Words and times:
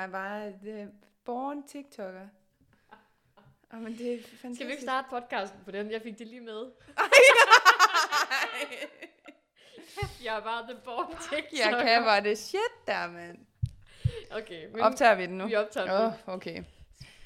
Jeg 0.00 0.10
bare 0.12 0.52
uh, 0.62 0.88
born 1.24 1.62
TikToker. 1.66 2.28
Oh, 3.72 3.80
men 3.80 3.98
det 3.98 4.14
er 4.14 4.18
fantastisk. 4.18 4.54
Skal 4.54 4.66
vi 4.66 4.72
ikke 4.72 4.82
starte 4.82 5.06
podcasten 5.10 5.60
på 5.64 5.70
den? 5.70 5.90
Jeg 5.90 6.02
fik 6.02 6.18
det 6.18 6.26
lige 6.26 6.40
med. 6.40 6.70
Jeg 10.24 10.40
bare 10.44 10.62
the 10.62 10.80
born 10.84 11.06
TikTok. 11.30 11.58
Jeg 11.58 11.82
kan 11.84 12.02
bare 12.02 12.22
det 12.22 12.38
shit 12.38 12.86
der, 12.86 13.10
mand. 13.10 13.38
Okay, 14.30 14.66
men 14.66 14.80
Optager 14.80 15.14
vi 15.14 15.26
den 15.26 15.38
nu? 15.38 15.46
vi 15.46 15.56
optager 15.56 15.86
den 15.86 16.12
oh, 16.28 16.34
okay. 16.34 16.64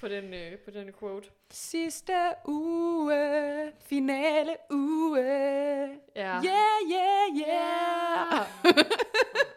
på 0.01 0.09
den, 0.09 0.35
øh, 0.35 0.59
på 0.59 0.71
den 0.71 0.93
quote. 0.93 1.29
Sidste 1.51 2.13
uge, 2.45 3.73
finale 3.87 4.57
uge. 4.71 5.23
Ja. 6.17 6.41
Yeah, 6.45 6.81
yeah, 6.93 7.49
yeah. 7.49 8.47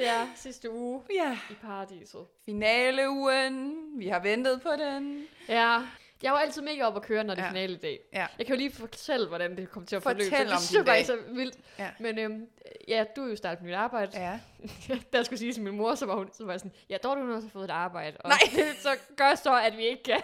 det 0.00 0.08
er 0.08 0.26
sidste 0.36 0.70
uge 0.70 1.02
Ja, 1.14 1.38
i 1.50 1.54
paradiset. 1.62 2.20
finale 2.44 3.10
ugen. 3.10 3.76
Vi 3.98 4.08
har 4.08 4.18
ventet 4.20 4.62
på 4.62 4.68
den. 4.78 5.24
Ja. 5.48 5.78
Jeg 6.22 6.32
var 6.32 6.38
altid 6.38 6.62
mega 6.62 6.84
op 6.86 6.96
at 6.96 7.02
køre, 7.02 7.24
når 7.24 7.34
det 7.34 7.40
er 7.42 7.44
Ja. 7.46 7.50
finale 7.50 7.76
dag. 7.76 7.98
Ja. 8.12 8.26
Jeg 8.38 8.46
kan 8.46 8.54
jo 8.54 8.58
lige 8.58 8.72
fortælle, 8.72 9.28
hvordan 9.28 9.56
det 9.56 9.70
kom 9.70 9.86
til 9.86 9.96
at 9.96 10.02
Fortæl 10.02 10.30
forløbe. 10.30 10.48
så 10.50 10.54
om 10.54 10.60
det 10.60 10.70
din 10.76 10.84
dag. 10.84 11.00
er 11.00 11.04
så 11.04 11.18
vildt. 11.34 11.56
Ja. 11.78 11.90
Men 12.00 12.18
øhm, 12.18 12.46
ja, 12.88 13.04
du 13.16 13.24
er 13.24 13.28
jo 13.30 13.36
startet 13.36 13.64
nyt 13.64 13.74
arbejde. 13.74 14.18
Ja. 14.20 14.38
jeg 15.12 15.24
skulle 15.24 15.38
sige 15.38 15.52
til 15.52 15.62
min 15.62 15.76
mor, 15.76 15.94
så 15.94 16.06
var 16.06 16.14
hun 16.14 16.28
så 16.32 16.44
var 16.44 16.56
sådan, 16.58 16.72
ja, 16.90 16.96
Dorte, 17.02 17.20
hun 17.20 17.28
har 17.30 17.36
også 17.36 17.48
fået 17.48 17.64
et 17.64 17.70
arbejde. 17.70 18.16
Og 18.20 18.28
Nej. 18.28 18.64
så 18.82 18.96
gør 19.16 19.34
så, 19.34 19.60
at 19.60 19.76
vi 19.76 19.86
ikke 19.86 20.02
kan. 20.02 20.20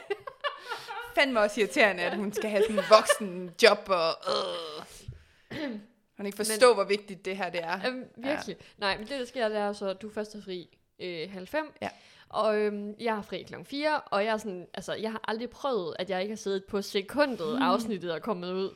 Fandme 1.15 1.41
også 1.41 1.61
irriterende, 1.61 2.03
at 2.03 2.17
hun 2.17 2.33
skal 2.33 2.51
have 2.51 2.63
sådan 2.63 2.79
en 2.79 2.85
voksen 2.91 3.51
job 3.63 3.89
og... 3.89 4.11
Øh. 5.53 5.71
Hun 6.17 6.27
ikke 6.27 6.37
forstå, 6.37 6.75
hvor 6.75 6.85
vigtigt 6.85 7.25
det 7.25 7.37
her 7.37 7.51
det 7.51 7.61
er. 7.65 7.81
Øhm, 7.89 8.05
virkelig. 8.17 8.57
Ja. 8.59 8.65
Nej, 8.79 8.99
men 8.99 9.07
det, 9.07 9.19
der 9.21 9.25
sker, 9.25 9.49
det 9.49 9.59
er 9.59 9.73
så, 9.73 9.89
at 9.89 10.03
du 10.03 10.11
først 10.11 10.35
er 10.35 10.43
fri 10.43 10.79
øh, 11.01 11.31
halv 11.33 11.47
fem. 11.47 11.73
Ja. 11.83 11.89
Og 12.29 12.57
øhm, 12.59 12.95
jeg 13.01 13.15
har 13.15 13.23
fri 13.23 13.43
klokken 13.43 13.67
4, 13.67 14.01
og 14.01 14.25
jeg 14.25 14.33
er 14.33 14.37
sådan, 14.37 14.67
altså, 14.75 14.95
jeg 14.95 15.11
har 15.11 15.21
aldrig 15.29 15.51
prøvet, 15.51 15.97
at 15.99 16.11
jeg 16.11 16.23
ikke 16.23 16.33
har 16.33 16.37
siddet 16.37 16.65
på 16.65 16.83
sekundet 16.83 17.57
Mm. 17.57 17.63
afsnittet 17.63 18.13
og 18.13 18.23
kommet 18.23 18.53
ud 18.53 18.71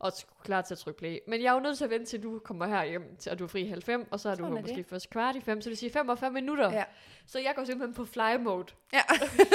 og 0.00 0.12
klar 0.44 0.62
til 0.62 0.74
at 0.74 0.78
trykke 0.78 0.98
play. 0.98 1.18
Men 1.26 1.42
jeg 1.42 1.48
er 1.50 1.54
jo 1.54 1.60
nødt 1.60 1.78
til 1.78 1.84
at 1.84 1.90
vente 1.90 2.06
til, 2.06 2.22
du 2.22 2.38
kommer 2.38 2.66
her 2.66 2.84
hjem, 2.84 3.16
til, 3.16 3.32
og 3.32 3.38
du 3.38 3.44
er 3.44 3.48
fri 3.48 3.66
halv 3.66 3.82
fem, 3.82 4.08
og 4.12 4.20
så 4.20 4.28
er 4.28 4.34
du 4.34 4.42
Sådan 4.42 4.56
er 4.56 4.60
måske 4.60 4.76
det. 4.76 4.86
først 4.86 5.10
kvart 5.10 5.36
i 5.36 5.40
fem, 5.40 5.60
så 5.60 5.64
det 5.64 5.70
vil 5.70 5.76
sige 5.76 5.90
45 5.90 6.30
minutter. 6.30 6.72
Ja. 6.72 6.84
Så 7.26 7.38
jeg 7.38 7.52
går 7.56 7.64
simpelthen 7.64 7.94
på 7.94 8.04
fly 8.04 8.36
mode. 8.40 8.66
Ja. 8.92 9.00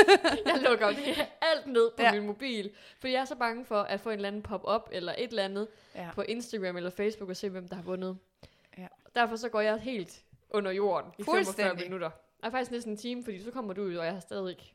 jeg 0.46 0.62
lukker 0.70 0.88
det 1.06 1.28
alt 1.42 1.68
ned 1.68 1.92
på 1.98 2.04
Ja. 2.04 2.12
min 2.14 2.26
mobil, 2.26 2.72
fordi 3.00 3.14
jeg 3.14 3.22
er 3.22 3.26
så 3.26 3.36
bange 3.36 3.66
for 3.66 3.80
at 3.82 4.00
få 4.00 4.10
en 4.10 4.16
eller 4.16 4.28
anden 4.28 4.42
pop-up 4.42 4.90
eller 4.92 5.16
et 5.18 5.30
eller 5.30 5.44
andet 5.44 5.68
ja. 5.96 6.10
på 6.16 6.22
Instagram 6.22 6.78
eller 6.78 6.90
Facebook 6.90 7.30
og 7.30 7.36
se, 7.36 7.50
hvem 7.50 7.68
der 7.68 7.76
har 7.76 7.84
vundet. 7.84 8.18
Ja. 8.78 8.88
Derfor 9.16 9.36
så 9.36 9.50
går 9.50 9.62
jeg 9.62 9.78
helt 9.80 10.24
under 10.50 10.72
jorden 10.72 11.12
i 11.18 11.24
45 11.24 11.44
Fuldstændig. 11.46 11.86
minutter. 11.86 12.09
Og 12.44 12.52
faktisk 12.52 12.72
næsten 12.72 12.92
en 12.94 12.98
time, 12.98 13.24
fordi 13.24 13.44
så 13.44 13.52
kommer 13.52 13.74
du 13.74 13.82
ud, 13.84 13.96
og 13.96 14.06
jeg 14.06 14.14
har 14.14 14.20
stadig 14.20 14.50
ikke, 14.50 14.74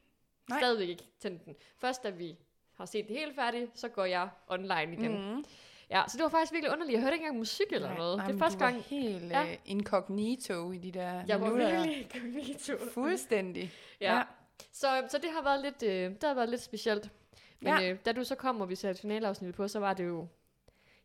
Nej. 0.48 0.58
stadigvæk 0.58 0.88
ikke 0.88 1.04
tændt 1.20 1.44
den. 1.44 1.54
Først 1.78 2.02
da 2.02 2.10
vi 2.10 2.36
har 2.76 2.86
set 2.86 3.08
det 3.08 3.16
hele 3.18 3.34
færdigt, 3.34 3.78
så 3.78 3.88
går 3.88 4.04
jeg 4.04 4.28
online 4.48 4.92
igen. 4.92 5.34
Mm. 5.34 5.44
Ja, 5.90 6.02
så 6.08 6.16
det 6.16 6.22
var 6.22 6.28
faktisk 6.28 6.52
virkelig 6.52 6.72
underligt. 6.72 6.94
Jeg 6.94 7.00
hørte 7.02 7.14
ikke 7.14 7.22
engang 7.24 7.38
musik 7.38 7.66
eller 7.70 7.96
noget. 7.96 8.22
det 8.26 8.34
er 8.34 8.38
første 8.38 8.60
var 8.60 8.66
gang, 8.70 8.82
helt 8.82 9.30
Ja. 9.30 9.40
ja. 9.42 9.56
incognito 9.66 10.72
i 10.72 10.78
de 10.78 10.92
der 10.92 11.22
jeg 11.28 11.40
var 11.40 11.46
minutter. 11.46 11.68
der. 11.70 11.80
virkelig 11.86 12.06
incognito. 12.14 12.72
Fuldstændig. 12.92 13.72
Ja. 14.00 14.16
Ja. 14.16 14.22
Så, 14.72 14.86
så 15.08 15.18
det 15.18 15.30
har 15.34 15.42
været 15.42 15.60
lidt, 15.62 15.82
øh, 15.82 16.10
det 16.14 16.22
har 16.24 16.34
været 16.34 16.48
lidt 16.48 16.62
specielt. 16.62 17.10
Men 17.60 17.72
Ja. 17.80 17.90
øh, 17.90 17.98
da 18.04 18.12
du 18.12 18.24
så 18.24 18.34
kom, 18.34 18.60
og 18.60 18.68
vi 18.68 18.74
satte 18.74 19.00
finaleafsnittet 19.00 19.54
på, 19.56 19.68
så 19.68 19.78
var 19.78 19.94
det 19.94 20.06
jo... 20.06 20.26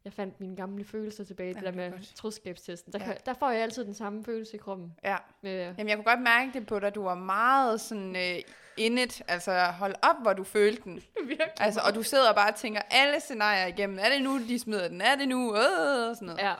Jeg 0.06 0.14
fandt 0.14 0.40
mine 0.40 0.56
gamle 0.56 0.86
følelser 0.86 1.24
tilbage, 1.24 1.54
det 1.54 1.62
Ja, 1.62 1.66
der 1.66 1.72
det 1.72 1.80
er 1.80 1.84
med 1.90 1.92
godt. 1.98 2.16
troskabstesten. 2.16 2.94
Der, 2.94 3.00
Ja. 3.00 3.06
kan, 3.06 3.18
der 3.26 3.34
får 3.34 3.50
jeg 3.52 3.62
altid 3.62 3.86
den 3.86 3.94
samme 3.94 4.24
følelse 4.24 4.56
i 4.56 4.58
kroppen. 4.58 4.94
Ja. 5.04 5.18
Med, 5.42 5.52
Jamen, 5.62 5.90
jeg 5.90 5.98
kunne 5.98 6.04
godt 6.06 6.22
mærke 6.22 6.52
det 6.54 6.68
på 6.68 6.80
dig. 6.80 6.96
Du 6.96 7.04
var 7.04 7.16
meget 7.16 7.82
sådan 7.82 8.10
uh, 8.16 8.42
in 8.78 8.98
it. 8.98 9.22
Altså, 9.28 9.66
hold 9.66 9.96
op, 10.02 10.16
hvor 10.22 10.34
du 10.34 10.44
følte 10.44 10.82
den. 10.84 11.04
Altså, 11.60 11.82
og 11.86 11.96
du 11.96 12.04
sidder 12.04 12.30
og 12.30 12.36
bare 12.36 12.52
tænker 12.52 12.82
alle 12.90 13.20
scenarier 13.20 13.66
igennem. 13.66 14.00
Er 14.02 14.10
det 14.10 14.22
nu, 14.24 14.40
de 14.48 14.60
smider 14.60 14.88
den? 14.88 15.02
Er 15.02 15.16
det 15.16 15.28
nu? 15.28 15.56
Øh, 15.56 16.10
og 16.10 16.16
sådan 16.16 16.26
noget. 16.26 16.40
Ja, 16.42 16.54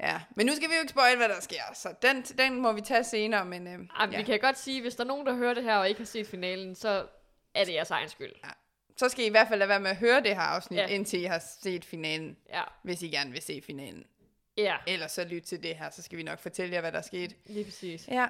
Ja. 0.00 0.20
Men 0.36 0.46
nu 0.46 0.52
skal 0.56 0.68
vi 0.68 0.74
jo 0.74 0.80
ikke 0.80 0.90
spoil, 0.90 1.16
hvad 1.16 1.28
der 1.28 1.40
sker. 1.40 1.62
Så 1.74 1.88
den, 2.02 2.22
den 2.22 2.60
må 2.60 2.72
vi 2.72 2.80
tage 2.80 3.04
senere. 3.04 3.44
Men, 3.44 3.62
uh, 3.66 3.72
Jamen, 3.72 3.88
ja. 4.12 4.16
vi 4.18 4.22
kan 4.22 4.38
godt 4.40 4.58
sige, 4.58 4.82
hvis 4.82 4.94
der 4.94 5.04
er 5.04 5.08
nogen, 5.08 5.26
der 5.26 5.34
hører 5.34 5.54
det 5.54 5.62
her 5.62 5.76
og 5.76 5.88
ikke 5.88 6.00
har 6.00 6.06
set 6.06 6.26
finalen, 6.26 6.74
så 6.74 7.06
er 7.54 7.64
det 7.64 7.72
jeres 7.74 7.90
egen 7.90 8.08
skyld. 8.08 8.32
Så 8.96 9.08
skal 9.08 9.24
I 9.24 9.26
i 9.26 9.30
hvert 9.30 9.48
fald 9.48 9.58
lade 9.58 9.68
være 9.68 9.80
med 9.80 9.90
at 9.90 9.96
høre 9.96 10.20
det 10.22 10.34
her 10.34 10.42
afsnit, 10.42 10.78
Ja. 10.78 10.86
indtil 10.86 11.20
I 11.20 11.24
har 11.24 11.42
set 11.62 11.84
finalen. 11.84 12.36
Ja, 12.48 12.62
Hvis 12.82 13.02
I 13.02 13.08
gerne 13.08 13.30
vil 13.32 13.42
se 13.42 13.62
finalen. 13.66 14.04
ja 14.56 14.76
Ellers 14.86 15.12
så 15.12 15.24
lyt 15.24 15.42
til 15.42 15.62
det 15.62 15.76
her, 15.76 15.90
så 15.90 16.02
skal 16.02 16.18
vi 16.18 16.22
nok 16.22 16.38
fortælle 16.38 16.74
jer, 16.74 16.80
hvad 16.80 16.92
der 16.92 17.02
skete. 17.02 17.34
lige 17.46 17.64
præcis. 17.64 18.08
Ja. 18.08 18.26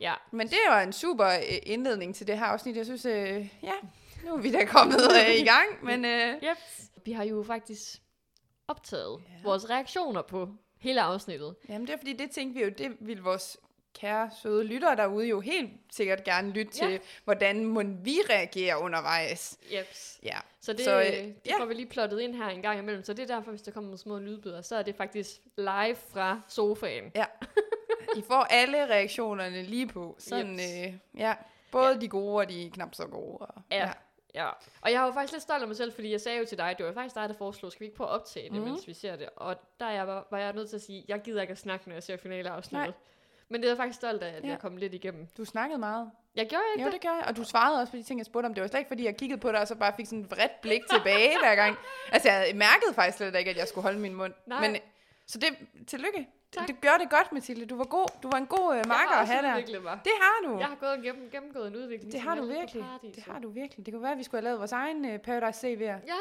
Ja, 0.00 0.14
Men 0.32 0.48
det 0.48 0.58
var 0.68 0.80
en 0.82 0.92
super 0.92 1.26
øh, 1.26 1.40
indledning 1.62 2.14
til 2.14 2.26
det 2.26 2.38
her 2.38 2.44
afsnit. 2.46 2.76
Jeg 2.76 2.84
synes, 2.84 3.04
øh, 3.04 3.48
ja, 3.62 3.72
nu 4.24 4.34
er 4.34 4.38
vi 4.38 4.52
da 4.52 4.64
kommet 4.64 5.00
øh, 5.28 5.34
i 5.34 5.44
gang. 5.44 5.66
Men 5.88 6.04
øh, 6.04 6.34
yep. 6.34 6.56
Vi 7.04 7.12
har 7.12 7.24
jo 7.24 7.42
faktisk 7.46 8.02
optaget 8.68 9.22
Ja. 9.28 9.42
vores 9.42 9.70
reaktioner 9.70 10.22
på 10.22 10.48
hele 10.78 11.02
afsnittet. 11.02 11.54
jamen, 11.68 11.86
det 11.86 11.92
er 11.92 11.96
fordi, 11.96 12.12
det 12.12 12.30
tænkte 12.30 12.58
vi 12.58 12.64
jo, 12.64 12.70
det 12.78 12.96
ville 13.00 13.22
vores 13.22 13.56
kære 13.94 14.30
søde 14.42 14.64
lyttere 14.64 14.96
derude 14.96 15.26
jo 15.28 15.40
helt 15.40 15.70
sikkert 15.92 16.24
gerne 16.24 16.50
lytte 16.50 16.72
Ja. 16.84 16.86
til, 16.88 17.00
hvordan 17.24 17.64
må 17.64 17.82
vi 17.82 18.16
reagere 18.30 18.78
undervejs. 18.80 19.58
Yep. 19.72 19.86
Ja, 20.22 20.38
Så 20.60 20.72
det, 20.72 20.84
Så, 20.84 21.00
øh, 21.00 21.06
det 21.06 21.34
ja. 21.46 21.58
får 21.60 21.64
vi 21.64 21.74
lige 21.74 21.86
plottet 21.86 22.20
ind 22.20 22.34
her 22.34 22.48
en 22.48 22.62
gang 22.62 22.78
imellem. 22.78 23.04
Så 23.04 23.12
det 23.12 23.30
er 23.30 23.36
derfor, 23.36 23.50
hvis 23.50 23.62
der 23.62 23.72
kommer 23.72 23.88
nogle 23.88 23.98
små 23.98 24.18
lydbøder, 24.18 24.62
så 24.62 24.76
er 24.76 24.82
det 24.82 24.96
faktisk 24.96 25.30
live 25.56 25.96
fra 26.12 26.40
sofaen. 26.48 27.12
I 28.16 28.22
får 28.28 28.46
alle 28.50 28.86
reaktionerne 28.86 29.62
lige 29.62 29.86
på. 29.86 30.16
Sådan, 30.18 30.52
Jeps. 30.60 30.94
øh, 31.14 31.20
ja, 31.20 31.34
både 31.72 31.88
ja. 31.88 31.98
de 31.98 32.08
gode 32.08 32.36
og 32.36 32.48
de 32.48 32.70
knap 32.74 32.94
så 32.94 33.06
gode. 33.06 33.38
Og, 33.38 33.62
Ja. 33.70 33.90
Ja, 34.34 34.48
og 34.80 34.92
jeg 34.92 35.00
var 35.02 35.12
faktisk 35.12 35.32
lidt 35.32 35.42
stolt 35.42 35.62
af 35.62 35.68
mig 35.68 35.76
selv, 35.76 35.92
fordi 35.92 36.10
jeg 36.10 36.20
sagde 36.20 36.38
jo 36.38 36.44
til 36.44 36.58
dig, 36.58 36.74
det 36.78 36.86
var 36.86 36.92
faktisk 36.92 37.14
dig, 37.14 37.28
der 37.28 37.34
foreslog, 37.34 37.72
skal 37.72 37.80
vi 37.80 37.84
ikke 37.84 37.96
prøve 37.96 38.08
at 38.10 38.14
optage 38.14 38.44
det, 38.50 38.58
mm. 38.58 38.64
mens 38.68 38.88
vi 38.88 38.94
ser 38.94 39.16
det? 39.16 39.28
Og 39.36 39.56
der 39.80 39.90
jeg 39.90 40.06
var, 40.06 40.26
var 40.30 40.38
jeg 40.38 40.52
nødt 40.52 40.68
til 40.68 40.76
at 40.76 40.82
sige, 40.82 41.04
jeg 41.08 41.20
gider 41.22 41.40
ikke 41.42 41.50
at 41.52 41.58
snakke, 41.58 41.88
når 41.88 41.94
jeg 41.94 42.02
ser 42.02 42.16
finaleafsnittet. 42.16 42.94
Men 43.48 43.60
det 43.60 43.66
er 43.66 43.70
jeg 43.70 43.76
faktisk 43.76 43.96
stolt 43.96 44.22
af, 44.22 44.36
at 44.36 44.44
Ja. 44.44 44.48
jeg 44.48 44.58
kom 44.58 44.76
lidt 44.76 44.94
igennem. 44.94 45.28
Du 45.36 45.44
snakkede 45.44 45.78
meget. 45.78 46.10
Jeg 46.34 46.46
gjorde 46.48 46.64
ikke 46.74 46.82
Jo, 46.82 46.86
det. 46.86 46.92
det 46.92 47.00
gør 47.02 47.14
jeg. 47.16 47.24
Og 47.28 47.36
du 47.36 47.44
svarede 47.44 47.80
også 47.80 47.90
på 47.90 47.96
de 47.96 48.02
ting, 48.02 48.18
jeg 48.20 48.26
spurgte 48.26 48.46
om. 48.46 48.54
Det 48.54 48.60
var 48.62 48.68
slet 48.68 48.78
ikke, 48.80 48.88
fordi 48.88 49.04
jeg 49.04 49.16
kiggede 49.16 49.40
på 49.40 49.52
dig, 49.52 49.60
og 49.60 49.68
så 49.68 49.74
bare 49.74 49.92
fik 49.96 50.06
sådan 50.06 50.20
et 50.20 50.30
vredt 50.30 50.60
blik 50.60 50.82
tilbage 50.94 51.38
hver 51.38 51.54
gang. 51.54 51.76
Altså, 52.12 52.30
jeg 52.30 52.56
mærkede 52.56 52.94
faktisk 52.94 53.16
slet 53.16 53.34
ikke, 53.36 53.50
at 53.50 53.56
jeg 53.56 53.68
skulle 53.68 53.82
holde 53.82 53.98
min 53.98 54.14
mund. 54.14 54.32
Nej. 54.46 54.60
Men, 54.68 54.76
så 55.26 55.38
det, 55.38 55.48
tillykke. 55.86 56.28
Tak. 56.52 56.66
Det 56.66 56.80
gør 56.80 56.96
det 57.00 57.10
godt, 57.10 57.32
Mathilde. 57.32 57.66
Du 57.66 57.76
var 57.76 57.84
god. 57.84 58.06
Du 58.22 58.28
var 58.32 58.38
en 58.38 58.46
god 58.46 58.68
uh, 58.78 58.88
marker 58.88 59.14
at 59.14 59.28
have 59.28 59.42
der. 59.42 59.80
mig. 59.80 59.98
Det 60.04 60.12
har 60.20 60.48
du. 60.48 60.58
Jeg 60.58 60.66
har 60.66 60.74
gået 60.74 61.02
gennem, 61.02 61.30
gennemgået 61.30 61.66
en 61.68 61.76
udvikling. 61.76 62.12
det 62.12 62.20
har 62.20 62.34
du 62.34 62.46
virkelig. 62.46 62.84
Det 63.14 63.22
har 63.24 63.38
du 63.38 63.48
virkelig. 63.50 63.86
Det 63.86 63.94
kunne 63.94 64.02
være, 64.02 64.12
at 64.12 64.18
vi 64.18 64.22
skulle 64.22 64.38
have 64.38 64.44
lavet 64.44 64.58
vores 64.58 64.72
egen 64.72 65.04
uh, 65.14 65.16
Paradise 65.20 65.66
CV'er. 65.66 65.80
Ja. 66.06 66.20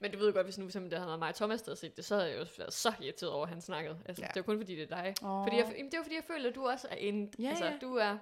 Men 0.00 0.10
du 0.12 0.18
ved 0.18 0.26
jo 0.26 0.32
godt, 0.34 0.46
hvis 0.46 0.58
nu 0.58 0.62
simpelthen 0.70 0.90
det 0.90 0.98
havde 0.98 1.08
været 1.08 1.18
mig 1.18 1.28
og 1.28 1.34
Thomas, 1.34 1.62
der 1.62 1.70
havde 1.70 1.80
set 1.80 1.96
det, 1.96 2.04
så 2.04 2.14
havde 2.14 2.30
jeg 2.30 2.38
jo 2.40 2.46
været 2.58 2.72
så 2.72 2.92
irriteret 3.02 3.32
over, 3.32 3.42
at 3.42 3.48
han 3.48 3.60
snakkede. 3.60 3.98
Altså, 4.06 4.22
Ja. 4.22 4.26
Det 4.26 4.36
er 4.36 4.40
jo 4.40 4.42
kun 4.44 4.58
fordi, 4.58 4.76
det 4.76 4.92
er 4.92 4.96
dig. 5.02 5.14
Åh. 5.22 5.44
Fordi 5.44 5.56
jeg, 5.56 5.66
jamen, 5.76 5.86
det 5.86 5.94
er 5.94 5.98
jo 5.98 6.02
fordi, 6.02 6.14
jeg 6.16 6.24
føler, 6.24 6.48
at 6.48 6.54
du 6.54 6.66
også 6.66 6.88
er 6.90 6.96
en... 6.96 7.32
Ja, 7.38 7.48
altså, 7.48 7.64
ja. 7.64 7.72
du 7.80 7.94
er... 7.96 8.18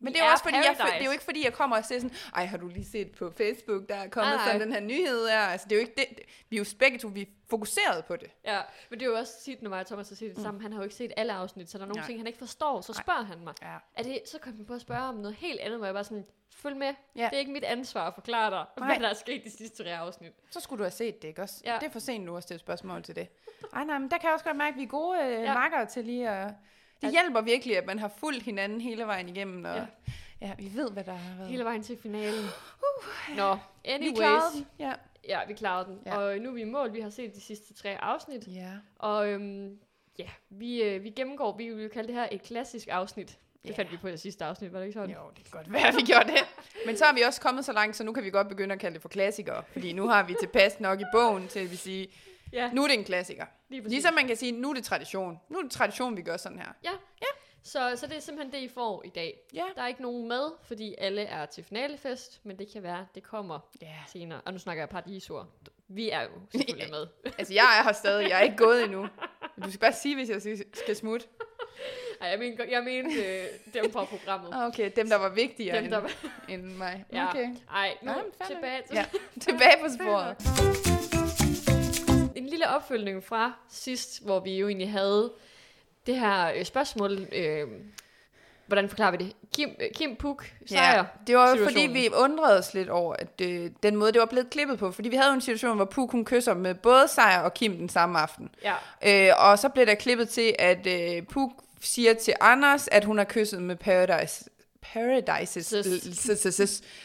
Men 0.00 0.12
det 0.12 0.20
er, 0.20 0.24
jo 0.24 0.30
også 0.30 0.44
fordi, 0.44 0.56
jeg, 0.56 0.76
det 0.78 1.00
er 1.00 1.04
jo 1.04 1.10
ikke 1.10 1.24
fordi, 1.24 1.44
jeg 1.44 1.52
kommer 1.52 1.76
og 1.76 1.84
siger 1.84 2.00
sådan, 2.00 2.16
ej, 2.34 2.44
har 2.44 2.56
du 2.56 2.68
lige 2.68 2.84
set 2.84 3.12
på 3.12 3.30
Facebook, 3.36 3.88
der 3.88 3.94
er 3.94 4.08
kommet 4.08 4.34
Nej, 4.34 4.44
sådan 4.46 4.60
nej. 4.60 4.64
den 4.64 4.72
her 4.74 4.80
nyhed 4.80 5.28
her. 5.28 5.38
Altså, 5.40 5.66
det 5.70 5.72
er 5.76 5.80
jo 5.80 5.86
ikke 5.86 5.94
det. 5.96 6.18
Vi 6.50 6.56
er 6.56 6.60
jo 6.60 6.64
begge 6.78 6.98
to, 6.98 7.08
vi 7.08 7.20
er 7.22 7.26
fokuseret 7.50 8.04
på 8.04 8.16
det. 8.16 8.30
Ja, 8.44 8.60
men 8.90 9.00
det 9.00 9.06
er 9.06 9.10
jo 9.10 9.16
også 9.16 9.32
tit, 9.44 9.62
når 9.62 9.70
mig 9.70 9.80
og 9.80 9.86
Thomas 9.86 10.08
har 10.08 10.16
set 10.16 10.34
det 10.34 10.42
sammen. 10.42 10.62
Han 10.62 10.72
har 10.72 10.78
jo 10.78 10.82
ikke 10.84 10.94
set 10.94 11.12
alle 11.16 11.32
afsnit, 11.32 11.70
så 11.70 11.78
der 11.78 11.84
er 11.84 11.88
nogle 11.88 12.00
Nej. 12.00 12.06
ting, 12.06 12.18
han 12.18 12.26
ikke 12.26 12.38
forstår. 12.38 12.80
Så 12.80 12.92
Nej. 12.92 13.02
spørger 13.02 13.22
han 13.22 13.38
mig. 13.44 13.54
Ja. 13.62 13.76
Er 13.96 14.02
det, 14.02 14.20
så 14.26 14.38
kom 14.38 14.56
han 14.56 14.64
på 14.66 14.74
at 14.74 14.80
spørge 14.80 15.02
om 15.02 15.14
noget 15.14 15.36
helt 15.36 15.60
andet, 15.60 15.78
hvor 15.78 15.86
jeg 15.86 15.94
bare 15.94 16.04
sådan, 16.04 16.24
følg 16.54 16.76
med. 16.76 16.94
Ja. 17.16 17.24
Det 17.24 17.34
er 17.34 17.38
ikke 17.38 17.52
mit 17.52 17.64
ansvar 17.64 18.06
at 18.06 18.14
forklare 18.14 18.50
dig, 18.50 18.64
Nej. 18.78 18.88
hvad 18.88 19.00
der 19.00 19.08
er 19.08 19.14
sket 19.14 19.44
de 19.44 19.50
sidste 19.50 19.84
tre 19.84 19.96
afsnit. 19.98 20.32
Så 20.50 20.60
skulle 20.60 20.78
du 20.78 20.84
have 20.84 20.90
set 20.90 21.22
det, 21.22 21.28
ikke 21.28 21.42
også? 21.42 21.60
Ja. 21.64 21.76
Det 21.80 21.86
er 21.86 21.90
for 21.90 21.98
sent 21.98 22.24
nu 22.24 22.36
at 22.36 22.42
stille 22.42 22.60
spørgsmål 22.60 23.02
til 23.02 23.16
det. 23.16 23.28
Ej, 23.74 23.84
nej, 23.84 23.98
men 23.98 24.10
der 24.10 24.18
kan 24.18 24.26
jeg 24.26 24.32
også 24.32 24.44
godt 24.44 24.56
mærke, 24.56 24.74
at 24.74 24.78
vi 24.78 24.82
er 24.82 24.88
gode 24.88 25.18
øh, 25.22 25.30
Ja. 25.32 25.40
ja. 25.40 25.54
makker 25.54 25.84
til 25.84 26.04
lige 26.04 26.28
at... 26.28 26.46
Det 26.46 26.54
At- 27.02 27.10
hjælper 27.10 27.40
virkelig, 27.40 27.78
at 27.78 27.86
man 27.86 27.98
har 27.98 28.08
fulgt 28.18 28.42
hinanden 28.42 28.80
hele 28.80 29.06
vejen 29.06 29.28
igennem, 29.28 29.64
og 29.64 29.74
Ja. 29.76 29.86
ja, 30.40 30.52
vi 30.58 30.70
ved, 30.74 30.90
hvad 30.90 31.04
der 31.04 31.12
har 31.14 31.36
været. 31.36 31.48
Hele 31.50 31.64
vejen 31.64 31.82
til 31.82 31.98
finalen. 32.02 32.44
Nå, 33.36 33.54
vi 33.54 33.60
anyways. 33.84 34.16
klarede 34.18 34.54
den. 34.54 34.66
Ja. 34.78 34.92
Ja, 35.28 35.40
vi 35.48 35.54
klarede 35.54 35.86
den. 35.90 35.98
Ja. 36.06 36.16
Og 36.18 36.38
nu 36.38 36.48
er 36.50 36.54
vi 36.54 36.60
i 36.60 36.64
mål. 36.64 36.92
Vi 36.92 37.00
har 37.00 37.10
set 37.10 37.34
de 37.34 37.40
sidste 37.40 37.74
tre 37.74 38.02
afsnit. 38.04 38.46
ja. 38.54 38.70
Og 38.98 39.28
øhm, 39.28 39.78
ja, 40.18 40.28
vi, 40.50 40.82
øh, 40.82 41.04
vi 41.04 41.10
gennemgår, 41.10 41.56
vi 41.56 41.68
vil 41.74 41.88
kalde 41.88 42.08
det 42.08 42.14
her 42.16 42.28
et 42.32 42.42
klassisk 42.42 42.88
afsnit. 42.90 43.38
Det 43.62 43.70
Ja. 43.70 43.74
fandt 43.74 43.92
vi 43.92 43.96
på 43.96 44.08
i 44.08 44.10
det 44.10 44.20
sidste 44.20 44.44
afsnit, 44.44 44.72
var 44.72 44.78
det 44.78 44.86
ikke 44.86 44.98
sådan? 44.98 45.10
Jo, 45.10 45.20
det 45.36 45.44
kan 45.44 45.50
godt 45.52 45.72
være, 45.72 45.94
vi 45.94 46.02
gjorde 46.02 46.24
det. 46.28 46.38
Men 46.86 46.96
så 46.96 47.04
er 47.04 47.12
vi 47.14 47.20
også 47.20 47.40
kommet 47.40 47.64
så 47.64 47.72
langt, 47.72 47.96
så 47.96 48.04
nu 48.04 48.12
kan 48.12 48.24
vi 48.24 48.30
godt 48.30 48.48
begynde 48.48 48.72
at 48.72 48.80
kalde 48.80 48.94
det 48.94 49.02
for 49.02 49.08
klassikere. 49.08 49.62
Fordi 49.72 49.92
nu 49.92 50.08
har 50.08 50.22
vi 50.22 50.34
tilpas 50.40 50.80
nok 50.80 51.00
i 51.00 51.04
bogen 51.12 51.48
til 51.48 51.60
at 51.60 51.70
vi 51.70 51.76
sige, 51.76 52.08
Ja, 52.52 52.70
nu 52.72 52.82
er 52.84 52.88
det 52.88 52.98
en 52.98 53.04
klassiker. 53.04 53.44
lige 53.68 53.82
præcis. 53.82 53.92
Ligesom 53.92 54.14
man 54.14 54.26
kan 54.26 54.36
sige, 54.36 54.52
nu 54.52 54.70
er 54.70 54.74
det 54.74 54.84
tradition. 54.84 55.40
Nu 55.48 55.58
er 55.58 55.62
det 55.62 55.70
tradition, 55.70 56.16
vi 56.16 56.22
gør 56.22 56.36
sådan 56.36 56.58
her. 56.58 56.68
Ja, 56.84 56.90
ja. 57.20 57.26
Så, 57.62 57.92
så 57.96 58.06
det 58.06 58.16
er 58.16 58.20
simpelthen 58.20 58.52
det, 58.52 58.58
I 58.58 58.68
får 58.74 59.02
i 59.04 59.08
dag. 59.08 59.38
Ja. 59.54 59.62
Der 59.76 59.82
er 59.82 59.86
ikke 59.86 60.02
nogen 60.02 60.28
med, 60.28 60.42
fordi 60.62 60.94
alle 60.98 61.22
er 61.22 61.46
til 61.46 61.64
finalefest, 61.64 62.40
men 62.44 62.58
det 62.58 62.72
kan 62.72 62.82
være, 62.82 63.06
det 63.14 63.22
kommer 63.22 63.58
Ja. 63.82 63.94
senere. 64.12 64.40
Og 64.44 64.52
nu 64.52 64.58
snakker 64.58 64.82
jeg 64.82 64.88
paradisord. 64.88 65.46
Vi 65.88 66.10
er 66.10 66.22
jo 66.22 66.28
selvfølgelig 66.52 66.90
med. 66.96 67.06
Altså, 67.38 67.54
jeg 67.54 67.78
er 67.80 67.84
her 67.84 67.92
stadig. 67.92 68.28
Jeg 68.28 68.38
er 68.38 68.42
ikke 68.42 68.56
gået 68.56 68.84
endnu. 68.84 69.08
Du 69.64 69.68
skal 69.70 69.80
bare 69.80 69.92
sige, 69.92 70.14
hvis 70.14 70.28
jeg 70.28 70.56
skal- 70.74 70.96
smutte. 70.96 71.26
Ej, 72.20 72.28
jeg 72.28 72.38
mener, 72.38 72.64
jeg 72.64 72.84
mente 72.84 73.14
øh, 73.40 73.46
dem 73.82 73.92
fra 73.92 74.04
programmet. 74.04 74.50
Ah, 74.54 74.66
Okay, 74.66 74.90
dem, 74.96 75.08
der 75.08 75.16
var 75.16 75.28
vigtigere 75.28 75.82
Dem, 75.82 75.90
der 75.90 75.98
var... 75.98 76.10
end 76.48 76.62
mig. 76.62 77.04
Ja. 77.12 77.28
Okay. 77.28 77.56
Ej, 77.70 77.96
nu 78.02 78.12
nok. 78.12 78.24
tilbage 78.46 78.82
til... 78.86 78.94
Ja, 78.96 79.04
tilbage 79.40 79.74
på 79.82 79.88
sporet. 79.98 80.97
Lille 82.58 82.74
opfølgning 82.74 83.24
fra 83.24 83.52
sidst, 83.68 84.24
hvor 84.24 84.40
vi 84.40 84.58
jo 84.58 84.68
egentlig 84.68 84.92
havde 84.92 85.32
det 86.06 86.20
her 86.20 86.52
øh, 86.56 86.64
spørgsmål. 86.64 87.26
Øh, 87.32 87.68
hvordan 88.66 88.88
forklarer 88.88 89.10
vi 89.10 89.16
det? 89.16 89.32
Kim, 89.54 89.68
øh, 89.80 89.86
Kim 89.94 90.16
Puk 90.16 90.44
sejr. 90.66 90.96
Ja, 90.96 91.04
det 91.26 91.36
var 91.36 91.56
jo 91.56 91.64
fordi, 91.64 91.80
vi 91.80 92.08
undrede 92.16 92.58
os 92.58 92.74
lidt 92.74 92.88
over, 92.88 93.14
at 93.18 93.40
øh, 93.42 93.70
den 93.82 93.96
måde, 93.96 94.12
det 94.12 94.20
var 94.20 94.26
blevet 94.26 94.50
klippet 94.50 94.78
på. 94.78 94.92
Fordi 94.92 95.08
vi 95.08 95.16
havde 95.16 95.28
jo 95.28 95.34
en 95.34 95.40
situation, 95.40 95.76
hvor 95.76 95.84
Puk 95.84 96.12
hun 96.12 96.24
kysser 96.24 96.54
med 96.54 96.74
både 96.74 97.08
Sejr 97.08 97.40
og 97.40 97.54
Kim 97.54 97.76
den 97.76 97.88
samme 97.88 98.18
aften. 98.18 98.50
Ja, 98.62 98.74
Øh, 99.06 99.32
og 99.38 99.58
så 99.58 99.68
blev 99.68 99.86
der 99.86 99.94
klippet 99.94 100.28
til, 100.28 100.54
at 100.58 100.86
øh, 100.86 101.22
Puk 101.26 101.50
siger 101.80 102.14
til 102.14 102.34
Anders, 102.40 102.88
at 102.88 103.04
hun 103.04 103.18
har 103.18 103.24
kysset 103.24 103.62
med 103.62 103.76
Paradise, 103.76 104.44
Paradises 104.82 105.74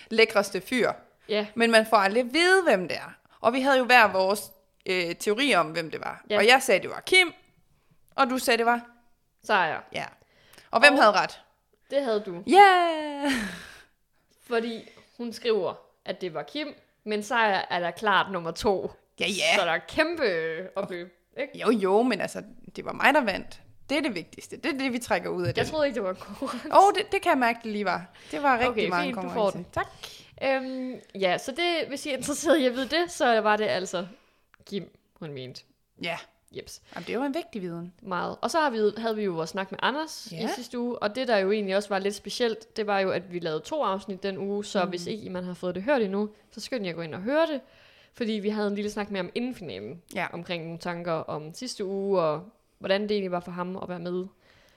lækreste 0.10 0.62
fyr. 0.62 0.92
ja, 1.30 1.46
Men 1.56 1.72
man 1.72 1.86
får 1.90 1.98
aldrig 1.98 2.34
vide, 2.34 2.64
hvem 2.64 2.88
det 2.88 2.98
er. 2.98 3.14
Og 3.42 3.54
vi 3.54 3.62
havde 3.62 3.78
jo 3.78 3.86
hver 3.86 4.08
vores 4.12 4.52
øh, 4.86 5.16
teori 5.16 5.56
om, 5.56 5.68
hvem 5.68 5.92
det 5.92 6.00
var. 6.00 6.24
Ja. 6.30 6.38
Og 6.38 6.48
jeg 6.48 6.62
sagde, 6.62 6.82
det 6.82 6.90
var 6.90 7.00
Kim, 7.06 7.34
og 8.16 8.30
du 8.30 8.38
sagde, 8.38 8.58
det 8.58 8.66
var 8.66 8.82
sejr. 9.44 9.82
ja. 9.94 10.06
Og 10.72 10.80
hvem 10.80 10.94
Og- 10.94 11.00
havde 11.04 11.12
ret? 11.14 11.40
Det 11.90 12.04
havde 12.04 12.24
du. 12.26 12.44
Ja! 12.48 12.90
Yeah! 13.26 13.32
Fordi 14.48 14.90
hun 15.18 15.34
skriver, 15.34 15.74
at 16.06 16.22
det 16.22 16.34
var 16.34 16.44
Kim, 16.44 16.68
men 17.04 17.24
sejr 17.24 17.66
er 17.70 17.80
der 17.80 17.92
klart 17.92 18.32
nummer 18.32 18.52
to. 18.52 18.92
Ja, 19.20 19.26
ja. 19.28 19.56
Så 19.60 19.66
der 19.66 19.72
er 19.72 19.78
kæmpe 19.88 20.24
opløb. 20.76 21.14
Ikke? 21.38 21.58
Jo, 21.60 21.72
jo, 21.72 22.02
men 22.02 22.22
altså, 22.22 22.44
det 22.76 22.86
var 22.86 22.92
mig, 22.94 23.14
der 23.14 23.22
vandt. 23.22 23.62
Det 23.90 23.98
er 23.98 24.02
det 24.02 24.16
vigtigste. 24.16 24.58
Det 24.58 24.74
er 24.74 24.78
det, 24.78 24.94
vi 24.94 25.00
trækker 25.00 25.30
ud 25.30 25.44
af 25.44 25.54
det. 25.54 25.62
Jeg 25.62 25.68
troede 25.72 25.88
ikke, 25.88 25.96
det 25.96 26.04
var 26.04 26.10
en 26.10 26.16
konkurrence. 26.16 26.68
Åh, 26.74 26.88
oh, 26.88 26.94
det, 26.94 27.12
det 27.12 27.22
kan 27.22 27.30
jeg 27.30 27.38
mærke, 27.38 27.60
det 27.64 27.72
lige 27.72 27.86
var. 27.86 28.06
Det 28.32 28.44
var 28.44 28.54
rigtig 28.54 28.70
Okay, 28.70 28.88
meget 28.88 29.06
fint, 29.06 29.16
du 29.16 29.22
konkurrence. 29.22 29.42
får 29.42 29.50
den. 29.52 29.66
Tak. 29.74 29.88
Øhm, 30.44 30.96
ja, 31.22 31.38
så 31.38 31.52
det, 31.52 31.88
hvis 31.88 32.06
I 32.06 32.10
er 32.10 32.18
interesseret 32.18 32.58
i 32.58 32.66
at 32.66 32.74
vide 32.74 32.90
det, 32.90 33.12
så 33.12 33.42
var 33.42 33.56
det 33.58 33.66
altså 33.68 34.08
Kim, 34.66 34.98
hun 35.14 35.32
mente. 35.34 35.64
Ja, 36.04 36.18
Jeps. 36.58 36.82
Jamen, 36.96 37.08
det 37.08 37.20
var 37.20 37.26
en 37.26 37.34
vigtig 37.34 37.62
viden. 37.62 37.94
meget. 38.02 38.38
Og 38.42 38.52
så 38.52 38.60
har 38.60 38.70
vi, 38.70 38.78
havde 38.98 39.16
vi 39.16 39.24
jo 39.24 39.32
vores 39.32 39.50
snak 39.50 39.72
med 39.72 39.80
Anders 39.82 40.28
ja. 40.32 40.38
Ja. 40.38 40.46
i 40.46 40.50
sidste 40.56 40.80
uge, 40.80 41.00
og 41.04 41.16
det 41.16 41.28
der 41.28 41.38
jo 41.38 41.52
egentlig 41.52 41.76
også 41.76 41.90
var 41.90 42.00
lidt 42.00 42.16
specielt, 42.16 42.78
det 42.78 42.88
var 42.88 43.00
jo, 43.00 43.10
at 43.12 43.34
vi 43.34 43.40
lavede 43.40 43.60
to 43.60 43.84
afsnit 43.84 44.24
den 44.24 44.38
uge, 44.38 44.66
så 44.66 44.84
mm. 44.84 44.90
hvis 44.90 45.08
ikke 45.08 45.30
man 45.30 45.44
har 45.44 45.54
fået 45.54 45.76
det 45.76 45.84
hørt 45.84 46.02
endnu, 46.02 46.30
så 46.52 46.60
skynd 46.62 46.84
jer 46.84 46.90
at 46.90 46.96
gå 46.96 47.02
ind 47.02 47.16
og 47.16 47.22
høre 47.22 47.48
det, 47.48 47.62
fordi 48.14 48.32
vi 48.32 48.50
havde 48.50 48.68
en 48.68 48.76
lille 48.76 48.92
snak 48.92 49.12
med 49.12 49.20
ham 49.20 49.30
inden 49.36 49.56
finalen, 49.56 50.02
Ja. 50.16 50.28
omkring 50.34 50.64
nogle 50.64 50.80
tanker 50.80 51.12
om 51.14 51.54
sidste 51.54 51.86
uge, 51.86 52.20
og 52.22 52.44
hvordan 52.80 53.02
det 53.02 53.12
egentlig 53.12 53.32
var 53.32 53.40
for 53.40 53.52
ham 53.52 53.78
at 53.78 53.90
være 53.90 54.00
med. 54.00 54.26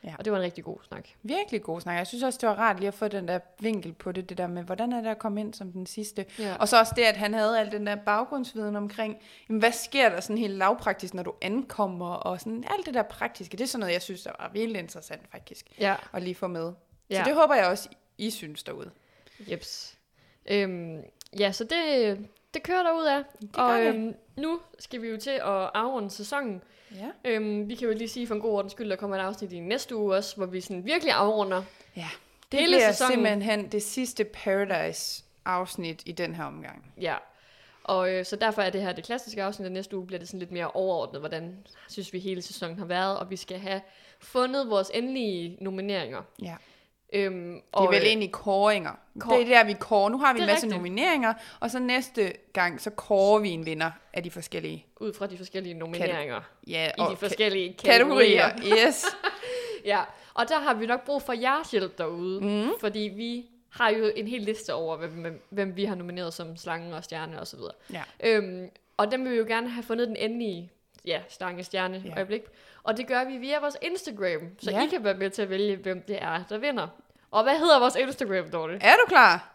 Ja. 0.06 0.14
Og 0.18 0.24
det 0.24 0.32
var 0.32 0.38
en 0.38 0.44
rigtig 0.44 0.64
god 0.64 0.78
snak. 0.88 1.08
Virkelig 1.22 1.62
god 1.62 1.80
snak. 1.80 1.96
Jeg 1.96 2.06
synes 2.06 2.22
også, 2.24 2.38
det 2.40 2.48
var 2.48 2.54
rart 2.54 2.78
lige 2.80 2.88
at 2.88 2.94
få 2.94 3.08
den 3.08 3.28
der 3.28 3.38
vinkel 3.60 3.92
på 3.92 4.12
det, 4.12 4.28
det 4.28 4.38
der 4.38 4.46
med, 4.46 4.62
hvordan 4.62 4.92
er 4.92 5.00
det 5.00 5.08
at 5.10 5.18
komme 5.18 5.40
ind 5.40 5.54
som 5.54 5.72
den 5.72 5.86
sidste. 5.86 6.26
Ja. 6.38 6.56
Og 6.56 6.68
så 6.68 6.78
også 6.78 6.92
det, 6.96 7.02
at 7.02 7.16
han 7.16 7.34
havde 7.34 7.60
al 7.60 7.72
den 7.72 7.86
der 7.86 7.96
baggrundsviden 7.96 8.76
omkring, 8.76 9.16
jamen, 9.48 9.58
hvad 9.60 9.72
sker 9.72 10.08
der 10.08 10.20
sådan 10.20 10.38
helt 10.38 10.54
lavpraktisk, 10.54 11.14
når 11.14 11.22
du 11.22 11.34
ankommer, 11.42 12.14
og 12.14 12.40
sådan 12.40 12.64
alt 12.70 12.86
det 12.86 12.94
der 12.94 13.02
praktiske. 13.02 13.56
Det 13.56 13.64
er 13.64 13.68
sådan 13.68 13.80
noget, 13.80 13.92
jeg 13.92 14.02
synes, 14.02 14.22
der 14.22 14.32
var 14.38 14.50
virkelig 14.52 14.78
interessant 14.80 15.22
faktisk, 15.32 15.66
Ja, 15.78 15.94
at 16.12 16.22
lige 16.22 16.34
få 16.34 16.46
med. 16.46 16.72
Ja. 17.10 17.18
Så 17.18 17.28
det 17.28 17.34
håber 17.34 17.54
jeg 17.54 17.66
også, 17.66 17.88
I 18.18 18.30
synes 18.30 18.62
derude. 18.62 18.90
jeps. 19.50 19.98
Øhm, 20.50 21.00
ja, 21.38 21.52
så 21.52 21.64
det, 21.64 22.18
det 22.56 22.64
kører 22.64 22.82
derud 22.82 23.04
af. 23.04 23.22
gør 23.52 23.62
Og 23.62 23.78
det. 23.78 23.86
øhm, 23.94 24.14
nu 24.36 24.60
skal 24.78 25.02
vi 25.02 25.08
jo 25.08 25.16
til 25.16 25.30
at 25.30 25.40
afrunde 25.74 26.10
sæsonen. 26.10 26.62
Ja. 26.94 27.06
Øhm, 27.24 27.68
vi 27.68 27.74
kan 27.74 27.88
jo 27.88 27.94
lige 27.94 28.08
sige 28.08 28.26
for 28.26 28.34
en 28.34 28.40
god 28.40 28.52
ordens 28.52 28.72
skyld, 28.72 28.90
der 28.90 28.96
kommer 28.96 29.16
et 29.16 29.20
afsnit 29.20 29.52
i 29.52 29.60
næste 29.60 29.96
uge 29.96 30.14
også, 30.14 30.36
hvor 30.36 30.46
vi 30.46 30.60
sådan 30.60 30.84
virkelig 30.84 31.12
afrunder. 31.12 31.62
ja. 31.96 32.08
Det 32.52 32.60
Hele 32.60 32.76
bliver 32.76 32.92
sæsonen. 32.92 33.12
simpelthen 33.12 33.68
det 33.72 33.82
sidste 33.82 34.24
Paradise-afsnit 34.24 36.02
i 36.06 36.12
den 36.12 36.34
her 36.34 36.44
omgang. 36.44 36.92
Ja. 37.00 37.14
Og 37.84 38.10
øh, 38.12 38.24
så 38.24 38.36
derfor 38.36 38.62
er 38.62 38.70
det 38.70 38.82
her 38.82 38.92
det 38.92 39.04
klassiske 39.04 39.42
afsnit, 39.42 39.66
og 39.66 39.72
næste 39.72 39.96
uge 39.96 40.06
bliver 40.06 40.18
det 40.18 40.28
sådan 40.28 40.40
lidt 40.40 40.52
mere 40.52 40.70
overordnet, 40.70 41.20
hvordan 41.22 41.56
synes 41.88 42.12
vi 42.12 42.18
hele 42.18 42.42
sæsonen 42.42 42.78
har 42.78 42.86
været, 42.86 43.18
og 43.18 43.30
vi 43.30 43.36
skal 43.36 43.58
have 43.58 43.80
fundet 44.20 44.70
vores 44.70 44.90
endelige 44.94 45.56
nomineringer. 45.60 46.22
Ja. 46.42 46.54
Øhm, 47.12 47.52
Det 47.54 47.62
og, 47.72 47.84
er 47.84 47.88
vel 47.90 48.00
øh, 48.00 48.06
egentlig 48.06 48.32
kåringer. 48.32 48.90
kår- 49.24 49.32
Det 49.34 49.40
er 49.42 49.44
der, 49.58 49.64
vi 49.64 49.72
kårer. 49.72 50.08
Nu 50.08 50.18
har 50.18 50.32
vi 50.32 50.36
Det 50.38 50.42
en 50.44 50.46
masse 50.50 50.66
rigtigt. 50.66 50.76
nomineringer, 50.78 51.34
og 51.60 51.70
så 51.70 51.78
næste 51.78 52.32
gang, 52.52 52.80
så 52.80 52.90
kårer 52.90 53.38
vi 53.38 53.48
en 53.50 53.66
vinder 53.66 53.90
af 54.12 54.22
de 54.22 54.30
forskellige 54.30 54.86
ud 55.00 55.12
fra 55.14 55.26
de 55.26 55.36
forskellige 55.36 55.74
nomineringer 55.74 56.40
ja, 56.68 56.86
i 56.88 56.90
og 56.98 57.10
de 57.10 57.16
forskellige 57.16 57.70
ka- 57.82 57.86
kategorier. 57.86 58.48
kategorier. 58.48 58.86
Yes. 58.88 59.04
Ja, 59.84 60.00
og 60.34 60.48
der 60.48 60.58
har 60.60 60.74
vi 60.74 60.86
nok 60.86 61.04
brug 61.04 61.22
for 61.22 61.32
jeres 61.32 61.70
hjælp 61.70 61.98
derude, 61.98 62.40
Mm. 62.44 62.70
fordi 62.80 62.98
vi 63.16 63.46
har 63.70 63.90
jo 63.90 64.10
en 64.16 64.26
hel 64.28 64.40
liste 64.40 64.74
over, 64.74 64.96
hvem, 64.96 65.42
hvem, 65.50 65.76
vi 65.76 65.84
har 65.84 65.94
nomineret 65.94 66.34
som 66.34 66.56
slange 66.56 66.96
og 66.96 67.04
stjerne 67.04 67.40
osv. 67.40 67.58
Ja. 67.92 68.02
Øhm, 68.24 68.68
og 68.96 69.10
dem 69.12 69.24
vil 69.24 69.32
vi 69.32 69.36
jo 69.36 69.44
gerne 69.48 69.68
have 69.68 69.82
fundet 69.82 70.08
den 70.08 70.16
endelige 70.16 70.72
ja, 71.04 71.20
slange 71.28 71.64
stjerne 71.64 72.02
ja. 72.06 72.14
øjeblik. 72.16 72.42
Og 72.86 72.96
det 72.96 73.06
gør 73.06 73.24
vi 73.24 73.36
via 73.36 73.60
vores 73.60 73.76
Instagram, 73.82 74.48
så 74.58 74.70
Ja. 74.70 74.84
I 74.84 74.86
kan 74.86 75.04
være 75.04 75.14
med 75.14 75.30
til 75.30 75.42
at 75.42 75.50
vælge, 75.50 75.76
hvem 75.76 76.02
det 76.08 76.22
er, 76.22 76.42
der 76.48 76.58
vinder. 76.58 76.88
Og 77.30 77.42
hvad 77.42 77.58
hedder 77.58 77.78
vores 77.78 77.96
Instagram, 77.96 78.50
Dorte? 78.50 78.78
Er 78.80 78.94
du 78.94 79.08
klar? 79.08 79.52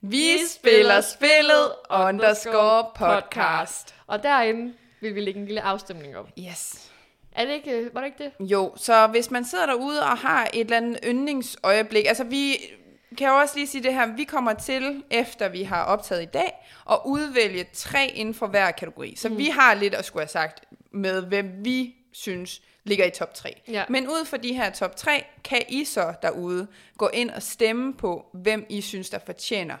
Vi 0.00 0.46
spiller 0.48 1.00
spillet 1.00 1.72
underscore 1.90 2.86
podcast. 2.94 3.94
Og 4.06 4.22
derinde 4.22 4.74
vil 5.00 5.14
vi 5.14 5.20
lægge 5.20 5.40
en 5.40 5.46
lille 5.46 5.62
afstemning 5.62 6.16
op. 6.16 6.28
Yes. 6.38 6.90
Er 7.32 7.44
det 7.44 7.52
ikke, 7.52 7.90
var 7.92 8.00
det 8.00 8.06
ikke 8.06 8.24
det? 8.24 8.50
Jo, 8.50 8.72
så 8.76 9.06
hvis 9.06 9.30
man 9.30 9.44
sidder 9.44 9.66
derude 9.66 10.02
og 10.02 10.18
har 10.18 10.48
et 10.52 10.60
eller 10.60 10.76
andet 10.76 10.98
yndlingsøjeblik, 11.04 12.06
altså 12.06 12.24
vi 12.24 12.56
kan 13.18 13.28
jo 13.28 13.34
også 13.34 13.56
lige 13.56 13.66
sige 13.66 13.82
det 13.82 13.94
her, 13.94 14.06
vi 14.16 14.24
kommer 14.24 14.52
til, 14.52 15.02
efter 15.10 15.48
vi 15.48 15.62
har 15.62 15.84
optaget 15.84 16.22
i 16.22 16.26
dag, 16.32 16.52
at 16.90 16.98
udvælge 17.04 17.66
tre 17.72 18.06
inden 18.14 18.34
for 18.34 18.46
hver 18.46 18.70
kategori. 18.70 19.16
Så 19.16 19.28
mm. 19.28 19.38
vi 19.38 19.46
har 19.46 19.74
lidt 19.74 19.94
at 19.94 20.04
skulle 20.04 20.22
have 20.22 20.28
sagt 20.28 20.64
med, 20.90 21.22
hvem 21.22 21.52
vi 21.64 21.94
synes 22.12 22.62
ligger 22.84 23.04
i 23.04 23.10
top 23.10 23.34
3. 23.34 23.62
Ja. 23.68 23.84
Men 23.88 24.08
ud 24.08 24.24
fra 24.24 24.36
de 24.36 24.54
her 24.54 24.70
top 24.70 24.96
3, 24.96 25.24
kan 25.44 25.62
I 25.68 25.84
så 25.84 26.14
derude 26.22 26.66
gå 26.98 27.08
ind 27.08 27.30
og 27.30 27.42
stemme 27.42 27.94
på, 27.94 28.26
hvem 28.32 28.66
I 28.68 28.80
synes, 28.80 29.10
der 29.10 29.18
fortjener 29.26 29.76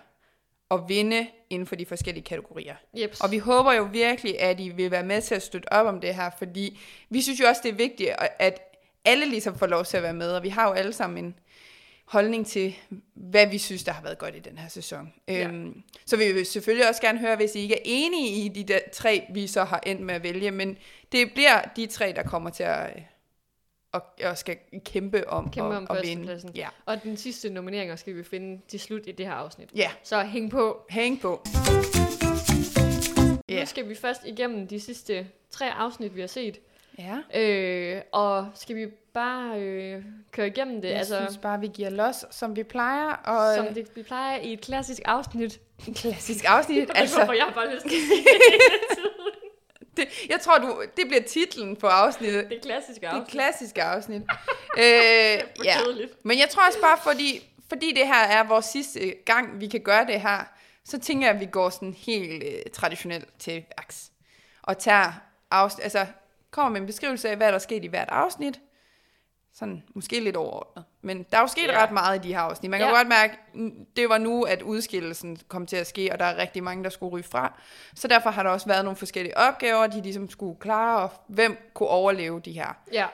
at 0.70 0.80
vinde 0.88 1.26
inden 1.50 1.66
for 1.66 1.76
de 1.76 1.86
forskellige 1.86 2.24
kategorier. 2.24 2.74
Jeps. 2.94 3.20
Og 3.20 3.30
vi 3.30 3.38
håber 3.38 3.72
jo 3.72 3.82
virkelig, 3.82 4.40
at 4.40 4.60
I 4.60 4.68
vil 4.68 4.90
være 4.90 5.02
med 5.02 5.22
til 5.22 5.34
at 5.34 5.42
støtte 5.42 5.72
op 5.72 5.86
om 5.86 6.00
det 6.00 6.14
her, 6.14 6.30
fordi 6.38 6.80
vi 7.10 7.22
synes 7.22 7.40
jo 7.40 7.46
også, 7.46 7.60
det 7.64 7.68
er 7.68 7.74
vigtigt, 7.74 8.10
at 8.38 8.60
alle 9.04 9.28
ligesom 9.28 9.58
får 9.58 9.66
lov 9.66 9.84
til 9.84 9.96
at 9.96 10.02
være 10.02 10.14
med, 10.14 10.32
og 10.32 10.42
vi 10.42 10.48
har 10.48 10.68
jo 10.68 10.72
alle 10.72 10.92
sammen 10.92 11.24
en 11.24 11.34
holdning 12.04 12.46
til, 12.46 12.74
hvad 13.14 13.46
vi 13.46 13.58
synes, 13.58 13.84
der 13.84 13.92
har 13.92 14.02
været 14.02 14.18
godt 14.18 14.36
i 14.36 14.38
den 14.38 14.58
her 14.58 14.68
sæson. 14.68 15.12
Ja. 15.28 15.48
Øhm, 15.48 15.82
så 16.06 16.16
vi 16.16 16.32
vil 16.32 16.46
selvfølgelig 16.46 16.88
også 16.88 17.00
gerne 17.02 17.18
høre, 17.18 17.36
hvis 17.36 17.54
I 17.54 17.58
ikke 17.58 17.74
er 17.74 17.82
enige 17.84 18.44
i 18.44 18.48
de 18.48 18.64
der 18.64 18.78
tre, 18.92 19.26
vi 19.34 19.46
så 19.46 19.64
har 19.64 19.80
endt 19.86 20.02
med 20.02 20.14
at 20.14 20.22
vælge, 20.22 20.50
men 20.50 20.76
det 21.12 21.32
bliver 21.34 21.62
de 21.76 21.86
tre, 21.86 22.12
der 22.16 22.22
kommer 22.22 22.50
til 22.50 22.62
at, 22.62 23.02
at, 23.94 24.02
at 24.20 24.38
skal 24.38 24.56
kæmpe 24.84 25.28
om, 25.28 25.50
Kæmpe 25.50 25.70
at, 25.70 25.76
om 25.76 25.86
at 25.96 26.02
vinde. 26.06 26.52
Ja. 26.54 26.68
Og 26.86 27.02
den 27.02 27.16
sidste 27.16 27.50
nomineringer 27.50 27.96
skal 27.96 28.16
vi 28.16 28.24
finde 28.24 28.60
til 28.68 28.80
slut 28.80 29.02
i 29.06 29.12
det 29.12 29.26
her 29.26 29.32
afsnit. 29.32 29.68
ja, 29.74 29.90
Så 30.02 30.22
hæng 30.22 30.50
på. 30.50 30.86
hæng 30.90 31.20
på. 31.20 31.42
Yeah. 31.56 33.42
Ja. 33.48 33.60
Nu 33.60 33.66
skal 33.66 33.88
vi 33.88 33.94
først 33.94 34.20
igennem 34.26 34.66
de 34.68 34.80
sidste 34.80 35.26
tre 35.50 35.72
afsnit, 35.74 36.16
vi 36.16 36.20
har 36.20 36.26
set. 36.28 36.58
Ja. 36.98 37.18
Øh, 37.40 38.02
og 38.12 38.48
skal 38.54 38.76
vi 38.76 38.86
bare 39.14 39.60
øh, 39.60 40.02
køre 40.32 40.46
igennem 40.46 40.82
det? 40.82 40.88
Jeg 40.88 40.98
altså, 40.98 41.16
synes 41.26 41.38
bare, 41.38 41.60
vi 41.60 41.70
giver 41.74 41.90
los, 41.90 42.24
som 42.30 42.56
vi 42.56 42.62
plejer. 42.62 43.12
Og 43.12 43.54
som 43.56 43.74
det, 43.74 43.88
vi 43.96 44.02
plejer 44.02 44.38
i 44.38 44.52
et 44.52 44.60
klassisk 44.60 45.00
afsnit. 45.04 45.60
klassisk 45.96 46.44
afsnit. 46.48 46.90
Altså, 46.94 47.16
Hvorfor 47.16 47.32
jeg 47.32 47.52
bare 47.54 47.74
lyst 47.74 47.82
til 47.82 47.90
det. 48.00 49.96
det, 49.96 50.08
jeg 50.28 50.40
tror, 50.40 50.58
du, 50.58 50.82
det 50.96 51.06
bliver 51.06 51.22
titlen 51.22 51.76
på 51.76 51.86
afsnittet. 51.86 52.48
det 52.50 52.62
klassiske 52.62 53.00
Det 53.00 53.06
afsnit. 53.06 53.28
klassiske 53.30 53.82
afsnit. 53.82 54.22
øh, 54.78 54.84
ja. 55.64 55.76
Men 56.22 56.38
jeg 56.38 56.48
tror 56.50 56.66
også 56.66 56.80
bare, 56.80 56.98
fordi, 57.02 57.48
fordi 57.68 57.92
det 57.92 58.06
her 58.06 58.22
er 58.24 58.44
vores 58.44 58.64
sidste 58.64 59.14
gang, 59.26 59.60
vi 59.60 59.66
kan 59.66 59.80
gøre 59.80 60.06
det 60.06 60.20
her, 60.20 60.44
så 60.84 60.98
tænker 61.00 61.26
jeg, 61.26 61.34
at 61.34 61.40
vi 61.40 61.46
går 61.46 61.70
sådan 61.70 61.94
helt 61.98 62.42
øh, 62.44 62.62
traditionelt 62.72 63.28
til 63.38 63.64
værks. 63.78 64.10
Og 64.62 64.78
tager 64.78 65.12
afsnit, 65.50 65.84
altså 65.84 66.06
kommer 66.50 66.70
med 66.70 66.80
en 66.80 66.86
beskrivelse 66.86 67.28
af, 67.30 67.36
hvad 67.36 67.48
der 67.48 67.54
er 67.54 67.58
sket 67.58 67.84
i 67.84 67.86
hvert 67.86 68.08
afsnit. 68.08 68.60
Sådan, 69.54 69.82
måske 69.94 70.20
lidt 70.20 70.36
overordnet. 70.36 70.84
Men 71.02 71.22
der 71.30 71.36
er 71.36 71.40
jo 71.40 71.46
sket 71.46 71.68
Ja. 71.68 71.82
ret 71.82 71.90
meget 71.92 72.24
i 72.24 72.28
de 72.28 72.34
her 72.34 72.40
afsnit. 72.40 72.70
Man 72.70 72.80
kan 72.80 72.88
Ja. 72.88 72.96
godt 72.96 73.08
mærke, 73.08 73.36
det 73.96 74.08
var 74.08 74.18
nu, 74.18 74.42
at 74.42 74.62
udskillelsen 74.62 75.38
kom 75.48 75.66
til 75.66 75.76
at 75.76 75.86
ske, 75.86 76.08
og 76.12 76.18
der 76.18 76.24
er 76.24 76.36
rigtig 76.36 76.62
mange, 76.62 76.84
der 76.84 76.90
skulle 76.90 77.12
ryge 77.12 77.24
fra. 77.24 77.60
Så 77.94 78.08
derfor 78.08 78.30
har 78.30 78.42
der 78.42 78.50
også 78.50 78.66
været 78.66 78.84
nogle 78.84 78.96
forskellige 78.96 79.38
opgaver, 79.38 79.86
de 79.86 80.00
ligesom 80.02 80.30
skulle 80.30 80.60
klare, 80.60 81.02
og 81.02 81.10
hvem 81.26 81.70
kunne 81.74 81.88
overleve 81.88 82.40
de 82.40 82.52
her 82.52 82.76
Ja, 82.92 83.06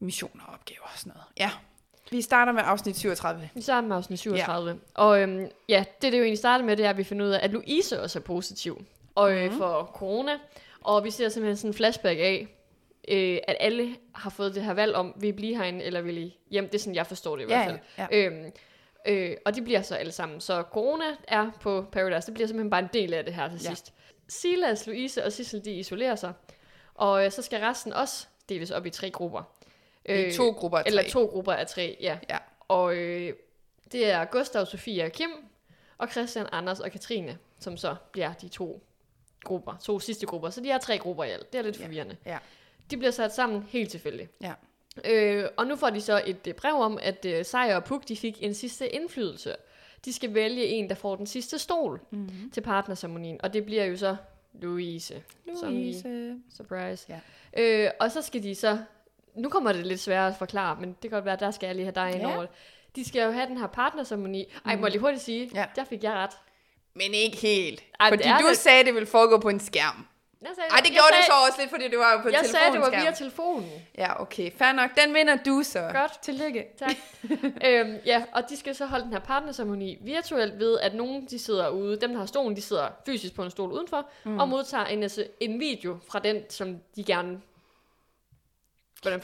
missioner 0.00 0.44
og 0.46 0.52
opgaver 0.54 0.82
og 0.82 0.98
sådan 0.98 1.12
noget. 1.14 1.24
Ja. 1.38 1.50
Vi 2.10 2.22
starter 2.22 2.52
med 2.52 2.62
afsnit 2.64 2.96
37. 2.96 3.50
vi 3.54 3.60
starter 3.62 3.88
med 3.88 3.96
afsnit 3.96 4.18
37. 4.18 4.70
Ja. 4.70 4.76
Og 4.94 5.20
øhm, 5.20 5.48
ja, 5.68 5.84
det 6.02 6.12
det 6.12 6.18
jo 6.18 6.22
egentlig 6.22 6.38
starter 6.38 6.64
med, 6.64 6.76
det 6.76 6.86
er, 6.86 6.90
at 6.90 6.96
vi 6.96 7.04
finder 7.04 7.26
ud 7.26 7.30
af, 7.30 7.40
at 7.44 7.50
Louise 7.50 8.02
også 8.02 8.18
er 8.18 8.22
positiv 8.22 8.84
og, 9.14 9.30
Mhm. 9.32 9.58
for 9.58 9.90
corona. 9.94 10.32
Og 10.80 11.04
vi 11.04 11.10
ser 11.10 11.28
simpelthen 11.28 11.56
sådan 11.56 11.70
en 11.70 11.74
flashback 11.74 12.18
af, 12.18 12.48
øh, 13.08 13.38
at 13.48 13.56
alle 13.60 13.96
har 14.14 14.30
fået 14.30 14.54
det 14.54 14.62
her 14.64 14.74
valg 14.74 14.94
om, 14.94 15.14
vil 15.16 15.28
I 15.28 15.32
blive 15.32 15.56
herinde, 15.56 15.84
eller 15.84 16.00
vil 16.00 16.18
I 16.18 16.38
hjem? 16.50 16.64
Det 16.68 16.74
er 16.74 16.78
sådan, 16.78 16.94
jeg 16.94 17.06
forstår 17.06 17.36
det 17.36 17.42
i 17.42 17.46
hvert 17.46 17.64
fald. 17.66 17.78
ja. 17.98 18.06
Øhm, 18.12 18.52
øh, 19.08 19.36
og 19.44 19.54
de 19.54 19.62
bliver 19.62 19.82
så 19.82 19.94
alle 19.94 20.12
sammen. 20.12 20.40
Så 20.40 20.62
corona 20.62 21.04
er 21.28 21.50
på 21.60 21.86
Paradise. 21.92 22.26
Det 22.26 22.34
bliver 22.34 22.46
simpelthen 22.46 22.70
bare 22.70 22.80
en 22.82 22.88
del 22.92 23.14
af 23.14 23.24
det 23.24 23.34
her 23.34 23.48
til 23.48 23.60
Ja. 23.62 23.68
sidst. 23.68 23.92
Silas, 24.28 24.86
Louise 24.86 25.24
og 25.24 25.32
Sissel, 25.32 25.64
de 25.64 25.72
isolerer 25.72 26.14
sig. 26.14 26.32
Og 26.94 27.24
øh, 27.24 27.30
så 27.30 27.42
skal 27.42 27.60
resten 27.60 27.92
også 27.92 28.26
deles 28.48 28.70
op 28.70 28.86
i 28.86 28.90
tre 28.90 29.10
grupper. 29.10 29.42
I 30.08 30.32
to 30.36 30.50
grupper 30.50 30.78
af 30.78 30.82
Eller 30.86 31.02
tre. 31.02 31.08
to 31.10 31.24
grupper 31.26 31.52
af 31.52 31.66
tre, 31.66 31.96
ja. 32.00 32.18
Ja. 32.30 32.38
Og 32.68 32.94
øh, 32.96 33.32
det 33.92 34.10
er 34.10 34.24
Gustav, 34.24 34.66
Sofie 34.66 35.04
og 35.04 35.12
Kim, 35.12 35.30
og 35.98 36.08
Christian, 36.08 36.46
Anders 36.52 36.80
og 36.80 36.90
Katrine, 36.90 37.38
som 37.58 37.76
så 37.76 37.94
bliver 38.12 38.32
de 38.32 38.48
to 38.48 38.82
grupper, 39.44 39.76
to 39.82 40.00
sidste 40.00 40.26
grupper. 40.26 40.50
Så 40.50 40.60
de 40.60 40.70
er 40.70 40.78
tre 40.78 40.98
grupper 40.98 41.24
i 41.24 41.30
alt. 41.30 41.52
Det 41.52 41.58
er 41.58 41.62
lidt 41.62 41.80
Ja. 41.80 41.84
forvirrende. 41.84 42.16
Ja. 42.26 42.38
De 42.90 42.96
bliver 42.96 43.10
sat 43.10 43.34
sammen 43.34 43.62
helt 43.68 43.90
tilfældigt. 43.90 44.30
Ja. 44.42 44.52
Øh, 45.04 45.48
og 45.56 45.66
nu 45.66 45.76
får 45.76 45.90
de 45.90 46.00
så 46.00 46.22
et 46.26 46.46
øh, 46.48 46.54
brev 46.54 46.74
om, 46.74 46.98
at 47.02 47.24
øh, 47.24 47.44
Sejr 47.44 47.76
og 47.76 47.84
Puk 47.84 48.08
de 48.08 48.16
fik 48.16 48.42
en 48.42 48.54
sidste 48.54 48.88
indflydelse. 48.88 49.54
De 50.04 50.12
skal 50.12 50.34
vælge 50.34 50.66
en, 50.66 50.88
der 50.88 50.94
får 50.94 51.16
den 51.16 51.26
sidste 51.26 51.58
stol 51.58 52.00
Mm-hmm. 52.10 52.50
til 52.50 52.60
partnerceremonien, 52.60 53.40
og 53.42 53.52
det 53.52 53.64
bliver 53.64 53.84
jo 53.84 53.96
så 53.96 54.16
Louise. 54.62 55.22
Som 55.60 55.72
i- 55.72 55.82
Louise. 55.82 56.36
Surprise. 56.56 57.06
Ja. 57.08 57.20
Øh, 57.86 57.90
og 58.00 58.10
så 58.10 58.22
skal 58.22 58.42
de 58.42 58.54
så... 58.54 58.78
Nu 59.36 59.48
kommer 59.48 59.72
det 59.72 59.86
lidt 59.86 60.00
sværere 60.00 60.28
at 60.28 60.34
forklare, 60.38 60.76
men 60.80 60.88
det 60.88 61.00
kan 61.00 61.10
godt 61.10 61.24
være, 61.24 61.34
at 61.34 61.40
der 61.40 61.50
skal 61.50 61.66
jeg 61.66 61.74
lige 61.76 61.84
have 61.84 61.94
dig 61.94 62.12
ind 62.14 62.22
Ja. 62.22 62.32
over 62.34 62.40
det. 62.40 62.50
De 62.96 63.04
skal 63.08 63.22
jo 63.24 63.30
have 63.30 63.46
den 63.46 63.58
her 63.58 63.66
partnerceremoni. 63.66 64.44
Ej, 64.66 64.76
må 64.76 64.86
jeg 64.86 64.90
lige 64.90 65.00
hurtigt 65.00 65.22
sige, 65.22 65.50
Ja. 65.54 65.64
der 65.76 65.84
fik 65.84 66.02
jeg 66.04 66.12
ret. 66.12 66.30
Men 66.94 67.14
ikke 67.14 67.36
helt. 67.36 67.82
Ej, 68.00 68.10
fordi 68.10 68.22
du 68.42 68.48
det. 68.48 68.56
sagde, 68.56 68.84
det 68.84 68.94
ville 68.94 69.06
foregå 69.06 69.38
på 69.38 69.48
en 69.48 69.60
skærm. 69.60 70.06
Jeg 70.44 70.52
sagde, 70.54 70.70
Ej, 70.70 70.76
det 70.76 70.84
jeg 70.84 70.92
gjorde 70.92 71.08
sagde, 71.08 71.20
det 71.20 71.26
så 71.26 71.46
også 71.46 71.60
lidt, 71.60 71.70
fordi 71.70 71.84
det 71.88 71.98
var 71.98 72.12
jo 72.12 72.18
på 72.22 72.28
Jeg 72.28 72.44
sagde, 72.44 72.72
det 72.72 72.80
var 72.80 72.90
via 72.90 73.10
telefonen. 73.10 73.70
Ja, 73.98 74.22
okay. 74.22 74.50
Fair 74.58 74.72
nok. 74.72 74.90
Den 75.04 75.14
vinder 75.14 75.36
du 75.36 75.62
så. 75.62 75.90
Godt. 75.92 76.22
Tillykke. 76.22 76.64
Tak. 76.78 76.96
øhm, 77.66 77.96
ja, 78.06 78.24
og 78.32 78.42
de 78.48 78.56
skal 78.56 78.74
så 78.74 78.86
holde 78.86 79.04
den 79.04 79.12
her 79.12 79.20
partnerceremoni 79.20 79.98
virtuelt 80.00 80.58
ved, 80.58 80.78
at 80.78 80.94
nogen 80.94 81.26
de 81.30 81.38
sidder 81.38 81.68
ude, 81.68 82.00
dem 82.00 82.10
der 82.10 82.18
har 82.18 82.26
stolen, 82.26 82.56
de 82.56 82.62
sidder 82.62 82.88
fysisk 83.06 83.34
på 83.34 83.42
en 83.42 83.50
stol 83.50 83.72
udenfor, 83.72 84.08
mm. 84.24 84.38
og 84.38 84.48
modtager 84.48 84.84
en, 84.84 85.10
en 85.40 85.60
video 85.60 85.98
fra 86.10 86.18
den, 86.18 86.42
som 86.50 86.80
de 86.96 87.04
gerne... 87.04 87.40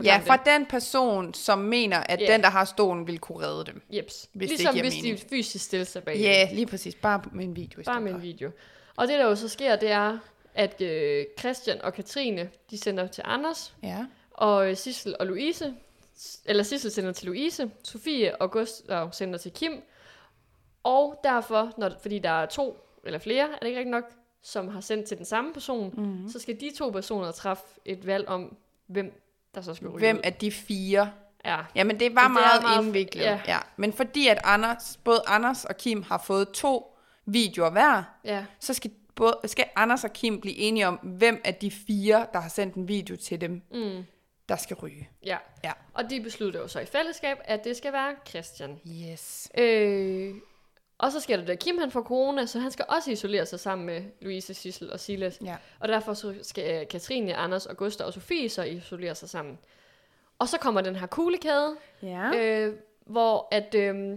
Ja, 0.04 0.18
fra 0.26 0.36
det? 0.36 0.46
den 0.46 0.66
person, 0.66 1.34
som 1.34 1.58
mener, 1.58 1.98
at 1.98 2.20
Ja. 2.20 2.32
den, 2.32 2.42
der 2.42 2.50
har 2.50 2.64
stolen, 2.64 3.06
vil 3.06 3.18
kunne 3.18 3.46
redde 3.46 3.64
dem. 3.64 3.82
Jeps. 3.90 4.28
hvis 4.32 4.50
det 4.50 4.58
ligesom 4.58 4.74
giver 4.74 4.84
hvis 4.84 5.02
mening. 5.02 5.18
de 5.18 5.28
fysisk 5.28 5.64
stiller 5.64 5.84
sig 5.84 6.04
bag. 6.04 6.16
Ja, 6.16 6.48
lige 6.52 6.66
præcis. 6.66 6.94
Bare 6.94 7.22
med 7.32 7.44
en 7.44 7.56
video 7.56 7.82
Bare 7.86 8.00
med 8.00 8.12
en 8.12 8.22
video. 8.22 8.50
Og 8.96 9.08
det, 9.08 9.18
der 9.18 9.24
jo 9.24 9.36
så 9.36 9.48
sker, 9.48 9.76
det 9.76 9.90
er, 9.90 10.18
at 10.54 10.80
øh, 10.80 11.24
Christian 11.38 11.82
og 11.82 11.92
Katrine, 11.94 12.50
de 12.70 12.78
sender 12.78 13.06
til 13.06 13.22
Anders, 13.26 13.74
Ja. 13.82 14.06
og 14.30 14.70
øh, 14.70 14.76
Sissel 14.76 15.16
og 15.20 15.26
Louise, 15.26 15.74
eller 16.44 16.62
Sissel 16.62 16.90
sender 16.90 17.12
til 17.12 17.26
Louise, 17.26 17.70
Sofie 17.84 18.40
og 18.42 18.50
Gustav 18.50 19.12
sender 19.12 19.38
til 19.38 19.52
Kim, 19.52 19.82
og 20.82 21.20
derfor, 21.24 21.70
når, 21.78 21.90
fordi 22.02 22.18
der 22.18 22.30
er 22.30 22.46
to 22.46 22.86
eller 23.04 23.18
flere, 23.18 23.44
er 23.52 23.58
det 23.58 23.66
ikke 23.66 23.78
rigtigt 23.78 23.90
nok, 23.90 24.04
som 24.42 24.68
har 24.68 24.80
sendt 24.80 25.06
til 25.08 25.16
den 25.16 25.24
samme 25.26 25.52
person, 25.52 25.90
Mhm. 25.96 26.04
mm-hmm. 26.06 26.28
så 26.28 26.38
skal 26.38 26.60
de 26.60 26.70
to 26.78 26.90
personer 26.90 27.30
træffe 27.32 27.64
et 27.84 28.06
valg 28.06 28.28
om, 28.28 28.56
hvem 28.86 29.20
der 29.54 29.60
så 29.60 29.74
skal 29.74 29.88
ryge 29.88 29.98
Hvem 29.98 30.16
ud. 30.16 30.20
af 30.24 30.32
de 30.34 30.52
fire? 30.52 31.12
Ja, 31.44 31.58
Jamen, 31.74 32.00
det 32.00 32.14
var 32.14 32.28
Men 32.28 32.36
det 32.36 32.42
er 32.42 32.48
meget, 32.48 32.62
meget- 32.62 32.84
indviklet. 32.86 33.22
ja. 33.24 33.40
Ja. 33.46 33.58
Men 33.76 33.92
fordi 33.92 34.28
at 34.28 34.38
Anders, 34.44 34.98
både 35.04 35.22
Anders 35.26 35.64
og 35.64 35.76
Kim 35.76 36.02
har 36.02 36.18
fået 36.18 36.48
to 36.50 36.96
videoer 37.26 37.70
hver, 37.70 38.02
ja, 38.24 38.44
så 38.60 38.74
skal, 38.74 38.90
både, 39.20 39.48
skal 39.48 39.64
Anders 39.76 40.04
og 40.04 40.12
Kim 40.12 40.40
blive 40.40 40.56
enige 40.56 40.88
om, 40.88 40.94
hvem 40.94 41.40
af 41.44 41.54
de 41.54 41.70
fire, 41.70 42.26
der 42.32 42.40
har 42.40 42.48
sendt 42.48 42.74
en 42.74 42.88
video 42.88 43.16
til 43.16 43.40
dem, 43.40 43.62
mm, 43.72 44.04
der 44.48 44.56
skal 44.56 44.76
ryge. 44.76 45.08
ja. 45.26 45.36
Ja. 45.64 45.72
Og 45.94 46.10
de 46.10 46.20
beslutter 46.20 46.60
jo 46.60 46.68
så 46.68 46.80
i 46.80 46.84
fællesskab, 46.86 47.36
at 47.44 47.64
det 47.64 47.76
skal 47.76 47.92
være 47.92 48.14
Christian. 48.28 48.80
Yes. 49.12 49.50
Øh, 49.58 50.34
og 50.98 51.12
så 51.12 51.20
sker 51.20 51.36
der 51.36 51.44
det, 51.44 51.52
at 51.52 51.58
Kim 51.58 51.78
han 51.78 51.90
får 51.90 52.02
corona, 52.02 52.46
så 52.46 52.58
han 52.58 52.70
skal 52.70 52.84
også 52.88 53.10
isolere 53.10 53.46
sig 53.46 53.60
sammen 53.60 53.86
med 53.86 54.02
Louise, 54.20 54.54
Sissel 54.54 54.92
og 54.92 55.00
Silas. 55.00 55.38
Ja. 55.44 55.56
Og 55.78 55.88
derfor 55.88 56.14
så 56.14 56.34
skal 56.42 56.80
øh, 56.82 56.88
Katrine, 56.88 57.34
Anders, 57.34 57.66
Augusta 57.66 58.04
og 58.04 58.12
Sofie 58.12 58.48
så 58.48 58.62
isolere 58.62 59.14
sig 59.14 59.28
sammen. 59.30 59.58
Og 60.38 60.48
så 60.48 60.58
kommer 60.58 60.80
den 60.80 60.96
her 60.96 61.06
kuglekæde, 61.06 61.76
Ja. 62.02 62.30
øh, 62.36 62.74
hvor 63.06 63.48
at 63.50 63.74
øh, 63.74 64.16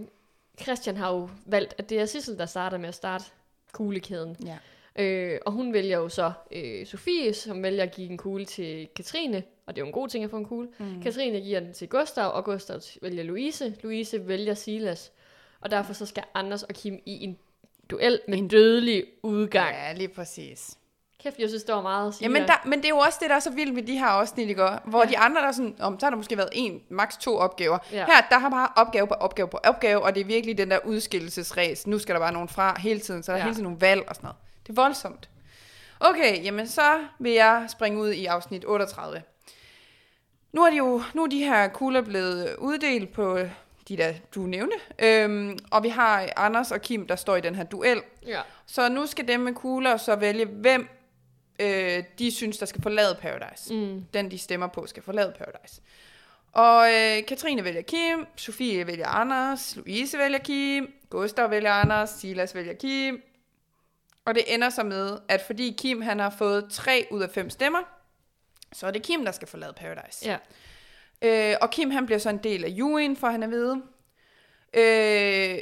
Christian 0.62 0.96
har 0.96 1.12
jo 1.12 1.28
valgt, 1.46 1.74
at 1.78 1.90
det 1.90 2.00
er 2.00 2.06
Sissel, 2.06 2.38
der 2.38 2.46
starter 2.46 2.78
med 2.78 2.88
at 2.88 2.94
starte 2.94 3.24
kuglekæden. 3.72 4.36
ja. 4.46 4.58
Øh, 4.98 5.38
og 5.46 5.52
hun 5.52 5.72
vælger 5.72 5.98
jo 5.98 6.08
så 6.08 6.32
øh, 6.52 6.86
Sofie, 6.86 7.34
som 7.34 7.62
vælger 7.62 7.82
at 7.82 7.94
give 7.94 8.10
en 8.10 8.16
kugle 8.18 8.44
til 8.44 8.88
Katrine, 8.96 9.42
og 9.66 9.76
det 9.76 9.80
er 9.80 9.84
jo 9.84 9.86
en 9.86 9.92
god 9.92 10.08
ting 10.08 10.24
at 10.24 10.30
få 10.30 10.36
en 10.36 10.44
kugle. 10.44 10.68
Mm. 10.78 11.02
Katrine 11.02 11.40
giver 11.40 11.60
den 11.60 11.72
til 11.72 11.88
Gustav, 11.88 12.30
og 12.34 12.44
Gustav 12.44 12.80
vælger 13.02 13.22
Louise. 13.22 13.74
Louise 13.82 14.28
vælger 14.28 14.54
Silas. 14.54 15.12
Og 15.60 15.70
derfor 15.70 15.92
så 15.92 16.06
skal 16.06 16.22
Anders 16.34 16.62
og 16.62 16.74
Kim 16.74 16.94
i 17.06 17.24
en 17.24 17.38
duel 17.90 18.20
med 18.28 18.38
en 18.38 18.48
dødelig 18.48 19.04
udgang. 19.22 19.74
Ja, 19.74 19.92
lige 19.92 20.08
præcis. 20.08 20.78
Kæft, 21.22 21.38
jeg 21.38 21.48
synes, 21.48 21.64
det 21.64 21.74
var 21.74 21.82
meget 21.82 22.08
at 22.08 22.14
sige 22.14 22.24
Jamen, 22.24 22.42
der. 22.42 22.46
der, 22.46 22.54
men 22.68 22.78
det 22.78 22.84
er 22.84 22.88
jo 22.88 22.98
også 22.98 23.18
det, 23.22 23.30
der 23.30 23.36
er 23.36 23.40
så 23.40 23.50
vildt 23.50 23.76
ved 23.76 23.82
de 23.82 23.98
her 23.98 24.06
afsnit, 24.06 24.48
ikke? 24.48 24.62
Hvor 24.84 24.98
Ja. 24.98 25.04
ja. 25.04 25.10
de 25.10 25.18
andre, 25.18 25.40
der 25.40 25.48
er 25.48 25.52
sådan, 25.52 25.76
om, 25.80 26.00
så 26.00 26.06
har 26.06 26.10
der 26.10 26.16
måske 26.16 26.36
været 26.36 26.48
en, 26.52 26.82
maks 26.88 27.16
to 27.16 27.36
opgaver. 27.36 27.78
Ja. 27.92 27.96
Ja. 27.98 28.04
Her, 28.06 28.14
der 28.30 28.38
har 28.38 28.48
bare 28.50 28.68
opgave 28.76 29.06
på 29.06 29.14
opgave 29.14 29.48
på 29.48 29.56
opgave, 29.64 30.02
og 30.02 30.14
det 30.14 30.20
er 30.20 30.24
virkelig 30.24 30.58
den 30.58 30.70
der 30.70 30.78
udskillelsesræs. 30.84 31.86
Nu 31.86 31.98
skal 31.98 32.14
der 32.14 32.20
bare 32.20 32.32
nogen 32.32 32.48
fra 32.48 32.80
hele 32.80 33.00
tiden, 33.00 33.22
så 33.22 33.32
der 33.32 33.38
Ja. 33.38 33.42
er 33.42 33.44
hele 33.44 33.54
tiden 33.54 33.64
nogle 33.64 33.80
valg 33.80 34.02
og 34.08 34.14
sådan 34.14 34.26
noget. 34.26 34.36
Det 34.66 34.78
er 34.78 34.82
voldsomt. 34.82 35.28
Okay, 36.00 36.44
jamen 36.44 36.68
så 36.68 37.04
vil 37.18 37.32
jeg 37.32 37.66
springe 37.68 38.00
ud 38.00 38.10
i 38.10 38.26
afsnit 38.26 38.64
38. 38.66 39.22
Nu 40.52 40.62
er 40.62 40.70
de 40.70 40.76
jo 40.76 41.02
nu 41.14 41.22
er 41.22 41.26
de 41.26 41.38
her 41.38 41.68
kugler 41.68 42.00
blevet 42.00 42.56
uddelt 42.56 43.12
på 43.12 43.38
de 43.88 43.96
der, 43.96 44.14
du 44.34 44.40
nævnte. 44.40 44.76
Øhm, 44.98 45.58
og 45.70 45.82
vi 45.82 45.88
har 45.88 46.28
Anders 46.36 46.70
og 46.70 46.82
Kim, 46.82 47.06
der 47.06 47.16
står 47.16 47.36
i 47.36 47.40
den 47.40 47.54
her 47.54 47.64
duel. 47.64 48.02
Ja. 48.26 48.40
Så 48.66 48.88
nu 48.88 49.06
skal 49.06 49.28
dem 49.28 49.40
med 49.40 49.54
kugler 49.54 49.96
så 49.96 50.16
vælge, 50.16 50.44
hvem 50.44 50.88
øh, 51.58 52.04
de 52.18 52.30
synes, 52.30 52.58
der 52.58 52.66
skal 52.66 52.82
forlade 52.82 53.18
Paradise. 53.20 53.74
Mm. 53.74 54.04
Den, 54.14 54.30
de 54.30 54.38
stemmer 54.38 54.66
på, 54.66 54.86
skal 54.86 55.02
forlade 55.02 55.34
Paradise. 55.38 55.80
Og 56.52 56.92
øh, 56.92 57.26
Katrine 57.26 57.64
vælger 57.64 57.82
Kim, 57.82 58.26
Sofie 58.36 58.86
vælger 58.86 59.06
Anders, 59.08 59.76
Louise 59.76 60.18
vælger 60.18 60.38
Kim, 60.38 60.94
Gustav 61.10 61.50
vælger 61.50 61.72
Anders, 61.72 62.10
Silas 62.10 62.54
vælger 62.54 62.74
Kim. 62.74 63.22
Og 64.24 64.34
det 64.34 64.54
ender 64.54 64.70
så 64.70 64.82
med, 64.82 65.18
at 65.28 65.40
fordi 65.40 65.74
Kim 65.78 66.02
han 66.02 66.18
har 66.18 66.30
fået 66.30 66.66
3 66.70 67.06
ud 67.10 67.22
af 67.22 67.30
5 67.30 67.50
stemmer, 67.50 67.78
så 68.72 68.86
er 68.86 68.90
det 68.90 69.02
Kim, 69.02 69.24
der 69.24 69.32
skal 69.32 69.48
forlade 69.48 69.72
Paradise. 69.72 70.26
Ja. 70.26 70.36
Øh, 71.22 71.56
og 71.60 71.70
Kim 71.70 71.90
han 71.90 72.06
bliver 72.06 72.18
så 72.18 72.30
en 72.30 72.38
del 72.38 72.64
af 72.64 72.68
juryen, 72.68 73.16
for 73.16 73.26
han 73.26 73.42
at 73.42 73.50
vide. 73.50 73.82
Øh, 74.74 75.58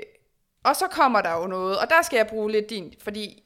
og 0.65 0.77
så 0.77 0.87
kommer 0.87 1.23
der 1.23 1.33
jo 1.41 1.47
noget, 1.47 1.79
og 1.79 1.91
der 1.91 2.03
skal 2.03 2.17
jeg 2.17 2.27
bruge 2.27 2.53
lidt 2.53 2.71
din, 2.71 2.95
fordi 3.01 3.43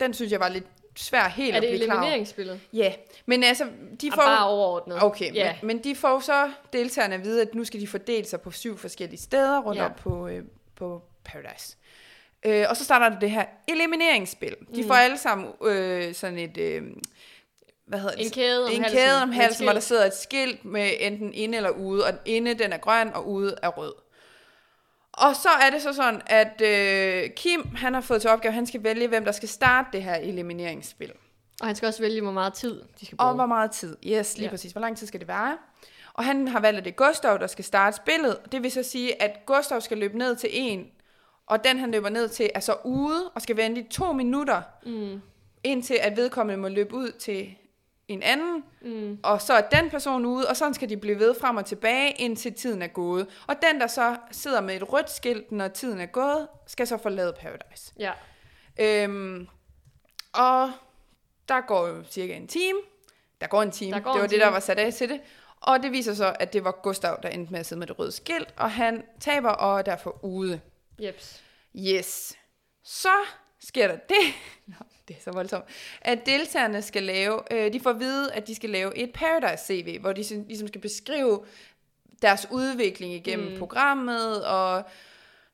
den 0.00 0.14
synes 0.14 0.32
jeg 0.32 0.40
var 0.40 0.48
lidt 0.48 0.66
svær 0.96 1.28
helt 1.28 1.52
Er 1.52 1.56
at 1.56 1.62
det 1.62 1.70
blive 1.70 1.84
klar 1.84 1.94
elimineringsspillet? 1.94 2.60
Ja, 2.72 2.92
men 3.26 3.44
altså, 3.44 3.64
de 4.00 4.08
Og 4.08 4.14
får... 4.14 4.22
bare 4.22 4.48
overordnet. 4.48 5.02
Okay, 5.02 5.34
ja. 5.34 5.56
men, 5.62 5.66
men 5.66 5.84
de 5.84 5.96
får 5.96 6.20
så 6.20 6.50
deltagerne 6.72 7.14
at 7.14 7.24
vide, 7.24 7.42
at 7.42 7.54
nu 7.54 7.64
skal 7.64 7.80
de 7.80 7.86
fordele 7.86 8.26
sig 8.26 8.40
på 8.40 8.50
syv 8.50 8.78
forskellige 8.78 9.20
steder 9.20 9.60
rundt 9.60 9.80
ja. 9.80 9.84
op 9.84 9.96
på, 9.96 10.28
øh, 10.28 10.44
på 10.76 11.02
Paradise. 11.24 11.76
Øh, 12.44 12.66
og 12.70 12.76
så 12.76 12.84
starter 12.84 13.08
der 13.08 13.18
det 13.18 13.30
her 13.30 13.44
elimineringsspil. 13.68 14.56
De 14.74 14.82
Mm. 14.82 14.86
får 14.88 14.94
alle 14.94 15.18
sammen 15.18 15.48
øh, 15.64 16.14
sådan 16.14 16.38
et... 16.38 16.56
Øh, 16.58 16.82
hvad 17.86 17.98
hedder 17.98 18.16
det? 18.16 18.24
En 18.26 18.30
kæde 18.32 18.64
om 18.66 18.72
en 18.72 18.82
halsen. 18.82 18.98
kæde 18.98 19.22
om 19.22 19.32
halsen, 19.32 19.64
hvor 19.64 19.72
der 19.72 19.80
sidder 19.80 20.04
et 20.06 20.14
skilt 20.16 20.64
med 20.64 20.90
enten 21.00 21.34
inde 21.34 21.56
eller 21.56 21.70
ude, 21.70 22.04
og 22.06 22.12
inde 22.24 22.54
den 22.54 22.72
er 22.72 22.78
grøn, 22.78 23.10
og 23.14 23.28
ude 23.28 23.56
er 23.62 23.68
rød. 23.68 23.92
Og 25.12 25.36
så 25.36 25.48
er 25.62 25.70
det 25.70 25.82
så 25.82 25.92
sådan, 25.92 26.20
at 26.26 26.60
øh, 26.60 27.30
Kim, 27.36 27.74
han 27.76 27.94
har 27.94 28.00
fået 28.00 28.20
til 28.20 28.30
opgave, 28.30 28.54
han 28.54 28.66
skal 28.66 28.84
vælge, 28.84 29.08
hvem 29.08 29.24
der 29.24 29.32
skal 29.32 29.48
starte 29.48 29.88
det 29.92 30.02
her 30.02 30.14
elimineringsspil. 30.14 31.12
Og 31.60 31.66
han 31.66 31.76
skal 31.76 31.86
også 31.86 32.02
vælge, 32.02 32.20
hvor 32.20 32.32
meget 32.32 32.54
tid 32.54 32.82
de 33.00 33.06
skal 33.06 33.16
bruge. 33.18 33.28
Og 33.30 33.34
hvor 33.34 33.46
meget 33.46 33.70
tid. 33.70 33.96
Yes, 34.06 34.36
lige 34.36 34.44
ja. 34.44 34.50
præcis. 34.50 34.72
Hvor 34.72 34.80
lang 34.80 34.96
tid 34.96 35.06
skal 35.06 35.20
det 35.20 35.28
være? 35.28 35.58
Og 36.14 36.24
han 36.24 36.48
har 36.48 36.60
valgt, 36.60 36.78
at 36.78 36.84
det 36.84 36.90
er 36.90 36.94
Gustav, 37.08 37.38
der 37.38 37.46
skal 37.46 37.64
starte 37.64 37.96
spillet. 37.96 38.38
Det 38.52 38.62
vil 38.62 38.70
så 38.72 38.82
sige, 38.82 39.22
at 39.22 39.46
Gustav 39.46 39.80
skal 39.80 39.98
løbe 39.98 40.18
ned 40.18 40.36
til 40.36 40.48
en, 40.52 40.86
og 41.46 41.64
den, 41.64 41.78
han 41.78 41.90
løber 41.90 42.08
ned 42.08 42.28
til, 42.28 42.50
er 42.54 42.60
så 42.60 42.76
ude 42.84 43.30
og 43.34 43.42
skal 43.42 43.56
vente 43.56 43.80
i 43.80 43.84
to 43.90 44.12
minutter, 44.12 44.62
Mm. 44.86 45.20
indtil 45.64 45.94
at 46.00 46.16
vedkommende 46.16 46.60
må 46.62 46.68
løbe 46.68 46.94
ud 46.94 47.10
til 47.12 47.54
en 48.08 48.22
anden, 48.22 48.64
Mm. 48.82 49.18
og 49.22 49.42
så 49.42 49.52
er 49.54 49.60
den 49.60 49.90
person 49.90 50.24
ude, 50.26 50.48
og 50.48 50.56
sådan 50.56 50.74
skal 50.74 50.88
de 50.88 50.96
blive 50.96 51.18
ved 51.18 51.34
frem 51.40 51.56
og 51.56 51.66
tilbage, 51.66 52.10
indtil 52.12 52.54
tiden 52.54 52.82
er 52.82 52.86
gået. 52.86 53.26
Og 53.46 53.54
den, 53.70 53.80
der 53.80 53.86
så 53.86 54.16
sidder 54.30 54.60
med 54.60 54.76
et 54.76 54.92
rødt 54.92 55.10
skilt, 55.10 55.52
når 55.52 55.68
tiden 55.68 56.00
er 56.00 56.06
gået, 56.06 56.48
skal 56.66 56.86
så 56.86 56.96
forlade 56.96 57.34
Paradise. 57.40 57.92
Ja. 57.98 58.12
Øhm, 58.78 59.48
og 60.34 60.70
der 61.48 61.60
går 61.66 61.86
jo 61.88 62.04
cirka 62.10 62.34
en 62.36 62.46
time. 62.48 62.78
Der 63.40 63.46
går 63.46 63.62
en 63.62 63.70
time. 63.70 63.92
Der 63.92 64.00
går 64.00 64.12
det 64.12 64.20
var 64.20 64.26
det, 64.26 64.38
der 64.40 64.46
time. 64.46 64.52
var 64.54 64.60
sat 64.60 64.78
af 64.78 64.92
til 64.94 65.08
det. 65.08 65.20
Og 65.60 65.82
det 65.82 65.92
viser 65.92 66.14
så, 66.14 66.36
at 66.40 66.52
det 66.52 66.64
var 66.64 66.72
Gustav, 66.82 67.18
der 67.22 67.28
endte 67.28 67.52
med 67.52 67.60
at 67.60 67.66
sidde 67.66 67.78
med 67.78 67.86
det 67.86 67.98
røde 67.98 68.12
skilt, 68.12 68.54
og 68.56 68.70
han 68.70 69.02
taber 69.20 69.50
og 69.50 69.78
er 69.78 69.82
derfor 69.82 70.24
ude. 70.24 70.60
Jeps. 70.98 71.42
Yes. 71.76 72.38
Så 72.84 73.08
sker 73.60 73.88
der 73.88 73.96
det, 73.96 74.34
Nå, 74.66 74.74
det 75.08 75.16
er 75.16 75.20
så 75.24 75.30
voldsomt, 75.32 75.64
at 76.00 76.26
deltagerne 76.26 76.82
skal 76.82 77.02
lave, 77.02 77.40
øh, 77.50 77.72
de 77.72 77.80
får 77.80 77.90
at 77.90 78.00
vide, 78.00 78.32
at 78.32 78.46
de 78.46 78.54
skal 78.54 78.70
lave 78.70 78.96
et 78.96 79.10
Paradise-CV, 79.12 80.00
hvor 80.00 80.12
de 80.12 80.22
ligesom 80.46 80.68
skal 80.68 80.80
beskrive 80.80 81.44
deres 82.22 82.46
udvikling 82.50 83.12
igennem 83.14 83.52
mm. 83.52 83.58
programmet, 83.58 84.44
og 84.46 84.82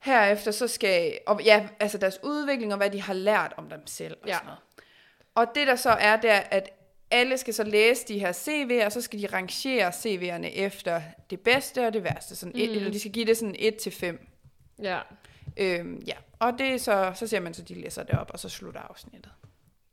herefter 0.02 0.50
så 0.50 0.68
skal, 0.68 1.18
og 1.26 1.40
ja, 1.44 1.68
altså 1.80 1.99
deres 1.99 2.18
udvikling, 2.23 2.73
og 2.73 2.76
hvad 2.76 2.90
de 2.90 3.02
har 3.02 3.14
lært 3.14 3.52
om 3.56 3.68
dem 3.70 3.87
selv, 3.87 4.16
og 4.23 4.28
Ja. 4.28 4.32
sådan 4.35 4.47
noget. 4.47 4.61
Og 5.35 5.47
det 5.54 5.66
der 5.66 5.76
så 5.76 5.90
er, 5.90 6.16
det 6.16 6.30
er, 6.30 6.40
at 6.50 6.70
alle 7.11 7.38
skal 7.38 7.54
så 7.54 7.64
læse 7.64 8.09
de 8.09 8.18
her 8.18 8.32
CV'er, 8.32 8.85
og 8.85 8.92
så 8.92 9.00
skal 9.00 9.20
de 9.23 9.26
rangere 9.26 9.88
CV'erne 9.88 10.47
efter 10.47 11.02
det 11.30 11.40
bedste 11.40 11.87
og 11.87 11.92
det 11.92 12.04
værste. 12.04 12.37
Sådan 12.37 12.52
et, 12.56 12.70
Mm. 12.70 12.76
Eller 12.76 12.90
de 12.90 13.00
skal 13.00 13.12
give 13.12 13.25
det 13.26 13.37
sådan 13.37 13.56
1 13.59 13.76
til 13.76 13.92
5. 13.92 14.26
Ja. 14.82 15.00
Øhm, 15.57 16.02
ja, 16.07 16.14
og 16.38 16.52
det 16.59 16.66
er 16.66 16.78
så, 16.78 17.12
så 17.14 17.26
ser 17.26 17.40
man 17.40 17.54
så, 17.54 17.62
de 17.62 17.75
læser 17.75 18.02
det 18.02 18.19
op, 18.19 18.30
og 18.33 18.38
så 18.38 18.49
slutter 18.49 18.80
afsnittet. 18.80 19.33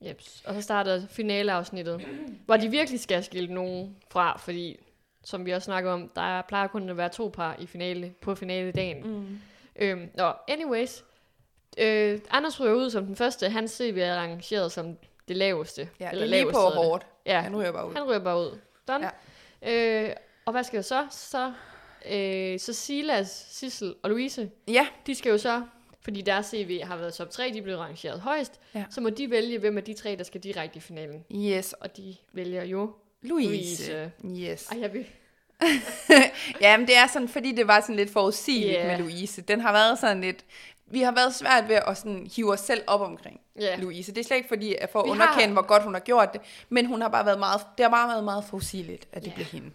Jeps. 0.02 0.44
Og 0.46 0.54
så 0.54 0.62
starter 0.62 1.08
finaleafsnittet, 1.08 2.08
hvor 2.46 2.58
de 2.58 2.70
virkelig 2.70 3.00
skal 3.00 3.24
skille 3.24 3.54
nogen 3.54 3.98
fra, 4.12 4.38
fordi, 4.38 4.80
som 5.24 5.46
vi 5.46 5.52
også 5.52 5.66
snakker 5.66 5.92
om, 5.92 6.10
der 6.16 6.42
plejer 6.42 6.68
kun 6.68 6.90
at 6.90 6.98
være 6.98 7.10
to 7.10 7.32
par 7.34 7.56
i 7.60 7.66
finale, 7.66 8.14
på 8.22 8.36
finaledagen. 8.36 9.08
Mm. 9.08 9.40
Øhm, 9.76 10.10
nå, 10.16 10.34
anyways. 10.48 11.04
Øh, 11.78 12.20
Anders 12.30 12.60
ryger 12.60 12.74
ud 12.74 12.90
som 12.90 13.06
den 13.06 13.16
første. 13.16 13.50
Hans 13.50 13.72
CV 13.72 13.98
er 14.02 14.16
rangeret 14.16 14.72
som 14.72 14.98
det 15.28 15.38
laveste. 15.38 15.90
Ja, 16.00 16.10
eller 16.12 16.24
er 16.24 16.28
lige 16.28 16.40
laveste 16.40 16.54
på 16.54 16.60
hårdt. 16.60 17.06
Ja, 17.26 17.42
Han 17.42 17.56
ryger 17.56 17.72
bare 17.72 17.88
ud. 17.90 17.94
han 17.94 18.04
ryger 18.04 18.20
bare 18.20 18.38
ud. 18.40 18.58
Done. 18.88 19.10
Ja. 19.62 20.04
Øh, 20.10 20.16
og 20.46 20.52
hvad 20.52 20.64
skal 20.64 20.78
der 20.78 20.84
så? 20.84 21.08
Så, 21.12 21.54
øh, 22.12 22.60
så 22.60 22.74
Silas, 22.74 23.46
Sissel 23.52 23.96
og 24.04 24.10
Louise, 24.10 24.50
Ja, 24.68 24.88
de 25.08 25.16
skal 25.16 25.30
jo 25.30 25.38
så, 25.38 25.62
fordi 26.02 26.22
deres 26.22 26.46
CV 26.46 26.82
har 26.84 26.98
været 26.98 27.14
top 27.14 27.30
3, 27.30 27.52
de 27.54 27.62
blev 27.62 27.78
rangeret 27.78 28.20
højst, 28.22 28.60
Ja. 28.76 28.84
så 28.90 29.02
må 29.02 29.10
de 29.10 29.30
vælge, 29.32 29.60
hvem 29.60 29.78
af 29.78 29.84
de 29.84 29.94
tre, 29.94 30.16
der 30.16 30.24
skal 30.24 30.42
direkte 30.42 30.78
i 30.78 30.80
finalen. 30.80 31.26
yes. 31.36 31.74
Og 31.74 31.98
de 31.98 32.16
vælger 32.34 32.64
jo 32.64 32.92
Louise. 33.22 33.92
Louise. 33.94 34.12
Yes. 34.52 34.68
Ej, 34.72 34.80
jeg 34.82 34.94
vil... 34.94 35.06
Ja, 36.62 36.78
men 36.78 36.88
det 36.88 36.98
er 36.98 37.08
sådan, 37.08 37.28
fordi 37.30 37.52
det 37.52 37.68
var 37.68 37.82
sådan 37.82 37.96
lidt 37.96 38.10
forudsigeligt 38.14 38.78
yeah. 38.80 38.88
med 38.88 38.98
Louise. 38.98 39.42
Den 39.42 39.62
har 39.62 39.72
været 39.72 40.00
sådan 40.00 40.22
lidt... 40.22 40.46
Vi 40.92 41.02
har 41.02 41.12
været 41.12 41.36
svært 41.36 41.68
ved 41.70 41.76
at 41.88 41.98
sådan 41.98 42.30
hive 42.36 42.54
os 42.54 42.60
selv 42.60 42.84
op 42.88 43.02
omkring 43.02 43.40
Ja. 43.60 43.76
Louise. 43.76 44.12
Det 44.14 44.20
er 44.20 44.24
slet 44.26 44.38
ikke 44.38 44.48
fordi, 44.48 44.76
at 44.76 44.90
for 44.90 45.00
at 45.00 45.06
Vi 45.06 45.10
underkende, 45.12 45.46
har- 45.46 45.54
hvor 45.54 45.62
godt 45.68 45.84
hun 45.84 45.94
har 45.94 46.00
gjort 46.02 46.34
det, 46.34 46.42
men 46.70 46.86
hun 46.86 47.02
har 47.02 47.10
bare 47.10 47.26
været 47.26 47.40
meget, 47.40 47.62
det 47.78 47.84
har 47.84 47.90
bare 47.92 48.10
været 48.10 48.24
meget 48.24 48.44
forudsigeligt, 48.44 49.08
at 49.12 49.22
det 49.24 49.28
Ja. 49.30 49.34
blev 49.36 49.46
hende. 49.46 49.72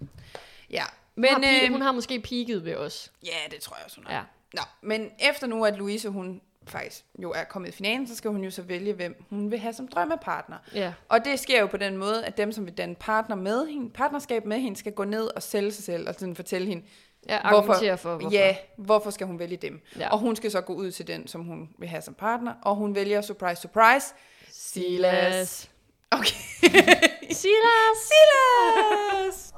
Ja, 0.71 0.85
Men, 1.15 1.35
hun, 1.35 1.45
har, 1.45 1.61
øh, 1.65 1.71
hun 1.73 1.83
har 1.83 1.93
måske 1.93 2.21
peaked 2.21 2.59
ved 2.59 2.77
os. 2.77 3.13
Ja, 3.25 3.37
det 3.51 3.61
tror 3.61 3.77
jeg 3.77 3.85
også, 3.85 3.97
hun 3.97 4.07
har. 4.07 4.15
Ja. 4.15 4.23
Nå, 4.55 4.63
men 4.83 5.11
efter 5.31 5.47
nu, 5.47 5.65
at 5.65 5.77
Louise, 5.77 6.09
hun 6.09 6.41
faktisk 6.67 7.05
jo 7.23 7.33
er 7.33 7.45
kommet 7.45 7.69
i 7.69 7.73
finalen, 7.73 8.09
så 8.09 8.17
skal 8.17 8.31
hun 8.31 8.45
jo 8.45 8.51
så 8.51 8.63
vælge, 8.63 8.93
hvem 8.93 9.25
hun 9.31 9.51
vil 9.51 9.59
have 9.59 9.73
som 9.75 9.89
drømmepartner. 9.89 10.57
Ja. 10.75 10.93
Og 11.09 11.25
det 11.25 11.39
sker 11.41 11.61
jo 11.61 11.67
på 11.67 11.77
den 11.77 11.97
måde, 11.97 12.25
at 12.25 12.37
dem, 12.37 12.53
som 12.53 12.67
vil 12.67 12.75
danne 12.79 12.95
partner 12.95 13.37
med 13.37 13.67
hende, 13.67 13.91
partnerskab 13.91 14.45
med 14.45 14.61
hende, 14.61 14.77
skal 14.79 14.93
gå 14.93 15.05
ned 15.05 15.25
og 15.37 15.43
sælge 15.43 15.73
sig 15.73 15.85
selv, 15.85 16.09
og 16.09 16.15
sådan 16.15 16.37
fortælle 16.37 16.69
hende, 16.69 16.85
Ja, 17.29 17.49
Hvorfor? 17.49 17.75
for, 17.75 18.17
hvorfor. 18.17 18.31
ja, 18.31 18.57
hvorfor 18.77 19.11
skal 19.11 19.27
hun 19.27 19.39
vælge 19.39 19.57
dem. 19.57 19.81
Ja. 19.99 20.09
Og 20.11 20.19
hun 20.19 20.37
skal 20.37 20.51
så 20.51 20.61
gå 20.61 20.75
ud 20.75 20.91
til 20.91 21.07
den, 21.07 21.27
som 21.29 21.45
hun 21.45 21.69
vil 21.79 21.89
have 21.89 22.03
som 22.03 22.15
partner, 22.15 22.55
og 22.63 22.77
hun 22.77 22.95
vælger, 22.95 23.21
surprise, 23.21 23.63
surprise, 23.63 24.15
Silas. 24.51 25.71
Okay. 26.11 26.25
Silas! 27.41 27.99
Silas! 28.09 29.52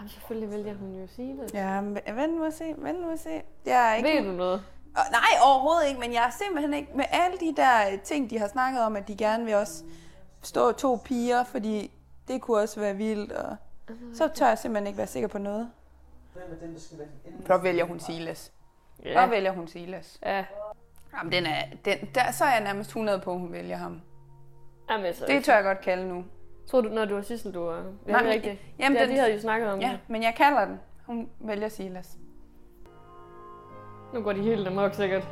Ej, 0.00 0.08
selvfølgelig 0.08 0.50
vælger 0.50 0.74
hun 0.74 0.94
jo 0.94 1.06
Silas. 1.06 1.54
Ja, 1.54 1.80
men 1.80 1.98
vent 2.14 2.36
nu 2.36 2.44
at 2.44 2.54
se, 2.54 2.64
vent 2.78 3.00
nu 3.00 3.10
at 3.10 3.18
se. 3.18 3.42
Jeg 3.66 3.90
er 3.90 3.94
ikke... 3.94 4.08
Ved 4.08 4.24
du 4.24 4.32
noget? 4.32 4.62
Og, 4.96 5.02
nej, 5.10 5.46
overhovedet 5.46 5.88
ikke, 5.88 6.00
men 6.00 6.12
jeg 6.12 6.26
er 6.26 6.30
simpelthen 6.30 6.74
ikke... 6.74 6.90
Med 6.94 7.04
alle 7.10 7.38
de 7.38 7.56
der 7.56 7.92
øh, 7.92 8.00
ting, 8.00 8.30
de 8.30 8.38
har 8.38 8.48
snakket 8.48 8.82
om, 8.82 8.96
at 8.96 9.08
de 9.08 9.16
gerne 9.16 9.44
vil 9.44 9.54
også 9.54 9.84
stå 10.42 10.72
to 10.72 10.98
piger, 11.04 11.44
fordi 11.44 11.90
det 12.28 12.40
kunne 12.40 12.60
også 12.60 12.80
være 12.80 12.96
vildt, 12.96 13.32
og 13.32 13.56
så 14.14 14.28
tør 14.28 14.48
jeg 14.48 14.58
simpelthen 14.58 14.86
ikke 14.86 14.98
være 14.98 15.06
sikker 15.06 15.28
på 15.28 15.38
noget. 15.38 15.70
Så 17.46 17.56
vælger 17.58 17.84
hun 17.84 18.00
Silas. 18.00 18.52
Så 19.16 19.26
vælger 19.26 19.52
hun 19.52 19.68
Silas. 19.68 20.18
Ja. 20.22 20.44
Jamen, 21.16 21.32
den 21.32 21.46
er, 21.46 21.62
den, 21.84 21.98
der, 22.14 22.32
så 22.32 22.44
er 22.44 22.52
jeg 22.52 22.60
nærmest 22.64 22.90
100 22.90 23.20
på, 23.20 23.32
at 23.32 23.38
hun 23.38 23.52
vælger 23.52 23.76
ham. 23.76 24.00
Jamen, 24.90 25.14
så, 25.14 25.26
Det 25.26 25.44
tør 25.44 25.54
jeg 25.54 25.64
godt 25.64 25.80
kalde 25.80 26.08
nu. 26.08 26.24
Tror 26.70 26.80
du, 26.80 26.88
når 26.88 27.04
du 27.04 27.14
var 27.14 27.22
Sissel, 27.22 27.54
du 27.54 27.64
var... 27.64 27.74
Ja, 27.74 27.82
Nej, 28.12 28.20
det 28.20 28.28
er 28.30 28.34
rigtigt. 28.34 28.60
jamen, 28.78 28.96
ja, 28.98 29.02
den- 29.04 29.10
de 29.12 29.18
havde 29.18 29.34
jo 29.34 29.40
snakket 29.40 29.72
om 29.72 29.80
Ja, 29.80 29.88
det. 29.88 29.98
men 30.08 30.22
jeg 30.22 30.34
kalder 30.36 30.64
den. 30.64 30.80
Hun 31.06 31.28
vælger 31.40 31.68
Silas. 31.68 32.16
Nu 34.14 34.22
går 34.22 34.32
de 34.32 34.40
helt 34.42 34.66
amok 34.68 34.94
sikkert. 34.94 35.22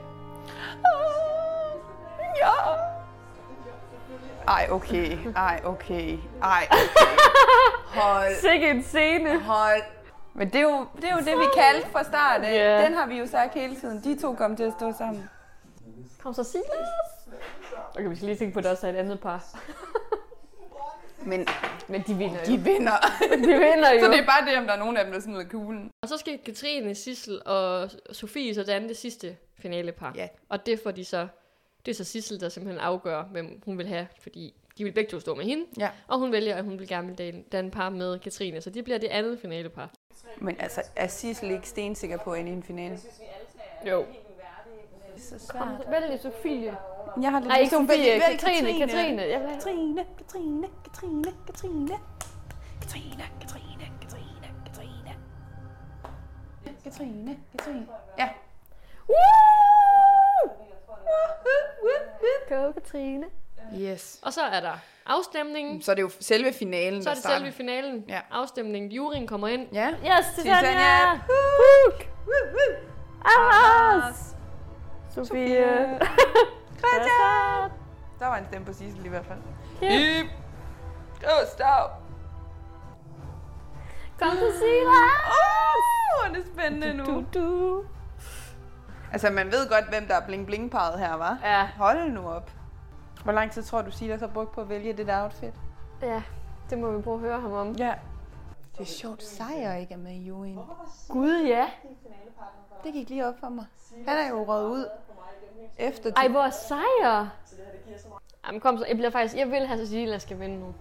Ja. 2.37 2.51
Ej, 4.49 4.69
okay. 4.71 5.19
Ej, 5.37 5.61
okay. 5.65 6.19
Ej, 6.43 6.67
okay. 6.71 6.79
Hold 8.01 8.35
Sikke 8.41 8.71
en 8.71 8.83
scene. 8.83 9.41
Hold. 9.41 9.83
Men 10.35 10.47
det 10.49 10.55
er 10.55 10.63
jo 10.63 10.87
det, 10.97 11.05
er 11.05 11.13
jo 11.13 11.19
det 11.19 11.39
vi 11.39 11.45
kaldte 11.57 11.89
fra 11.91 12.03
start 12.05 12.41
af. 12.43 12.55
Ja. 12.55 12.85
Den 12.85 12.95
har 12.95 13.07
vi 13.07 13.19
jo 13.19 13.27
sagt 13.27 13.55
hele 13.55 13.77
tiden. 13.77 14.05
De 14.05 14.21
to 14.21 14.35
kom 14.35 14.57
til 14.57 14.63
at 14.65 14.73
stå 14.73 14.93
sammen. 14.99 15.31
Kom 16.23 16.35
så 16.35 16.45
Silas. 16.45 16.67
Okay, 17.95 18.09
vi 18.09 18.17
skal 18.17 18.27
lige 18.27 18.39
tænke 18.39 18.53
på, 18.53 18.59
at 18.59 18.65
der 18.65 18.71
også 18.71 18.87
er 18.87 18.91
et 18.93 18.97
andet 18.97 19.21
par. 19.21 19.45
Men 21.27 21.47
Men 21.89 22.03
de 22.07 22.15
vinder 22.15 22.45
de 22.45 22.55
jo. 22.55 22.61
vinder. 22.65 22.93
De 23.45 23.47
vinder 23.47 23.93
jo. 23.95 24.01
så 24.01 24.07
det 24.11 24.19
er 24.19 24.27
bare 24.27 24.47
det, 24.51 24.59
om 24.59 24.65
der 24.67 24.73
er 24.73 24.79
nogen 24.79 24.97
af 24.97 25.05
dem, 25.05 25.13
der 25.13 25.21
smider 25.21 25.45
kuglen. 25.45 25.91
Og 26.03 26.09
så 26.09 26.17
skal 26.17 26.39
Katrine, 26.39 26.95
Sissel 26.95 27.41
og 27.47 27.91
Sofie 28.13 28.55
så 28.55 28.63
danne 28.65 28.89
det 28.89 28.97
sidste 28.97 29.37
finalepar. 29.59 30.13
Ja. 30.17 30.29
Og 30.49 30.67
det 30.67 30.81
får 30.81 30.91
de 30.91 31.05
så... 31.05 31.29
Det 31.87 31.91
er 31.93 31.97
så 31.97 32.05
Sissel, 32.05 32.41
der 32.41 32.49
simpelthen 32.49 32.81
afgør, 32.81 33.23
hvem 33.23 33.63
hun 33.65 33.79
vil 33.79 33.87
have, 33.89 34.07
fordi 34.21 34.55
de 34.79 34.85
vil 34.85 34.93
begge 34.93 35.11
to 35.11 35.21
stå 35.21 35.35
med 35.35 35.45
hende. 35.45 35.65
Ja. 35.79 35.89
Og 36.09 36.19
hun 36.19 36.33
vælger, 36.33 36.57
at 36.57 36.65
hun 36.65 36.79
vil 36.79 36.89
gerne 36.89 37.17
vil 37.17 37.45
danne- 37.53 37.71
par 37.71 37.89
med 37.91 38.19
Katrine, 38.19 38.61
så 38.61 38.71
det 38.71 38.85
bliver 38.85 38.99
det 38.99 39.07
andet 39.09 39.39
finalepar. 39.41 39.91
Men 40.39 40.57
altså, 40.61 40.83
er 40.97 41.07
Sissel 41.07 41.51
ikke 41.51 41.69
stensikker 41.69 42.17
på 42.19 42.33
at 42.33 42.41
ende 42.41 42.51
i 42.51 42.55
en 42.55 42.63
finale? 42.63 42.99
Jo. 43.91 44.05
Så 45.17 45.49
Kom, 45.49 45.69
så 45.83 45.91
vælg 45.91 46.21
Sofie. 46.23 46.77
Jeg 47.23 47.31
har 47.31 47.41
lidt 47.41 47.53
at 47.53 47.71
Sofie. 47.71 47.89
vælge 47.89 48.21
Katrine, 48.39 48.79
Katrine. 48.87 49.23
Jeg 49.23 49.41
vil. 49.41 49.49
Katrine, 49.53 50.05
Katrine, 50.19 50.69
Katrine, 50.85 51.25
Katrine. 51.47 51.99
Katrine, 52.81 53.25
Katrine, 53.41 53.87
Katrine, 54.01 54.49
Katrine. 54.67 55.15
Katrine, 56.85 57.37
Katrine. 57.59 57.87
Ja. 58.19 58.29
Go, 62.49 62.73
Katrine. 62.73 63.27
Yes. 63.81 64.19
Og 64.23 64.33
så 64.33 64.41
er 64.43 64.61
der 64.61 64.73
afstemningen. 65.07 65.83
Så 65.83 65.91
er 65.91 65.95
det 65.95 66.03
jo 66.03 66.11
selve 66.21 66.53
finalen, 66.53 67.03
Så 67.03 67.09
er 67.11 67.15
der 67.15 67.15
det 67.15 67.23
starter. 67.23 67.39
selve 67.39 67.53
finalen. 67.53 68.05
Ja. 68.09 68.21
Afstemningen. 68.31 68.93
Juryen 68.93 69.27
kommer 69.27 69.49
ind. 69.49 69.67
Ja. 69.73 69.89
Yes, 69.91 70.27
Titania. 70.37 70.59
Titania! 70.61 71.11
Hook! 71.17 72.07
Anders! 73.25 74.37
Sofie! 75.15 75.99
Greta! 76.81 77.75
Der 78.19 78.27
var 78.27 78.37
en 78.37 78.45
stemme 78.47 78.67
på 78.67 78.73
Sissel 78.73 79.07
i 79.07 79.09
hvert 79.09 79.27
fald. 79.27 79.39
Ja. 79.83 80.21
Ip! 80.21 80.27
Gustav! 81.21 81.91
Kom 84.21 84.31
til 84.31 84.53
Silas! 84.59 85.35
Åh, 86.25 86.35
det 86.35 86.43
er 86.43 86.47
spændende 86.55 86.95
nu. 86.95 87.05
Du, 87.05 87.25
du. 87.35 87.85
Altså, 89.13 89.31
man 89.31 89.47
ved 89.47 89.69
godt, 89.69 89.89
hvem 89.89 90.07
der 90.07 90.15
er 90.15 90.21
bling-bling-parret 90.27 90.99
her, 90.99 91.15
var. 91.15 91.39
Ja, 91.45 91.69
Hold 91.77 92.11
nu 92.11 92.29
op. 92.29 92.51
Hvor 93.25 93.33
lang 93.33 93.51
tid 93.51 93.63
tror 93.63 93.83
du, 93.83 93.91
Silas 93.91 94.21
har 94.21 94.27
brugt 94.27 94.53
på 94.53 94.61
at 94.61 94.69
vælge 94.69 94.93
det 94.93 95.07
der 95.07 95.23
outfit? 95.23 95.55
ja, 96.03 96.23
det 96.71 96.79
må 96.79 96.91
vi 96.91 97.03
prøve 97.03 97.15
at 97.15 97.21
høre 97.21 97.41
ham 97.41 97.53
om. 97.53 97.73
Ja. 97.73 97.95
Det 98.73 98.81
er 98.81 98.85
sjovt, 98.85 99.23
Sejr 99.23 99.75
ikke 99.75 99.95
er 99.95 99.99
med 99.99 100.13
i 100.13 100.27
juryen. 100.27 100.59
Gud, 101.09 101.45
ja. 101.47 101.67
Det 102.85 102.93
gik 102.93 103.09
lige 103.09 103.27
op 103.29 103.35
for 103.41 103.49
mig. 103.49 103.65
Han 104.09 104.19
er 104.19 104.29
jo 104.29 104.45
røget 104.45 104.69
ud 104.71 104.87
efter 105.79 106.13
Ej, 106.17 106.29
hvor 106.29 106.51
sejr! 106.51 107.27
Jamen 108.47 108.61
kom 108.61 108.79
så, 108.79 108.85
jeg 108.89 108.97
bliver 108.97 109.11
faktisk, 109.11 109.37
jeg 109.37 109.51
vil 109.51 109.67
have, 109.67 109.81
at 109.81 109.89
Silas 109.89 110.23
skal 110.23 110.41
vinde 110.41 110.61
nu. 110.61 110.75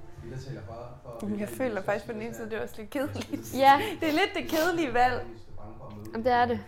Jeg 1.40 1.50
føler 1.50 1.82
faktisk 1.82 2.06
på 2.06 2.12
den 2.12 2.22
ene 2.22 2.34
side, 2.36 2.50
det 2.50 2.58
er 2.58 2.64
også 2.64 2.76
lidt 2.78 2.90
kedeligt. 2.90 3.54
Ja, 3.54 3.82
Det 4.00 4.10
er 4.10 4.14
lidt 4.14 4.30
det 4.36 4.50
kedelige 4.50 4.94
valg. 4.94 5.26
jamen, 6.14 6.26
det 6.26 6.32
er 6.34 6.46
det. 6.46 6.60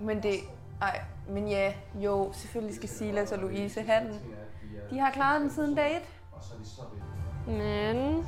Men 0.00 0.22
det... 0.22 0.34
Ej, 0.82 1.00
men 1.28 1.48
ja, 1.48 1.72
jo, 1.94 2.32
selvfølgelig 2.32 2.76
skal 2.76 2.88
Silas 2.88 3.32
og 3.32 3.38
Louise 3.38 3.82
have 3.82 4.04
den. 4.04 4.20
De 4.90 4.98
har 4.98 5.10
klaret 5.10 5.40
den 5.40 5.50
siden 5.50 5.74
dag 5.74 5.96
et. 5.96 6.02
Men 7.46 8.26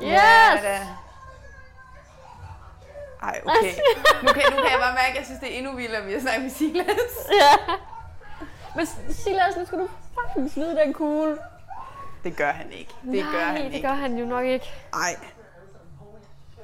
Yes! 0.00 0.08
Ja, 0.08 0.58
da. 0.62 0.78
Ej, 3.22 3.40
okay. 3.44 3.74
Nu 4.22 4.28
kan, 4.32 4.42
nu 4.50 4.56
kan 4.62 4.70
jeg 4.72 4.78
bare 4.80 4.94
mærke, 4.94 5.10
at 5.10 5.16
jeg 5.16 5.24
synes, 5.24 5.40
det 5.40 5.54
er 5.54 5.58
endnu 5.58 5.72
vildere, 5.76 6.00
at 6.00 6.06
vi 6.06 6.12
har 6.12 6.20
snakket 6.20 6.42
med 6.42 6.50
Silas. 6.50 6.86
Ja. 7.40 7.74
Men 8.76 8.86
Silas, 9.10 9.56
nu 9.56 9.64
skal 9.66 9.78
du 9.78 9.88
fucking 10.14 10.50
smide 10.50 10.76
den 10.76 10.92
kugle. 10.92 11.38
Det 12.24 12.36
gør 12.36 12.50
han 12.52 12.72
ikke. 12.72 12.94
Det 13.02 13.10
Nej, 13.24 13.32
gør 13.32 13.44
han 13.44 13.56
det 13.64 13.74
ikke. 13.74 13.88
gør 13.88 13.94
han 13.94 14.18
jo 14.18 14.24
nok 14.26 14.44
ikke. 14.44 14.70
Ej. 14.92 15.16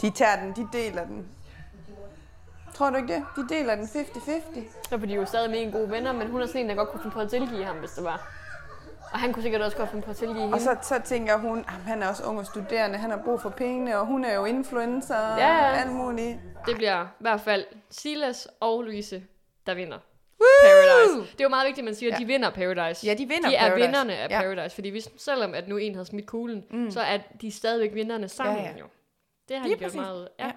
De 0.00 0.10
tager 0.10 0.36
den, 0.36 0.52
de 0.56 0.68
deler 0.72 1.04
den. 1.04 1.28
Tror 2.74 2.90
du 2.90 2.96
ikke 2.96 3.14
det? 3.14 3.24
De 3.36 3.54
deler 3.54 3.74
den 3.74 3.84
50-50. 3.84 4.60
Ja, 4.90 4.96
for 4.96 5.06
de 5.06 5.12
er 5.12 5.16
jo 5.16 5.26
stadig 5.26 5.50
med 5.50 5.62
en 5.62 5.72
gode 5.72 5.90
venner, 5.90 6.12
men 6.12 6.30
hun 6.30 6.42
er 6.42 6.46
sådan 6.46 6.60
en, 6.60 6.68
der 6.68 6.74
godt 6.74 6.88
kunne 6.90 7.00
finde 7.02 7.14
på 7.14 7.20
at 7.20 7.30
tilgive 7.30 7.64
ham, 7.64 7.76
hvis 7.76 7.90
det 7.90 8.04
var. 8.04 8.22
Og 9.12 9.18
han 9.18 9.32
kunne 9.32 9.42
sikkert 9.42 9.60
også 9.62 9.76
godt 9.76 9.90
finde 9.90 10.04
på 10.04 10.10
at 10.10 10.16
tilgive 10.16 10.40
hende. 10.40 10.54
Og 10.54 10.60
så, 10.60 10.76
så 10.82 11.00
tænker 11.04 11.36
hun, 11.38 11.58
at 11.58 11.64
han 11.72 12.02
er 12.02 12.08
også 12.08 12.22
ung 12.24 12.38
og 12.38 12.46
studerende, 12.46 12.98
han 12.98 13.10
har 13.10 13.20
brug 13.24 13.40
for 13.40 13.50
pengene, 13.50 13.98
og 13.98 14.06
hun 14.06 14.24
er 14.24 14.34
jo 14.34 14.44
influencer 14.44 15.16
og 15.18 15.38
Ja, 15.38 15.48
ja. 15.68 15.80
alt 15.80 15.92
muligt. 15.92 16.38
Det 16.66 16.76
bliver 16.76 17.04
i 17.04 17.08
hvert 17.20 17.40
fald 17.40 17.64
Silas 17.90 18.48
og 18.60 18.82
Louise, 18.82 19.22
der 19.66 19.74
vinder. 19.74 19.98
Woo! 20.40 20.46
Paradise. 20.62 21.32
Det 21.32 21.40
er 21.40 21.44
jo 21.44 21.48
meget 21.48 21.66
vigtigt, 21.66 21.78
at 21.78 21.84
man 21.84 21.94
siger, 21.94 22.14
at 22.14 22.20
de 22.20 22.24
vinder 22.26 22.50
Paradise. 22.50 23.06
Ja, 23.06 23.14
de 23.14 23.28
vinder 23.28 23.48
De 23.48 23.54
er 23.56 23.60
Paradise. 23.68 23.86
vinderne 23.86 24.14
af 24.16 24.28
Ja. 24.30 24.40
Paradise, 24.42 24.74
fordi 24.74 24.88
hvis, 24.88 25.08
selvom 25.16 25.54
at 25.54 25.68
nu 25.68 25.76
en 25.76 25.94
havde 25.94 26.06
smidt 26.06 26.26
kuglen, 26.26 26.64
mm. 26.70 26.90
så 26.90 27.00
er 27.00 27.18
de 27.40 27.50
stadigvæk 27.50 27.94
vinderne 27.94 28.28
sammen 28.28 28.56
Ja, 28.56 28.62
ja. 28.70 28.76
jo. 28.78 28.84
Det 29.48 29.56
har 29.56 29.64
Lige 29.64 29.74
de 29.74 29.78
gjort 29.78 29.86
præcis. 29.86 30.00
meget 30.00 30.28
af. 30.38 30.52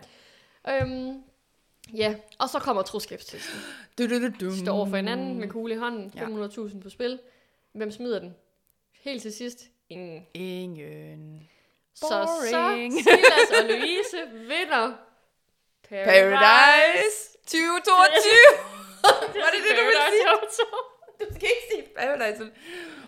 Ja. 0.67 0.81
Øhm, 0.81 1.23
ja, 1.93 2.15
og 2.39 2.49
så 2.49 2.59
kommer 2.59 2.81
troskabstesten. 2.81 3.59
Du, 3.97 4.09
du, 4.09 4.21
du, 4.27 4.27
du. 4.45 4.49
De 4.51 4.59
står 4.59 4.73
over 4.75 4.85
for 4.85 4.95
hinanden 4.95 5.39
med 5.39 5.47
kugle 5.49 5.73
i 5.73 5.77
hånden, 5.77 6.11
Ja. 6.15 6.25
500.000 6.25 6.81
på 6.81 6.89
spil. 6.89 7.19
Hvem 7.73 7.91
smider 7.91 8.19
den? 8.19 8.35
Helt 9.03 9.21
til 9.21 9.33
sidst, 9.33 9.59
ingen. 9.89 10.27
Ingen. 10.33 11.49
Så, 11.95 12.07
så 12.07 12.25
Boring. 12.51 12.93
Silas 12.93 13.59
og 13.59 13.63
Louise 13.69 14.17
vinder 14.33 14.93
Paradise 15.89 17.37
2022. 17.47 18.31
Var 19.43 19.49
det 19.53 19.61
det, 19.69 19.77
du 19.77 19.83
ville 19.85 20.01
sige? 20.11 20.25
Paradise. 20.25 20.61
Du 21.19 21.25
skal 21.35 21.49
ikke 21.49 21.67
sige 21.71 21.83
Paradise. 21.97 22.51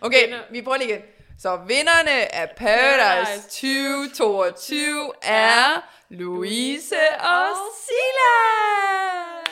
Okay, 0.02 0.24
Vinder. 0.24 0.40
vi 0.52 0.62
prøver 0.62 0.78
lige 0.78 0.90
igen. 0.90 1.02
Så 1.40 1.56
vinderne 1.68 2.36
af 2.36 2.50
Paradise 2.58 3.42
2022 3.50 5.12
er 5.24 5.82
Louise 6.10 6.96
og 7.20 7.48
Silas. 7.86 9.43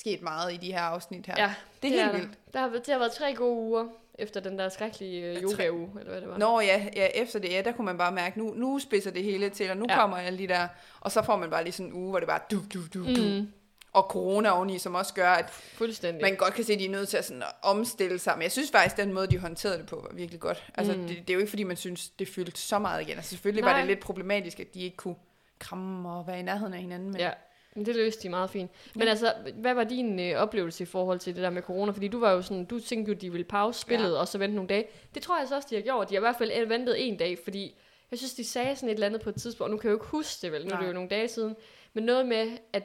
Sket 0.00 0.22
meget 0.22 0.52
i 0.52 0.56
de 0.56 0.72
her 0.72 0.80
afsnit 0.80 1.26
her. 1.26 1.34
Ja, 1.38 1.54
det 1.82 1.88
er 1.98 2.02
helt 2.02 2.12
der. 2.12 2.18
vildt. 2.18 2.38
Der 2.52 2.60
har, 2.60 2.68
været- 2.68 2.86
det 2.86 2.92
har 2.92 2.98
været 2.98 3.12
tre 3.12 3.34
gode 3.34 3.56
uger 3.56 3.86
efter 4.18 4.40
den 4.40 4.58
der 4.58 4.68
skrækkelige 4.68 5.26
øh, 5.26 5.42
yoga-uge, 5.42 5.90
eller 6.00 6.10
hvad 6.12 6.20
det 6.20 6.28
var. 6.28 6.38
Nå 6.38 6.60
ja, 6.60 6.86
ja, 6.96 7.06
efter 7.14 7.38
det, 7.38 7.50
ja, 7.52 7.62
der 7.62 7.72
kunne 7.72 7.84
man 7.84 7.98
bare 7.98 8.12
mærke, 8.12 8.38
nu, 8.38 8.54
nu 8.56 8.78
spidser 8.78 9.10
det 9.10 9.22
hele 9.24 9.48
til, 9.48 9.70
og 9.70 9.76
nu 9.76 9.86
Ja. 9.88 9.96
kommer 10.00 10.16
alle 10.16 10.38
de 10.38 10.48
der, 10.48 10.68
og 11.00 11.12
så 11.12 11.22
får 11.22 11.36
man 11.36 11.50
bare 11.50 11.62
lige 11.64 11.72
sådan 11.72 11.86
en 11.92 11.92
uge, 11.96 12.10
hvor 12.10 12.18
det 12.18 12.28
bare 12.28 12.40
du, 12.50 12.56
du, 12.74 12.80
du, 12.94 13.14
du. 13.16 13.22
Mm, 13.40 13.52
Og 13.92 14.02
corona 14.02 14.50
oveni, 14.50 14.78
som 14.78 14.94
også 14.94 15.14
gør, 15.14 15.30
at 15.30 15.50
fuldstændig. 15.50 16.22
man 16.22 16.36
godt 16.36 16.54
kan 16.54 16.64
se, 16.64 16.72
at 16.72 16.78
de 16.78 16.84
er 16.86 16.90
nødt 16.90 17.08
til 17.08 17.16
at, 17.16 17.24
sådan, 17.24 17.42
omstille 17.62 18.18
sig. 18.18 18.32
Men 18.36 18.42
jeg 18.42 18.52
synes 18.52 18.70
faktisk, 18.70 18.98
at 18.98 19.04
den 19.04 19.14
måde, 19.14 19.26
de 19.26 19.38
håndterede 19.38 19.78
det 19.78 19.86
på, 19.86 19.96
var 20.10 20.14
virkelig 20.16 20.40
godt. 20.40 20.64
Altså, 20.74 20.92
Mm. 20.92 20.98
det, 21.06 21.08
det, 21.18 21.30
er 21.30 21.34
jo 21.34 21.40
ikke, 21.40 21.50
fordi 21.50 21.62
man 21.64 21.76
synes, 21.76 22.08
det 22.08 22.28
fyldte 22.28 22.60
så 22.60 22.78
meget 22.78 23.02
igen. 23.02 23.16
Altså, 23.16 23.30
selvfølgelig 23.30 23.64
Nej. 23.64 23.72
var 23.72 23.78
det 23.78 23.86
lidt 23.88 24.00
problematisk, 24.00 24.60
at 24.60 24.74
de 24.74 24.80
ikke 24.82 24.96
kunne 24.96 25.16
kramme 25.58 26.10
og 26.10 26.26
være 26.26 26.38
i 26.38 26.42
nærheden 26.42 26.74
af 26.74 26.80
hinanden. 26.80 27.10
Men 27.10 27.20
Ja, 27.20 27.30
det 27.76 27.96
løste 27.96 28.22
de 28.22 28.28
meget 28.28 28.50
fint. 28.50 28.70
Men 28.94 29.08
altså, 29.08 29.34
hvad 29.54 29.74
var 29.74 29.84
din 29.84 30.20
øh, 30.20 30.36
oplevelse 30.36 30.82
i 30.82 30.86
forhold 30.86 31.18
til 31.18 31.34
det 31.34 31.42
der 31.42 31.50
med 31.50 31.62
corona? 31.62 31.92
Fordi 31.92 32.08
du 32.08 32.20
var 32.20 32.32
jo 32.32 32.42
sådan, 32.42 32.64
du 32.64 32.80
tænkte 32.80 33.12
jo, 33.12 33.18
de 33.18 33.30
ville 33.30 33.44
pause 33.44 33.80
spillet, 33.80 34.12
ja. 34.12 34.16
og 34.18 34.28
så 34.28 34.38
vente 34.38 34.54
nogle 34.54 34.68
dage. 34.68 34.86
Det 35.14 35.22
tror 35.22 35.38
jeg 35.38 35.48
så 35.48 35.56
også, 35.56 35.68
de 35.70 35.74
har 35.74 35.82
gjort. 35.82 36.08
De 36.08 36.14
har 36.14 36.20
i 36.20 36.24
hvert 36.24 36.36
fald 36.36 36.66
ventet 36.66 37.08
en 37.08 37.16
dag, 37.16 37.38
fordi 37.44 37.74
jeg 38.10 38.18
synes, 38.18 38.34
de 38.34 38.44
sagde 38.44 38.76
sådan 38.76 38.88
et 38.88 38.94
eller 38.94 39.06
andet 39.06 39.20
på 39.20 39.30
et 39.30 39.36
tidspunkt, 39.36 39.68
og 39.68 39.70
nu 39.70 39.76
kan 39.76 39.88
jeg 39.88 39.92
jo 39.92 39.96
ikke 39.96 40.10
huske 40.10 40.42
det 40.42 40.52
vel, 40.52 40.66
nu 40.66 40.70
er 40.70 40.76
det 40.76 40.82
jo 40.82 40.86
Nej. 40.86 40.92
nogle 40.92 41.08
dage 41.08 41.28
siden, 41.28 41.56
men 41.92 42.04
noget 42.04 42.26
med, 42.26 42.58
at 42.72 42.82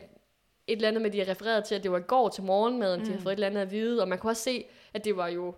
et 0.68 0.76
eller 0.76 0.88
andet 0.88 1.02
med, 1.02 1.12
de 1.12 1.20
har 1.20 1.28
refereret 1.28 1.64
til, 1.64 1.76
at 1.76 1.84
det 1.84 1.92
var 1.92 1.98
i 1.98 2.02
går 2.02 2.30
til 2.30 2.44
morgenmaden, 2.44 3.00
mm. 3.00 3.06
de 3.06 3.12
har 3.12 3.20
fået 3.20 3.34
et 3.34 3.36
eller 3.36 3.48
andet 3.48 3.62
at 3.62 3.72
vide, 3.72 4.02
og 4.02 4.08
man 4.08 4.18
kunne 4.18 4.32
også 4.32 4.44
se, 4.44 4.66
at 4.94 5.06
det 5.06 5.18
var 5.18 5.28
jo 5.28 5.56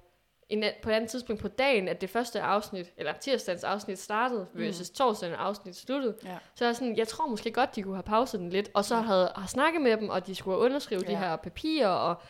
en, 0.50 0.64
på 0.82 0.90
et 0.90 0.94
andet 0.94 1.10
tidspunkt 1.10 1.42
på 1.42 1.48
dagen, 1.48 1.88
at 1.88 2.02
det 2.02 2.10
første 2.10 2.42
afsnit, 2.42 2.92
eller 2.98 3.14
tirsdagens 3.14 3.64
afsnit 3.64 4.00
startede, 4.00 4.48
versus 4.54 4.90
torsdagens 4.90 5.38
afsnit 5.40 5.76
sluttede. 5.76 6.16
Ja. 6.26 6.38
Så 6.56 6.66
jeg, 6.66 6.70
er 6.70 6.74
sådan, 6.74 6.98
jeg 6.98 7.08
tror 7.08 7.28
måske 7.28 7.52
godt, 7.52 7.76
de 7.76 7.84
kunne 7.84 7.96
have 7.96 8.04
pauset 8.04 8.40
den 8.40 8.50
lidt, 8.50 8.70
og 8.74 8.86
så 8.86 8.96
havde 8.96 9.32
har 9.36 9.48
snakket 9.48 9.82
med 9.82 9.98
dem, 9.98 10.10
og 10.10 10.28
de 10.28 10.36
skulle 10.36 10.58
underskrive 10.58 11.02
ja. 11.06 11.12
de 11.12 11.18
her 11.18 11.36
papirer, 11.36 11.88
og 11.88 12.22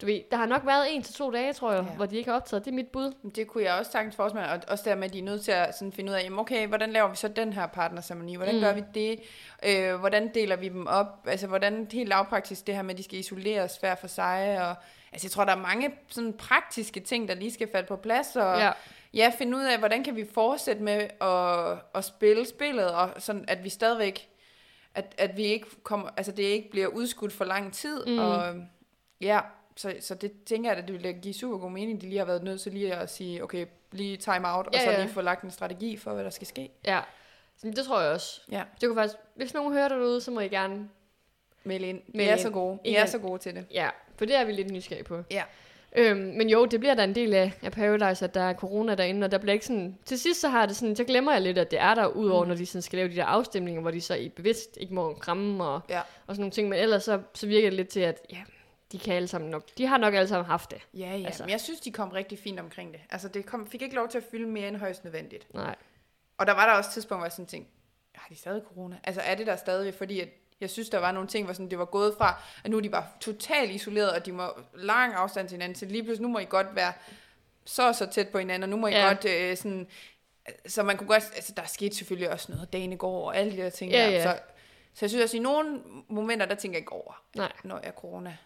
du 0.00 0.06
ved, 0.06 0.20
der 0.30 0.36
har 0.36 0.46
nok 0.46 0.66
været 0.66 0.94
en 0.94 1.02
til 1.02 1.14
to 1.14 1.30
dage, 1.30 1.52
tror 1.52 1.72
jeg, 1.72 1.84
ja. 1.88 1.94
Hvor 1.94 2.06
de 2.06 2.16
ikke 2.16 2.30
har 2.30 2.36
optaget. 2.36 2.64
Det 2.64 2.70
er 2.70 2.74
mit 2.74 2.88
bud. 2.88 3.12
Men 3.22 3.32
Det 3.32 3.46
kunne 3.46 3.64
jeg 3.64 3.74
også 3.74 3.92
sagtens 3.92 4.16
forestille 4.16 4.46
mig, 4.46 4.52
og 4.52 4.60
også 4.68 4.84
der 4.90 4.94
med, 4.94 5.04
at 5.04 5.12
de 5.12 5.18
er 5.18 5.22
nødt 5.22 5.42
til 5.42 5.52
at 5.52 5.78
sådan 5.78 5.92
finde 5.92 6.10
ud 6.10 6.16
af, 6.16 6.24
jamen 6.24 6.38
okay, 6.38 6.66
hvordan 6.66 6.92
laver 6.92 7.08
vi 7.08 7.16
så 7.16 7.28
den 7.28 7.52
her 7.52 7.66
partnerceremoni? 7.66 8.36
Hvordan 8.36 8.54
Mm. 8.54 8.60
mm. 8.60 8.64
gør 8.64 8.74
vi 8.74 8.82
det? 8.94 9.20
Øh, 9.66 9.94
hvordan 10.00 10.34
deler 10.34 10.56
vi 10.56 10.68
dem 10.68 10.86
op? 10.86 11.06
Altså, 11.26 11.46
hvordan 11.46 11.88
helt 11.92 12.08
lavpraktisk 12.08 12.66
det 12.66 12.74
her 12.74 12.82
med, 12.82 12.90
at 12.90 12.98
de 12.98 13.02
skal 13.02 13.18
isoleres 13.18 13.76
hver 13.76 13.94
for 13.94 14.06
sig? 14.06 14.58
Og, 14.68 14.74
altså, 15.12 15.26
jeg 15.26 15.30
tror, 15.32 15.44
der 15.44 15.52
er 15.52 15.56
mange 15.60 15.94
sådan 16.08 16.32
praktiske 16.32 17.00
ting, 17.00 17.28
der 17.28 17.34
lige 17.34 17.52
skal 17.52 17.68
falde 17.72 17.86
på 17.86 17.96
plads, 17.96 18.36
og 18.36 18.58
Ja. 18.58 18.70
ja, 19.14 19.32
finde 19.38 19.56
ud 19.56 19.62
af, 19.62 19.78
hvordan 19.78 20.04
kan 20.04 20.16
vi 20.16 20.26
fortsætte 20.34 20.82
med 20.82 21.08
at, 21.20 21.78
at 21.94 22.04
spille 22.04 22.46
spillet, 22.46 22.90
og 22.94 23.10
sådan, 23.18 23.44
at 23.48 23.64
vi 23.64 23.68
stadigvæk, 23.68 24.28
at, 24.94 25.14
at 25.18 25.36
vi 25.36 25.42
ikke 25.42 25.66
kommer, 25.82 26.08
altså 26.16 26.32
det 26.32 26.42
ikke 26.42 26.70
bliver 26.70 26.86
udskudt 26.86 27.32
for 27.32 27.44
lang 27.44 27.72
tid, 27.72 28.06
Mm. 28.06 28.18
og 28.18 28.54
ja, 29.20 29.40
så, 29.76 29.94
så 30.00 30.14
det 30.14 30.32
tænker 30.46 30.70
jeg, 30.70 30.78
at 30.78 30.84
det 30.88 30.92
ville 30.94 31.12
give 31.12 31.34
super 31.34 31.58
god 31.58 31.70
mening, 31.70 32.00
de 32.00 32.06
lige 32.08 32.18
har 32.18 32.24
været 32.24 32.42
nødt 32.42 32.60
til 32.60 32.72
lige 32.72 32.94
at 32.94 33.10
sige, 33.10 33.42
okay, 33.44 33.66
lige 33.92 34.16
time 34.16 34.52
out, 34.54 34.66
og 34.66 34.72
Ja, 34.74 34.84
så 34.84 34.90
ja. 34.90 35.02
lige 35.02 35.12
få 35.12 35.20
lagt 35.20 35.42
en 35.42 35.50
strategi 35.50 35.96
for, 35.96 36.12
hvad 36.14 36.24
der 36.24 36.30
skal 36.30 36.46
ske. 36.46 36.70
Ja, 36.84 37.00
det 37.62 37.86
tror 37.86 38.00
jeg 38.00 38.10
også. 38.12 38.40
Ja, 38.50 38.62
Det 38.80 38.88
kunne 38.88 38.96
faktisk, 38.96 39.16
hvis 39.34 39.54
nogen 39.54 39.72
hører 39.72 39.88
derude, 39.88 40.20
så 40.20 40.30
må 40.30 40.40
I 40.40 40.48
gerne, 40.48 40.88
meld 41.64 41.84
ind. 41.84 41.98
I 42.08 42.16
Meld 42.16 42.28
er 42.28 42.32
ind. 42.32 42.40
så 42.40 42.50
gode. 42.50 42.78
I 42.84 42.88
Igen. 42.88 43.00
er 43.02 43.06
så 43.06 43.18
gode 43.18 43.38
til 43.38 43.54
det. 43.54 43.66
ja, 43.70 43.88
for 44.16 44.24
det 44.24 44.36
er 44.36 44.44
vi 44.44 44.52
lidt 44.52 44.70
nysgerrige 44.70 45.04
på. 45.04 45.22
Ja. 45.30 45.42
Øhm, 45.96 46.20
men 46.20 46.50
jo, 46.50 46.66
det 46.66 46.80
bliver 46.80 46.94
da 46.94 47.04
en 47.04 47.14
del 47.14 47.34
af, 47.34 47.52
af 47.62 47.72
Paradise, 47.72 48.24
at 48.24 48.34
der 48.34 48.40
er 48.40 48.54
corona 48.54 48.94
derinde, 48.94 49.24
og 49.24 49.30
der 49.30 49.38
bliver 49.38 49.52
ikke 49.52 49.66
sådan... 49.66 49.98
Til 50.04 50.18
sidst 50.18 50.40
så 50.40 50.48
har 50.48 50.66
det 50.66 50.76
sådan, 50.76 50.96
så 50.96 51.04
glemmer 51.04 51.32
jeg 51.32 51.40
lidt, 51.42 51.58
at 51.58 51.70
det 51.70 51.80
er 51.80 51.94
der, 51.94 52.06
udover 52.06 52.44
mm. 52.44 52.48
når 52.48 52.54
de 52.56 52.66
sådan 52.66 52.82
skal 52.82 52.96
lave 52.96 53.08
de 53.08 53.16
der 53.16 53.24
afstemninger, 53.24 53.80
hvor 53.80 53.90
de 53.90 54.00
så 54.00 54.14
i 54.14 54.28
bevidst 54.28 54.76
ikke 54.80 54.94
må 54.94 55.14
kramme 55.14 55.64
og, 55.64 55.80
Ja. 55.88 56.00
og 56.00 56.34
sådan 56.34 56.40
nogle 56.40 56.50
ting. 56.50 56.68
Men 56.68 56.78
ellers 56.78 57.02
så, 57.04 57.20
så 57.34 57.46
virker 57.46 57.70
det 57.70 57.76
lidt 57.76 57.88
til, 57.88 58.00
at 58.00 58.20
ja, 58.32 58.38
de 58.92 58.98
kan 58.98 59.14
alle 59.14 59.28
sammen 59.28 59.50
nok... 59.50 59.62
De 59.78 59.86
har 59.86 59.98
nok 59.98 60.14
alle 60.14 60.28
sammen 60.28 60.46
haft 60.46 60.70
det. 60.70 60.78
Ja, 60.94 61.16
ja, 61.16 61.26
Altså. 61.26 61.42
men 61.42 61.50
jeg 61.50 61.60
synes, 61.60 61.80
de 61.80 61.90
kom 61.92 62.08
rigtig 62.08 62.38
fint 62.38 62.60
omkring 62.60 62.92
det. 62.92 63.00
Altså, 63.10 63.28
det 63.28 63.46
kom, 63.46 63.66
fik 63.66 63.82
ikke 63.82 63.94
lov 63.94 64.08
til 64.08 64.18
at 64.18 64.24
fylde 64.30 64.48
mere 64.48 64.68
end 64.68 64.76
højst 64.76 65.04
nødvendigt. 65.04 65.54
Nej. 65.54 65.74
Og 66.38 66.46
der 66.46 66.52
var 66.52 66.66
der 66.66 66.72
også 66.72 66.88
et 66.88 66.92
tidspunkt, 66.92 67.20
hvor 67.20 67.26
jeg 67.26 67.32
sådan 67.32 67.46
tænkte, 67.46 67.70
har 68.14 68.26
de 68.30 68.36
stadig 68.36 68.62
corona? 68.68 68.96
Altså 69.04 69.20
er 69.20 69.34
det 69.34 69.46
der 69.46 69.56
stadig, 69.56 69.94
fordi 69.94 70.20
at 70.20 70.28
jeg 70.62 70.70
synes, 70.70 70.88
der 70.88 70.98
var 70.98 71.12
nogle 71.12 71.28
ting, 71.28 71.44
hvor 71.44 71.54
sådan, 71.54 71.70
det 71.70 71.78
var 71.78 71.84
gået 71.84 72.14
fra, 72.18 72.42
at 72.64 72.70
nu 72.70 72.76
er 72.76 72.80
de 72.80 72.88
bare 72.90 73.06
totalt 73.20 73.70
isoleret, 73.70 74.12
og 74.12 74.26
de 74.26 74.32
må 74.32 74.48
lang 74.74 75.14
afstand 75.14 75.48
til 75.48 75.54
hinanden, 75.54 75.74
til 75.78 75.88
lige 75.88 76.02
pludselig, 76.02 76.22
nu 76.22 76.32
må 76.32 76.38
I 76.38 76.44
godt 76.44 76.66
være 76.74 76.92
så 77.64 77.88
og 77.88 77.94
så 77.94 78.06
tæt 78.06 78.28
på 78.28 78.38
hinanden, 78.38 78.62
og 78.62 78.68
nu 78.68 78.76
må 78.76 78.86
I 78.86 78.90
Ja. 78.90 79.06
godt 79.08 79.24
øh, 79.24 79.56
sådan, 79.56 79.86
så 80.66 80.82
man 80.82 80.96
kunne 80.96 81.06
godt, 81.06 81.22
altså 81.34 81.52
der 81.56 81.62
skete 81.66 81.96
selvfølgelig 81.96 82.30
også 82.30 82.52
noget 82.52 82.72
dagen 82.72 82.92
i 82.92 82.96
går, 82.96 83.26
og 83.26 83.36
alle 83.36 83.52
de 83.52 83.56
der 83.56 83.70
ting 83.70 83.90
Ja, 83.92 83.98
der, 84.06 84.10
ja. 84.10 84.22
Så, 84.22 84.38
så 84.94 85.04
jeg 85.04 85.10
synes 85.10 85.22
også, 85.24 85.36
i 85.36 85.40
nogle 85.40 85.80
momenter, 86.08 86.46
der 86.46 86.54
tænker 86.54 86.76
jeg 86.76 86.82
ikke 86.82 86.92
over, 86.92 87.22
Nej. 87.36 87.52
når 87.64 87.78
jeg 87.78 87.88
er 87.88 87.92
corona. 87.92 88.36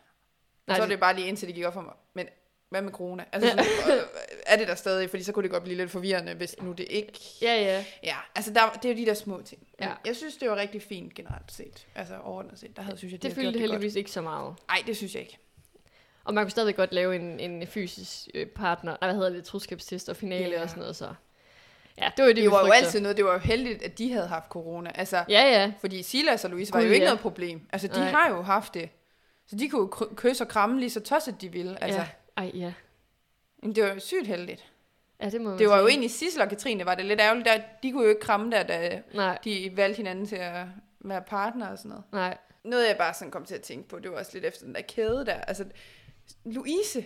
Nej, 0.66 0.76
så 0.76 0.82
er 0.82 0.86
det- 0.86 0.90
det 0.92 1.00
bare 1.00 1.14
lige 1.14 1.28
indtil 1.28 1.48
det 1.48 1.54
gik 1.54 1.64
op 1.64 1.72
for 1.74 1.80
mig. 1.80 1.94
Men 2.14 2.26
hvad 2.68 2.82
med 2.82 2.92
corona? 2.92 3.24
Altså, 3.32 3.50
sådan, 3.50 3.64
øh, 3.98 4.02
er 4.46 4.56
det 4.56 4.68
der 4.68 4.74
stadig? 4.74 5.10
Fordi 5.10 5.22
så 5.22 5.32
kunne 5.32 5.42
det 5.42 5.50
godt 5.50 5.62
blive 5.62 5.76
lidt 5.76 5.90
forvirrende, 5.90 6.34
hvis 6.34 6.56
nu 6.62 6.72
det 6.72 6.86
ikke 6.90 7.12
Ja, 7.42 7.54
ja. 7.54 7.84
Ja, 8.02 8.16
altså 8.34 8.52
der, 8.52 8.78
det 8.82 8.84
er 8.90 8.92
jo 8.94 8.98
de 9.00 9.06
der 9.06 9.14
små 9.14 9.42
ting. 9.42 9.66
Ja. 9.80 9.92
Jeg 10.06 10.16
synes, 10.16 10.36
det 10.36 10.50
var 10.50 10.56
rigtig 10.56 10.82
fint 10.82 11.14
generelt 11.14 11.52
set. 11.52 11.86
Altså 11.94 12.14
overordnet 12.24 12.58
set. 12.58 12.76
Der 12.76 12.82
havde, 12.82 12.98
synes 12.98 13.12
jeg, 13.12 13.22
de 13.22 13.28
Det 13.28 13.34
gjort 13.34 13.44
fyldte 13.44 13.52
det 13.52 13.60
heldigvis 13.60 13.94
ikke 13.94 14.10
så 14.10 14.20
meget. 14.20 14.54
Nej, 14.68 14.82
det 14.86 14.96
synes 14.96 15.14
jeg 15.14 15.22
ikke. 15.22 15.38
Og 16.24 16.34
man 16.34 16.44
kunne 16.44 16.50
stadig 16.50 16.76
godt 16.76 16.92
lave 16.92 17.16
en, 17.16 17.40
en 17.40 17.66
fysisk 17.66 18.28
øh, 18.34 18.46
partner, 18.46 18.96
nej, 19.00 19.10
hvad 19.10 19.14
hedder 19.14 19.30
det, 19.30 19.44
troskabstest 19.44 20.08
og 20.08 20.16
finale 20.16 20.54
Ja. 20.54 20.62
og 20.62 20.68
sådan 20.68 20.80
noget, 20.80 20.96
så... 20.96 21.14
Ja, 21.98 22.10
det 22.16 22.22
var 22.22 22.24
jo 22.24 22.28
det, 22.28 22.36
Det, 22.36 22.42
det 22.42 22.50
var 22.50 22.66
jo 22.66 22.72
altid 22.72 23.00
noget, 23.00 23.16
det 23.16 23.24
var 23.24 23.32
jo 23.32 23.38
heldigt, 23.38 23.82
at 23.82 23.98
de 23.98 24.12
havde 24.12 24.26
haft 24.26 24.48
corona. 24.48 24.90
Altså, 24.94 25.24
Ja, 25.28 25.42
ja. 25.42 25.72
fordi 25.80 26.02
Silas 26.02 26.44
og 26.44 26.50
Louise 26.50 26.72
var 26.72 26.80
jo 26.80 26.86
ikke 26.90 26.98
ja. 26.98 27.04
noget 27.04 27.20
problem. 27.20 27.60
Altså, 27.72 27.88
de 27.88 27.98
Nej. 28.00 28.10
har 28.10 28.28
jo 28.30 28.42
haft 28.42 28.74
det. 28.74 28.88
Så 29.46 29.56
de 29.56 29.68
kunne 29.68 29.80
jo 29.80 29.86
kysse 30.16 30.44
og 30.44 30.48
kramme 30.48 30.80
lige 30.80 30.90
så 30.90 31.00
tosset 31.00 31.40
de 31.40 31.52
ville. 31.52 31.82
Altså, 31.84 32.00
ja. 32.00 32.06
Ej, 32.36 32.50
ja. 32.54 32.72
Men 33.66 33.74
det 33.76 33.84
var 33.84 33.92
jo 33.94 34.00
sygt 34.00 34.26
heldigt. 34.26 34.64
Ja, 35.22 35.30
det 35.30 35.40
må 35.40 35.50
man 35.50 35.58
Det 35.58 35.68
var 35.68 35.76
jo 35.78 35.82
sige. 35.86 35.90
egentlig 35.90 36.10
Sissel 36.10 36.42
og 36.42 36.48
Katrine, 36.48 36.86
var 36.86 36.94
det 36.94 37.04
lidt 37.04 37.20
ærgerligt. 37.20 37.46
Der, 37.48 37.58
de 37.82 37.92
kunne 37.92 38.02
jo 38.02 38.08
ikke 38.08 38.20
kramme 38.20 38.50
der, 38.50 38.62
da 38.62 39.00
Nej, 39.14 39.38
de 39.44 39.72
valgte 39.74 39.96
hinanden 39.96 40.26
til 40.26 40.36
at 40.36 40.64
være 41.00 41.22
partner 41.22 41.68
og 41.68 41.78
sådan 41.78 41.88
noget. 41.88 42.04
nej. 42.12 42.36
Noget, 42.64 42.88
jeg 42.88 42.96
bare 42.96 43.14
sådan 43.14 43.30
kom 43.30 43.44
til 43.44 43.54
at 43.54 43.60
tænke 43.62 43.88
på, 43.88 43.98
det 43.98 44.10
var 44.10 44.18
også 44.18 44.30
lidt 44.34 44.44
efter 44.44 44.64
den 44.64 44.74
der 44.74 44.80
kæde 44.82 45.26
der. 45.26 45.34
Altså, 45.34 45.64
Louise, 46.44 47.04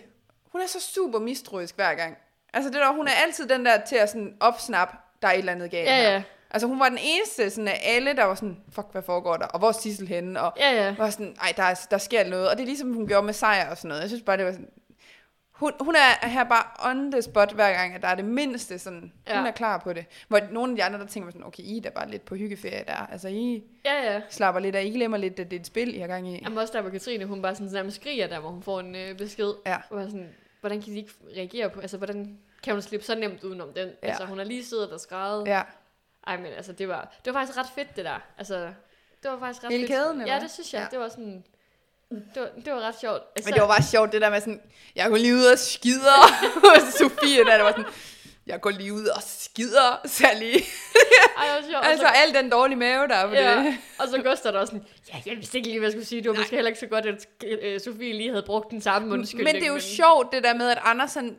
hun 0.51 0.61
er 0.61 0.67
så 0.67 0.79
super 0.81 1.19
mistroisk 1.19 1.75
hver 1.75 1.93
gang. 1.93 2.17
Altså, 2.53 2.69
det 2.69 2.77
der, 2.79 2.91
hun 2.93 3.07
er 3.07 3.11
altid 3.25 3.47
den 3.47 3.65
der 3.65 3.81
til 3.85 3.95
at 3.95 4.09
sådan 4.09 4.35
opsnappe, 4.39 4.97
der 5.21 5.27
er 5.27 5.31
et 5.31 5.37
eller 5.39 5.51
andet 5.51 5.71
galt 5.71 5.87
Ja, 5.89 5.95
her. 6.01 6.11
ja. 6.11 6.23
Altså, 6.51 6.67
hun 6.67 6.79
var 6.79 6.89
den 6.89 6.97
eneste 7.01 7.49
sådan 7.49 7.67
af 7.67 7.79
alle, 7.83 8.15
der 8.15 8.23
var 8.23 8.35
sådan, 8.35 8.57
fuck, 8.71 8.87
hvad 8.91 9.01
foregår 9.01 9.37
der? 9.37 9.45
Og 9.45 9.59
hvor 9.59 9.67
er 9.67 9.71
Sissel 9.71 10.07
henne? 10.07 10.41
Og 10.41 10.53
Ja, 10.57 10.71
ja. 10.85 10.95
var 10.97 11.09
sådan, 11.09 11.35
ej, 11.41 11.53
der, 11.57 11.63
er, 11.63 11.87
der 11.91 11.97
sker 11.97 12.27
noget. 12.29 12.49
Og 12.49 12.55
det 12.57 12.61
er 12.63 12.67
ligesom, 12.67 12.93
hun 12.93 13.07
gjorde 13.07 13.25
med 13.25 13.33
sejr 13.33 13.69
og 13.69 13.77
sådan 13.77 13.87
noget. 13.89 14.01
Jeg 14.01 14.09
synes 14.09 14.23
bare, 14.23 14.37
det 14.37 14.45
var 14.45 14.51
sådan, 14.51 14.69
Hun, 15.61 15.71
hun 15.79 15.95
er 15.95 16.27
her 16.27 16.43
bare 16.43 16.89
on 16.91 17.11
the 17.11 17.21
spot 17.21 17.51
hver 17.51 17.73
gang, 17.73 17.93
at 17.95 18.01
der 18.01 18.07
er 18.07 18.15
det 18.15 18.25
mindste 18.25 18.79
sådan, 18.79 19.13
ja. 19.27 19.37
Hun 19.37 19.47
er 19.47 19.51
klar 19.51 19.77
på 19.77 19.93
det. 19.93 20.05
Hvor 20.27 20.39
nogle 20.51 20.71
af 20.71 20.75
de 20.77 20.83
andre, 20.83 20.99
der 20.99 21.05
tænker 21.05 21.29
sådan, 21.31 21.47
okay, 21.47 21.63
I 21.63 21.77
er 21.77 21.81
da 21.81 21.89
bare 21.89 22.09
lidt 22.09 22.25
på 22.25 22.35
hyggeferie 22.35 22.83
der. 22.87 22.95
Altså, 23.11 23.27
I 23.27 23.63
Ja, 23.85 24.13
ja. 24.13 24.21
slapper 24.29 24.61
lidt 24.61 24.75
af, 24.75 24.83
I 24.85 24.89
glemmer 24.89 25.17
lidt, 25.17 25.39
at 25.39 25.51
det 25.51 25.55
er 25.57 25.59
et 25.59 25.67
spil, 25.67 25.95
I 25.95 25.99
har 25.99 26.07
gang 26.07 26.27
i. 26.27 26.39
Jamen 26.43 26.57
også 26.57 26.73
der, 26.73 26.81
hvor 26.81 26.89
Katrine, 26.91 27.25
hun 27.25 27.41
bare 27.41 27.55
sådan 27.55 27.71
nærmest 27.73 27.95
skriger 27.95 28.27
der, 28.27 28.39
hvor 28.39 28.49
hun 28.49 28.63
får 28.63 28.79
en 28.79 28.95
øh, 28.95 29.17
besked. 29.17 29.53
Ja. 29.65 29.77
Var 29.91 30.03
sådan, 30.05 30.29
hvordan 30.61 30.81
kan 30.81 30.93
de 30.93 30.97
ikke 30.97 31.11
reagere 31.37 31.69
på, 31.69 31.79
altså 31.79 31.97
hvordan 31.97 32.37
kan 32.63 32.73
hun 32.73 32.81
slippe 32.81 33.05
så 33.05 33.15
nemt 33.15 33.43
udenom 33.43 33.73
den? 33.73 33.87
Ja. 34.03 34.07
Altså 34.07 34.25
hun 34.25 34.37
har 34.37 34.45
lige 34.45 34.65
siddet 34.65 34.91
og 34.91 34.99
skrevet. 34.99 35.47
Ja. 35.47 35.61
Ej, 36.27 36.37
men 36.37 36.45
altså 36.45 36.73
det 36.73 36.87
var, 36.87 37.13
det 37.25 37.33
var 37.33 37.39
faktisk 37.39 37.57
ret 37.57 37.69
fedt 37.75 37.95
det 37.95 38.05
der. 38.05 38.19
Altså, 38.37 38.55
det 39.23 39.31
var 39.31 39.39
faktisk 39.39 39.63
ret 39.63 39.71
Hele 39.71 39.87
fedt. 39.87 39.91
kæden, 39.91 40.27
Ja, 40.27 40.39
det 40.39 40.51
synes 40.51 40.73
jeg. 40.73 40.79
Ja. 40.81 40.87
Det 40.91 40.99
var 40.99 41.09
sådan, 41.09 41.43
det 42.11 42.41
var, 42.41 42.49
det 42.65 42.73
var 42.73 42.79
ret 42.79 42.95
sjovt. 43.01 43.21
Altså, 43.35 43.47
Men 43.49 43.53
det 43.53 43.61
var 43.61 43.67
bare 43.67 43.83
sjovt, 43.83 44.11
det 44.11 44.21
der 44.21 44.29
med 44.29 44.39
sådan, 44.39 44.61
jeg 44.95 45.09
går 45.09 45.17
lige 45.17 45.35
ud 45.35 45.43
og 45.45 45.59
skider. 45.59 46.21
Sofie, 46.99 47.37
der, 47.37 47.57
der 47.57 47.63
var 47.63 47.71
sådan, 47.71 47.85
jeg 48.47 48.61
går 48.61 48.69
lige 48.69 48.93
ud 48.93 49.05
og 49.05 49.21
skider, 49.23 50.01
særlig. 50.05 50.53
Ej, 50.53 51.45
det 51.45 51.63
var 51.63 51.71
sjovt. 51.71 51.85
altså, 51.85 52.05
så, 52.05 52.11
al 52.27 52.33
den 52.33 52.49
dårlige 52.49 52.77
mave 52.77 53.07
der. 53.07 53.27
For 53.27 53.35
ja, 53.35 53.55
det. 53.57 53.77
og 53.99 54.07
så 54.07 54.21
Gustav 54.23 54.51
der 54.51 54.57
var 54.59 54.65
sådan, 54.65 54.85
ja, 55.13 55.21
jeg 55.25 55.37
vidste 55.37 55.57
ikke 55.57 55.67
lige, 55.69 55.79
hvad 55.79 55.87
jeg 55.87 55.93
skulle 55.93 56.05
sige. 56.07 56.21
Det 56.21 56.29
var 56.29 56.35
måske 56.35 56.55
heller 56.55 56.69
ikke 56.69 56.79
så 56.79 56.87
godt, 56.87 57.05
at 57.05 57.25
øh, 57.61 57.79
Sofie 57.79 58.13
lige 58.13 58.29
havde 58.29 58.43
brugt 58.45 58.71
den 58.71 58.81
samme 58.81 59.13
undskyldning. 59.13 59.45
Men 59.53 59.55
det 59.55 59.69
er 59.69 59.73
jo 59.73 59.79
sjovt, 59.79 60.31
det 60.33 60.43
der 60.43 60.53
med, 60.53 60.69
at 60.69 60.77
Anders, 60.83 61.13
han, 61.13 61.35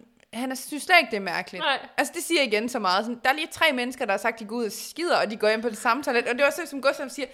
er- 0.50 0.54
synes 0.54 0.82
slet 0.82 0.96
ikke, 1.00 1.10
det 1.10 1.16
er 1.16 1.20
mærkeligt. 1.20 1.64
Nej. 1.64 1.78
Altså, 1.98 2.12
det 2.16 2.24
siger 2.24 2.42
igen 2.42 2.68
så 2.68 2.78
meget. 2.78 3.04
Sådan, 3.04 3.20
der 3.24 3.30
er 3.30 3.34
lige 3.34 3.48
tre 3.52 3.72
mennesker, 3.72 4.04
der 4.04 4.12
har 4.12 4.18
sagt, 4.18 4.38
de 4.40 4.44
går 4.44 4.56
ud 4.56 4.64
og 4.64 4.72
skider, 4.72 5.16
og 5.16 5.30
de 5.30 5.36
går 5.36 5.48
ind 5.48 5.62
på 5.62 5.68
det 5.68 5.78
samme 5.78 6.02
toilet. 6.02 6.28
Og 6.28 6.34
det 6.34 6.44
var 6.44 6.50
så, 6.50 6.62
som 6.70 6.82
Gustav 6.82 7.08
siger, 7.08 7.26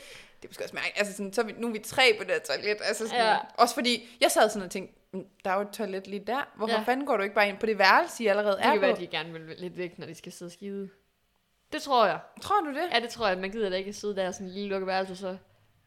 det 0.42 0.44
er 0.44 0.48
måske 0.48 0.64
også 0.64 0.74
mærkeligt. 0.74 0.98
Altså, 0.98 1.12
sådan, 1.16 1.33
så 1.33 1.40
er 1.40 1.44
vi, 1.44 1.53
nu 1.59 1.68
er 1.68 1.72
vi 1.72 1.79
tre 1.79 2.14
på 2.18 2.24
det 2.24 2.33
her 2.33 2.38
toilet. 2.40 2.77
Altså, 2.83 3.09
sådan, 3.09 3.24
Ja. 3.24 3.37
Også 3.55 3.74
fordi, 3.74 4.16
jeg 4.20 4.31
sad 4.31 4.48
sådan 4.48 4.62
og 4.66 4.70
tænkte, 4.70 4.94
"Mm, 5.12 5.24
der 5.44 5.51
er 5.51 5.55
jo 5.55 5.61
et 5.61 5.70
toilet 5.70 6.07
lige 6.07 6.24
der. 6.27 6.48
Hvorfor 6.57 6.74
Ja. 6.74 6.81
fanden 6.83 7.07
går 7.07 7.16
du 7.16 7.22
ikke 7.22 7.35
bare 7.35 7.48
ind 7.48 7.59
på 7.59 7.66
det 7.66 7.79
værelse, 7.79 8.24
I 8.24 8.27
allerede 8.27 8.57
Det 8.57 8.61
er 8.64 8.70
kan 8.70 8.77
på? 8.77 8.81
være, 8.81 8.90
at 8.90 8.98
de 9.01 9.07
gerne 9.07 9.33
vil 9.33 9.55
lidt 9.59 9.77
væk, 9.79 9.98
når 9.98 10.07
de 10.07 10.14
skal 10.14 10.33
sidde 10.33 10.48
og 10.48 10.53
skide. 10.53 10.88
Det 11.72 11.83
tror 11.83 12.07
jeg. 12.07 12.18
Tror 12.42 12.61
du 12.61 12.68
det? 12.74 12.88
Ja, 12.92 13.01
det 13.01 13.09
tror 13.11 13.29
jeg. 13.29 13.38
Man 13.38 13.51
gider 13.51 13.70
da 13.70 13.77
ikke 13.77 13.92
sidde 13.92 14.16
der 14.16 14.31
sådan 14.31 14.46
en 14.46 14.53
lille 14.53 14.68
lukket 14.68 14.87
værelse, 14.87 15.16
så 15.16 15.37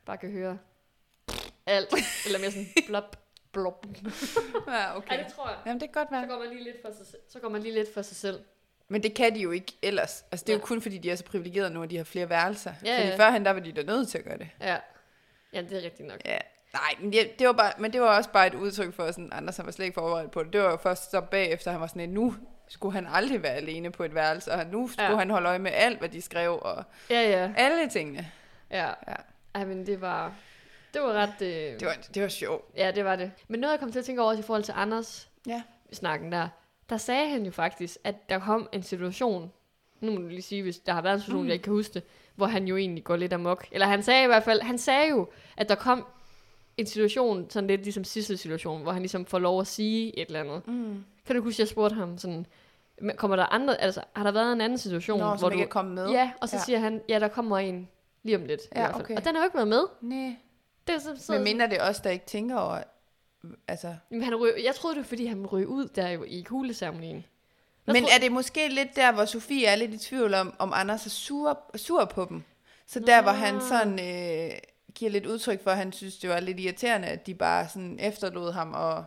bare 0.06 0.18
kan 0.18 0.32
høre 0.32 0.58
alt. 1.66 1.94
Eller 2.26 2.40
mere 2.40 2.52
sådan 2.52 2.68
blop, 2.88 3.18
blop. 3.52 3.86
Ja, 4.68 4.98
okay. 4.98 5.18
Ja, 5.18 5.24
det 5.24 5.34
tror 5.34 5.50
jeg. 5.50 5.58
Jamen, 5.66 5.82
det 5.82 5.90
kan 5.94 6.02
godt 6.02 6.12
være. 6.12 6.24
Så 6.24 6.28
går 6.28 6.40
man 6.40 6.50
lige 6.50 6.64
lidt 6.64 6.76
for 6.82 6.92
sig. 6.98 7.06
Så 7.30 7.40
går 7.40 7.50
man 7.50 7.62
lige 7.62 7.74
lidt 7.76 7.94
for 7.94 8.02
sig 8.02 8.18
selv. 8.18 8.40
Men 8.92 9.04
det 9.04 9.14
kan 9.14 9.36
de 9.36 9.40
jo 9.40 9.52
ikke 9.52 9.74
ellers. 9.82 10.26
Altså, 10.32 10.44
det 10.46 10.50
er 10.50 10.58
jo 10.58 10.60
Ja. 10.60 10.66
kun 10.66 10.82
fordi, 10.82 10.98
de 10.98 11.12
er 11.12 11.16
så 11.16 11.24
privilegerede 11.24 11.70
nu, 11.74 11.84
at 11.84 11.90
de 11.90 11.98
har 11.98 12.04
flere 12.04 12.30
værelser. 12.30 12.74
Ja, 12.86 12.98
fordi 12.98 13.10
ja. 13.10 13.18
førhen, 13.18 13.46
der 13.46 13.52
var 13.52 13.60
de 13.60 13.72
da 13.72 13.84
nødt 13.84 14.10
til 14.10 14.18
at 14.18 14.24
gøre 14.24 14.38
det. 14.38 14.50
Ja. 14.62 14.78
Ja, 15.54 15.62
det 15.62 15.72
er 15.78 15.82
rigtigt 15.84 16.08
nok. 16.08 16.20
Ja. 16.26 16.38
Nej, 16.74 16.96
men 17.00 17.14
det, 17.14 17.40
det 17.40 17.48
var 17.48 17.54
bare, 17.54 17.74
men 17.78 17.94
det 17.94 18.02
var 18.02 18.18
også 18.18 18.30
bare 18.30 18.48
et 18.48 18.54
udtryk 18.54 18.94
for, 18.94 19.08
sådan, 19.12 19.30
Anders 19.34 19.58
han 19.58 19.66
var 19.66 19.72
slet 19.72 19.86
ikke 19.86 19.96
forberedt 19.96 20.32
på 20.32 20.44
det. 20.44 20.54
Det 20.54 20.62
var 20.62 20.70
jo 20.72 20.78
først 20.78 21.12
så 21.12 21.22
bagefter, 21.22 21.72
han 21.72 21.82
var 21.82 21.88
sådan, 21.88 22.02
at 22.02 22.10
nu 22.10 22.36
skulle 22.68 22.94
han 22.94 23.08
aldrig 23.14 23.44
være 23.44 23.54
alene 23.54 23.92
på 23.92 24.04
et 24.04 24.16
værelse, 24.16 24.52
og 24.52 24.66
nu 24.66 24.88
skulle 24.88 25.10
Ja. 25.10 25.16
han 25.18 25.30
holde 25.30 25.50
øje 25.50 25.60
med 25.60 25.72
alt, 25.74 26.00
hvad 26.00 26.10
de 26.10 26.22
skrev, 26.22 26.60
og 26.62 26.84
Ja, 27.10 27.22
ja. 27.30 27.52
alle 27.58 27.90
tingene. 27.90 28.32
Ja. 28.72 28.88
Ja. 29.08 29.16
Ej, 29.56 29.66
men 29.66 29.86
det 29.86 30.02
var... 30.02 30.34
Det 30.94 31.02
var 31.02 31.14
ret... 31.14 31.42
Øh... 31.42 31.80
Det 31.80 31.86
var, 31.86 31.96
det 32.14 32.22
var 32.22 32.28
sjovt. 32.30 32.78
Ja, 32.78 32.92
det 32.92 33.06
var 33.06 33.16
det. 33.16 33.32
Men 33.48 33.60
noget, 33.60 33.72
jeg 33.72 33.80
kom 33.80 33.92
til 33.92 34.00
at 34.00 34.06
tænke 34.06 34.22
over 34.22 34.30
også 34.32 34.40
i 34.44 34.46
forhold 34.46 34.64
til 34.64 34.74
Anders 34.78 35.30
Ja. 35.48 35.62
snakken 35.94 36.32
der, 36.32 36.48
der 36.92 36.98
sagde 36.98 37.30
han 37.30 37.46
jo 37.46 37.52
faktisk, 37.52 37.98
at 38.04 38.30
der 38.30 38.40
kom 38.40 38.70
en 38.72 38.84
situation, 38.84 39.52
nu 40.02 40.12
må 40.12 40.18
du 40.18 40.28
lige 40.28 40.42
sige, 40.42 40.62
hvis 40.64 40.80
der 40.80 40.94
har 40.94 41.02
været 41.02 41.14
en 41.16 41.20
situation, 41.20 41.42
mm. 41.42 41.48
jeg 41.48 41.54
ikke 41.54 41.64
kan 41.64 41.74
huske 41.74 41.94
det, 41.94 42.04
hvor 42.36 42.46
han 42.46 42.66
jo 42.68 42.78
egentlig 42.78 43.04
går 43.04 43.16
lidt 43.16 43.34
amok. 43.34 43.68
Eller 43.72 43.88
han 43.88 44.04
sagde 44.04 44.24
i 44.24 44.28
hvert 44.28 44.44
fald, 44.44 44.62
han 44.62 44.78
sagde 44.78 45.10
jo, 45.10 45.28
at 45.58 45.70
der 45.70 45.76
kom 45.76 46.06
en 46.78 46.86
situation, 46.86 47.50
sådan 47.50 47.68
lidt 47.68 47.84
ligesom 47.84 48.04
sidste 48.04 48.38
situation, 48.38 48.82
hvor 48.84 48.92
han 48.92 49.02
ligesom 49.02 49.26
får 49.26 49.40
lov 49.40 49.60
at 49.62 49.68
sige 49.68 50.20
et 50.20 50.26
eller 50.28 50.40
andet. 50.40 50.68
Mm. 50.68 51.04
Kan 51.26 51.36
du 51.36 51.42
huske, 51.44 51.62
jeg 51.62 51.68
spurgte 51.68 51.96
ham 51.96 52.18
sådan, 52.18 52.46
"Men 53.02 53.16
kommer 53.16 53.36
der 53.36 53.46
andre, 53.46 53.82
altså 53.82 54.02
har 54.16 54.24
der 54.24 54.32
været 54.32 54.54
en 54.54 54.62
anden 54.62 54.78
situation, 54.78 55.20
Nå, 55.20 55.36
hvor 55.36 55.50
du... 55.50 55.54
ikke 55.54 55.64
er 55.64 55.68
kommet 55.68 55.94
med. 55.96 56.10
Ja, 56.10 56.32
og 56.42 56.50
så 56.50 56.56
Ja. 56.56 56.62
siger 56.64 56.80
han, 56.80 57.02
ja, 57.10 57.20
der 57.20 57.28
kommer 57.28 57.58
en 57.58 57.90
lige 58.24 58.36
om 58.38 58.46
lidt. 58.46 58.62
i 58.62 58.66
Ja, 58.76 58.80
hvert 58.82 58.92
fald. 58.92 59.04
okay. 59.04 59.16
Og 59.16 59.26
den 59.26 59.36
har 59.36 59.42
jo 59.42 59.46
ikke 59.46 59.56
været 59.56 59.68
med. 59.68 59.84
Nej. 60.02 60.36
Det 60.88 60.96
er 60.96 61.00
så, 61.00 61.16
så, 61.18 61.32
Men 61.34 61.44
mindre 61.44 61.68
det 61.70 61.78
os, 61.82 62.00
der 62.00 62.10
ikke 62.10 62.26
tænker 62.26 62.58
over, 62.58 62.80
altså... 63.68 63.96
Men 64.10 64.24
han 64.24 64.36
ryg, 64.36 64.54
jeg 64.64 64.76
troede 64.76 64.96
det 64.96 65.02
var, 65.04 65.08
fordi 65.08 65.26
han 65.26 65.46
ryg 65.48 65.68
ud 65.68 65.86
der 65.88 66.10
jo 66.10 66.24
i 66.24 66.42
kugleceremonien. 66.42 67.16
Jeg 67.88 67.94
Men 67.94 68.04
troede- 68.04 68.16
er 68.16 68.20
det 68.20 68.32
måske 68.32 68.68
lidt 68.68 68.96
der, 68.96 69.12
hvor 69.12 69.26
Sofie 69.26 69.66
er 69.68 69.76
lidt 69.76 69.94
i 69.94 69.98
tvivl 69.98 70.34
om, 70.34 70.54
om 70.60 70.72
Anders 70.76 71.06
er 71.06 71.10
sur, 71.10 71.60
sur 71.76 72.06
på 72.06 72.26
dem? 72.30 72.44
Så 72.88 73.00
der, 73.00 73.22
hvor 73.22 73.32
han 73.32 73.54
Nå. 73.54 73.60
sådan 73.60 73.94
øh, 74.00 74.52
giver 74.96 75.12
lidt 75.12 75.26
udtryk 75.26 75.64
for, 75.64 75.72
at 75.72 75.78
han 75.78 75.92
synes, 75.92 76.18
det 76.18 76.30
var 76.30 76.40
lidt 76.40 76.60
irriterende, 76.60 77.08
at 77.08 77.28
de 77.28 77.34
bare 77.36 77.70
sådan 77.70 78.00
efterlod 78.00 78.52
ham, 78.52 78.74
og 78.74 79.04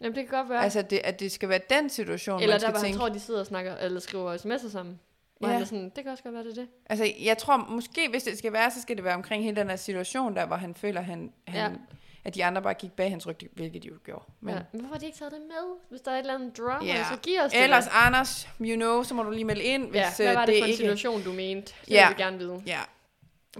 Jamen, 0.00 0.14
det 0.16 0.28
kan 0.28 0.38
godt 0.38 0.48
være. 0.48 0.62
altså, 0.64 0.82
det, 0.82 1.00
at 1.04 1.20
det 1.20 1.32
skal 1.32 1.48
være 1.48 1.60
den 1.70 1.90
situation, 1.90 2.42
Eller 2.42 2.54
man 2.54 2.60
der, 2.60 2.70
hvor 2.70 2.78
han 2.88 2.94
tror, 2.96 3.08
de 3.08 3.20
sidder 3.20 3.40
og 3.40 3.46
snakker, 3.46 3.76
eller 3.76 4.00
skriver 4.00 4.36
sms'er 4.36 4.70
sammen. 4.70 5.00
Hvor 5.38 5.48
Ja. 5.48 5.52
han 5.54 5.62
er 5.62 5.66
sådan, 5.66 5.84
det 5.96 6.04
kan 6.04 6.12
også 6.12 6.22
godt 6.22 6.34
være, 6.34 6.44
det 6.44 6.56
det. 6.56 6.68
Altså, 6.86 7.12
jeg 7.22 7.38
tror, 7.38 7.56
måske 7.56 8.08
hvis 8.10 8.22
det 8.22 8.38
skal 8.38 8.52
være, 8.52 8.70
så 8.70 8.82
skal 8.82 8.96
det 8.96 9.04
være 9.04 9.14
omkring 9.14 9.44
hele 9.44 9.56
den 9.56 9.68
her 9.68 9.76
situation, 9.76 10.34
der, 10.36 10.46
hvor 10.46 10.56
han 10.56 10.74
føler, 10.74 11.00
han, 11.00 11.32
han, 11.48 11.72
Ja. 11.72 11.76
At 12.24 12.34
de 12.34 12.44
andre 12.44 12.62
bare 12.62 12.74
gik 12.74 12.92
bag 12.92 13.10
hans 13.10 13.26
ryg, 13.26 13.36
hvilket 13.52 13.82
de 13.82 13.88
jo 13.88 13.94
gjorde. 14.04 14.24
Men, 14.40 14.54
ja. 14.54 14.60
Men 14.72 14.80
hvorfor 14.80 14.94
har 14.94 14.98
de 15.00 15.06
ikke 15.06 15.18
taget 15.18 15.32
det 15.32 15.40
med? 15.48 15.76
Hvis 15.90 16.00
der 16.00 16.10
er 16.10 16.14
et 16.14 16.18
eller 16.20 16.34
andet 16.34 16.58
drama, 16.58 16.86
Ja. 16.86 17.04
så 17.12 17.16
giv 17.22 17.40
os 17.40 17.52
det. 17.52 17.62
Ellers, 17.62 17.84
da. 17.84 17.90
Anders, 17.94 18.48
you 18.60 18.76
know, 18.76 19.02
så 19.02 19.14
må 19.14 19.22
du 19.22 19.30
lige 19.30 19.44
melde 19.44 19.62
ind, 19.62 19.82
hvis 19.90 19.98
ja, 20.00 20.10
hvad 20.16 20.28
øh, 20.28 20.34
var 20.34 20.46
det, 20.46 20.54
det 20.54 20.60
for 20.60 20.64
en 20.64 20.70
ikke... 20.70 20.76
situation, 20.76 21.22
du 21.22 21.32
mente? 21.32 21.72
Det 21.84 21.90
Ja. 21.90 22.08
vil 22.08 22.16
vi 22.18 22.22
gerne 22.22 22.38
vide. 22.38 22.62
Ja, 22.66 22.78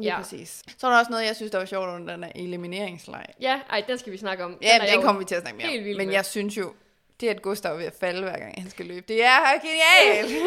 Ja. 0.00 0.16
præcis. 0.16 0.62
Så 0.78 0.86
er 0.86 0.90
der 0.90 0.98
også 0.98 1.10
noget, 1.10 1.26
jeg 1.26 1.36
synes, 1.36 1.50
der 1.52 1.58
var 1.58 1.64
sjovt 1.64 1.88
under 1.88 2.14
den 2.14 2.24
her 2.24 2.32
elimineringsleg. 2.34 3.24
Ja, 3.40 3.60
ej, 3.70 3.84
den 3.88 3.98
skal 3.98 4.12
vi 4.12 4.18
snakke 4.18 4.44
om. 4.44 4.58
Ja, 4.62 4.68
den, 4.74 4.82
jeg 4.82 4.92
den 4.94 5.02
kommer 5.02 5.18
vi 5.18 5.24
til 5.24 5.34
at 5.34 5.40
snakke 5.42 5.58
mere 5.58 5.78
om. 5.78 5.84
Men 5.96 6.06
med. 6.06 6.14
jeg 6.14 6.24
synes 6.26 6.56
jo, 6.56 6.72
det 7.20 7.28
at 7.28 7.42
Gustav 7.42 7.72
er 7.72 7.76
ved 7.76 7.84
at 7.86 7.94
falde 8.00 8.22
hver 8.22 8.38
gang 8.38 8.62
han 8.62 8.70
skal 8.70 8.86
løbe, 8.86 9.04
det 9.08 9.24
er 9.24 9.38
genialt. 9.62 10.32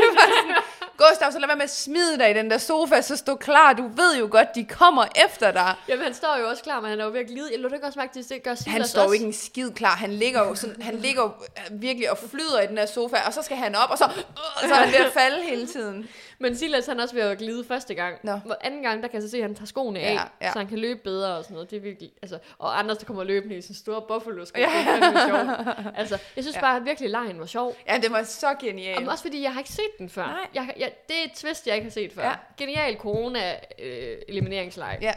Gustav, 1.09 1.31
så 1.31 1.39
lad 1.39 1.47
være 1.47 1.57
med 1.57 1.63
at 1.63 1.75
smide 1.75 2.17
dig 2.19 2.31
i 2.31 2.33
den 2.33 2.51
der 2.51 2.57
sofa, 2.57 3.01
så 3.01 3.15
stå 3.15 3.35
klar. 3.35 3.73
Du 3.73 3.87
ved 3.87 4.17
jo 4.19 4.27
godt, 4.31 4.55
de 4.55 4.65
kommer 4.65 5.05
efter 5.25 5.51
dig. 5.51 5.75
Jamen, 5.87 6.03
han 6.03 6.13
står 6.13 6.37
jo 6.41 6.49
også 6.49 6.63
klar, 6.63 6.81
men 6.81 6.89
han 6.89 6.99
er 6.99 7.05
jo 7.05 7.13
at 7.13 7.27
glide. 7.27 7.49
Jeg 7.51 7.59
lå 7.59 7.69
ikke 7.73 7.87
også 7.87 7.99
mærke 7.99 8.13
til, 8.13 8.29
det 8.29 8.43
gør 8.43 8.55
Silas 8.55 8.73
Han 8.73 8.87
står 8.87 9.03
jo 9.03 9.11
ikke 9.11 9.25
en 9.25 9.33
skid 9.33 9.71
klar. 9.71 9.95
Han 9.95 10.13
ligger 10.13 10.47
jo, 10.47 10.55
sådan, 10.55 10.81
han 10.81 10.95
ligger 10.95 11.21
jo 11.21 11.31
virkelig 11.71 12.11
og 12.11 12.17
flyder 12.17 12.61
i 12.61 12.67
den 12.67 12.77
der 12.77 12.85
sofa, 12.85 13.17
og 13.27 13.33
så 13.33 13.41
skal 13.41 13.57
han 13.57 13.75
op, 13.75 13.89
og 13.89 13.97
så, 13.97 14.05
øh, 14.05 14.69
så 14.69 14.73
er 14.73 14.79
han 14.79 14.91
ved 14.93 14.99
at 15.05 15.13
falde 15.13 15.43
hele 15.43 15.67
tiden. 15.67 16.09
Men 16.41 16.55
Silas, 16.55 16.85
han 16.85 16.99
er 16.99 17.03
også 17.03 17.15
ved 17.15 17.23
at 17.23 17.37
glide 17.37 17.63
første 17.63 17.93
gang. 17.93 18.17
Nå. 18.23 18.35
Hvor 18.37 18.57
anden 18.61 18.83
gang, 18.83 19.01
der 19.03 19.07
kan 19.07 19.15
jeg 19.15 19.23
så 19.23 19.29
se, 19.29 19.37
at 19.37 19.43
han 19.43 19.55
tager 19.55 19.65
skoene 19.65 19.99
af, 19.99 20.13
Ja, 20.13 20.21
ja. 20.41 20.51
så 20.51 20.59
han 20.59 20.67
kan 20.67 20.79
løbe 20.79 20.99
bedre 21.03 21.35
og 21.37 21.43
sådan 21.43 21.53
noget. 21.53 21.69
Det 21.71 21.77
er 21.77 21.81
virkelig, 21.81 22.11
altså, 22.21 22.39
og 22.57 22.79
Anders, 22.79 22.97
der 22.97 23.05
kommer 23.05 23.23
løbende 23.23 23.55
i 23.57 23.61
sin 23.61 23.75
store 23.75 24.01
buffalo 24.07 24.45
sko. 24.45 24.59
Ja. 24.59 24.67
Det 24.95 25.03
er 25.03 25.27
sjovt. 25.27 25.67
Altså, 25.99 26.17
jeg 26.35 26.43
synes 26.43 26.55
Ja. 26.55 26.61
bare, 26.61 26.75
at 26.77 26.85
virkelig 26.85 27.09
lejen 27.09 27.39
var 27.39 27.45
sjov. 27.45 27.75
Ja, 27.87 27.97
det 27.97 28.11
var 28.11 28.23
så 28.23 28.55
genialt. 28.59 28.95
Jamen, 28.95 29.09
også 29.09 29.23
fordi, 29.23 29.41
jeg 29.43 29.53
har 29.53 29.59
ikke 29.59 29.71
set 29.71 29.97
den 29.99 30.09
før. 30.09 30.25
Nej. 30.25 30.47
Jeg, 30.55 30.73
jeg, 30.77 30.91
det 31.07 31.15
er 31.19 31.23
et 31.25 31.31
twist, 31.35 31.67
jeg 31.67 31.75
ikke 31.75 31.85
har 31.85 31.91
set 31.91 32.13
før. 32.13 32.23
Ja. 32.23 32.33
Genial 32.57 32.97
corona-elimineringsleg. 32.97 34.97
Ja. 35.01 35.13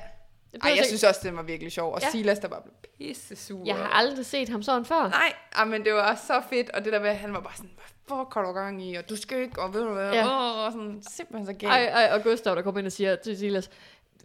Ej, 0.63 0.73
jeg 0.77 0.85
synes 0.87 1.05
også, 1.05 1.21
den 1.23 1.37
var 1.37 1.43
virkelig 1.43 1.73
sjov. 1.73 1.95
Og 1.95 2.01
Ja. 2.03 2.11
Silas, 2.11 2.39
der 2.39 2.49
bare 2.49 2.61
blev 2.63 2.75
pisse 2.99 3.37
sur. 3.37 3.63
Jeg 3.67 3.77
har 3.77 3.89
aldrig 3.89 4.27
set 4.27 4.49
ham 4.49 4.63
sådan 4.63 4.85
før. 4.85 5.09
Nej, 5.09 5.33
ah, 5.53 5.69
men 5.69 5.85
det 5.85 5.95
var 5.95 6.15
så 6.27 6.43
fedt, 6.51 6.71
og 6.71 6.85
det 6.85 6.93
der 6.93 7.01
med, 7.01 7.09
at 7.09 7.17
han 7.17 7.33
var 7.35 7.41
bare 7.41 7.55
sådan, 7.57 7.71
fuck 8.09 8.35
har 8.35 8.43
du 8.43 8.53
gang 8.53 8.83
i, 8.83 8.95
og 8.95 9.09
du 9.09 9.17
skal 9.17 9.39
ikke, 9.43 9.63
og 9.63 9.75
ved 9.75 9.83
du 9.85 9.93
hvad, 9.93 10.13
Ja. 10.13 10.19
ja. 10.19 10.27
og 10.67 10.73
sådan 10.73 11.03
simpelthen 11.11 11.47
så 11.47 11.53
galt. 11.53 11.73
Ej, 11.73 11.85
ej, 11.85 12.11
og 12.17 12.23
Gustav, 12.23 12.55
der 12.55 12.63
kommer 12.63 12.79
ind 12.79 12.87
og 12.87 12.93
siger 12.93 13.17
til 13.17 13.39
Silas, 13.39 13.71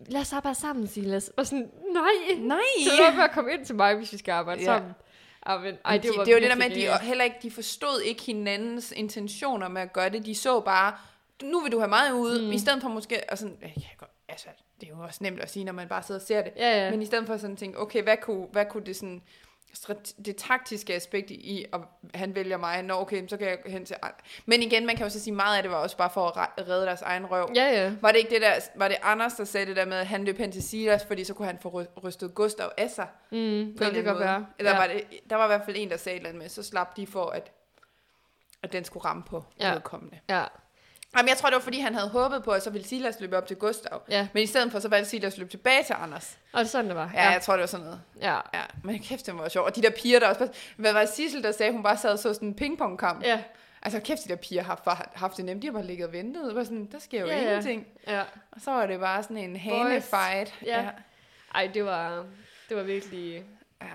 lad 0.07 0.21
os 0.21 0.33
arbejde 0.33 0.59
sammen, 0.59 0.87
Silas. 0.87 1.31
Og 1.37 1.45
sådan, 1.47 1.71
nej, 1.93 2.37
Nej. 2.39 2.57
så 2.83 3.03
lad 3.03 3.15
være 3.15 3.23
at 3.25 3.31
komme 3.31 3.53
ind 3.53 3.65
til 3.65 3.75
mig, 3.75 3.95
hvis 3.95 4.13
vi 4.13 4.17
skal 4.17 4.31
arbejde 4.31 4.59
Ja. 4.61 4.65
sammen. 4.65 4.91
Ej, 5.45 5.57
men, 5.57 5.75
ej, 5.85 5.93
det, 5.97 6.03
det, 6.03 6.11
var 6.17 6.23
det 6.23 6.31
er 6.31 6.35
jo 6.37 6.41
det 6.41 6.49
der 6.49 6.55
med, 6.55 6.65
at 6.65 7.01
de 7.01 7.05
heller 7.07 7.23
ikke, 7.23 7.35
de 7.41 7.51
forstod 7.51 8.01
ikke 8.01 8.21
hinandens 8.23 8.93
intentioner 8.95 9.67
med 9.67 9.81
at 9.81 9.93
gøre 9.93 10.09
det. 10.09 10.25
De 10.25 10.35
så 10.35 10.59
bare, 10.59 10.93
nu 11.43 11.59
vil 11.59 11.71
du 11.71 11.79
have 11.79 11.89
mig 11.89 12.13
ud, 12.13 12.41
mm. 12.45 12.51
I 12.51 12.59
stedet 12.59 12.81
for 12.81 12.89
måske, 12.89 13.21
og 13.31 13.37
sådan, 13.37 13.57
ja, 13.61 13.67
godt- 13.97 14.11
altså, 14.29 14.47
det 14.81 14.89
er 14.89 14.91
jo 14.97 15.03
også 15.03 15.19
nemt 15.23 15.39
at 15.39 15.51
sige, 15.51 15.65
når 15.65 15.73
man 15.73 15.87
bare 15.87 16.03
sidder 16.03 16.21
og 16.21 16.27
ser 16.27 16.41
det. 16.41 16.51
Ja, 16.55 16.83
ja. 16.85 16.91
Men 16.91 17.01
i 17.01 17.05
stedet 17.05 17.27
for 17.27 17.37
sådan 17.37 17.51
at 17.53 17.57
tænke, 17.59 17.79
okay, 17.79 18.03
hvad 18.03 18.17
kunne, 18.21 18.47
hvad 18.51 18.65
kunne 18.65 18.85
det 18.85 18.95
sådan, 18.95 19.21
det 20.25 20.35
taktiske 20.35 20.93
aspekt 20.95 21.31
i, 21.31 21.65
at 21.73 21.79
han 22.15 22.35
vælger 22.35 22.57
mig, 22.57 22.81
nå 22.83 22.93
okay, 22.93 23.27
så 23.27 23.37
kan 23.37 23.47
jeg 23.47 23.57
hen 23.65 23.85
til. 23.85 23.95
Men 24.45 24.61
igen, 24.61 24.85
man 24.85 24.95
kan 24.95 25.05
jo 25.05 25.09
så 25.09 25.19
sige, 25.19 25.33
meget 25.33 25.57
af 25.57 25.63
det 25.63 25.71
var 25.71 25.77
også 25.77 25.97
bare 25.97 26.09
for 26.09 26.27
at 26.27 26.47
re- 26.47 26.69
redde 26.69 26.85
deres 26.85 27.01
egen 27.01 27.25
røv. 27.25 27.49
Ja, 27.55 27.65
ja. 27.65 27.93
Var 28.01 28.11
det 28.11 28.17
ikke 28.17 28.29
det 28.29 28.41
der, 28.41 28.53
var 28.75 28.87
det 28.87 28.97
Anders, 29.01 29.33
der 29.33 29.43
sagde 29.43 29.65
det 29.65 29.75
der 29.75 29.85
med, 29.85 29.97
at 29.97 30.07
han 30.07 30.23
løb 30.25 30.37
hen 30.37 30.51
til 30.51 30.63
Silas, 30.63 31.05
fordi 31.05 31.23
så 31.23 31.33
kunne 31.33 31.45
han 31.45 31.59
få 31.61 31.69
ry- 31.81 32.03
rystet 32.03 32.35
Gustav 32.35 32.71
af 32.77 32.89
sig? 32.89 33.07
Mm, 33.31 33.75
på 33.77 33.83
det 33.83 33.93
kan 33.93 34.03
godt 34.03 34.19
være. 34.19 34.45
Eller 34.59 34.71
ja. 34.71 34.77
var 34.77 34.87
det, 34.87 35.03
der 35.29 35.35
var 35.35 35.43
i 35.43 35.47
hvert 35.47 35.61
fald 35.65 35.75
en, 35.79 35.89
der 35.89 35.97
sagde 35.97 36.15
et 36.15 36.19
eller 36.19 36.29
andet 36.29 36.41
med, 36.41 36.49
så 36.49 36.63
slap 36.63 36.97
de 36.97 37.07
for, 37.07 37.25
at, 37.25 37.51
at 38.63 38.73
den 38.73 38.83
skulle 38.83 39.05
ramme 39.05 39.23
på 39.23 39.43
Ja. 39.59 39.73
vedkommende. 39.73 40.19
Ja, 40.29 40.43
Jamen, 41.17 41.29
jeg 41.29 41.37
tror, 41.37 41.49
det 41.49 41.55
var, 41.55 41.61
fordi 41.61 41.79
han 41.79 41.95
havde 41.95 42.09
håbet 42.09 42.43
på, 42.43 42.51
at 42.51 42.63
så 42.63 42.69
ville 42.69 42.87
Silas 42.87 43.19
løbe 43.19 43.37
op 43.37 43.47
til 43.47 43.57
Gustav. 43.57 44.01
ja. 44.09 44.27
Men 44.33 44.43
i 44.43 44.45
stedet 44.45 44.71
for, 44.71 44.79
så 44.79 44.87
valgte 44.89 45.09
Silas 45.09 45.37
løbe 45.37 45.49
tilbage 45.49 45.83
til 45.83 45.95
Anders. 45.99 46.37
Og 46.53 46.59
det 46.59 46.65
er 46.65 46.69
sådan, 46.69 46.87
det 46.87 46.95
var. 46.95 47.11
Ja, 47.13 47.23
ja, 47.23 47.29
jeg 47.31 47.41
tror, 47.41 47.53
det 47.53 47.61
var 47.61 47.67
sådan 47.67 47.85
noget. 47.85 48.01
ja. 48.21 48.39
Ja, 48.53 48.61
men 48.83 48.99
kæft, 48.99 49.25
det 49.25 49.37
var 49.37 49.49
sjovt. 49.49 49.67
Og 49.67 49.75
de 49.75 49.81
der 49.81 49.89
piger, 49.89 50.19
der 50.19 50.27
også 50.27 50.39
bare... 50.39 50.49
Hvad 50.77 50.93
var 50.93 50.99
det 50.99 51.09
Sissel, 51.09 51.43
der 51.43 51.51
sagde, 51.51 51.71
hun 51.71 51.83
bare 51.83 51.97
sad 51.97 52.11
og 52.11 52.19
så 52.19 52.33
sådan 52.33 52.47
en 52.47 52.53
pingpongkamp? 52.55 53.23
Ja, 53.23 53.41
Altså, 53.81 53.99
kæft, 53.99 54.23
de 54.23 54.29
der 54.29 54.35
piger 54.35 54.63
har 54.63 55.09
haft 55.15 55.37
det 55.37 55.45
nemt. 55.45 55.61
De 55.61 55.67
har 55.67 55.71
bare 55.71 55.85
ligget 55.85 56.07
og 56.07 56.13
ventet. 56.13 56.45
Det 56.45 56.55
var 56.55 56.63
sådan, 56.63 56.89
der 56.91 56.99
sker 56.99 57.21
jo 57.21 57.27
Ja, 57.27 57.41
ingenting. 57.41 57.87
ja. 58.07 58.23
Og 58.51 58.61
så 58.61 58.71
var 58.71 58.85
det 58.85 58.99
bare 58.99 59.23
sådan 59.23 59.37
en 59.37 59.55
hanefight. 59.55 60.53
Ja. 60.65 60.81
ja. 60.81 60.89
Ej, 61.55 61.69
det 61.73 61.85
var, 61.85 62.25
det 62.69 62.77
var 62.77 62.83
virkelig... 62.83 63.43
Ja. 63.81 63.87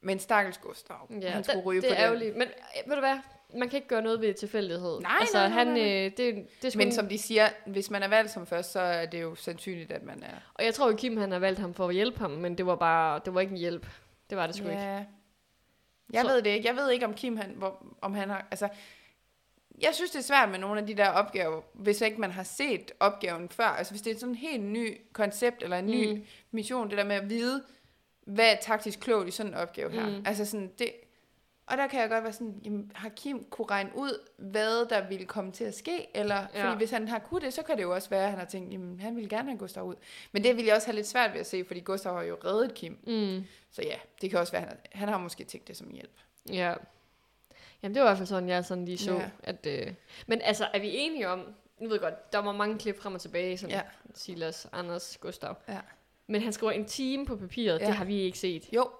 Men 0.00 0.18
stakkels 0.18 0.58
Gustav, 0.58 0.96
Ja, 1.20 1.30
han 1.30 1.44
skulle 1.44 1.56
det, 1.58 1.66
ryge 1.66 1.80
det 1.80 1.88
på 1.88 1.94
er 2.02 2.08
den. 2.08 2.18
Men 2.38 2.42
øh, 2.48 2.88
ved 2.90 2.94
du 2.94 3.00
hvad? 3.00 3.18
Man 3.54 3.68
kan 3.68 3.76
ikke 3.76 3.88
gøre 3.88 4.02
noget 4.02 4.20
ved 4.20 4.34
tilfældighed. 4.34 5.00
Nej, 5.00 5.16
altså, 5.20 5.38
nej, 5.38 5.48
nej, 5.48 5.58
han, 5.58 5.66
nej. 5.66 5.82
Øh, 5.82 6.04
det, 6.04 6.16
det 6.16 6.64
er 6.64 6.70
sgu 6.70 6.78
Men 6.78 6.86
en- 6.86 6.92
som 6.94 7.08
de 7.08 7.18
siger, 7.18 7.48
hvis 7.66 7.90
man 7.90 8.02
er 8.02 8.08
valgt 8.08 8.30
som 8.30 8.46
først, 8.46 8.72
så 8.72 8.80
er 8.80 9.06
det 9.06 9.22
jo 9.22 9.34
sandsynligt, 9.34 9.92
at 9.92 10.02
man 10.02 10.22
er... 10.22 10.34
Og 10.54 10.64
jeg 10.64 10.74
tror 10.74 10.90
jo, 10.90 10.96
Kim 10.96 11.16
han 11.16 11.32
har 11.32 11.38
valgt 11.38 11.60
ham 11.60 11.74
for 11.74 11.88
at 11.88 11.94
hjælpe 11.94 12.18
ham, 12.18 12.30
men 12.30 12.58
det 12.58 12.66
var 12.66 12.76
bare, 12.76 13.20
det 13.24 13.34
var 13.34 13.40
ikke 13.40 13.50
en 13.50 13.58
hjælp. 13.58 13.86
Det 14.30 14.38
var 14.38 14.46
det 14.46 14.56
sgu 14.56 14.68
ikke. 14.68 14.80
Ja. 14.82 15.04
Jeg 16.12 16.22
Så- 16.22 16.28
ved 16.28 16.42
det 16.42 16.50
ikke. 16.50 16.68
Jeg 16.68 16.76
ved 16.76 16.90
ikke, 16.90 17.06
om 17.06 17.14
Kim, 17.14 17.36
han, 17.36 17.50
hvor, 17.56 17.86
om 18.00 18.14
han 18.14 18.30
har... 18.30 18.46
Altså, 18.50 18.68
jeg 19.82 19.90
synes, 19.94 20.10
det 20.10 20.18
er 20.18 20.22
svært 20.22 20.48
med 20.50 20.58
nogle 20.58 20.80
af 20.80 20.86
de 20.86 20.94
der 20.94 21.08
opgaver, 21.08 21.60
hvis 21.74 22.00
ikke 22.00 22.20
man 22.20 22.30
har 22.30 22.42
set 22.42 22.92
opgaven 23.00 23.48
før. 23.48 23.64
Altså, 23.64 23.92
hvis 23.92 24.02
det 24.02 24.10
er 24.12 24.18
sådan 24.18 24.28
en 24.28 24.34
helt 24.34 24.62
ny 24.62 25.00
koncept, 25.12 25.62
eller 25.62 25.78
en 25.78 25.86
ny 25.86 26.12
Mm. 26.12 26.24
mission, 26.50 26.90
det 26.90 26.98
der 26.98 27.04
med 27.04 27.16
at 27.16 27.30
vide, 27.30 27.62
hvad 28.26 28.52
er 28.52 28.56
taktisk 28.60 29.00
klogt 29.00 29.28
i 29.28 29.30
sådan 29.30 29.52
en 29.52 29.58
opgave 29.58 29.90
her. 29.92 30.06
Mm. 30.06 30.22
Altså 30.26 30.44
sådan, 30.44 30.70
det... 30.78 30.88
Og 31.70 31.76
der 31.76 31.86
kan 31.86 32.00
jeg 32.00 32.08
godt 32.10 32.24
være 32.24 32.32
sådan, 32.32 32.60
jamen, 32.64 32.92
har 32.94 33.08
Kim 33.08 33.44
kunne 33.50 33.66
regne 33.70 33.90
ud, 33.94 34.28
hvad 34.36 34.88
der 34.88 35.08
ville 35.08 35.26
komme 35.26 35.52
til 35.52 35.64
at 35.64 35.74
ske? 35.74 36.06
Eller, 36.16 36.46
Ja. 36.54 36.64
fordi 36.64 36.76
hvis 36.76 36.90
han 36.90 37.08
har 37.08 37.18
kunnet 37.18 37.42
det, 37.42 37.52
så 37.54 37.62
kan 37.62 37.76
det 37.76 37.82
jo 37.82 37.94
også 37.94 38.10
være, 38.10 38.24
at 38.24 38.30
han 38.30 38.38
har 38.38 38.46
tænkt, 38.46 38.72
jamen, 38.72 39.00
han 39.00 39.16
ville 39.16 39.28
gerne 39.30 39.48
have 39.50 39.58
Gustav 39.58 39.84
ud. 39.84 39.94
Men 40.32 40.44
det 40.44 40.56
ville 40.56 40.68
jeg 40.68 40.76
også 40.76 40.86
have 40.86 40.94
lidt 40.96 41.06
svært 41.06 41.32
ved 41.32 41.40
at 41.40 41.46
se, 41.46 41.64
fordi 41.66 41.80
Gustav 41.80 42.14
har 42.14 42.22
jo 42.22 42.36
reddet 42.44 42.74
Kim. 42.74 42.98
Mm. 43.06 43.44
Så 43.70 43.82
ja, 43.82 43.96
det 44.22 44.30
kan 44.30 44.38
også 44.38 44.52
være, 44.52 44.60
han 44.62 44.68
har, 44.70 44.76
han 44.92 45.08
har 45.08 45.18
måske 45.18 45.44
tænkt 45.44 45.68
det 45.68 45.76
som 45.76 45.90
hjælp. 45.90 46.10
Ja. 46.52 46.74
Jamen, 47.82 47.94
det 47.94 48.02
var 48.02 48.08
i 48.08 48.10
hvert 48.10 48.18
fald 48.18 48.28
sådan, 48.28 48.48
jeg 48.48 48.64
sådan 48.64 48.84
lige 48.84 48.98
så. 48.98 49.14
Ja. 49.14 49.30
At, 49.42 49.66
øh... 49.66 49.92
Men 50.26 50.40
altså, 50.42 50.68
er 50.74 50.78
vi 50.80 50.90
enige 50.96 51.28
om... 51.28 51.38
Nu 51.80 51.88
ved 51.88 51.94
jeg 51.96 52.00
godt, 52.00 52.32
der 52.32 52.38
var 52.38 52.52
mange 52.52 52.78
klip 52.78 52.98
frem 53.00 53.14
og 53.14 53.20
tilbage, 53.20 53.58
Ja. 53.68 53.76
ja. 53.76 53.82
Silas, 54.14 54.66
Anders, 54.72 55.18
Gustav. 55.20 55.54
Ja. 55.68 55.78
Men 56.26 56.42
han 56.42 56.52
skriver 56.52 56.72
en 56.72 56.84
time 56.84 57.26
på 57.26 57.36
papiret, 57.36 57.80
Ja. 57.80 57.86
det 57.86 57.94
har 57.94 58.04
vi 58.04 58.20
ikke 58.20 58.38
set. 58.38 58.68
Jo. 58.72 58.90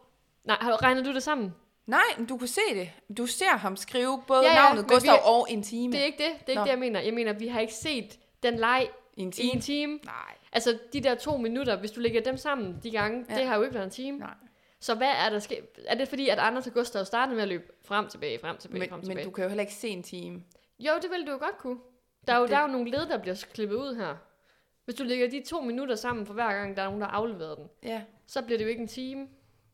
Nej, 0.45 0.57
har, 0.61 0.83
regner 0.83 1.03
du 1.03 1.15
det 1.15 1.23
sammen? 1.23 1.55
Nej, 1.87 2.03
men 2.19 2.27
du 2.27 2.39
kunne 2.39 2.49
se 2.49 2.61
det. 2.75 2.91
Du 3.19 3.27
ser 3.27 3.51
ham 3.51 3.77
skrive 3.77 4.23
både 4.27 4.43
Ja, 4.45 4.49
ja, 4.53 4.55
navnet 4.63 4.89
Gustav 4.89 5.13
vi- 5.15 5.19
og 5.25 5.47
en 5.51 5.63
time. 5.63 5.93
Det 5.93 6.01
er 6.01 6.05
ikke 6.05 6.19
det. 6.19 6.31
Det 6.41 6.47
er 6.47 6.51
ikke 6.51 6.55
Nå. 6.61 6.65
det, 6.65 6.71
jeg 6.71 6.79
mener. 6.79 7.01
Jeg 7.01 7.15
mener, 7.15 7.33
vi 7.33 7.47
har 7.49 7.61
ikke 7.61 7.75
set 7.75 8.19
den 8.43 8.55
leg 8.57 8.89
I 9.17 9.23
en 9.23 9.29
i 9.29 9.33
time? 9.33 9.53
en 9.55 9.61
time. 9.61 9.99
Nej. 10.05 10.13
Altså, 10.53 10.79
de 10.93 11.01
der 11.01 11.15
to 11.15 11.37
minutter, 11.37 11.77
hvis 11.77 11.91
du 11.91 12.01
lægger 12.01 12.21
dem 12.21 12.37
sammen 12.37 12.81
de 12.83 12.91
gange, 12.91 13.27
Ja. 13.31 13.35
det 13.37 13.47
har 13.47 13.57
jo 13.57 13.63
ikke 13.63 13.75
været 13.75 13.85
en 13.85 13.91
time. 13.91 14.19
Nej. 14.19 14.35
Så 14.81 14.95
hvad 14.95 15.09
er 15.27 15.31
der 15.31 15.39
sket? 15.39 15.67
Er 15.87 15.95
det 15.95 16.09
fordi, 16.09 16.29
at 16.29 16.39
Anders 16.39 16.67
og 16.67 16.73
Gustav 16.75 17.05
startede 17.05 17.35
med 17.35 17.43
at 17.43 17.49
løbe 17.49 17.65
frem 17.85 18.09
tilbage, 18.09 18.39
frem 18.39 18.57
tilbage, 18.57 18.89
frem 18.89 18.99
Men, 18.99 19.03
tilbage? 19.05 19.17
men 19.17 19.25
du 19.25 19.31
kan 19.31 19.45
jo 19.45 19.49
heller 19.49 19.61
ikke 19.63 19.75
se 19.75 19.89
en 19.89 20.03
time. 20.03 20.43
Jo, 20.79 20.93
det 21.03 21.11
ville 21.11 21.27
du 21.27 21.31
jo 21.33 21.39
godt 21.39 21.59
kunne. 21.59 21.79
Der 22.27 22.33
er 22.33 22.37
jo, 22.37 22.43
Det- 22.43 22.51
der 22.51 22.57
er 22.57 22.63
jo 22.63 22.69
nogle 22.69 22.91
led, 22.91 23.07
der 23.07 23.19
bliver 23.19 23.45
klippet 23.53 23.77
ud 23.77 23.97
her. 23.97 24.17
Hvis 24.85 24.95
du 24.95 25.05
lægger 25.05 25.31
de 25.31 25.43
to 25.47 25.61
minutter 25.61 25.95
sammen 25.95 26.27
for 26.27 26.35
hver 26.35 26.53
gang, 26.53 26.77
der 26.77 26.83
er 26.83 26.87
nogen, 26.87 27.01
der 27.01 27.07
har 27.07 27.15
afleveret 27.17 27.57
den, 27.59 27.67
Ja. 27.83 28.03
så 28.27 28.43
bliver 28.43 28.59
det 28.59 28.65
jo 28.65 28.69
ikke 28.71 28.83
en 28.83 28.89
time. 28.89 29.29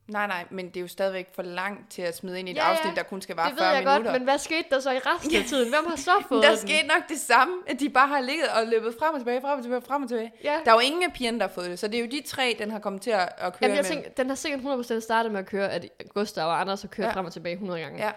Nej, 0.09 0.27
nej, 0.27 0.45
men 0.51 0.67
det 0.69 0.77
er 0.77 0.81
jo 0.81 0.89
stadigvæk 0.89 1.35
for 1.35 1.43
langt 1.43 1.91
til 1.91 2.03
at 2.03 2.17
smide 2.17 2.39
ind 2.39 2.49
i 2.49 2.53
et 2.53 2.57
Ja, 2.57 2.63
afsnit, 2.63 2.97
der 2.97 3.03
kun 3.03 3.23
skal 3.23 3.37
vare 3.37 3.47
det 3.51 3.55
ved 3.57 3.63
40 3.63 3.69
jeg 3.71 3.79
minutter. 3.85 4.03
godt, 4.03 4.13
men 4.21 4.23
hvad 4.23 4.39
skete 4.39 4.65
der 4.71 4.81
så 4.81 4.91
i 4.91 4.99
resten 4.99 5.37
af 5.37 5.45
tiden? 5.45 5.69
Hvem 5.69 5.87
har 5.87 5.97
så 5.97 6.11
fået 6.29 6.43
der 6.43 6.49
den? 6.49 6.59
skete 6.59 6.87
nok 6.87 7.09
det 7.09 7.19
samme, 7.21 7.55
at 7.67 7.81
de 7.81 7.91
bare 7.91 8.09
har 8.09 8.21
ligget 8.21 8.49
og 8.49 8.67
løbet 8.67 8.95
frem 8.99 9.15
og 9.15 9.21
tilbage, 9.21 9.41
frem 9.41 9.59
og 9.59 9.63
tilbage, 9.65 9.83
frem 9.83 10.03
og 10.03 10.09
tilbage. 10.09 10.33
Ja. 10.45 10.61
Der 10.65 10.71
er 10.71 10.75
jo 10.75 10.81
ingen 10.81 11.03
af 11.03 11.13
pigerne, 11.13 11.39
der 11.41 11.47
har 11.47 11.53
fået 11.55 11.71
det, 11.71 11.79
så 11.79 11.89
det 11.89 11.95
er 11.95 12.01
jo 12.01 12.07
de 12.11 12.23
tre, 12.27 12.57
den 12.59 12.71
har 12.71 12.79
kommet 12.79 13.03
til 13.03 13.11
at, 13.11 13.21
at 13.21 13.29
køre 13.39 13.53
Jamen, 13.63 13.77
jeg 13.77 13.85
tænker, 13.87 14.11
den 14.11 14.29
har 14.29 14.37
sikkert 14.37 14.61
100% 14.61 15.01
startet 15.01 15.33
med 15.33 15.41
at 15.41 15.47
køre, 15.47 15.73
at 15.73 15.87
Gustav 16.15 16.47
og 16.47 16.61
Anders 16.61 16.83
har 16.83 16.89
kørt 16.89 17.07
Ja. 17.07 17.13
frem 17.13 17.27
og 17.27 17.33
tilbage 17.33 17.53
100 17.53 17.81
gange. 17.81 18.05
Ja, 18.05 18.13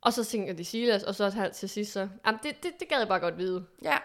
Og 0.00 0.12
så 0.12 0.24
tænker 0.24 0.52
de 0.52 0.64
Silas, 0.64 1.02
og 1.02 1.14
så 1.14 1.50
til 1.54 1.68
sidst 1.68 1.92
så... 1.92 2.08
Jamen, 2.26 2.40
det, 2.42 2.62
det, 2.62 2.80
det 2.80 2.88
gad 2.88 2.98
jeg 2.98 3.08
bare 3.08 3.20
godt 3.20 3.38
vide. 3.38 3.64
ja, 3.84 3.96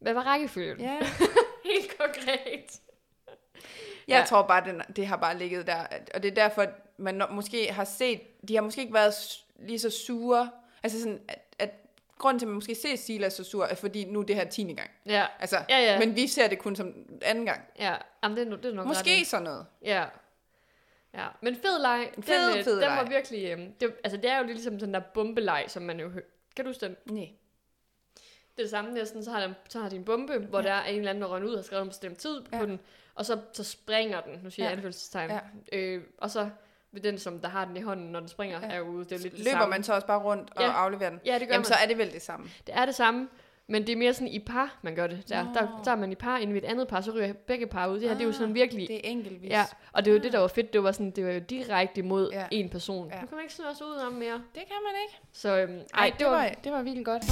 Hvad 0.00 0.14
var 0.14 0.22
rækkefølgen? 0.22 0.80
ja. 0.80 0.98
Helt 1.74 1.98
konkret. 1.98 2.80
Jeg 4.10 4.18
Ja. 4.20 4.24
tror 4.26 4.42
bare, 4.42 4.64
den, 4.64 4.82
det 4.96 5.06
har 5.06 5.16
bare 5.16 5.38
ligget 5.38 5.66
der. 5.66 5.86
Og 6.14 6.22
det 6.22 6.30
er 6.30 6.34
derfor, 6.34 6.66
man 6.96 7.22
måske 7.30 7.72
har 7.72 7.84
set, 7.84 8.20
de 8.48 8.54
har 8.54 8.62
måske 8.62 8.80
ikke 8.80 8.94
været 8.94 9.14
lige 9.58 9.78
så 9.78 9.90
sure. 9.90 10.50
Altså 10.82 10.98
sådan, 11.00 11.20
at, 11.28 11.38
at 11.58 11.70
grunden 12.18 12.38
til, 12.38 12.46
at 12.46 12.48
man 12.48 12.54
måske 12.54 12.74
ser 12.74 12.96
Silas 12.96 13.32
så 13.32 13.44
sur, 13.44 13.64
er 13.64 13.74
fordi 13.74 14.04
nu 14.04 14.20
er 14.20 14.24
det 14.24 14.36
her 14.36 14.44
tiende 14.44 14.74
gang. 14.74 14.90
Ja, 15.06 15.26
Altså, 15.38 15.56
Ja, 15.68 15.78
ja. 15.78 15.98
Men 15.98 16.16
vi 16.16 16.26
ser 16.26 16.48
det 16.48 16.58
kun 16.58 16.76
som 16.76 16.94
anden 17.22 17.46
gang. 17.46 17.60
ja. 17.78 17.94
Jamen, 18.22 18.36
det 18.38 18.48
er, 18.52 18.56
det 18.56 18.64
er 18.70 18.74
nok 18.74 18.82
ret 18.84 18.88
Måske 18.88 19.20
i. 19.20 19.24
sådan 19.24 19.44
noget. 19.44 19.66
Ja. 19.84 20.04
Ja, 21.14 21.26
men 21.40 21.54
fed 21.56 21.80
leg. 21.80 22.10
Fed, 22.22 22.48
den, 22.50 22.58
øh, 22.58 22.64
fed 22.64 22.72
den 22.72 22.80
leg. 22.80 22.96
var 22.96 23.04
virkelig... 23.08 23.50
Øh, 23.50 23.58
det, 23.80 23.94
altså, 24.04 24.16
det 24.16 24.30
er 24.30 24.38
jo 24.38 24.44
ligesom 24.44 24.78
den 24.78 24.94
der 24.94 25.00
bombeleg, 25.00 25.64
som 25.68 25.82
man 25.82 26.00
jo 26.00 26.08
hører. 26.08 26.24
Kan 26.56 26.64
du 26.64 26.68
huske 26.70 26.86
den? 26.86 26.96
Nej. 27.06 27.28
Det 28.56 28.58
er 28.58 28.62
det 28.62 28.70
samme 28.70 28.90
næsten. 28.94 29.24
Så 29.24 29.30
har, 29.30 29.40
den, 29.40 29.54
så 29.68 29.80
har 29.80 29.88
de 29.88 29.96
en 29.96 30.04
bombe, 30.04 30.38
hvor 30.38 30.58
Ja. 30.60 30.64
der 30.68 30.72
er 30.74 30.84
en 30.84 30.96
eller 30.98 31.10
anden, 31.10 31.22
der 31.22 31.28
rønner 31.28 31.48
ud 31.48 31.52
og 31.52 31.58
har 31.58 31.62
skrevet 31.62 31.82
en 31.82 31.88
bestemt 31.88 32.18
tid 32.18 32.42
Ja. 32.52 32.58
på 32.58 32.66
den. 32.66 32.80
Og 33.20 33.26
så, 33.26 33.38
så 33.52 33.64
springer 33.64 34.20
den, 34.20 34.40
nu 34.42 34.50
siger 34.50 34.64
Ja. 34.64 34.68
jeg 34.70 34.76
anfølgelsestegn. 34.76 35.30
Ja. 35.30 35.38
Øh, 35.78 36.02
og 36.18 36.30
så 36.30 36.48
vil 36.92 37.04
den, 37.04 37.18
som 37.18 37.38
der 37.38 37.48
har 37.48 37.64
den 37.64 37.76
i 37.76 37.80
hånden, 37.80 38.06
når 38.12 38.20
den 38.20 38.28
springer, 38.28 38.60
Ja. 38.62 38.76
er 38.76 38.80
ude. 38.80 39.04
Det 39.04 39.12
er 39.12 39.18
lidt 39.18 39.32
det 39.36 39.38
Løber 39.44 39.50
samme. 39.50 39.70
man 39.70 39.82
så 39.82 39.94
også 39.94 40.06
bare 40.06 40.18
rundt 40.20 40.50
og 40.56 40.62
Ja. 40.62 40.70
afleverer 40.72 41.10
den? 41.10 41.20
Ja, 41.26 41.32
det 41.38 41.40
gør 41.40 41.54
Jamen, 41.54 41.58
man. 41.60 41.64
så 41.64 41.74
er 41.82 41.86
det 41.86 41.98
vel 41.98 42.12
det 42.12 42.22
samme. 42.22 42.46
Det 42.66 42.74
er 42.76 42.84
det 42.86 42.94
samme, 42.94 43.28
men 43.66 43.86
det 43.86 43.92
er 43.92 43.96
mere 43.96 44.14
sådan 44.14 44.28
i 44.28 44.38
par, 44.38 44.78
man 44.82 44.94
gør 44.94 45.06
det. 45.06 45.28
Der, 45.28 45.44
Nå. 45.44 45.50
der, 45.54 45.80
der 45.84 45.90
er 45.90 45.96
man 45.96 46.12
i 46.12 46.14
par, 46.14 46.38
inden 46.38 46.54
ved 46.54 46.62
et 46.62 46.68
andet 46.68 46.88
par, 46.88 47.00
så 47.00 47.10
ryger 47.10 47.32
begge 47.32 47.66
par 47.66 47.86
ud. 47.88 47.94
Det 48.00 48.08
her, 48.08 48.14
det 48.14 48.22
er 48.22 48.26
jo 48.26 48.32
sådan 48.32 48.54
virkelig... 48.54 48.88
Det 48.88 48.96
er 48.96 49.10
enkeltvis. 49.10 49.50
Ja, 49.50 49.64
og 49.92 50.04
det 50.04 50.10
er 50.10 50.14
jo 50.14 50.20
det, 50.22 50.32
der 50.32 50.38
var 50.38 50.48
fedt. 50.48 50.72
Det 50.72 50.82
var, 50.82 50.92
sådan, 50.92 51.10
det 51.10 51.26
var 51.26 51.32
jo 51.32 51.40
direkte 51.40 51.98
imod 51.98 52.30
Ja. 52.32 52.46
en 52.50 52.68
person. 52.68 53.08
Ja. 53.08 53.20
Nu 53.20 53.26
kan 53.26 53.36
man 53.36 53.42
ikke 53.42 53.54
snøre 53.54 53.74
sig 53.74 53.86
ud 53.86 53.96
om 53.96 54.12
mere. 54.12 54.34
Det 54.54 54.62
kan 54.66 54.76
man 54.84 54.92
ikke. 55.08 55.18
Så 55.32 55.56
øhm, 55.58 55.72
ej, 55.78 55.80
Ej, 55.94 56.12
det 56.18 56.26
var, 56.26 56.48
det 56.64 56.72
var 56.72 56.82
virkelig 56.82 57.04
godt. 57.06 57.22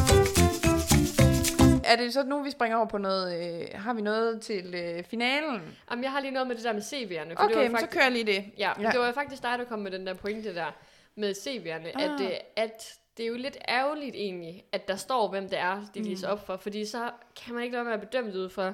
Er 1.89 1.97
det 1.97 2.13
så 2.13 2.23
nu, 2.23 2.43
vi 2.43 2.51
springer 2.51 2.77
over 2.77 2.87
på 2.87 2.99
noget... 2.99 3.61
Øh, 3.63 3.69
har 3.81 3.93
vi 3.95 4.03
noget 4.03 4.41
til 4.43 4.75
øh, 4.75 5.05
finalen? 5.05 5.77
Jamen, 5.91 6.03
jeg 6.05 6.13
har 6.13 6.21
lige 6.21 6.31
noget 6.31 6.47
med 6.49 6.57
det 6.57 6.65
der 6.65 6.73
med 6.73 6.83
CV'erne. 6.83 7.35
For 7.35 7.45
Okay, 7.45 7.49
det 7.49 7.57
var 7.57 7.63
men 7.63 7.71
så 7.71 7.77
faktisk, 7.81 7.91
kører 7.93 8.05
jeg 8.05 8.13
lige 8.13 8.27
det. 8.27 8.45
ja, 8.59 8.73
Ja. 8.81 8.91
det 8.91 9.01
var 9.01 9.13
faktisk 9.13 9.43
dig, 9.43 9.59
der 9.59 9.65
kom 9.65 9.79
med 9.79 9.91
den 9.91 10.07
der 10.07 10.15
pointe 10.15 10.55
der 10.55 10.71
med 11.15 11.35
CV'erne. 11.35 12.03
Ah. 12.03 12.25
At, 12.25 12.43
at 12.57 12.95
det 13.17 13.23
er 13.23 13.29
jo 13.29 13.35
lidt 13.37 13.59
ærgerligt 13.69 14.15
egentlig, 14.17 14.65
at 14.73 14.89
der 14.89 14.97
står, 14.97 15.29
hvem 15.29 15.49
det 15.49 15.59
er, 15.59 15.87
de 15.95 16.03
læser 16.03 16.27
Mm. 16.29 16.33
op 16.33 16.47
for. 16.47 16.57
Fordi 16.57 16.85
så 16.85 17.11
kan 17.45 17.55
man 17.55 17.63
ikke 17.65 17.73
lade 17.77 17.85
være 17.87 17.97
med 17.97 18.03
at 18.03 18.09
bedømme 18.11 18.31
det 18.33 18.37
ud 18.39 18.49
fra, 18.49 18.73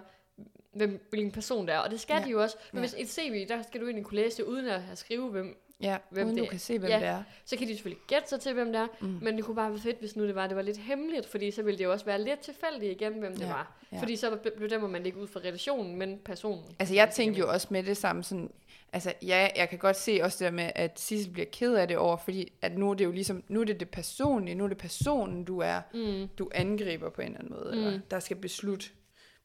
hvem, 0.72 1.06
hvilken 1.10 1.32
person 1.32 1.66
det 1.66 1.74
er. 1.74 1.78
Og 1.78 1.90
det 1.90 2.00
skal 2.00 2.16
Ja. 2.16 2.24
de 2.24 2.30
jo 2.30 2.42
også. 2.42 2.56
Men 2.72 2.84
Ja. 2.84 2.88
hvis 2.88 2.94
et 2.98 3.10
CV, 3.10 3.48
der 3.48 3.62
skal 3.62 3.80
du 3.80 3.86
egentlig 3.86 4.04
kunne 4.04 4.16
læse 4.22 4.36
det, 4.36 4.42
uden 4.42 4.66
at 4.68 4.80
skrive, 4.94 5.28
hvem, 5.30 5.56
Ja, 5.82 5.96
Hvem 6.10 6.26
uden 6.26 6.36
det 6.36 6.40
du 6.42 6.46
er. 6.46 6.50
kan 6.50 6.58
se, 6.58 6.78
hvem 6.78 6.90
Ja. 6.90 6.98
det 6.98 7.06
er. 7.06 7.22
så 7.44 7.56
kan 7.56 7.66
de 7.68 7.72
selvfølgelig 7.72 8.02
gætte 8.06 8.28
sig 8.28 8.40
til, 8.40 8.52
hvem 8.54 8.66
det 8.72 8.76
er. 8.80 8.86
Mm. 9.00 9.18
Men 9.22 9.36
det 9.36 9.44
kunne 9.44 9.54
bare 9.54 9.70
være 9.70 9.80
fedt, 9.80 9.98
hvis 10.00 10.16
nu 10.16 10.26
det 10.26 10.34
var, 10.34 10.46
det 10.46 10.56
var 10.56 10.62
lidt 10.62 10.76
hemmeligt, 10.76 11.26
fordi 11.26 11.50
så 11.50 11.62
ville 11.62 11.78
det 11.78 11.84
jo 11.84 11.92
også 11.92 12.04
være 12.04 12.22
lidt 12.22 12.40
tilfældigt 12.40 13.00
igen, 13.00 13.12
hvem 13.12 13.32
det 13.32 13.40
Ja, 13.40 13.46
var. 13.48 13.76
ja. 13.92 14.00
Fordi 14.00 14.16
så 14.16 14.38
bedømmer 14.58 14.88
man 14.88 15.00
det 15.00 15.06
ikke 15.06 15.18
ud 15.18 15.26
fra 15.26 15.40
relationen, 15.40 15.96
men 15.96 16.18
personen. 16.24 16.64
Altså, 16.78 16.94
jeg 16.94 17.10
tænkte 17.10 17.40
jo 17.40 17.50
også 17.50 17.66
med 17.70 17.82
det 17.82 17.96
samme 17.96 18.22
sådan... 18.24 18.50
Altså, 18.92 19.12
ja, 19.22 19.48
jeg 19.56 19.68
kan 19.68 19.78
godt 19.78 19.96
se 19.96 20.20
også 20.22 20.44
det 20.44 20.44
der 20.44 20.56
med, 20.56 20.70
at 20.74 21.00
Sissel 21.00 21.32
bliver 21.32 21.46
ked 21.52 21.74
af 21.74 21.88
det 21.88 21.96
over, 21.96 22.16
fordi 22.16 22.52
at 22.62 22.78
nu 22.78 22.90
er 22.90 22.94
det 22.94 23.04
jo 23.04 23.10
ligesom, 23.10 23.44
nu 23.48 23.60
er 23.60 23.64
det 23.64 23.80
det 23.80 23.88
personlige, 23.90 24.54
nu 24.54 24.64
er 24.64 24.68
det 24.68 24.78
personen, 24.78 25.44
du 25.44 25.58
er, 25.58 25.80
Mm. 25.94 26.28
du 26.38 26.50
angriber 26.54 27.10
på 27.10 27.20
en 27.20 27.26
eller 27.26 27.38
anden 27.38 27.52
måde, 27.54 27.72
mm. 27.76 27.86
eller 27.86 28.00
der 28.10 28.20
skal 28.20 28.36
beslutte. 28.36 28.86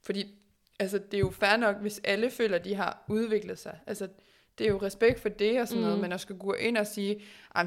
Fordi, 0.04 0.36
altså, 0.80 0.98
det 0.98 1.14
er 1.14 1.20
jo 1.20 1.32
fair 1.32 1.58
nok, 1.58 1.76
hvis 1.78 2.02
alle 2.04 2.30
føler, 2.30 2.58
at 2.58 2.66
de 2.66 2.76
har 2.76 3.04
udviklet 3.10 3.60
sig. 3.60 3.80
Altså, 3.88 4.08
det 4.60 4.66
er 4.68 4.72
jo 4.72 4.78
respekt 4.82 5.20
for 5.20 5.30
det 5.30 5.62
og 5.62 5.68
sådan 5.68 5.82
mm. 5.82 5.86
noget, 5.88 6.02
men 6.02 6.12
at 6.12 6.20
skulle 6.22 6.40
gå 6.40 6.54
ind 6.54 6.78
og 6.78 6.88
sige, 6.88 7.22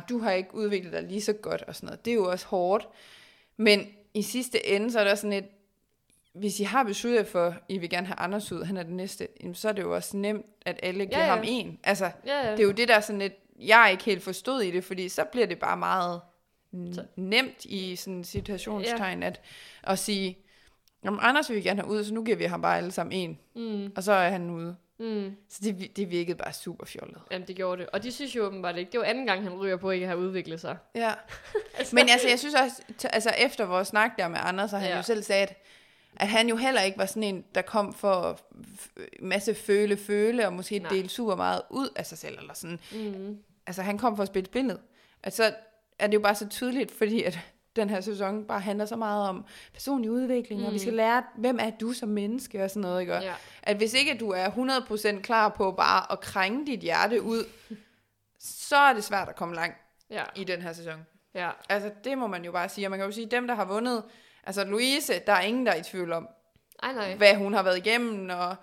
du 0.09 0.18
har 0.18 0.33
ikke 0.33 0.55
udviklet 0.55 0.92
dig 0.92 1.02
lige 1.02 1.20
så 1.20 1.33
godt 1.33 1.62
og 1.62 1.76
sådan 1.76 1.87
noget, 1.87 2.05
det 2.05 2.11
er 2.11 2.14
jo 2.14 2.31
også 2.31 2.46
hårdt. 2.46 2.88
Men 3.57 3.87
i 4.14 4.22
sidste 4.22 4.66
ende, 4.66 4.90
så 4.92 5.00
er 5.00 5.05
der 5.05 5.14
sådan 5.14 5.33
et, 5.33 5.44
hvis 6.33 6.61
I 6.61 6.62
har 6.62 6.83
besluttet 6.83 7.26
for, 7.26 7.46
at 7.46 7.55
I 7.68 7.78
vil 7.78 7.90
gerne 7.90 8.07
have 8.07 8.18
Anders 8.18 8.52
ud, 8.52 8.62
han 8.64 8.76
er 8.76 8.83
den 8.83 8.96
næste, 8.96 9.28
jamen, 9.42 9.55
så 9.55 9.68
er 9.68 9.72
det 9.72 9.83
jo 9.83 9.94
også 9.94 10.16
nemt, 10.16 10.46
at 10.66 10.81
alle 10.83 11.07
giver 11.07 11.18
Ja, 11.18 11.24
ja. 11.26 11.35
ham 11.35 11.44
en. 11.46 11.78
Altså, 11.85 12.11
Ja, 12.26 12.44
ja. 12.46 12.50
det 12.52 12.61
er 12.61 12.64
jo 12.64 12.70
det, 12.72 12.88
der 12.88 12.94
er 12.96 13.00
sådan 13.00 13.18
lidt, 13.20 13.33
jeg 13.61 13.85
er 13.85 13.88
ikke 13.88 14.05
helt 14.05 14.22
forstået 14.22 14.64
i 14.64 14.70
det, 14.70 14.85
fordi 14.85 15.09
så 15.09 15.24
bliver 15.24 15.46
det 15.46 15.59
bare 15.59 15.76
meget 15.76 16.20
Så- 16.92 17.05
nemt 17.16 17.64
i 17.64 17.96
sådan 17.96 18.14
en 18.14 18.24
situationstegn, 18.24 19.22
at, 19.22 19.40
at 19.83 19.98
sige, 19.98 20.38
Jamen, 21.05 21.20
Anders 21.22 21.48
vil 21.50 21.57
vi 21.57 21.62
gerne 21.62 21.83
have 21.83 21.90
ud, 21.92 22.05
så 22.05 22.14
nu 22.14 22.24
giver 22.24 22.37
vi 22.37 22.44
ham 22.44 22.62
bare 22.62 22.76
alle 22.76 22.90
sammen 22.92 23.12
en, 23.12 23.38
Mm. 23.55 23.92
og 23.96 24.02
så 24.02 24.12
er 24.12 24.28
han 24.31 24.50
ude. 24.50 24.76
Mm. 25.03 25.37
Så 25.49 25.61
det, 25.62 25.97
det 25.97 26.11
virkede 26.11 26.37
bare 26.37 26.53
super 26.53 26.87
fjollet. 26.87 27.19
Jamen, 27.31 27.49
det 27.49 27.57
gjorde 27.57 27.83
det. 27.83 27.91
Og 27.91 28.03
de 28.03 28.12
synes 28.12 28.37
jo 28.37 28.45
åbenbart 28.45 28.77
ikke. 28.77 28.93
Det 28.93 29.01
var 29.01 29.07
anden 29.07 29.27
gang, 29.27 29.43
han 29.43 29.53
ryger 29.55 29.77
på 29.77 29.91
ikke 29.91 30.05
at 30.05 30.09
have 30.09 30.19
udviklet 30.21 30.61
sig. 30.61 30.77
Ja. 30.95 31.12
Men 31.93 32.09
altså, 32.09 32.29
jeg 32.29 32.38
synes 32.38 32.55
også, 32.55 32.83
t- 33.03 33.09
altså 33.12 33.31
efter 33.39 33.64
vores 33.64 33.89
snak 33.89 34.11
der 34.18 34.29
med 34.29 34.39
Anders, 34.41 34.70
så 34.70 34.76
han 34.79 34.91
ja. 34.91 34.97
Jo 34.97 35.03
selv 35.03 35.22
sagde, 35.22 35.43
at, 35.43 35.62
at 36.16 36.29
han 36.29 36.49
jo 36.49 36.57
heller 36.57 36.81
ikke 36.83 36.99
var 36.99 37.07
sådan 37.07 37.22
en, 37.22 37.45
der 37.55 37.62
kom 37.62 37.93
for 37.95 38.41
f- 38.62 39.16
masse 39.20 39.55
føle, 39.55 39.97
føle, 39.97 40.47
og 40.47 40.53
måske 40.53 40.79
Nej. 40.79 40.89
dele 40.91 41.09
super 41.09 41.37
meget 41.37 41.62
ud 41.70 41.89
af 41.97 42.07
sig 42.07 42.18
selv, 42.18 42.39
eller 42.39 42.55
sådan. 42.55 42.79
Mm. 42.93 43.39
Altså, 43.66 43.83
han 43.83 43.99
kom 43.99 44.16
for 44.16 44.22
at 44.22 44.29
spille 44.29 44.47
spillet. 44.47 44.81
Og 45.24 45.33
så 45.33 45.55
er 45.99 46.07
det 46.07 46.14
jo 46.14 46.20
bare 46.20 46.35
så 46.35 46.49
tydeligt, 46.49 46.91
fordi 46.91 47.22
at 47.22 47.39
den 47.77 47.91
her 47.91 48.01
sæson 48.01 48.45
bare 48.45 48.61
handler 48.61 48.87
så 48.87 48.97
meget 48.97 49.29
om 49.29 49.45
personlig 49.73 50.11
udvikling, 50.11 50.61
mm. 50.61 50.66
og 50.66 50.73
vi 50.73 50.79
skal 50.79 50.93
lære, 50.93 51.23
hvem 51.37 51.59
er 51.61 51.70
du 51.70 51.93
som 51.93 52.09
menneske, 52.09 52.64
og 52.64 52.70
sådan 52.70 52.83
noget, 52.83 53.01
ikke? 53.01 53.14
Ja. 53.14 53.35
At 53.62 53.77
hvis 53.77 53.95
ikke 53.95 54.16
du 54.18 54.31
er 54.31 54.49
100% 55.16 55.20
klar 55.20 55.49
på 55.49 55.73
bare 55.73 56.12
at 56.12 56.20
krænge 56.20 56.66
dit 56.66 56.81
hjerte 56.81 57.23
ud, 57.23 57.45
så 58.39 58.77
er 58.77 58.93
det 58.93 59.05
svært 59.05 59.29
at 59.29 59.37
komme 59.37 59.55
langt 59.55 59.77
Ja. 60.11 60.23
i 60.37 60.45
den 60.45 60.62
her 60.62 60.73
sæson. 60.73 61.07
Ja. 61.35 61.51
Altså, 61.68 61.91
det 62.05 62.18
må 62.18 62.27
man 62.27 62.45
jo 62.45 62.53
bare 62.53 62.68
sige. 62.68 62.87
Og 62.87 62.91
man 62.91 62.99
kan 62.99 63.07
jo 63.07 63.12
sige, 63.12 63.27
dem, 63.27 63.47
der 63.47 63.55
har 63.55 63.64
vundet... 63.64 64.03
Altså, 64.45 64.64
Louise, 64.64 65.12
der 65.27 65.33
er 65.33 65.41
ingen, 65.41 65.66
der 65.66 65.73
er 65.73 65.77
i 65.77 65.83
tvivl 65.83 66.12
om, 66.12 66.29
Ej, 66.83 66.93
nej. 66.93 67.14
hvad 67.16 67.35
hun 67.35 67.55
har 67.55 67.62
været 67.62 67.77
igennem, 67.79 68.31
og 68.31 68.57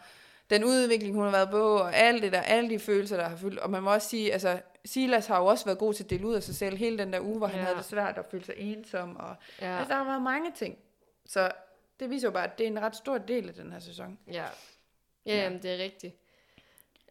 den 0.50 0.64
udvikling, 0.64 1.16
hun 1.16 1.24
har 1.24 1.32
været 1.32 1.50
på, 1.50 1.76
og 1.78 1.96
alt 1.96 2.24
det 2.24 2.32
der, 2.32 2.42
alle 2.42 2.70
de 2.70 2.80
følelser, 2.80 3.18
der 3.18 3.28
har 3.30 3.36
fyldt. 3.38 3.60
Og 3.60 3.70
man 3.70 3.84
må 3.84 3.94
også 3.94 4.10
sige, 4.10 4.34
altså, 4.34 4.62
Silas 4.86 5.28
har 5.28 5.40
jo 5.40 5.46
også 5.46 5.66
været 5.66 5.78
god 5.78 5.94
til 5.94 6.04
at 6.04 6.10
dele 6.10 6.28
ud 6.28 6.34
af 6.36 6.44
sig 6.44 6.56
selv 6.56 6.78
hele 6.78 6.98
den 6.98 7.14
der 7.14 7.20
uge, 7.22 7.38
hvor 7.38 7.48
ja. 7.48 7.54
han 7.54 7.64
havde 7.64 7.78
det 7.78 7.86
svært 7.86 8.18
at 8.18 8.26
føle 8.32 8.46
sig 8.46 8.56
ensom. 8.58 9.16
Og, 9.18 9.36
ja. 9.62 9.78
Altså, 9.78 9.90
der 9.94 9.98
har 9.98 10.06
været 10.06 10.22
mange 10.22 10.52
ting. 10.52 10.78
Så 11.26 11.52
det 12.00 12.10
viser 12.10 12.28
jo 12.28 12.32
bare, 12.32 12.44
at 12.44 12.58
det 12.58 12.64
er 12.64 12.68
en 12.68 12.82
ret 12.82 12.96
stor 12.96 13.18
del 13.18 13.48
af 13.48 13.54
den 13.54 13.72
her 13.72 13.80
sæson. 13.80 14.20
ja. 14.28 14.34
Ja, 14.34 14.46
Ja. 15.26 15.44
jamen, 15.44 15.62
det 15.62 15.72
er 15.72 15.78
rigtigt. 15.84 16.16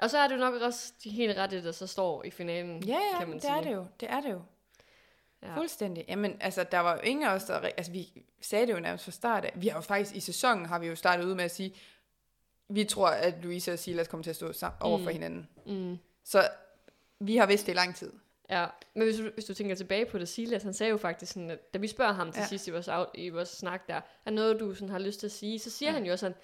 Og 0.00 0.10
så 0.10 0.18
er 0.18 0.28
det 0.28 0.34
jo 0.34 0.40
nok 0.40 0.54
også 0.54 0.92
de 1.04 1.10
helt 1.10 1.38
rette, 1.38 1.64
der 1.64 1.72
så 1.72 1.86
står 1.86 2.24
i 2.24 2.30
finalen, 2.30 2.82
Ja, 2.84 2.92
ja, 3.12 3.18
kan 3.18 3.28
man 3.28 3.34
det 3.36 3.42
sige. 3.42 3.56
er 3.56 3.60
det 3.62 3.72
jo. 3.72 3.86
Det 4.00 4.10
er 4.10 4.20
det 4.20 4.30
jo. 4.32 4.42
Ja. 5.42 5.56
Fuldstændig. 5.56 6.04
Jamen, 6.08 6.36
altså, 6.40 6.64
der 6.64 6.78
var 6.78 6.92
jo 6.94 7.00
ingen 7.00 7.26
af 7.26 7.34
os, 7.34 7.44
der... 7.44 7.54
Altså, 7.60 7.92
vi 7.92 8.24
sagde 8.40 8.66
det 8.66 8.72
jo 8.72 8.80
nærmest 8.80 9.04
fra 9.04 9.10
start 9.12 9.44
af. 9.44 9.52
Vi 9.56 9.68
har 9.68 9.76
jo 9.76 9.80
faktisk 9.80 10.14
i 10.16 10.20
sæsonen, 10.20 10.66
har 10.66 10.78
vi 10.78 10.86
jo 10.86 10.94
startet 10.96 11.24
ud 11.24 11.34
med 11.34 11.44
at 11.44 11.50
sige, 11.50 11.74
vi 12.68 12.84
tror, 12.84 13.08
at 13.08 13.34
Louise 13.42 13.72
og 13.72 13.78
Silas 13.78 14.08
kommer 14.08 14.22
til 14.22 14.30
at 14.30 14.36
stå 14.36 14.52
sammen 14.52 14.76
over 14.82 14.98
for 14.98 15.04
Mm. 15.04 15.12
hinanden. 15.12 15.48
Mm. 15.66 15.96
Så 16.24 16.48
vi 17.20 17.36
har 17.36 17.46
vidst 17.46 17.66
det 17.66 17.72
i 17.72 17.76
lang 17.76 17.94
tid. 17.96 18.12
Ja, 18.50 18.66
men 18.94 19.02
hvis 19.04 19.16
du, 19.16 19.30
hvis 19.34 19.44
du 19.44 19.54
tænker 19.54 19.74
tilbage 19.74 20.06
på 20.06 20.18
det, 20.18 20.28
Silas, 20.28 20.62
han 20.62 20.74
sagde 20.74 20.90
jo 20.90 20.96
faktisk 20.96 21.32
sådan, 21.32 21.50
at 21.50 21.74
da 21.74 21.78
vi 21.78 21.88
spørger 21.88 22.12
ham 22.12 22.32
til 22.32 22.40
Ja. 22.40 22.46
sidst 22.46 22.66
i 22.68 22.70
vores, 22.70 22.88
i 23.14 23.28
vores 23.28 23.48
snak 23.48 23.88
der, 23.88 24.00
er 24.26 24.30
noget, 24.30 24.60
du 24.60 24.74
sådan 24.74 24.88
har 24.88 24.98
lyst 24.98 25.20
til 25.20 25.26
at 25.26 25.32
sige, 25.32 25.58
så 25.58 25.70
siger 25.70 25.88
Ja. 25.90 25.92
ja. 25.94 25.98
han 26.00 26.08
jo 26.10 26.16
sådan, 26.16 26.36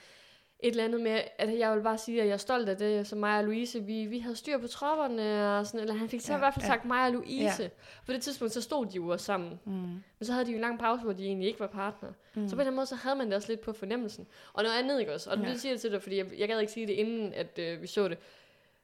et 0.64 0.70
eller 0.70 0.84
andet 0.84 1.00
med, 1.00 1.20
at 1.38 1.58
jeg 1.58 1.76
vil 1.76 1.82
bare 1.82 1.98
sige, 1.98 2.20
at 2.20 2.26
jeg 2.26 2.32
er 2.32 2.36
stolt 2.38 2.68
af 2.68 2.76
det, 2.76 3.06
som 3.06 3.18
mig 3.18 3.38
og 3.38 3.44
Louise, 3.44 3.80
vi, 3.84 4.06
vi 4.06 4.18
havde 4.18 4.36
styr 4.36 4.58
på 4.58 4.66
tropperne, 4.66 5.58
og 5.58 5.66
sådan, 5.66 5.80
eller 5.80 5.94
han 5.94 6.08
fik 6.08 6.20
så 6.20 6.32
Ja, 6.32 6.38
i 6.38 6.40
hvert 6.40 6.54
fald 6.54 6.62
ja. 6.64 6.68
sagt 6.68 6.84
mig 6.84 7.06
og 7.06 7.12
Louise. 7.12 7.62
Ja. 7.62 7.68
På 8.06 8.12
det 8.12 8.22
tidspunkt, 8.22 8.54
så 8.54 8.60
stod 8.60 8.86
de 8.86 8.96
jo 8.96 9.08
også 9.08 9.24
sammen. 9.26 9.60
Mm. 9.64 9.72
Men 9.72 10.02
så 10.22 10.32
havde 10.32 10.46
de 10.46 10.50
jo 10.50 10.56
en 10.56 10.60
lang 10.60 10.78
pause, 10.78 11.02
hvor 11.04 11.12
de 11.12 11.24
egentlig 11.26 11.48
ikke 11.48 11.60
var 11.60 11.66
partner. 11.66 12.08
Mm. 12.34 12.48
Så 12.48 12.56
på 12.56 12.62
den 12.62 12.74
måde, 12.74 12.86
så 12.86 12.94
havde 12.94 13.16
man 13.16 13.26
det 13.26 13.34
også 13.34 13.48
lidt 13.48 13.60
på 13.60 13.72
fornemmelsen. 13.72 14.26
Og 14.52 14.62
noget 14.62 14.76
andet, 14.78 15.00
ikke 15.00 15.14
også? 15.14 15.30
Og 15.30 15.36
Ja. 15.38 15.42
ja. 15.44 15.50
det 15.52 15.60
siger 15.60 15.72
jeg 15.72 15.80
til 15.80 15.92
dig, 15.92 16.02
fordi 16.02 16.16
jeg, 16.16 16.26
jeg 16.38 16.48
gad 16.48 16.60
ikke 16.60 16.72
sige 16.72 16.86
det, 16.86 16.92
inden 16.92 17.32
at 17.32 17.58
øh, 17.58 17.82
vi 17.82 17.86
så 17.86 18.08
det. 18.08 18.18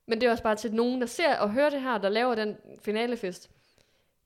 Men 0.07 0.20
det 0.20 0.26
er 0.26 0.31
også 0.31 0.43
bare 0.43 0.57
til 0.57 0.74
nogen, 0.74 1.01
der 1.01 1.07
ser 1.07 1.37
og 1.37 1.51
hører 1.51 1.70
det 1.70 1.81
her, 1.83 1.99
der 1.99 2.09
laver 2.09 2.35
den 2.35 2.57
finalefest. 2.83 3.51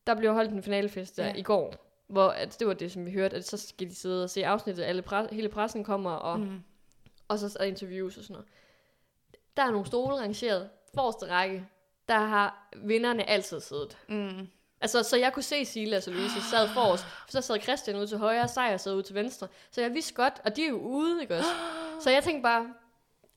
Der 0.06 0.14
blev 0.14 0.32
holdt 0.32 0.50
en 0.50 0.62
finalefest 0.62 1.16
der 1.16 1.26
ja. 1.26 1.34
i 1.34 1.42
går, 1.42 1.74
hvor 2.06 2.28
at 2.28 2.56
det 2.58 2.66
var 2.66 2.74
det, 2.74 2.92
som 2.92 3.06
vi 3.06 3.10
hørte, 3.10 3.36
at 3.36 3.44
så 3.46 3.56
skal 3.56 3.88
de 3.88 3.94
sidde 3.94 4.24
og 4.24 4.30
se 4.30 4.46
afsnittet, 4.46 4.82
alle 4.82 5.02
pre- 5.12 5.34
hele 5.34 5.48
pressen 5.48 5.84
kommer, 5.84 6.10
og, 6.10 6.40
mm. 6.40 6.60
Og 7.28 7.38
så 7.38 7.56
er 7.60 7.64
interviews 7.64 8.16
og 8.16 8.22
sådan 8.22 8.34
noget. 8.34 8.48
Der 9.56 9.62
er 9.62 9.70
nogle 9.70 9.86
stole 9.86 10.14
rangeret, 10.16 10.68
forreste 10.94 11.26
række, 11.30 11.66
der 12.08 12.18
har 12.18 12.68
vinderne 12.76 13.30
altid 13.30 13.60
siddet. 13.60 13.98
Mm. 14.08 14.48
Altså, 14.80 15.02
så 15.02 15.16
jeg 15.16 15.32
kunne 15.32 15.42
se 15.42 15.64
Silas 15.64 16.08
og 16.08 16.14
Louise 16.14 16.42
sad 16.50 16.68
forrest, 16.68 17.04
for 17.04 17.30
så 17.30 17.40
sad 17.40 17.60
Christian 17.60 17.96
ud 17.96 18.06
til 18.06 18.18
højre, 18.18 18.42
og 18.42 18.50
Sejr 18.50 18.76
sad 18.76 18.94
ud 18.94 19.02
til 19.02 19.14
venstre. 19.14 19.48
Så 19.70 19.80
jeg 19.80 19.94
vidste 19.94 20.14
godt, 20.14 20.34
og 20.44 20.56
de 20.56 20.64
er 20.64 20.68
jo 20.68 20.78
ude, 20.78 21.22
ikke 21.22 21.36
også? 21.36 21.48
Så 22.02 22.10
jeg 22.10 22.24
tænkte 22.24 22.42
bare, 22.42 22.66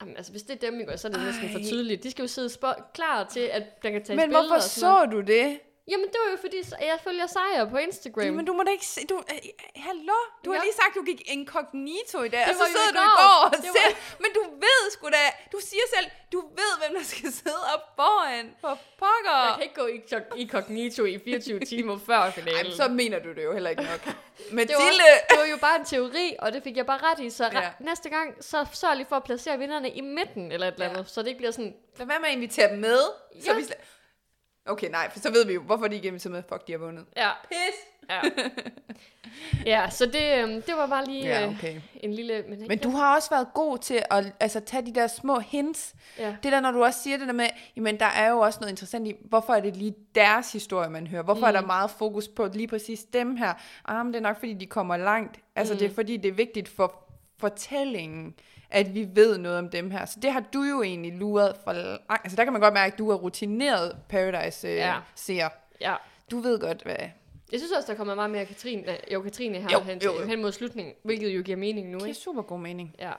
jamen, 0.01 0.17
altså, 0.17 0.31
hvis 0.31 0.43
det 0.43 0.63
er 0.63 0.69
dem, 0.69 0.79
ikke 0.79 0.91
også, 0.91 1.01
så 1.01 1.07
er 1.07 1.11
det 1.11 1.21
næsten 1.21 1.49
for 1.49 1.59
Ej. 1.59 1.65
tydeligt. 1.65 2.03
De 2.03 2.11
skal 2.11 2.23
jo 2.23 2.27
sidde 2.27 2.49
klar 2.93 3.23
til, 3.23 3.39
at 3.39 3.83
der 3.83 3.89
kan 3.89 4.03
tage 4.03 4.17
Men 4.17 4.29
hvorfor 4.29 4.55
og 4.55 4.61
så 4.61 5.05
du 5.11 5.21
det? 5.21 5.59
Jamen, 5.91 6.05
det 6.13 6.17
var 6.25 6.31
jo 6.31 6.37
fordi, 6.45 6.57
jeg 6.91 6.99
følger 7.03 7.27
Sejr 7.27 7.65
på 7.69 7.77
Instagram. 7.77 8.33
Men 8.33 8.45
du 8.45 8.53
må 8.53 8.63
da 8.63 8.71
ikke 8.71 8.85
se... 8.85 9.01
Du, 9.09 9.17
øh, 9.17 9.37
hallo? 9.75 10.13
Du 10.45 10.49
har 10.51 10.57
Ja. 10.57 10.63
lige 10.63 10.73
sagt, 10.81 10.95
du 10.95 11.03
gik 11.03 11.21
incognito 11.35 12.17
i 12.23 12.29
dag, 12.29 12.39
Det 12.39 12.49
og 12.49 12.53
så 12.55 12.59
var 12.59 12.67
sidder 12.67 12.91
du 12.99 13.03
i 13.09 13.11
går. 13.21 13.35
og 13.45 13.51
Det 13.51 13.69
ser... 13.77 13.87
Men 14.23 14.29
du 14.37 14.41
ved 14.63 14.91
sgu 14.91 15.07
da... 15.09 15.23
Du 15.51 15.59
siger 15.69 15.81
selv, 15.95 16.07
du 16.33 16.39
ved, 16.59 16.71
hvem 16.81 16.97
der 16.99 17.03
skal 17.03 17.31
sidde 17.31 17.61
op 17.75 17.83
foran. 17.95 18.55
For 18.61 18.79
pokker. 18.99 19.37
Jeg 19.45 19.53
kan 19.55 19.63
ikke 19.63 19.75
gå 19.81 19.87
i, 19.87 20.41
i 20.41 20.47
cognito 20.49 21.05
i 21.05 21.19
24 21.25 21.59
timer 21.59 21.97
før 22.05 22.31
finalen. 22.31 22.57
Ej, 22.57 22.63
men 22.63 22.71
så 22.75 22.87
mener 22.87 23.19
du 23.19 23.29
det 23.33 23.43
jo 23.43 23.53
heller 23.53 23.69
ikke 23.69 23.83
nok. 23.83 24.03
det, 24.05 24.15
var, 24.49 24.55
Mathilde... 24.55 25.07
det 25.29 25.37
var 25.39 25.45
jo 25.45 25.57
bare 25.57 25.75
en 25.79 25.85
teori, 25.85 26.35
og 26.39 26.53
det 26.53 26.63
fik 26.63 26.77
jeg 26.77 26.85
bare 26.85 26.99
ret 27.11 27.19
i. 27.19 27.29
Så 27.29 27.43
Ja. 27.53 27.59
ja. 27.61 27.69
næste 27.79 28.09
gang, 28.09 28.43
så 28.43 28.65
sørg 28.73 28.95
lige 28.95 29.07
for 29.09 29.15
at 29.15 29.23
placere 29.23 29.57
vinderne 29.59 29.89
i 29.89 30.01
midten, 30.01 30.51
eller 30.51 30.67
et 30.67 30.73
eller 30.73 30.85
Ja. 30.85 30.91
andet, 30.91 31.09
så 31.09 31.21
det 31.21 31.27
ikke 31.27 31.37
bliver 31.37 31.51
sådan, 31.51 31.75
Lad 31.97 32.07
være 32.07 32.19
med 32.19 32.27
at 32.29 32.35
invitere 32.35 32.69
dem 32.71 32.77
med. 32.79 32.99
Så 33.43 33.51
Ja. 33.51 33.53
vi 33.53 33.61
sla- 33.61 33.83
Okay, 34.67 34.89
nej, 34.89 35.09
for 35.11 35.19
så 35.19 35.31
ved 35.31 35.45
vi 35.45 35.53
jo, 35.53 35.61
hvorfor 35.61 35.87
de 35.87 35.95
ikke 35.95 36.07
er 36.07 36.11
inviteret 36.11 36.31
med. 36.31 36.43
Fuck, 36.49 36.67
de 36.67 36.71
har 36.71 36.79
vundet. 36.79 37.05
ja, 37.17 37.29
Pis! 37.49 37.75
Ja, 38.09 38.21
ja 39.71 39.89
så 39.89 40.05
det, 40.05 40.43
øhm, 40.43 40.61
det 40.61 40.75
var 40.77 40.87
bare 40.87 41.05
lige 41.05 41.25
Ja, 41.25 41.41
ja, 41.41 41.49
okay. 41.49 41.81
en 41.95 42.13
lille... 42.13 42.43
Men, 42.49 42.67
Men 42.67 42.77
du 42.77 42.89
har 42.89 43.15
også 43.15 43.29
været 43.29 43.47
god 43.53 43.77
til 43.77 44.03
at 44.11 44.33
altså, 44.39 44.59
tage 44.59 44.85
de 44.85 44.95
der 44.95 45.07
små 45.07 45.39
hints. 45.39 45.95
Ja, 46.19 46.35
Det 46.43 46.51
der, 46.51 46.59
når 46.59 46.71
du 46.71 46.83
også 46.83 47.03
siger 47.03 47.17
det 47.17 47.27
der 47.27 47.33
med, 47.33 47.47
jamen 47.75 47.99
der 47.99 48.05
er 48.05 48.29
jo 48.29 48.39
også 48.39 48.59
noget 48.59 48.71
interessant 48.71 49.07
i, 49.07 49.13
hvorfor 49.21 49.53
er 49.53 49.59
det 49.59 49.77
lige 49.77 49.95
deres 50.15 50.51
historie, 50.51 50.89
man 50.89 51.07
hører? 51.07 51.23
Hvorfor 51.23 51.39
mm. 51.39 51.55
er 51.55 51.59
der 51.59 51.61
meget 51.61 51.91
fokus 51.91 52.27
på 52.27 52.47
lige 52.53 52.67
præcis 52.67 53.03
dem 53.03 53.35
her? 53.35 53.53
Ah, 53.85 54.05
men 54.05 54.13
det 54.13 54.19
er 54.19 54.23
nok, 54.23 54.39
fordi 54.39 54.53
de 54.53 54.65
kommer 54.65 54.97
langt. 54.97 55.39
Altså, 55.55 55.73
mm. 55.73 55.79
det 55.79 55.89
er 55.89 55.93
fordi, 55.93 56.17
det 56.17 56.29
er 56.29 56.33
vigtigt 56.33 56.69
for 56.69 57.03
fortællingen, 57.39 58.35
at 58.69 58.95
vi 58.95 59.07
ved 59.13 59.37
noget 59.37 59.57
om 59.57 59.69
dem 59.69 59.91
her. 59.91 60.05
Så 60.05 60.19
det 60.21 60.31
har 60.31 60.43
du 60.53 60.63
jo 60.63 60.81
egentlig 60.81 61.13
luret 61.13 61.55
for 61.63 61.73
lang... 61.73 61.99
Altså, 62.09 62.35
der 62.35 62.43
kan 62.43 62.53
man 62.53 62.61
godt 62.61 62.73
mærke, 62.73 62.93
at 62.93 62.99
du 62.99 63.09
er 63.09 63.15
rutineret 63.15 63.95
Paradise-seer. 64.09 64.75
Ja. 65.31 65.49
ja. 65.81 65.95
Du 66.31 66.39
ved 66.39 66.59
godt, 66.59 66.81
hvad... 66.83 66.95
Jeg 67.51 67.59
synes 67.59 67.71
også, 67.71 67.91
der 67.91 67.97
kommer 67.97 68.15
meget 68.15 68.29
mere 68.31 68.45
Katrine, 68.45 68.91
øh, 68.91 68.97
jo, 69.13 69.21
Katrine 69.21 69.57
her 69.57 69.67
Jo, 69.73 69.79
hen, 69.79 69.93
jo, 70.03 70.11
til, 70.11 70.21
jo. 70.21 70.27
hen 70.27 70.41
mod 70.41 70.51
slutningen, 70.51 70.93
hvilket 71.03 71.29
jo 71.37 71.41
giver 71.43 71.57
mening 71.57 71.89
nu, 71.89 71.99
Det 71.99 72.09
er 72.09 72.13
super 72.13 72.41
god 72.41 72.59
mening. 72.59 72.95
Ja. 72.99 73.11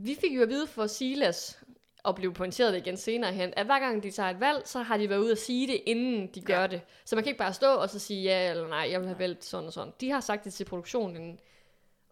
Vi 0.00 0.16
fik 0.20 0.36
jo 0.36 0.42
at 0.42 0.48
vide 0.48 0.66
for 0.66 0.86
Silas, 0.86 1.58
og 2.02 2.16
blev 2.16 2.34
pointeret 2.34 2.76
igen 2.76 2.96
senere 2.96 3.32
hen, 3.32 3.52
at 3.56 3.66
hver 3.66 3.78
gang 3.78 4.02
de 4.02 4.10
tager 4.10 4.30
et 4.30 4.40
valg, 4.40 4.62
så 4.64 4.82
har 4.82 4.96
de 4.96 5.08
været 5.08 5.18
ude 5.20 5.32
at 5.32 5.38
sige 5.38 5.66
det, 5.66 5.80
inden 5.86 6.26
de 6.34 6.40
gør 6.40 6.60
Ja. 6.60 6.66
det. 6.66 6.80
Så 7.04 7.16
man 7.16 7.24
kan 7.24 7.30
ikke 7.30 7.38
bare 7.38 7.52
stå 7.52 7.66
og 7.74 7.90
så 7.90 7.98
sige 7.98 8.22
ja 8.22 8.50
eller 8.50 8.68
nej, 8.68 8.88
jeg 8.90 9.00
vil 9.00 9.08
have 9.08 9.18
valgt 9.18 9.44
sådan 9.44 9.66
og 9.66 9.72
sådan. 9.72 9.92
De 10.00 10.10
har 10.10 10.20
sagt 10.20 10.44
det 10.44 10.52
til 10.54 10.64
produktionen. 10.64 11.38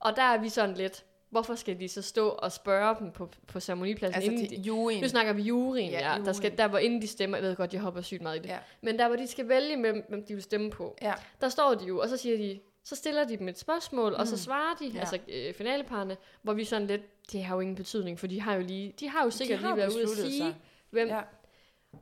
Og 0.01 0.17
der 0.17 0.23
er 0.23 0.39
vi 0.39 0.49
sådan 0.49 0.75
lidt, 0.75 1.05
hvorfor 1.31 1.55
skal 1.55 1.81
de 1.81 1.89
så 1.89 2.03
stå 2.03 2.29
og 2.29 2.53
spørge 2.53 2.97
dem 3.01 3.11
på, 3.11 3.29
på 3.47 3.61
ceremonipladsen, 3.61 4.15
Altså 4.15 4.31
inden 4.33 4.49
til 4.49 4.57
de... 4.57 4.63
juryen. 4.63 5.03
Nu 5.03 5.09
snakker 5.09 5.33
vi 5.33 5.43
juryen, 5.43 5.91
Ja, 5.91 5.99
ja. 5.99 6.07
ja 6.07 6.13
der, 6.13 6.19
juryen. 6.19 6.35
skal, 6.35 6.59
der 6.59 6.69
hvor 6.69 6.79
inden 6.79 7.03
de 7.03 7.07
stemmer, 7.07 7.37
jeg 7.37 7.45
ved 7.47 7.57
godt, 7.57 7.73
jeg 7.73 7.81
hopper 7.83 8.01
sygt 8.03 8.23
meget 8.23 8.37
i 8.37 8.43
det. 8.43 8.49
Ja. 8.49 8.59
Men 8.83 8.99
der 8.99 9.07
hvor 9.09 9.17
de 9.17 9.27
skal 9.27 9.49
vælge, 9.49 9.81
hvem, 9.81 10.05
hvem 10.09 10.25
de 10.29 10.35
vil 10.35 10.43
stemme 10.43 10.71
på, 10.71 10.97
Ja. 11.03 11.13
der 11.41 11.49
står 11.49 11.75
de 11.75 11.85
jo, 11.87 11.99
og 12.01 12.09
så 12.09 12.17
siger 12.17 12.37
de, 12.37 12.61
så 12.85 12.97
stiller 12.97 13.25
de 13.25 13.37
dem 13.37 13.49
et 13.49 13.59
spørgsmål, 13.59 14.11
mm. 14.13 14.21
og 14.21 14.27
så 14.27 14.39
svarer 14.39 14.75
de, 14.81 14.87
Ja. 14.87 15.01
altså 15.01 15.19
øh, 15.29 15.55
finaleparerne, 15.55 16.17
hvor 16.43 16.53
vi 16.53 16.65
sådan 16.65 16.87
lidt, 16.87 17.33
det 17.33 17.45
har 17.45 17.55
jo 17.55 17.61
ingen 17.61 17.77
betydning, 17.77 18.19
for 18.21 18.27
de 18.27 18.41
har 18.41 18.55
jo 18.55 18.61
lige, 18.63 18.95
de 19.01 19.09
har 19.09 19.25
jo 19.25 19.31
sikkert 19.31 19.59
har 19.59 19.69
lige 19.69 19.77
været 19.77 19.95
ude 19.95 20.03
at 20.03 20.09
sige, 20.09 20.39
sig. 20.39 20.55
hvem, 20.91 21.09
Ja. 21.09 21.21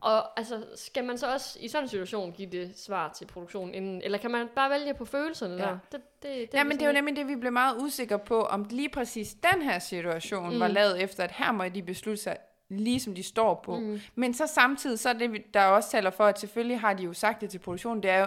Og 0.01 0.39
altså, 0.39 0.65
skal 0.77 1.05
man 1.05 1.19
så 1.19 1.33
også 1.33 1.59
i 1.61 1.69
sådan 1.69 1.85
en 1.85 1.89
situation 1.89 2.33
give 2.33 2.51
det 2.51 2.79
svar 2.79 3.13
til 3.19 3.25
produktionen 3.27 3.75
inden, 3.75 4.03
eller 4.03 4.19
kan 4.19 4.31
man 4.31 4.49
bare 4.55 4.71
vælge 4.71 4.95
på 4.95 5.05
følelserne 5.05 5.55
Ja. 5.55 5.61
der? 5.63 5.79
Det, 5.93 6.01
det, 6.23 6.23
det 6.23 6.49
Ja, 6.55 6.59
er 6.61 6.65
men 6.65 6.73
det 6.73 6.83
er 6.83 6.87
jo 6.87 6.93
nemlig 6.93 7.17
det, 7.17 7.29
vi 7.29 7.37
blev 7.37 7.53
meget 7.53 7.77
usikre 7.83 8.19
på, 8.19 8.43
om 8.43 8.67
lige 8.71 8.89
præcis 8.89 9.37
den 9.53 9.63
her 9.63 9.79
situation 9.79 10.55
mm. 10.55 10.61
var 10.61 10.69
lavet 10.69 11.03
efter, 11.03 11.25
at 11.25 11.31
her 11.33 11.53
må 11.53 11.65
de 11.69 11.83
beslutte 11.83 12.23
sig 12.23 12.37
lige 12.69 13.01
som 13.01 13.15
de 13.15 13.23
står 13.23 13.61
på. 13.65 13.77
Mm. 13.79 14.01
Men 14.15 14.35
så 14.35 14.47
samtidig, 14.47 14.99
så 14.99 15.09
er 15.09 15.13
det, 15.13 15.55
der 15.55 15.65
også 15.65 15.91
taler 15.91 16.11
for, 16.11 16.25
at 16.25 16.41
selvfølgelig 16.41 16.81
har 16.81 16.95
de 16.95 17.03
jo 17.03 17.13
sagt 17.13 17.41
det 17.41 17.51
til 17.51 17.59
produktionen, 17.59 18.03
det 18.03 18.11
er 18.11 18.19
jo, 18.21 18.27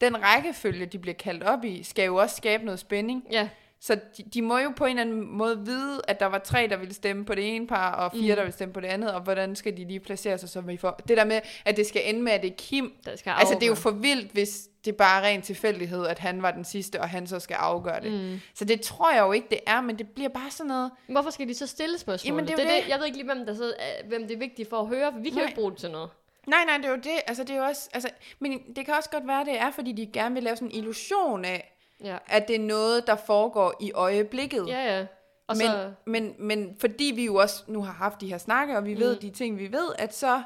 den 0.00 0.22
rækkefølge, 0.22 0.86
de 0.86 0.98
bliver 0.98 1.14
kaldt 1.14 1.42
op 1.44 1.64
i, 1.64 1.82
skal 1.82 2.04
jo 2.06 2.16
også 2.16 2.36
skabe 2.36 2.64
noget 2.64 2.78
spænding. 2.78 3.26
Ja, 3.32 3.48
Så 3.80 3.98
de, 4.16 4.22
de 4.22 4.42
må 4.42 4.58
jo 4.58 4.72
på 4.76 4.84
en 4.84 4.98
eller 4.98 5.02
anden 5.02 5.36
måde 5.36 5.64
vide, 5.64 6.00
at 6.08 6.20
der 6.20 6.26
var 6.26 6.38
tre, 6.38 6.66
der 6.70 6.76
ville 6.76 6.94
stemme 6.94 7.24
på 7.24 7.34
det 7.34 7.54
ene 7.56 7.66
par, 7.66 7.92
og 7.92 8.12
fire, 8.12 8.22
mm. 8.22 8.36
Der 8.36 8.42
ville 8.42 8.52
stemme 8.52 8.74
på 8.74 8.80
det 8.80 8.88
andet, 8.88 9.12
og 9.12 9.20
hvordan 9.20 9.56
skal 9.56 9.76
de 9.76 9.84
lige 9.84 10.00
placere 10.00 10.38
sig, 10.38 10.48
så 10.48 10.60
vi 10.60 10.76
får... 10.76 11.00
Det 11.08 11.16
der 11.16 11.24
med, 11.24 11.40
at 11.64 11.76
det 11.76 11.86
skal 11.86 12.02
ende 12.04 12.22
med, 12.22 12.32
at 12.32 12.42
det 12.42 12.50
er 12.50 12.54
Kim. 12.58 12.92
der 13.04 13.16
skal 13.16 13.30
Altså, 13.38 13.54
det 13.54 13.62
er 13.62 13.66
jo 13.66 13.72
afgøre. 13.72 13.82
for 13.82 13.90
vildt, 13.90 14.32
hvis 14.32 14.68
det 14.84 14.96
bare 14.96 15.20
er 15.20 15.26
ren 15.26 15.42
tilfældighed, 15.42 16.06
at 16.06 16.18
han 16.18 16.42
var 16.42 16.50
den 16.50 16.64
sidste, 16.64 17.00
og 17.00 17.08
han 17.08 17.26
så 17.26 17.40
skal 17.40 17.54
afgøre 17.54 18.00
det. 18.00 18.12
Mm. 18.12 18.40
Så 18.54 18.64
det 18.64 18.80
tror 18.80 19.12
jeg 19.12 19.20
jo 19.20 19.32
ikke, 19.32 19.46
det 19.50 19.60
er, 19.66 19.80
men 19.80 19.98
det 19.98 20.08
bliver 20.08 20.28
bare 20.28 20.50
sådan 20.50 20.68
noget... 20.68 20.90
Hvorfor 21.08 21.30
skal 21.30 21.48
de 21.48 21.54
så 21.54 21.66
stille 21.66 21.98
spørgsmål? 21.98 22.28
Jamen, 22.32 22.44
det 22.46 22.52
er 22.52 22.56
det, 22.56 22.66
det, 22.66 22.82
det. 22.84 22.90
Jeg 22.90 22.98
ved 22.98 23.06
ikke 23.06 23.18
lige, 23.18 23.32
hvem, 23.34 23.46
der 23.46 23.54
så, 23.54 23.74
hvem 24.08 24.22
det 24.22 24.34
er 24.34 24.38
vigtigt 24.38 24.68
for 24.70 24.80
at 24.80 24.86
høre, 24.86 25.12
for 25.12 25.18
vi 25.18 25.28
kan 25.28 25.36
Nej. 25.36 25.42
jo 25.42 25.46
ikke 25.46 25.60
bruge 25.60 25.70
det 25.70 25.78
til 25.80 25.90
noget. 25.90 26.10
Nej, 26.46 26.64
nej, 26.66 26.76
det 26.76 26.84
er 26.84 26.90
jo 26.90 26.96
det. 26.96 27.18
Altså, 27.26 27.42
det 27.44 27.50
er 27.50 27.56
jo 27.56 27.64
også... 27.64 27.88
Altså, 27.92 28.10
men 28.38 28.60
det 28.76 28.84
kan 28.84 28.94
også 28.94 29.10
godt 29.10 29.26
være, 29.26 29.44
det 29.44 29.60
er, 29.60 29.70
fordi 29.70 29.92
de 29.92 30.06
gerne 30.12 30.34
vil 30.34 30.42
lave 30.42 30.56
sådan 30.56 30.68
en 30.68 30.74
illusion 30.78 31.44
af, 31.44 31.75
Ja, 32.04 32.18
at 32.26 32.48
det 32.48 32.56
er 32.56 32.60
noget, 32.60 33.06
der 33.06 33.16
foregår 33.16 33.74
i 33.80 33.92
øjeblikket. 33.92 34.68
ja. 34.68 34.98
ja. 34.98 35.06
Og 35.48 35.56
men, 35.56 35.66
så, 35.66 35.92
men, 36.06 36.34
men 36.38 36.76
fordi 36.80 37.12
vi 37.14 37.24
jo 37.24 37.34
også 37.34 37.64
nu 37.66 37.82
har 37.82 37.92
haft 37.92 38.20
de 38.20 38.26
her 38.28 38.38
snakke, 38.38 38.76
og 38.76 38.84
vi 38.86 38.94
mm. 38.94 39.00
ved 39.00 39.16
de 39.16 39.30
ting, 39.30 39.58
vi 39.58 39.72
ved, 39.72 39.88
at 39.98 40.14
så, 40.14 40.42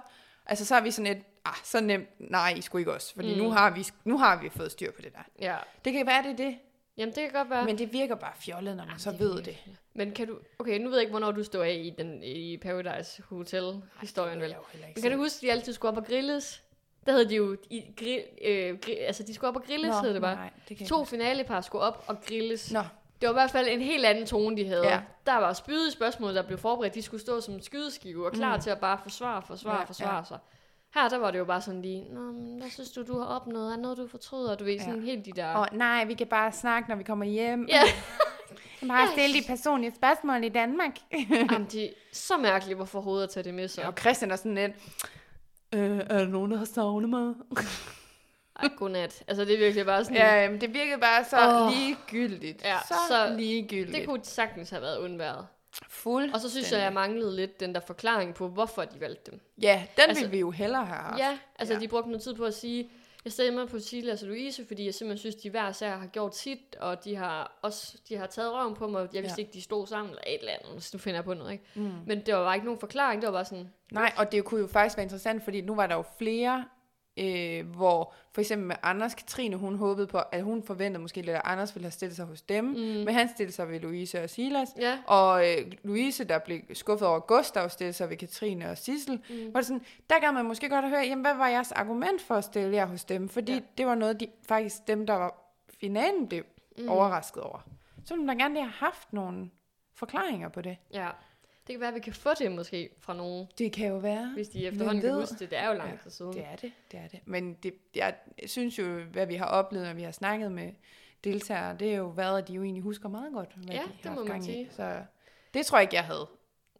altså, 0.46 0.64
så 0.64 0.74
er 0.76 0.80
vi 0.80 0.90
sådan 0.90 1.16
et, 1.16 1.22
ah, 1.44 1.54
så 1.64 1.80
nemt, 1.80 2.08
nej, 2.30 2.54
I 2.56 2.60
skulle 2.60 2.80
ikke 2.80 2.92
også, 2.94 3.14
fordi 3.14 3.34
mm. 3.34 3.40
Nu, 3.42 3.50
har 3.50 3.70
vi, 3.70 3.86
nu 4.04 4.18
har 4.18 4.42
vi 4.42 4.48
fået 4.48 4.72
styr 4.72 4.92
på 4.92 5.02
det 5.02 5.12
der. 5.12 5.18
ja. 5.40 5.56
Det 5.84 5.92
kan 5.92 6.06
være, 6.06 6.22
det 6.22 6.30
er 6.30 6.36
det, 6.36 6.58
Jamen, 6.96 7.14
det 7.14 7.22
kan 7.22 7.32
godt 7.32 7.50
være. 7.50 7.64
men 7.64 7.78
det 7.78 7.92
virker 7.92 8.14
bare 8.14 8.32
fjollet, 8.40 8.76
når 8.76 8.84
man 8.86 8.98
så 8.98 9.10
det 9.10 9.20
ved 9.20 9.28
virker- 9.34 9.44
det. 9.44 9.56
Men 9.94 10.12
kan 10.12 10.26
du... 10.26 10.38
Okay, 10.58 10.78
nu 10.78 10.88
ved 10.88 10.96
jeg 10.96 11.02
ikke, 11.02 11.10
hvornår 11.10 11.32
du 11.32 11.44
står 11.44 11.62
af 11.62 11.80
i, 11.84 11.94
den, 11.98 12.22
i 12.22 12.56
Paradise 12.56 13.22
Hotel-historien, 13.22 14.40
vel? 14.40 14.54
Men 14.94 15.02
kan 15.02 15.12
du 15.12 15.16
huske, 15.18 15.36
at 15.36 15.42
de 15.42 15.52
altid 15.52 15.72
skulle 15.72 15.92
op 15.92 15.96
og 15.98 16.06
grilles? 16.06 16.62
Der 17.06 17.12
havde 17.12 17.28
de 17.28 17.34
jo... 17.36 17.56
I, 17.70 17.84
grill, 17.96 18.22
øh, 18.44 18.78
gri, 18.78 18.92
altså, 18.96 19.22
de 19.22 19.34
skulle 19.34 19.48
op 19.48 19.56
og 19.56 19.62
grilles, 19.64 19.88
Nå, 19.88 20.00
hed 20.02 20.14
det 20.14 20.20
bare. 20.22 20.34
Nej, 20.34 20.50
det 20.68 20.76
kan 20.76 20.86
To 20.86 21.04
finalepar 21.04 21.60
skulle 21.60 21.82
op 21.84 22.04
og 22.06 22.16
grilles. 22.28 22.72
Nå, 22.72 22.80
Det 23.20 23.26
var 23.28 23.32
i 23.32 23.32
hvert 23.32 23.50
fald 23.50 23.68
en 23.70 23.80
helt 23.80 24.04
anden 24.04 24.26
tone, 24.26 24.56
de 24.56 24.66
havde. 24.68 24.86
Ja. 24.88 25.00
Der 25.26 25.36
var 25.36 25.52
spydige 25.52 25.90
spørgsmål, 25.90 26.34
der 26.34 26.42
blev 26.42 26.58
forberedt. 26.58 26.94
De 26.94 27.02
skulle 27.02 27.20
stå 27.20 27.40
som 27.40 27.62
skydeskive 27.62 28.26
og 28.26 28.32
klar 28.32 28.56
Mm. 28.56 28.62
til 28.62 28.70
at 28.70 28.78
bare 28.80 28.98
forsvare, 29.02 29.42
forsvare, 29.46 29.74
Ja, 29.74 29.80
ja, 29.80 29.86
forsvare 29.86 30.10
ja. 30.12 30.16
ja. 30.18 30.24
sig. 30.24 30.38
Her, 30.94 31.08
der 31.08 31.18
var 31.18 31.30
det 31.30 31.38
jo 31.38 31.44
bare 31.44 31.60
sådan 31.60 31.82
lige, 31.82 32.04
Nå, 32.10 32.20
men 32.20 32.58
hvad 32.60 32.70
synes 32.70 32.90
du, 32.90 33.02
du 33.06 33.18
har 33.18 33.26
opnået? 33.26 33.72
Er 33.72 33.76
noget, 33.76 33.98
du 33.98 34.06
fortryder? 34.08 34.54
Du 34.56 34.64
ved, 34.64 34.78
sådan 34.80 34.94
Ja. 34.94 35.00
helt 35.00 35.24
de 35.26 35.32
der... 35.32 35.46
og 35.54 35.68
nej, 35.72 36.04
vi 36.04 36.14
kan 36.14 36.26
bare 36.26 36.52
snakke, 36.52 36.88
når 36.88 36.96
vi 36.96 37.02
kommer 37.02 37.24
hjem. 37.24 37.66
Ja. 37.68 37.80
Bare 38.88 39.08
stille 39.12 39.40
de 39.40 39.44
personlige 39.46 39.92
spørgsmål 39.96 40.44
i 40.44 40.48
Danmark. 40.48 40.96
Jamen, 41.30 41.68
det 41.72 41.84
er 41.84 41.88
så 42.12 42.36
mærkeligt, 42.36 42.76
hvorfor 42.76 42.98
overhovedet 42.98 43.22
at 43.24 43.30
tage 43.30 43.44
det 43.44 43.54
med 43.54 43.68
så. 43.68 43.82
og 43.82 43.92
Christian 44.00 44.30
er 44.30 44.36
sådan 44.36 44.54
lidt, 44.54 44.72
øh, 45.74 45.98
er 45.98 46.18
der 46.18 46.26
nogen, 46.26 46.50
der 46.50 46.56
har 46.58 46.64
savnet 46.64 47.10
mig? 47.10 47.34
Ej, 48.56 48.68
godnat. 48.76 49.22
Altså, 49.28 49.44
det 49.44 49.54
er 49.54 49.58
virkelig 49.58 49.86
bare 49.86 50.04
sådan... 50.04 50.16
Ja, 50.16 50.50
men 50.50 50.60
det 50.60 50.74
virkede 50.74 51.00
bare 51.00 51.24
så 51.24 51.36
oh. 51.64 51.72
ligegyldigt. 51.72 52.64
Ja, 52.64 52.76
så, 52.88 52.94
så 53.08 53.34
ligegyldigt. 53.36 53.96
Det 53.96 54.06
kunne 54.06 54.24
sagtens 54.24 54.70
have 54.70 54.82
været 54.82 54.98
undværet. 54.98 55.46
Fuld. 55.88 56.32
Og 56.34 56.40
så 56.40 56.50
synes 56.50 56.72
jeg, 56.72 56.80
jeg 56.80 56.92
manglede 56.92 57.36
lidt 57.36 57.60
den 57.60 57.74
der 57.74 57.80
forklaring 57.80 58.34
på, 58.34 58.48
hvorfor 58.48 58.84
de 58.84 59.00
valgte 59.00 59.30
dem. 59.30 59.40
Ja, 59.62 59.82
den 59.96 60.02
Altså- 60.08 60.20
ville 60.22 60.30
vi 60.30 60.38
jo 60.38 60.50
hellere 60.50 60.84
have 60.84 60.98
haft. 60.98 61.18
Ja, 61.18 61.38
altså 61.58 61.74
ja. 61.74 61.80
de 61.80 61.88
brugte 61.88 62.10
noget 62.10 62.22
tid 62.22 62.34
på 62.34 62.44
at 62.44 62.54
sige, 62.54 62.90
jeg 63.24 63.32
stemmer 63.32 63.66
på 63.66 63.78
Silas 63.78 64.22
og 64.22 64.28
Louise, 64.28 64.66
fordi 64.66 64.84
jeg 64.86 64.94
simpelthen 64.94 65.18
synes, 65.18 65.34
de 65.34 65.50
hver 65.50 65.72
sær 65.72 65.96
har 65.96 66.06
gjort 66.06 66.36
sit, 66.36 66.76
og 66.80 67.04
de 67.04 67.16
har 67.16 67.58
også 67.62 67.98
de 68.08 68.16
har 68.16 68.26
taget 68.26 68.52
røven 68.52 68.74
på 68.74 68.88
mig, 68.88 69.08
jeg 69.14 69.22
vidste 69.22 69.40
Ja. 69.40 69.46
ikke, 69.46 69.52
de 69.52 69.62
stod 69.62 69.86
sammen, 69.86 70.10
eller 70.10 70.22
et 70.26 70.38
eller 70.40 70.52
andet, 70.64 70.90
nu 70.92 70.98
finder 70.98 71.16
jeg 71.16 71.24
på 71.24 71.34
noget, 71.34 71.52
ikke? 71.52 71.64
Mm. 71.74 71.90
Men 72.06 72.26
det 72.26 72.34
var 72.34 72.44
bare 72.44 72.54
ikke 72.54 72.64
nogen 72.64 72.80
forklaring, 72.80 73.22
det 73.22 73.26
var 73.26 73.32
bare 73.32 73.44
sådan, 73.44 73.72
Nej, 73.92 74.12
og 74.16 74.32
det 74.32 74.44
kunne 74.44 74.60
jo 74.60 74.66
faktisk 74.66 74.96
være 74.96 75.04
interessant, 75.04 75.44
fordi 75.44 75.60
nu 75.60 75.74
var 75.74 75.86
der 75.86 75.94
jo 75.94 76.04
flere, 76.18 76.64
øh, 77.16 77.66
hvor 77.76 78.14
for 78.32 78.40
eksempel 78.40 78.66
med 78.66 78.76
Anders 78.82 79.14
Katrine, 79.14 79.56
hun 79.56 79.76
håbede 79.76 80.06
på, 80.06 80.18
at 80.32 80.42
hun 80.42 80.62
forventede 80.62 81.02
måske 81.02 81.22
lidt, 81.22 81.36
at 81.36 81.42
Anders 81.44 81.74
ville 81.74 81.84
have 81.84 81.90
stillet 81.92 82.16
sig 82.16 82.24
hos 82.26 82.42
dem, 82.42 82.64
mm. 82.64 82.74
men 82.76 83.08
han 83.08 83.28
stillede 83.28 83.54
sig 83.54 83.68
ved 83.68 83.80
Louise 83.80 84.22
og 84.24 84.30
Silas. 84.30 84.68
ja, 84.78 84.98
Og 85.06 85.48
øh, 85.48 85.72
Louise, 85.82 86.24
der 86.24 86.38
blev 86.38 86.60
skuffet 86.72 87.08
over 87.08 87.20
Gustav, 87.20 87.68
stillede 87.68 87.92
sig 87.92 88.10
ved 88.10 88.16
Katrine 88.16 88.70
og 88.70 88.78
Sissel. 88.78 89.20
Mm. 89.30 89.54
Var 89.54 89.60
det 89.60 89.66
sådan, 89.66 89.84
der 90.10 90.18
kan 90.20 90.34
man 90.34 90.44
måske 90.44 90.68
godt 90.68 90.88
høre, 90.88 91.00
jamen, 91.00 91.24
hvad 91.24 91.34
var 91.34 91.48
jeres 91.48 91.72
argument 91.72 92.22
for 92.22 92.34
at 92.34 92.44
stille 92.44 92.76
jer 92.76 92.86
hos 92.86 93.04
dem? 93.04 93.28
Fordi 93.28 93.52
Ja. 93.52 93.58
ja. 93.58 93.62
det 93.78 93.86
var 93.86 93.94
noget, 93.94 94.20
de, 94.20 94.26
faktisk 94.48 94.76
dem, 94.88 95.06
der 95.06 95.14
var 95.14 95.54
finalen, 95.80 96.28
blev 96.28 96.44
mm. 96.78 96.88
overrasket 96.88 97.42
over. 97.42 97.58
Så 98.04 98.14
ville 98.14 98.26
man 98.26 98.36
da 98.38 98.42
gerne 98.42 98.54
lige 98.54 98.64
have 98.64 98.72
haft 98.72 99.12
nogle 99.12 99.50
forklaringer 99.94 100.48
på 100.48 100.60
det. 100.60 100.76
ja. 100.94 101.08
Det 101.70 101.74
kan 101.74 101.80
være, 101.80 101.88
at 101.88 101.94
vi 101.94 102.00
kan 102.00 102.12
få 102.12 102.30
det 102.38 102.52
måske 102.52 102.90
fra 103.00 103.14
nogen, 103.14 103.46
Det 103.58 103.72
kan 103.72 103.88
jo 103.88 103.96
være. 103.96 104.30
hvis 104.34 104.48
de 104.48 104.66
efterhånden 104.66 105.02
kan 105.02 105.14
huske 105.14 105.34
det. 105.38 105.50
Det 105.50 105.58
er 105.58 105.68
jo 105.68 105.72
lang 105.74 105.90
Ja, 105.90 105.96
tid 106.02 106.10
siden. 106.10 106.32
Det 106.32 106.44
er 106.52 106.56
det, 106.56 106.72
det 106.92 107.00
er 107.00 107.08
det. 107.08 107.20
Men 107.24 107.54
det, 107.54 107.74
jeg 107.94 108.14
synes 108.46 108.78
jo, 108.78 109.00
hvad 109.12 109.26
vi 109.26 109.34
har 109.34 109.46
oplevet, 109.46 109.86
når 109.86 109.94
vi 109.94 110.02
har 110.02 110.10
snakket 110.12 110.52
med 110.52 110.72
deltagere, 111.24 111.76
det 111.76 111.92
er 111.92 111.96
jo 111.96 112.06
været, 112.06 112.38
at 112.42 112.48
de 112.48 112.52
jo 112.52 112.62
egentlig 112.62 112.82
husker 112.82 113.08
meget 113.08 113.32
godt, 113.32 113.52
hvad 113.56 113.74
Ja, 113.74 113.82
de 113.82 113.88
det 114.02 114.10
har 114.10 114.14
må 114.14 114.20
man 114.20 114.26
gang 114.26 114.42
i. 114.42 114.46
sige. 114.46 114.68
Så 114.76 115.02
det 115.54 115.66
tror 115.66 115.78
jeg 115.78 115.82
ikke, 115.82 115.94
jeg 115.94 116.04
havde. 116.04 116.28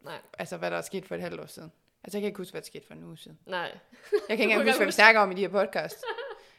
Nej, 0.01 0.17
Altså, 0.39 0.57
hvad 0.57 0.71
der 0.71 0.77
er 0.77 0.81
sket 0.81 1.05
for 1.05 1.15
et 1.15 1.21
halvt 1.21 1.39
år 1.39 1.45
siden. 1.45 1.71
Altså, 2.03 2.17
jeg 2.17 2.21
kan 2.21 2.27
ikke 2.27 2.37
huske, 2.37 2.51
hvad 2.53 2.61
der 2.61 2.65
skete 2.65 2.87
for 2.87 2.93
en 2.93 3.03
uge 3.03 3.17
siden. 3.17 3.39
nej, 3.45 3.59
Jeg 3.59 3.71
kan 4.29 4.31
ikke 4.31 4.43
engang 4.43 4.63
huske, 4.63 4.77
hvad 4.79 4.85
vi 4.85 4.91
snakker 4.91 5.21
om 5.21 5.31
i 5.31 5.35
de 5.35 5.41
her 5.41 5.49
podcast. 5.49 5.95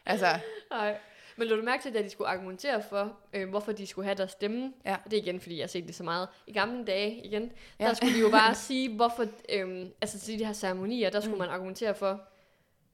Altså, 0.07 0.27
nej. 0.71 0.99
Men 1.37 1.49
lå 1.49 1.57
du 1.57 1.63
mærke 1.63 1.83
til, 1.83 1.97
at 1.97 2.05
de 2.05 2.11
skulle 2.11 2.29
argumentere 2.29 2.83
for, 2.83 3.19
øh, 3.33 3.49
hvorfor 3.49 3.73
de 3.73 3.87
skulle 3.87 4.07
have 4.07 4.15
deres 4.15 4.31
stemme? 4.31 4.73
Ja. 4.85 4.97
Det 5.05 5.13
er 5.19 5.23
igen, 5.23 5.41
fordi 5.41 5.57
jeg 5.57 5.63
har 5.63 5.69
set 5.69 5.87
det 5.87 5.95
så 5.95 6.05
meget. 6.05 6.29
I 6.47 6.53
gamle 6.53 6.85
dage, 6.85 7.27
igen, 7.27 7.53
Ja. 7.81 7.87
der 7.87 7.95
skulle 7.95 8.15
de 8.15 8.21
jo 8.21 8.31
bare 8.31 8.55
sige, 8.69 8.95
hvorfor, 8.97 9.27
øh, 9.53 9.87
altså 10.01 10.21
til 10.21 10.39
de 10.39 10.45
her 10.45 10.53
ceremonier, 10.53 11.11
der 11.11 11.21
skulle 11.21 11.35
mm. 11.35 11.39
man 11.39 11.49
argumentere 11.49 11.95
for, 11.95 12.21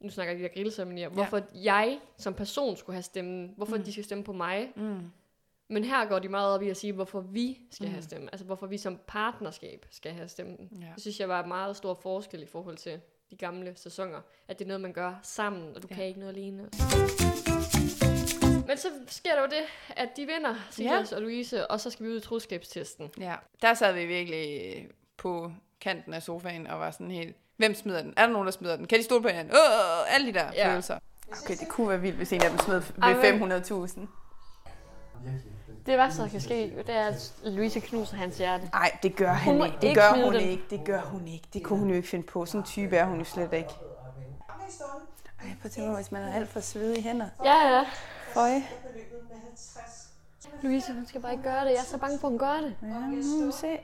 nu 0.00 0.10
snakker 0.10 0.32
jeg 0.32 0.38
de 0.38 0.48
der 0.48 0.54
grillceremonier, 0.54 1.08
hvorfor 1.08 1.40
jeg 1.54 1.98
som 2.18 2.34
person 2.34 2.76
skulle 2.76 2.94
have 2.94 3.02
stemmen, 3.02 3.52
hvorfor 3.56 3.76
mm. 3.76 3.82
de 3.82 3.92
skal 3.92 4.04
stemme 4.04 4.24
på 4.24 4.32
mig. 4.32 4.72
mm, 4.76 5.00
Men 5.68 5.84
her 5.84 6.06
går 6.08 6.18
de 6.18 6.28
meget 6.28 6.54
op 6.54 6.62
i 6.62 6.68
at 6.68 6.76
sige, 6.76 6.92
hvorfor 6.92 7.20
vi 7.20 7.58
skal 7.70 7.86
mm. 7.86 7.92
have 7.92 8.02
stemmen. 8.02 8.28
Altså 8.32 8.44
hvorfor 8.44 8.66
vi 8.66 8.76
som 8.78 8.98
partnerskab 9.06 9.86
skal 9.90 10.12
have 10.12 10.28
stemmen. 10.28 10.68
Ja. 10.80 10.86
Det 10.94 11.02
synes 11.02 11.20
jeg 11.20 11.28
var 11.28 11.42
en 11.42 11.48
meget 11.48 11.76
stor 11.76 11.94
forskel 11.94 12.42
i 12.42 12.46
forhold 12.46 12.76
til 12.76 13.00
de 13.30 13.36
gamle 13.36 13.72
sæsoner. 13.76 14.20
At 14.48 14.58
det 14.58 14.64
er 14.64 14.68
noget, 14.68 14.80
man 14.80 14.92
gør 14.92 15.14
sammen, 15.22 15.76
og 15.76 15.82
du 15.82 15.88
ja. 15.90 15.94
kan 15.94 16.04
ikke 16.06 16.20
noget 16.20 16.32
alene. 16.36 16.68
Men 18.68 18.76
så 18.76 18.88
sker 19.06 19.30
der 19.34 19.40
jo 19.40 19.46
det, 19.46 19.64
at 19.96 20.08
de 20.16 20.26
vinder, 20.26 20.54
Silas 20.70 21.10
ja. 21.12 21.16
og 21.16 21.22
Louise, 21.22 21.70
og 21.70 21.80
så 21.80 21.90
skal 21.90 22.06
vi 22.06 22.10
ud 22.10 22.16
i 22.16 22.20
troskabstesten. 22.20 23.10
ja. 23.20 23.34
Der 23.62 23.74
sad 23.74 23.92
vi 23.92 24.06
virkelig 24.06 24.88
på 25.16 25.52
kanten 25.80 26.14
af 26.14 26.22
sofaen 26.22 26.66
og 26.66 26.80
var 26.80 26.90
sådan 26.90 27.10
helt, 27.10 27.36
hvem 27.56 27.74
smider 27.74 28.02
den? 28.02 28.14
Er 28.16 28.26
der 28.26 28.32
nogen, 28.32 28.46
der 28.46 28.52
smider 28.52 28.76
den? 28.76 28.86
Kan 28.86 28.98
de 28.98 29.04
stole 29.04 29.22
på 29.22 29.28
hinanden? 29.28 29.52
Øh, 29.54 30.14
alle 30.14 30.26
de 30.26 30.32
der 30.38 30.50
Ja. 30.54 30.70
følelser. 30.70 30.98
Okay, 31.44 31.56
det 31.60 31.68
kunne 31.68 31.88
være 31.88 32.00
vildt, 32.00 32.16
hvis 32.16 32.32
en 32.32 32.42
af 32.42 32.50
dem 32.50 32.58
smed 32.58 32.80
ved 32.80 33.38
men- 33.40 33.52
500.000. 33.52 34.08
Det 35.86 35.98
værste, 35.98 36.22
der 36.22 36.28
kan 36.28 36.40
ske, 36.40 36.72
det 36.86 36.94
er, 36.96 37.06
at 37.06 37.32
Louise 37.44 37.80
knuser 37.80 38.16
hans 38.16 38.38
hjerte. 38.38 38.64
Nej, 38.72 38.98
det 39.02 39.16
gør 39.16 39.32
han 39.32 39.54
Hun 39.56 39.66
ikke. 39.66 39.78
Det 39.80 39.94
gør 39.96 40.24
hun 40.24 40.34
ikke. 40.34 40.62
Det 40.70 40.80
gør 40.84 41.00
hun 41.00 41.28
ikke. 41.28 41.48
Det 41.52 41.62
kunne 41.64 41.78
hun 41.78 41.88
jo 41.88 41.94
ikke 41.94 42.08
finde 42.08 42.26
på. 42.26 42.46
Sådan 42.46 42.60
en 42.60 42.66
type 42.66 42.96
er 42.96 43.04
hun 43.04 43.18
jo 43.18 43.24
slet 43.24 43.52
ikke. 43.52 43.68
Ej, 45.40 45.44
prøv 45.44 45.64
at 45.64 45.70
tænke 45.70 45.88
mig, 45.90 45.96
hvis 45.96 46.12
man 46.12 46.22
er 46.22 46.34
alt 46.34 46.48
for 46.48 46.60
svedige 46.60 47.02
hænder. 47.02 47.26
Ja, 47.44 47.68
ja. 47.76 47.84
Føj. 48.38 48.50
Louise, 50.62 50.92
hun 50.92 51.06
skal 51.06 51.20
bare 51.20 51.32
ikke 51.32 51.44
gøre 51.44 51.64
det. 51.64 51.70
Jeg 51.70 51.78
er 51.78 51.82
så 51.84 51.98
bange 51.98 52.18
for, 52.18 52.28
at 52.28 52.32
hun 52.32 52.38
gør 52.38 52.52
det. 52.60 52.76
Ja, 52.82 52.88
nu 52.88 53.46
vi 53.46 53.52
se. 53.52 53.80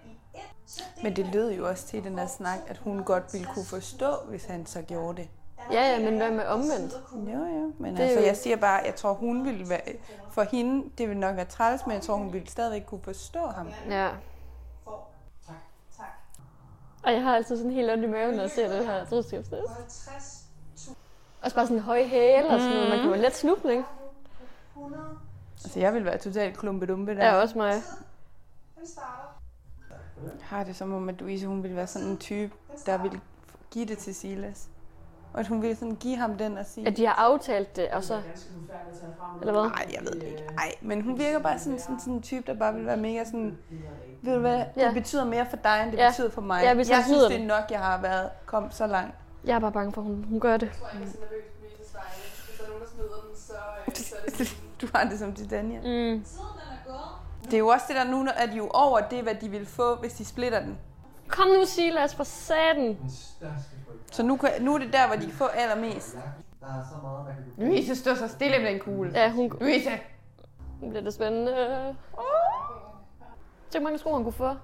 Men 1.03 1.17
det 1.17 1.27
lød 1.27 1.53
jo 1.53 1.69
også 1.69 1.87
til 1.87 2.05
den 2.05 2.19
der 2.19 2.27
snak, 2.27 2.59
at 2.67 2.79
hun 2.79 3.03
godt 3.05 3.33
ville 3.33 3.47
kunne 3.55 3.65
forstå, 3.65 4.17
hvis 4.29 4.45
han 4.45 4.67
så 4.67 4.83
gjorde 4.83 5.17
det. 5.23 5.29
Ja, 5.73 5.93
ja, 5.93 5.99
men 6.11 6.17
hvad 6.17 6.31
med 6.31 6.45
omvendt? 6.47 6.93
Jo, 7.13 7.39
jo. 7.39 7.73
Men 7.79 7.97
Det 7.97 8.03
altså, 8.03 8.21
jo- 8.21 8.27
jeg 8.27 8.37
siger 8.37 8.57
bare, 8.57 8.83
jeg 8.85 8.95
tror, 8.95 9.13
hun 9.13 9.45
ville 9.45 9.69
være... 9.69 9.81
For 10.31 10.43
hende, 10.43 10.91
det 10.99 11.09
ville 11.09 11.21
nok 11.21 11.37
være 11.37 11.45
træls, 11.45 11.87
men 11.87 11.95
jeg 11.95 12.03
tror, 12.03 12.17
hun 12.17 12.33
ville 12.33 12.51
stadigvæk 12.51 12.83
kunne 12.87 13.03
forstå 13.03 13.47
ham. 13.47 13.69
Ja. 13.91 14.09
Og 17.03 17.13
jeg 17.13 17.23
har 17.23 17.37
altid 17.37 17.57
sådan 17.57 17.73
helt 17.73 17.91
ondt 17.91 18.05
i 18.05 18.07
maven, 18.07 18.35
når 18.35 18.43
jeg 18.43 18.51
ser 18.51 18.77
det 18.77 18.87
her 18.87 19.05
troskabstest. 19.05 19.63
Også 21.43 21.55
bare 21.57 21.67
sådan 21.67 21.79
høje 21.83 22.05
hæle 22.05 22.49
og 22.49 22.61
sådan 22.61 22.75
noget. 22.75 22.89
Man 22.91 22.99
kan 22.99 23.09
jo 23.09 23.15
let 23.15 23.37
snuble, 23.37 23.71
ikke? 23.73 23.85
Altså, 25.65 25.81
jeg 25.81 25.93
ville 25.93 26.07
være 26.07 26.19
totalt 26.19 26.59
klumpedumpe 26.59 27.15
der. 27.17 27.27
Ja, 27.27 27.35
også 27.35 27.59
mig. 27.59 27.73
har 30.43 30.65
det 30.65 30.77
som 30.77 30.93
om, 30.93 31.09
at 31.09 31.15
Louise, 31.21 31.47
hun 31.47 31.63
ville 31.63 31.77
være 31.77 31.87
sådan 31.87 32.09
en 32.09 32.19
type, 32.19 32.53
der 32.87 33.03
ville 33.03 33.21
give 33.71 33.87
det 33.87 33.99
til 33.99 34.15
Silas. 34.15 34.69
Og 35.33 35.41
at 35.41 35.47
hun 35.47 35.63
ville 35.63 35.77
sådan 35.77 35.97
give 35.97 36.17
ham 36.17 36.39
den 36.39 36.59
og 36.59 36.67
sige... 36.67 36.87
At 36.87 36.97
de 36.97 37.07
har 37.07 37.13
aftalt 37.15 37.77
det, 37.77 37.89
og 37.89 38.05
så... 38.05 38.23
Eller 39.41 39.53
hvad? 39.53 39.63
Nej, 39.63 39.87
jeg 39.95 40.01
ved 40.03 40.13
det 40.13 40.23
ikke. 40.23 40.45
Ej, 40.59 40.73
men 40.81 41.01
hun 41.03 41.19
virker 41.19 41.39
bare 41.39 41.59
sådan, 41.59 41.79
sådan, 41.79 42.01
sådan 42.01 42.13
en 42.15 42.23
type, 42.23 42.43
der 42.47 42.59
bare 42.59 42.75
vil 42.75 42.87
være 42.87 42.97
mega 42.97 43.25
sådan... 43.25 43.59
Ved 44.23 44.35
du 44.35 44.41
hvad, 44.41 44.59
det 44.59 44.67
Ja. 44.77 44.93
betyder 44.93 45.25
mere 45.25 45.47
for 45.51 45.57
dig, 45.57 45.83
end 45.83 45.93
det 45.93 45.99
Ja. 45.99 46.09
betyder 46.11 46.31
for 46.31 46.41
mig. 46.41 46.63
Ja, 46.63 46.75
hvis 46.75 46.91
jeg 46.91 47.03
synes, 47.07 47.23
det 47.23 47.35
er 47.35 47.39
den. 47.39 47.47
nok, 47.47 47.71
jeg 47.71 47.81
har 47.81 48.01
været 48.01 48.31
kom 48.47 48.71
så 48.71 48.87
langt. 48.87 49.15
Jeg 49.45 49.55
er 49.55 49.59
bare 49.61 49.73
bange 49.73 49.93
for, 49.93 50.01
at 50.01 50.07
hun, 50.07 50.25
hun 50.29 50.41
gør 50.41 50.57
det. 50.57 50.71
Du 54.81 54.89
har 54.95 55.05
det 55.05 55.19
som 55.19 55.33
Titania. 55.35 55.79
Mm. 55.81 56.25
Det 57.45 57.55
er 57.55 57.59
jo 57.59 57.69
også 57.69 57.87
det 57.89 57.97
der 57.97 58.05
nu, 58.05 58.27
at 58.37 58.49
de 58.49 58.53
er 58.53 58.57
jo 58.57 58.71
over 58.75 59.01
det, 59.01 59.23
hvad 59.23 59.35
de 59.35 59.49
vil 59.49 59.67
få, 59.67 59.97
hvis 59.97 60.13
de 60.13 60.25
splitter 60.25 60.61
den. 60.61 60.79
Kom 61.29 61.49
nu, 61.49 61.65
Silas, 61.67 62.15
for 62.15 62.25
satan. 62.25 62.99
Så 64.13 64.23
nu, 64.23 64.37
kan, 64.37 64.51
nu 64.61 64.75
er 64.75 64.79
det 64.79 64.93
der, 64.93 65.07
hvor 65.07 65.17
de 65.17 65.23
kan 65.23 65.35
få 65.35 65.45
allermest. 65.47 66.17
Er 66.63 66.69
Louise, 67.59 67.97
stå 67.97 68.15
så 68.15 68.29
stille 68.29 68.59
med 68.59 68.71
den 68.71 68.81
kugle. 68.81 69.11
Ja, 69.15 69.31
hun, 69.31 69.53
Louise! 69.61 69.91
nu 70.81 70.89
bliver 70.89 71.03
det 71.03 71.15
spændende. 71.15 71.53
Tænk, 73.71 73.83
hvor 73.83 73.91
mange 73.91 73.99
sko 73.99 74.15
han 74.15 74.23
kunne 74.23 74.33
få. 74.33 74.55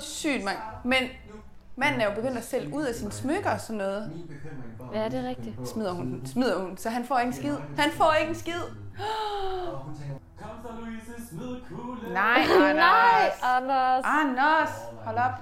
Sygt, 0.00 0.44
mand. 0.44 0.58
Men 0.84 1.02
manden 1.76 2.00
er 2.00 2.08
jo 2.08 2.14
begyndt 2.14 2.38
at 2.38 2.44
sælge 2.44 2.74
ud 2.74 2.84
af 2.84 2.94
sine 2.94 3.12
smykker 3.12 3.50
og 3.50 3.60
sådan 3.60 3.76
noget. 3.76 4.12
Ja, 4.94 5.04
det 5.08 5.24
er 5.24 5.28
rigtigt. 5.28 5.68
Smider 5.68 5.92
hun? 5.92 6.22
Smider 6.26 6.58
hun? 6.60 6.76
Så 6.76 6.90
han 6.90 7.04
får 7.04 7.18
ikke 7.18 7.28
en 7.28 7.34
skid. 7.34 7.56
Han 7.78 7.90
får 7.90 8.12
ikke 8.12 8.28
en 8.28 8.34
skid. 8.38 8.60
smid 11.28 11.56
kuglen. 11.68 12.12
Nej, 12.12 12.38
Nej, 12.46 12.70
Anders. 12.70 13.32
Anders. 13.42 14.04
Anders, 14.04 14.70
hold 15.04 15.18
op. 15.18 15.32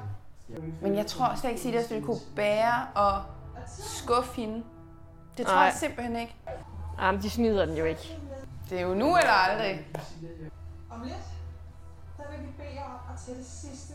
Men 0.83 0.97
jeg 0.97 1.07
tror 1.07 1.35
slet 1.35 1.51
ikke, 1.51 1.79
at 1.79 1.91
ville 1.91 2.07
kunne 2.07 2.21
bære 2.37 2.87
og 2.95 3.23
skuffe 3.67 4.41
hende. 4.41 4.63
Det 5.39 5.47
tror 5.47 5.55
Nej. 5.55 5.65
jeg 5.65 5.73
simpelthen 5.73 6.17
ikke. 6.17 6.37
Jamen, 7.01 7.23
de 7.23 7.31
smider 7.31 7.67
den 7.67 7.77
jo 7.77 7.85
ikke. 7.85 8.19
Det 8.71 8.79
er 8.79 8.83
jo 8.83 8.95
nu 8.95 9.17
eller 9.17 9.33
aldrig. 9.33 9.87
Om 10.91 11.03
lidt, 11.03 11.15
der 12.17 12.23
vil 12.31 12.47
vi 12.47 12.53
bede 12.57 12.75
jer 12.75 12.85
om 12.85 13.15
at 13.15 13.21
tælle 13.27 13.45
sidste 13.45 13.95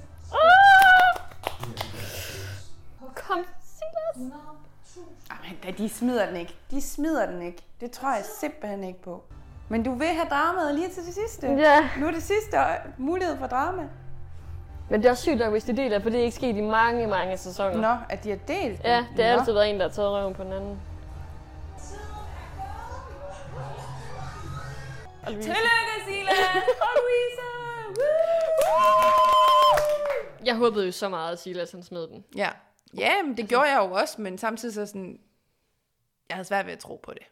Kom, 3.15 3.45
Silas. 3.61 4.31
100.000. 4.33 4.99
Jamen, 5.45 5.57
da 5.63 5.71
de 5.71 5.89
smider 5.89 6.25
den 6.25 6.35
ikke. 6.35 6.55
De 6.71 6.81
smider 6.81 7.25
den 7.25 7.41
ikke. 7.41 7.63
Det 7.81 7.91
tror 7.91 8.15
jeg 8.15 8.25
simpelthen 8.39 8.83
ikke 8.83 9.01
på. 9.01 9.23
Men 9.69 9.83
du 9.83 9.93
vil 9.93 10.07
have 10.07 10.27
dramaet 10.29 10.75
lige 10.75 10.89
til 10.89 11.05
det 11.05 11.13
sidste. 11.13 11.47
Ja. 11.47 11.89
Nu 11.99 12.07
er 12.07 12.11
det 12.11 12.23
sidste 12.23 12.57
mulighed 12.97 13.37
for 13.37 13.47
drama. 13.47 13.87
Men 14.89 15.01
det 15.01 15.07
er 15.07 15.11
også 15.11 15.23
sygt 15.23 15.37
nok, 15.37 15.51
hvis 15.51 15.63
de 15.63 15.77
deler, 15.77 15.99
for 15.99 16.09
det 16.09 16.19
er 16.19 16.23
ikke 16.23 16.35
sket 16.35 16.55
i 16.55 16.61
mange, 16.61 17.07
mange 17.07 17.37
sæsoner. 17.37 17.77
Nå, 17.77 17.97
at 18.09 18.23
de 18.23 18.29
har 18.29 18.37
delt 18.47 18.81
Ja, 18.83 18.97
den. 18.97 19.17
det 19.17 19.25
har 19.25 19.31
altid 19.39 19.53
været 19.53 19.69
en, 19.69 19.75
der 19.79 19.87
har 19.87 19.93
taget 19.93 20.11
røven 20.11 20.33
på 20.33 20.43
den 20.43 20.53
anden. 20.53 20.79
Tillykke, 25.27 25.43
Silas 25.43 26.63
og 26.81 26.87
Louise! 26.97 27.56
Jeg 30.45 30.55
håbede 30.55 30.85
jo 30.85 30.91
så 30.91 31.09
meget, 31.09 31.31
at 31.31 31.39
Silas 31.39 31.71
han 31.71 31.83
smed 31.83 32.07
den. 32.07 32.25
Ja, 32.35 32.51
ja 32.97 33.21
men 33.23 33.31
det 33.31 33.39
altså. 33.39 33.49
gjorde 33.49 33.69
jeg 33.69 33.77
jo 33.77 33.91
også, 33.91 34.21
men 34.21 34.37
samtidig 34.37 34.73
så 34.73 34.85
sådan, 34.85 35.19
jeg 36.29 36.35
havde 36.35 36.47
svært 36.47 36.65
ved 36.65 36.73
at 36.73 36.79
tro 36.79 36.95
på 37.03 37.13
det. 37.13 37.23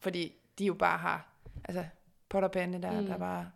Fordi 0.00 0.34
de 0.58 0.64
jo 0.64 0.74
bare 0.74 0.98
har, 0.98 1.28
altså, 1.64 1.84
pot 2.28 2.44
og 2.44 2.50
pande 2.50 2.82
der, 2.82 3.00
mm. 3.00 3.06
der 3.06 3.18
bare 3.18 3.50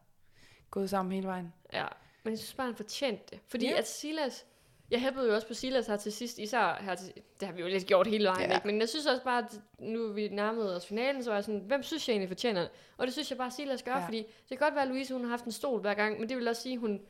gået 0.70 0.90
sammen 0.90 1.12
hele 1.12 1.26
vejen. 1.26 1.52
Ja. 1.72 1.86
Men 2.24 2.30
jeg 2.30 2.38
synes 2.38 2.54
bare, 2.54 2.66
han 2.66 2.76
fortjente 2.76 3.24
det. 3.30 3.40
Fordi 3.48 3.66
Ja. 3.66 3.78
at 3.78 3.88
Silas... 3.88 4.46
Jeg 4.90 5.00
hæppede 5.00 5.26
jo 5.28 5.34
også 5.34 5.46
på 5.46 5.54
Silas 5.54 5.86
her 5.86 5.96
til 5.96 6.12
sidst, 6.12 6.38
især 6.38 6.78
her 6.80 6.94
til... 6.94 7.12
Det 7.40 7.48
har 7.48 7.54
vi 7.54 7.60
jo 7.60 7.68
lidt 7.68 7.86
gjort 7.86 8.06
hele 8.06 8.28
vejen, 8.28 8.50
Ja. 8.50 8.54
ikke? 8.56 8.66
Men 8.66 8.80
jeg 8.80 8.88
synes 8.88 9.06
også 9.06 9.24
bare, 9.24 9.38
at 9.38 9.60
nu 9.78 10.12
vi 10.12 10.28
nærmede 10.28 10.76
os 10.76 10.86
finalen, 10.86 11.24
så 11.24 11.30
var 11.30 11.36
jeg 11.36 11.44
sådan, 11.44 11.60
hvem 11.66 11.82
synes 11.82 12.08
jeg 12.08 12.12
egentlig 12.12 12.28
fortjener 12.28 12.60
det? 12.60 12.70
Og 12.96 13.06
det 13.06 13.12
synes 13.14 13.30
jeg 13.30 13.38
bare, 13.38 13.50
Silas 13.50 13.82
gør, 13.82 13.92
Ja. 13.96 14.06
fordi 14.06 14.18
det 14.18 14.48
kan 14.48 14.58
godt 14.58 14.74
være, 14.74 14.82
at 14.82 14.88
Louise 14.88 15.12
hun 15.14 15.22
har 15.22 15.30
haft 15.30 15.44
en 15.44 15.52
stol 15.52 15.80
hver 15.80 15.94
gang, 15.94 16.20
men 16.20 16.28
det 16.28 16.36
vil 16.36 16.48
også 16.48 16.62
sige, 16.62 16.78
hun 16.78 17.00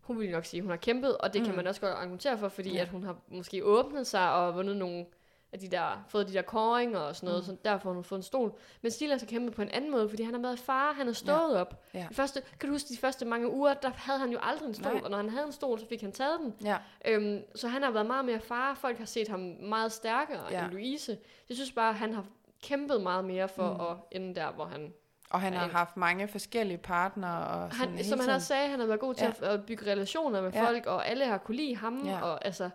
hun 0.00 0.20
vil 0.20 0.30
nok 0.30 0.44
sige, 0.44 0.58
at 0.58 0.62
hun 0.62 0.70
har 0.70 0.76
kæmpet, 0.76 1.18
og 1.18 1.32
det 1.32 1.40
mm. 1.40 1.46
kan 1.46 1.56
man 1.56 1.66
også 1.66 1.80
godt 1.80 1.92
argumentere 1.92 2.38
for, 2.38 2.48
fordi 2.48 2.72
ja. 2.72 2.80
at 2.80 2.88
hun 2.88 3.04
har 3.04 3.16
måske 3.28 3.64
åbnet 3.64 4.06
sig 4.06 4.32
og 4.32 4.54
vundet 4.54 4.76
nogle 4.76 5.06
af 5.54 5.60
de 5.60 5.68
der, 5.68 6.04
fået 6.08 6.28
de 6.28 6.32
der 6.32 6.42
koringer 6.42 6.98
og 6.98 7.16
sådan 7.16 7.26
noget, 7.26 7.42
mm. 7.42 7.46
så 7.46 7.56
derfor 7.64 7.88
har 7.88 7.94
hun 7.94 8.04
fået 8.04 8.18
en 8.18 8.22
stol. 8.22 8.52
Men 8.82 8.90
Stilas 8.90 9.20
har 9.20 9.26
kæmpet 9.26 9.54
på 9.54 9.62
en 9.62 9.68
anden 9.68 9.90
måde, 9.90 10.08
fordi 10.08 10.22
han 10.22 10.34
har 10.34 10.40
været 10.40 10.58
far, 10.58 10.92
han 10.92 11.06
har 11.06 11.12
stået 11.14 11.54
ja. 11.54 11.60
op. 11.60 11.82
Ja. 11.94 12.06
De 12.08 12.14
første, 12.14 12.42
kan 12.60 12.68
du 12.68 12.74
huske 12.74 12.88
de 12.88 12.98
første 12.98 13.24
mange 13.24 13.50
uger, 13.50 13.74
der 13.74 13.90
havde 13.96 14.18
han 14.18 14.30
jo 14.30 14.38
aldrig 14.42 14.68
en 14.68 14.74
stol, 14.74 14.92
Nej. 14.92 15.00
og 15.04 15.10
når 15.10 15.16
han 15.16 15.30
havde 15.30 15.46
en 15.46 15.52
stol, 15.52 15.78
så 15.80 15.86
fik 15.88 16.00
han 16.00 16.12
taget 16.12 16.38
den. 16.40 16.54
Ja. 16.64 16.76
Øhm, 17.04 17.42
så 17.54 17.68
han 17.68 17.82
har 17.82 17.90
været 17.90 18.06
meget 18.06 18.24
mere 18.24 18.40
far, 18.40 18.74
folk 18.74 18.98
har 18.98 19.04
set 19.06 19.28
ham 19.28 19.40
meget 19.60 19.92
stærkere 19.92 20.40
Ja. 20.50 20.64
end 20.64 20.72
Louise. 20.72 21.18
Jeg 21.48 21.56
synes 21.56 21.72
bare, 21.72 21.88
at 21.88 21.94
han 21.94 22.14
har 22.14 22.24
kæmpet 22.62 23.00
meget 23.00 23.24
mere 23.24 23.48
for 23.48 23.72
mm. 23.72 23.80
at 23.80 24.20
ende 24.20 24.34
der, 24.34 24.50
hvor 24.52 24.64
han 24.64 24.92
Og 25.30 25.40
han 25.40 25.52
har 25.52 25.68
haft 25.68 25.96
mange 25.96 26.28
forskellige 26.28 26.78
partnere. 26.78 27.46
Og 27.46 27.72
sådan 27.72 27.96
han, 27.96 28.04
som 28.04 28.20
han 28.20 28.30
også 28.30 28.46
sagde, 28.46 28.68
han 28.68 28.80
har 28.80 28.86
været 28.86 29.00
god 29.00 29.14
til 29.14 29.34
Ja. 29.42 29.52
at, 29.52 29.66
bygge 29.66 29.90
relationer 29.92 30.42
med 30.42 30.52
Ja. 30.52 30.66
folk, 30.68 30.86
og 30.86 31.08
alle 31.08 31.24
har 31.26 31.38
kunne 31.38 31.56
lide 31.56 31.76
ham, 31.76 32.06
ja. 32.06 32.20
og 32.22 32.44
altså... 32.44 32.70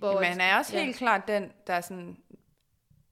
Hvor, 0.00 0.12
Jamen, 0.12 0.24
han 0.24 0.40
er 0.40 0.58
også 0.58 0.76
ja. 0.76 0.84
helt 0.84 0.96
klart 0.96 1.28
den, 1.28 1.52
der 1.66 1.80
sådan 1.80 2.16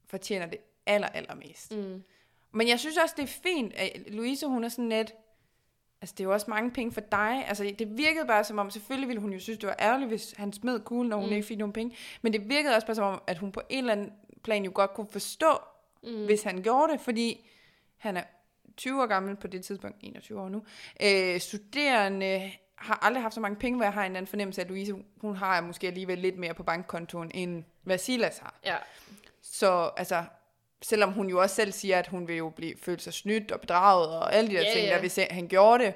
fortjener 0.06 0.46
det 0.46 0.58
aller, 0.86 1.08
allermest. 1.08 1.76
Mm. 1.76 2.04
Men 2.52 2.68
jeg 2.68 2.80
synes 2.80 2.96
også, 2.96 3.14
det 3.16 3.22
er 3.22 3.40
fint, 3.42 3.72
at 3.74 3.90
Louise, 4.06 4.46
hun 4.46 4.64
er 4.64 4.68
sådan 4.68 4.88
lidt... 4.88 5.12
Altså, 6.00 6.14
det 6.18 6.24
er 6.24 6.24
jo 6.24 6.32
også 6.32 6.46
mange 6.48 6.70
penge 6.70 6.92
for 6.92 7.00
dig. 7.00 7.44
Altså, 7.48 7.74
det 7.78 7.98
virkede 7.98 8.26
bare 8.26 8.44
som 8.44 8.58
om, 8.58 8.70
selvfølgelig 8.70 9.08
ville 9.08 9.20
hun 9.20 9.32
jo 9.32 9.38
synes, 9.38 9.58
det 9.58 9.66
var 9.66 9.76
ærgerligt, 9.78 10.08
hvis 10.08 10.34
han 10.36 10.52
smed 10.52 10.80
kuglen, 10.80 11.12
og 11.12 11.18
hun. 11.18 11.28
Mm. 11.28 11.34
ikke 11.34 11.46
fik 11.46 11.58
nogen 11.58 11.72
penge. 11.72 11.96
Men 12.22 12.32
det 12.32 12.48
virkede 12.48 12.74
også 12.74 12.86
bare 12.86 12.94
som 12.94 13.04
om, 13.04 13.22
at 13.26 13.38
hun 13.38 13.52
på 13.52 13.62
en 13.68 13.78
eller 13.78 13.92
anden 13.92 14.12
plan 14.44 14.64
jo 14.64 14.70
godt 14.74 14.94
kunne 14.94 15.08
forstå, 15.10 15.58
mm. 16.02 16.24
hvis 16.24 16.42
han 16.42 16.62
gjorde 16.62 16.92
det, 16.92 17.00
fordi 17.00 17.48
han 17.96 18.16
er 18.16 18.22
20 18.76 19.02
år 19.02 19.06
gammel 19.06 19.36
på 19.36 19.46
det 19.46 19.64
tidspunkt, 19.64 19.96
21 20.00 20.40
år 20.40 20.48
nu. 20.48 20.62
Øh, 21.02 21.40
studerende 21.40 22.52
har 22.80 22.98
aldrig 23.02 23.22
haft 23.22 23.34
så 23.34 23.40
mange 23.40 23.56
penge, 23.56 23.76
hvor 23.76 23.84
jeg 23.84 23.92
har 23.92 24.00
en 24.00 24.06
eller 24.06 24.18
anden 24.18 24.30
fornemmelse 24.30 24.60
af, 24.60 24.64
at 24.64 24.70
Louise, 24.70 24.94
hun 25.20 25.36
har 25.36 25.60
måske 25.60 25.86
alligevel 25.86 26.18
lidt 26.18 26.38
mere 26.38 26.54
på 26.54 26.62
bankkontoen, 26.62 27.30
end 27.34 27.64
hvad 27.82 27.98
Silas 27.98 28.38
har. 28.38 28.54
Ja. 28.64 28.76
Så 29.42 29.90
altså, 29.96 30.24
selvom 30.82 31.12
hun 31.12 31.28
jo 31.28 31.40
også 31.40 31.54
selv 31.54 31.72
siger, 31.72 31.98
at 31.98 32.06
hun 32.06 32.28
vil 32.28 32.36
jo 32.36 32.48
blive, 32.48 32.74
føle 32.82 33.00
sig 33.00 33.12
snydt 33.12 33.52
og 33.52 33.60
bedraget 33.60 34.08
og 34.08 34.34
alle 34.34 34.50
de 34.50 34.54
der 34.54 34.62
Ja, 34.62 34.72
ting, 34.72 34.86
ja. 34.86 34.92
der 34.92 35.00
hvis 35.00 35.18
han 35.30 35.48
gjorde 35.48 35.84
det. 35.84 35.94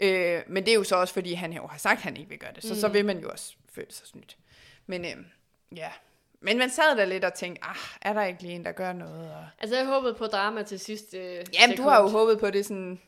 Øh, 0.00 0.42
men 0.46 0.64
det 0.64 0.70
er 0.72 0.76
jo 0.76 0.84
så 0.84 0.96
også, 0.96 1.14
fordi 1.14 1.32
han 1.32 1.52
jo 1.52 1.66
har 1.66 1.78
sagt, 1.78 1.96
at 1.96 2.02
han 2.02 2.16
ikke 2.16 2.28
vil 2.28 2.38
gøre 2.38 2.52
det. 2.54 2.62
Så 2.62 2.74
mm. 2.74 2.80
så 2.80 2.88
vil 2.88 3.04
man 3.06 3.18
jo 3.18 3.30
også 3.30 3.54
føle 3.74 3.92
sig 3.92 4.06
snydt. 4.06 4.36
Men 4.86 5.04
øh, 5.04 5.16
ja, 5.76 5.90
men 6.40 6.58
man 6.58 6.70
sad 6.70 6.96
der 6.96 7.04
lidt 7.04 7.24
og 7.24 7.34
tænkte, 7.34 7.64
ah, 7.64 7.76
er 8.02 8.12
der 8.12 8.24
ikke 8.24 8.42
lige 8.42 8.54
en, 8.54 8.64
der 8.64 8.72
gør 8.72 8.92
noget? 8.92 9.30
Og... 9.34 9.46
Altså, 9.58 9.76
jeg 9.76 9.86
håbede 9.86 10.14
på 10.14 10.26
drama 10.26 10.62
til 10.62 10.80
sidst. 10.80 11.14
Øh, 11.14 11.22
Jamen, 11.22 11.44
sekund. 11.52 11.76
du 11.76 11.82
har 11.82 12.02
jo 12.02 12.08
håbet 12.08 12.40
på 12.40 12.50
det 12.50 12.66
sådan 12.66 13.00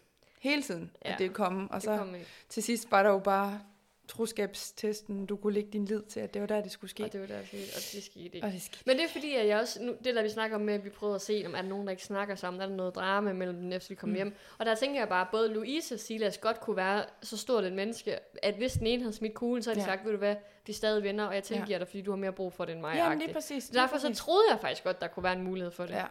hele 0.45 0.63
tiden, 0.63 0.91
ja. 1.05 1.13
At 1.13 1.19
det 1.19 1.33
komme. 1.33 1.69
Og 1.71 1.75
Det 1.75 1.83
så 1.83 1.97
kom 1.97 2.15
ikke. 2.15 2.27
til 2.49 2.63
sidst 2.63 2.91
var 2.91 3.03
der 3.03 3.11
jo 3.11 3.19
bare 3.19 3.61
troskabstesten, 4.09 5.27
du 5.27 5.37
kunne 5.37 5.53
lægge 5.55 5.71
din 5.71 5.85
lid 5.85 6.03
til, 6.03 6.21
at 6.21 6.35
det 6.35 6.41
var 6.41 6.47
der, 6.47 6.61
det 6.61 6.73
skulle 6.73 6.91
ske. 6.91 7.05
Og 7.05 7.13
det 7.13 7.21
var 7.21 7.27
der, 7.27 7.45
skete, 7.47 7.63
og 7.77 7.83
det 7.93 8.05
skete 8.05 8.25
ikke. 8.35 8.47
Og 8.47 8.53
det 8.53 8.63
skete. 8.63 8.83
Men 8.87 8.97
det 8.97 9.05
er 9.05 9.09
fordi, 9.09 9.35
at 9.35 9.47
jeg 9.49 9.61
også, 9.61 9.83
nu, 9.83 9.95
det 10.05 10.15
der 10.15 10.23
vi 10.23 10.29
snakker 10.29 10.57
om 10.57 10.63
med, 10.63 10.75
at 10.75 10.85
vi 10.85 10.91
prøvede 10.91 11.15
at 11.15 11.21
se, 11.23 11.43
om 11.47 11.55
er 11.55 11.63
der 11.63 11.69
nogen, 11.69 11.87
der 11.87 11.91
ikke 11.91 12.05
snakker 12.05 12.35
sammen, 12.35 12.63
er 12.63 12.67
der 12.67 12.75
noget 12.75 12.95
drama 12.95 13.33
mellem 13.33 13.57
dem, 13.57 13.73
efter 13.73 13.89
de 13.89 13.97
kom 13.97 14.09
mm. 14.09 14.15
hjem. 14.15 14.35
Og 14.59 14.67
der 14.67 14.75
tænker 14.75 15.01
jeg 15.01 15.09
bare, 15.09 15.21
at 15.21 15.29
både 15.33 15.53
Louise 15.55 15.95
og 15.95 16.01
Silas 16.01 16.39
godt 16.39 16.61
kunne 16.61 16.77
være 16.77 17.05
så 17.23 17.37
stort 17.37 17.65
et 17.65 17.73
menneske, 17.73 18.19
at 18.43 18.55
hvis 18.55 18.73
den 18.73 18.87
ene 18.87 19.03
havde 19.03 19.17
smidt 19.17 19.35
kuglen, 19.35 19.63
så 19.63 19.71
havde 19.71 19.81
de 19.81 19.91
Ja. 19.91 19.97
sagt, 19.97 20.05
ved 20.05 20.13
du 20.13 20.19
hvad, 20.19 20.37
vi 20.67 20.71
er 20.73 20.75
stadig 20.75 21.03
venner, 21.03 21.25
og 21.27 21.35
jeg 21.35 21.43
tilgiver 21.43 21.69
Ja. 21.69 21.79
dig, 21.79 21.89
fordi 21.89 22.03
du 22.03 22.11
har 22.11 22.17
mere 22.19 22.33
brug 22.33 22.53
for 22.53 22.65
det 22.65 22.73
end 22.73 22.81
mig. 22.81 22.97
Jamen, 22.97 23.19
lige 23.19 23.33
præcis. 23.33 23.65
Så 23.65 23.73
lige 23.73 23.81
derfor 23.83 23.99
så 23.99 24.07
præcis. 24.07 24.19
troede 24.19 24.45
jeg 24.51 24.59
faktisk 24.61 24.85
godt, 24.85 25.01
der 25.01 25.07
kunne 25.09 25.23
være 25.25 25.33
en 25.33 25.43
mulighed 25.43 25.71
for 25.71 25.87
det. 25.87 25.95
Ja. 25.95 26.05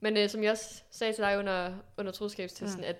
Men 0.00 0.16
øh, 0.16 0.28
som 0.28 0.42
jeg 0.42 0.50
også 0.50 0.82
sagde 0.90 1.12
til 1.12 1.24
dig 1.24 1.38
under, 1.38 1.72
under 1.98 2.12
troskabstesten, 2.12 2.80
mm. 2.80 2.86
at 2.88 2.96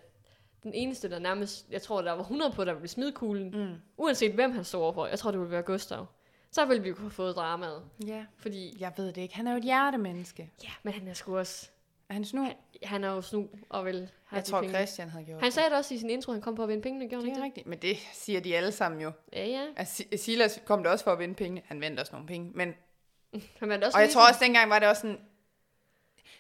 den 0.63 0.75
eneste, 0.75 1.11
der 1.11 1.19
nærmest, 1.19 1.67
jeg 1.71 1.83
tror, 1.83 2.03
der 2.03 2.13
var 2.13 2.23
100 2.23 2.53
på, 2.53 2.65
der 2.65 2.73
ville 2.75 2.89
smide 2.89 3.13
kuglen, 3.13 3.51
Mm. 3.51 3.75
uanset 3.97 4.33
hvem 4.33 4.53
han 4.53 4.65
stod 4.65 4.81
overfor, 4.83 5.07
jeg 5.07 5.19
tror, 5.19 5.31
det 5.31 5.41
ville 5.41 5.53
være 5.53 5.63
Gustav. 5.63 6.07
Så 6.51 6.65
ville 6.65 6.83
vi 6.83 6.93
kunne 6.93 7.05
have 7.05 7.11
fået 7.11 7.37
dramaet. 7.37 7.83
Ja. 8.07 8.25
Fordi, 8.39 8.77
Jeg 8.81 8.93
ved 8.97 9.07
det 9.13 9.19
ikke. 9.23 9.37
Han 9.37 9.47
er 9.47 9.51
jo 9.53 9.57
et 9.59 9.65
hjertemenneske. 9.65 10.51
ja, 10.65 10.71
men 10.83 10.93
han 10.95 11.09
er 11.09 11.15
sgu 11.15 11.39
også, 11.39 11.69
Er 12.09 12.15
han 12.15 12.25
snu? 12.25 12.49
han 12.83 13.05
er 13.05 13.09
jo 13.11 13.21
snu 13.23 13.49
og 13.69 13.85
vil 13.85 13.95
have 14.25 14.37
Jeg 14.37 14.45
tror, 14.45 14.61
penge. 14.61 14.75
Christian 14.75 15.09
havde 15.11 15.25
gjort 15.25 15.43
Han 15.43 15.53
sagde 15.53 15.69
det 15.71 15.79
også 15.79 15.95
i 15.95 15.99
sin 15.99 16.11
intro, 16.11 16.33
han 16.33 16.41
kom 16.41 16.55
på 16.55 16.63
at 16.63 16.69
vinde 16.69 16.83
pengene, 16.83 17.09
gjorde 17.09 17.27
det. 17.27 17.33
han 17.33 17.43
Det 17.43 17.47
ikke 17.47 17.61
er 17.61 17.65
rigtigt. 17.65 17.67
Men 17.67 17.79
det 17.79 17.97
siger 18.13 18.41
de 18.41 18.57
alle 18.57 18.73
sammen 18.73 19.01
jo. 19.01 19.13
Ja, 19.33 19.47
ja. 19.47 19.67
Altså, 19.77 19.95
Si- 20.11 20.17
Silas 20.17 20.63
kom 20.65 20.83
der 20.85 20.91
også 20.91 21.05
for 21.05 21.13
at 21.13 21.19
vinde 21.19 21.35
penge. 21.35 21.63
Han 21.67 21.81
vandt 21.81 22.01
også 22.01 22.13
nogle 22.13 22.27
penge. 22.29 22.53
Men, 22.55 22.75
Han 23.59 23.69
vandt 23.69 23.85
også 23.85 23.97
og 23.97 24.01
jeg 24.01 24.07
lige 24.09 24.15
tror 24.15 24.29
også, 24.29 24.41
dengang 24.45 24.71
var 24.71 24.79
det 24.79 24.89
også 24.89 25.01
sådan... 25.01 25.19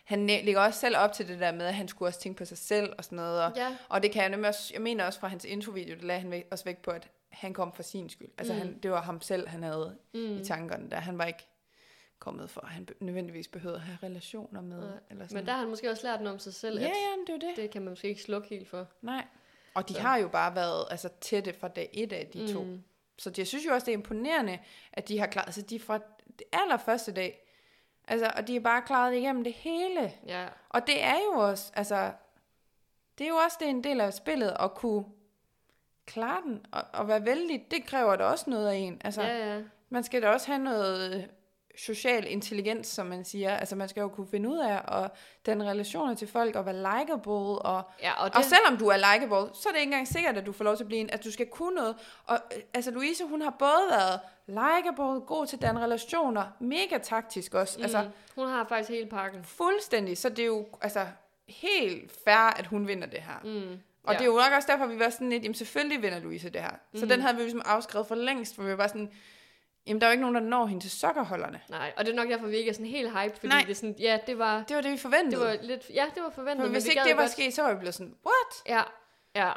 Han 0.07 0.27
lægger 0.27 0.61
også 0.61 0.81
selv 0.81 0.97
op 0.97 1.13
til 1.13 1.29
det 1.29 1.41
der 1.41 1.53
med, 1.53 1.67
at 1.67 1.75
han 1.75 1.89
skulle 1.89 2.09
også 2.09 2.21
tænke 2.21 2.39
på 2.39 2.45
sig 2.45 2.59
selv 2.59 2.93
og 2.99 3.05
sådan 3.05 3.17
noget. 3.17 3.43
Og, 3.45 3.53
Ja, 3.57 3.77
og 3.89 4.03
det 4.03 4.11
kan 4.13 4.23
jeg 4.23 4.31
nemlig 4.31 4.49
også... 4.49 4.71
Jeg 4.75 4.83
mener 4.83 5.05
også 5.07 5.21
fra 5.21 5.29
hans 5.29 5.45
introvideo, 5.45 5.95
det 5.95 6.05
lagde 6.05 6.21
han 6.21 6.31
væk, 6.31 6.47
også 6.51 6.65
væk 6.65 6.79
på, 6.79 6.91
at 6.91 7.09
han 7.29 7.53
kom 7.55 7.73
for 7.73 7.83
sin 7.83 8.09
skyld. 8.09 8.29
Altså, 8.39 8.53
Mm. 8.53 8.59
han, 8.59 8.79
det 8.83 8.91
var 8.91 9.03
ham 9.03 9.21
selv, 9.21 9.49
han 9.49 9.63
havde 9.63 9.97
mm. 10.15 10.37
i 10.41 10.45
tankerne 10.45 10.91
der. 10.91 10.97
Han 10.97 11.19
var 11.19 11.25
ikke 11.25 11.47
kommet 12.19 12.51
for, 12.51 12.61
at 12.61 12.69
han 12.69 12.89
nødvendigvis 13.01 13.49
behøvede 13.49 13.77
at 13.77 13.83
have 13.83 13.99
relationer 14.03 14.61
med. 14.61 14.79
Nej, 14.81 14.89
Eller 15.11 15.25
sådan 15.27 15.37
men 15.37 15.47
der 15.47 15.53
har 15.53 15.59
han 15.61 15.69
måske 15.69 15.91
også 15.91 16.03
lært 16.07 16.21
noget 16.21 16.33
om 16.35 16.39
sig 16.39 16.55
selv, 16.55 16.81
Ja, 16.81 16.87
at 16.87 16.93
ja, 17.29 17.33
det 17.35 17.43
er 17.43 17.49
det. 17.49 17.57
det 17.57 17.71
kan 17.71 17.83
man 17.83 17.89
måske 17.91 18.09
ikke 18.09 18.23
slukke 18.23 18.49
helt 18.49 18.69
for. 18.69 18.87
Nej. 19.03 19.25
Og 19.75 19.89
de 19.89 19.95
Så. 19.95 20.01
har 20.01 20.17
jo 20.17 20.29
bare 20.29 20.55
været 20.55 20.85
altså, 20.91 21.09
tætte 21.21 21.53
fra 21.53 21.69
dag 21.69 21.91
et 21.93 22.13
af, 22.13 22.27
de 22.33 22.53
to. 22.53 22.63
Mm. 22.65 22.83
Så 23.19 23.33
jeg 23.39 23.47
synes 23.47 23.67
jo 23.67 23.73
også, 23.73 23.85
det 23.85 23.93
er 23.93 23.97
imponerende, 23.97 24.59
at 24.93 25.09
de 25.09 25.19
har 25.19 25.27
klaret, 25.27 25.47
altså 25.47 25.63
de 25.63 25.81
fra 25.81 25.99
det 26.39 26.43
allerførste 26.53 27.13
dag, 27.13 27.45
altså, 28.09 28.31
og 28.37 28.47
de 28.47 28.57
er 28.57 28.61
bare 28.61 28.83
klaret 28.83 29.15
igennem 29.15 29.45
det 29.45 29.53
hele. 29.53 30.13
Ja, 30.27 30.47
Og 30.69 30.87
det 30.87 31.05
er 31.05 31.17
jo 31.33 31.39
også, 31.39 31.73
altså, 31.75 32.13
det 33.19 33.25
er 33.25 33.29
jo 33.29 33.37
også 33.37 33.57
det 33.61 33.67
er 33.67 33.71
en 33.71 33.85
del 33.85 34.01
af 34.01 34.15
spillet, 34.15 34.57
at 34.61 34.75
kunne 34.75 35.05
klare 36.07 36.43
den, 36.43 36.67
og, 36.73 36.83
og 36.93 37.09
være 37.09 37.25
vældig, 37.25 37.67
det 37.71 37.87
kræver 37.87 38.17
da 38.17 38.25
også 38.25 38.51
noget 38.51 38.69
af 38.69 38.75
en. 38.75 39.01
Altså, 39.05 39.23
ja, 39.23 39.55
ja. 39.55 39.63
man 39.89 40.05
skal 40.05 40.23
da 40.23 40.29
også 40.29 40.47
have 40.47 40.59
noget 40.59 41.31
social 41.79 42.27
intelligens, 42.27 42.87
som 42.87 43.07
man 43.07 43.25
siger. 43.25 43.57
Altså, 43.57 43.77
man 43.77 43.89
skal 43.89 44.01
jo 44.01 44.09
kunne 44.09 44.27
finde 44.31 44.49
ud 44.49 44.59
af 44.59 45.03
at 45.03 45.11
den 45.47 45.63
relationer 45.63 46.15
til 46.15 46.29
folk, 46.29 46.57
og 46.57 46.67
være 46.67 46.75
likable, 46.75 47.33
og 47.33 47.83
ja 48.03 48.25
og 48.25 48.31
det, 48.31 48.37
og 48.37 48.45
selvom 48.45 48.77
du 48.79 48.87
er 48.87 48.97
likeable, 48.97 49.55
så 49.55 49.69
er 49.69 49.73
det 49.73 49.81
ikke 49.81 49.91
engang 49.91 50.09
sikkert, 50.09 50.37
at 50.37 50.47
du 50.47 50.53
får 50.53 50.65
lov 50.65 50.77
til 50.77 50.85
at 50.85 50.89
blive 50.89 51.01
en, 51.01 51.11
at 51.11 51.25
du 51.25 51.33
skal 51.33 51.47
kunne 51.47 51.75
noget. 51.75 51.97
Og 52.25 52.39
øh, 52.57 52.63
altså 52.75 52.91
Louise, 52.91 53.25
hun 53.25 53.43
har 53.43 53.57
både 53.59 53.87
været 53.91 54.21
likeable, 54.47 55.20
god 55.26 55.47
til 55.47 55.62
den 55.62 55.78
relationer, 55.78 56.44
mega 56.61 56.99
taktisk 56.99 57.55
også. 57.55 57.78
Mm. 57.78 57.82
Altså 57.82 58.09
hun 58.34 58.49
har 58.49 58.64
faktisk 58.68 58.90
hele 58.90 59.07
pakken. 59.09 59.44
fuldstændig, 59.44 60.18
så 60.18 60.28
det 60.28 60.38
er 60.38 60.47
jo 60.47 60.66
altså 60.82 61.07
helt 61.49 62.12
fair, 62.24 62.59
at 62.59 62.66
hun 62.66 62.86
vinder 62.88 63.07
det 63.07 63.20
her. 63.22 63.34
Mm. 63.44 63.78
Og 64.05 64.12
ja. 64.12 64.18
det 64.18 64.24
er 64.24 64.26
jo 64.30 64.36
nok 64.36 64.53
også 64.57 64.68
derfor, 64.72 64.86
vi 64.86 64.99
var 64.99 65.11
sådan 65.11 65.28
lidt, 65.30 65.42
jamen 65.42 65.55
selvfølgelig 65.55 66.03
vinder 66.03 66.18
Louise 66.20 66.49
det 66.51 66.61
her. 66.61 66.70
Så 66.94 67.05
Mm. 67.05 67.09
den 67.09 67.20
havde 67.20 67.36
vi 67.36 67.42
ligesom 67.42 67.62
afskrevet 67.64 68.07
for 68.09 68.14
længst, 68.14 68.55
for 68.57 68.62
vi 68.62 68.78
var 68.78 68.86
sådan, 68.86 69.11
jamen 69.86 70.01
der 70.01 70.07
er 70.07 70.11
jo 70.11 70.12
ikke 70.12 70.20
nogen, 70.20 70.34
der 70.34 70.40
når 70.40 70.66
hende 70.66 70.84
til 70.84 70.90
sokkerholderne. 70.90 71.61
Nej, 71.70 71.92
og 71.97 72.05
det 72.07 72.12
er 72.12 72.16
nok 72.16 72.28
derfor, 72.28 72.47
vi 72.47 72.57
ikke 72.57 72.68
er 72.68 72.74
sådan 72.74 72.86
helt 72.86 73.11
hype, 73.20 73.34
fordi 73.34 73.47
Nej. 73.49 73.61
det 73.62 73.70
er 73.70 73.74
sådan, 73.74 73.94
ja, 73.99 74.18
det 74.26 74.38
var, 74.38 74.62
Det 74.68 74.76
var 74.76 74.82
det, 74.82 74.92
vi 74.92 74.97
forventede. 74.99 75.40
det 75.40 75.49
var 75.49 75.59
lidt, 75.62 75.90
ja, 75.94 76.05
det 76.14 76.22
var 76.22 76.30
forventet. 76.30 76.57
for 76.62 76.66
men 76.66 76.72
hvis 76.72 76.84
vi 76.84 76.90
ikke 76.90 77.03
det 77.05 77.16
var 77.16 77.22
godt- 77.22 77.30
sket, 77.32 77.55
så 77.55 77.62
var 77.62 77.72
vi 77.72 77.78
blevet 77.78 77.94
sådan, 77.94 78.14
what? 78.26 78.68
Ja, 78.68 78.82
ja. 79.47 79.53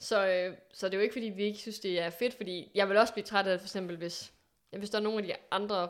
Så, 0.00 0.26
øh, 0.26 0.56
så 0.72 0.86
det 0.86 0.94
er 0.94 0.98
jo 0.98 1.02
ikke, 1.02 1.12
fordi 1.12 1.26
vi 1.28 1.44
ikke 1.44 1.58
synes, 1.58 1.78
det 1.80 2.00
er 2.00 2.10
fedt, 2.10 2.34
fordi 2.34 2.70
jeg 2.74 2.88
vil 2.88 2.96
også 2.96 3.12
blive 3.12 3.24
træt 3.24 3.46
af 3.46 3.52
det, 3.52 3.60
for 3.60 3.66
eksempel, 3.66 3.96
hvis, 3.96 4.32
hvis 4.78 4.90
der 4.90 4.98
er 4.98 5.02
nogle 5.02 5.18
af 5.18 5.24
de 5.24 5.32
andre 5.50 5.88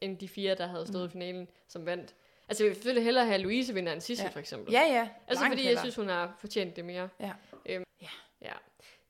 end 0.00 0.18
de 0.18 0.28
fire, 0.28 0.54
der 0.54 0.66
havde 0.66 0.86
stået 0.86 1.02
mm. 1.02 1.08
i 1.08 1.12
finalen, 1.12 1.48
som 1.68 1.86
vandt. 1.86 2.14
Altså, 2.48 2.64
jeg 2.64 2.68
vil 2.68 2.76
selvfølgelig 2.76 3.04
hellere 3.04 3.26
have 3.26 3.38
Louise 3.38 3.74
vinder 3.74 3.92
end 3.92 4.00
Sissel, 4.00 4.24
Ja. 4.24 4.30
for 4.30 4.38
eksempel. 4.40 4.72
Ja, 4.72 4.80
ja. 4.80 5.08
altså, 5.28 5.42
langt 5.44 5.52
fordi 5.52 5.62
jeg 5.62 5.68
hellere. 5.68 5.82
synes, 5.84 5.96
hun 5.96 6.08
har 6.08 6.36
fortjent 6.40 6.76
det 6.76 6.84
mere. 6.84 7.08
Ja. 7.20 7.32
Øhm, 7.66 7.84
Ja. 8.02 8.08
ja. 8.42 8.52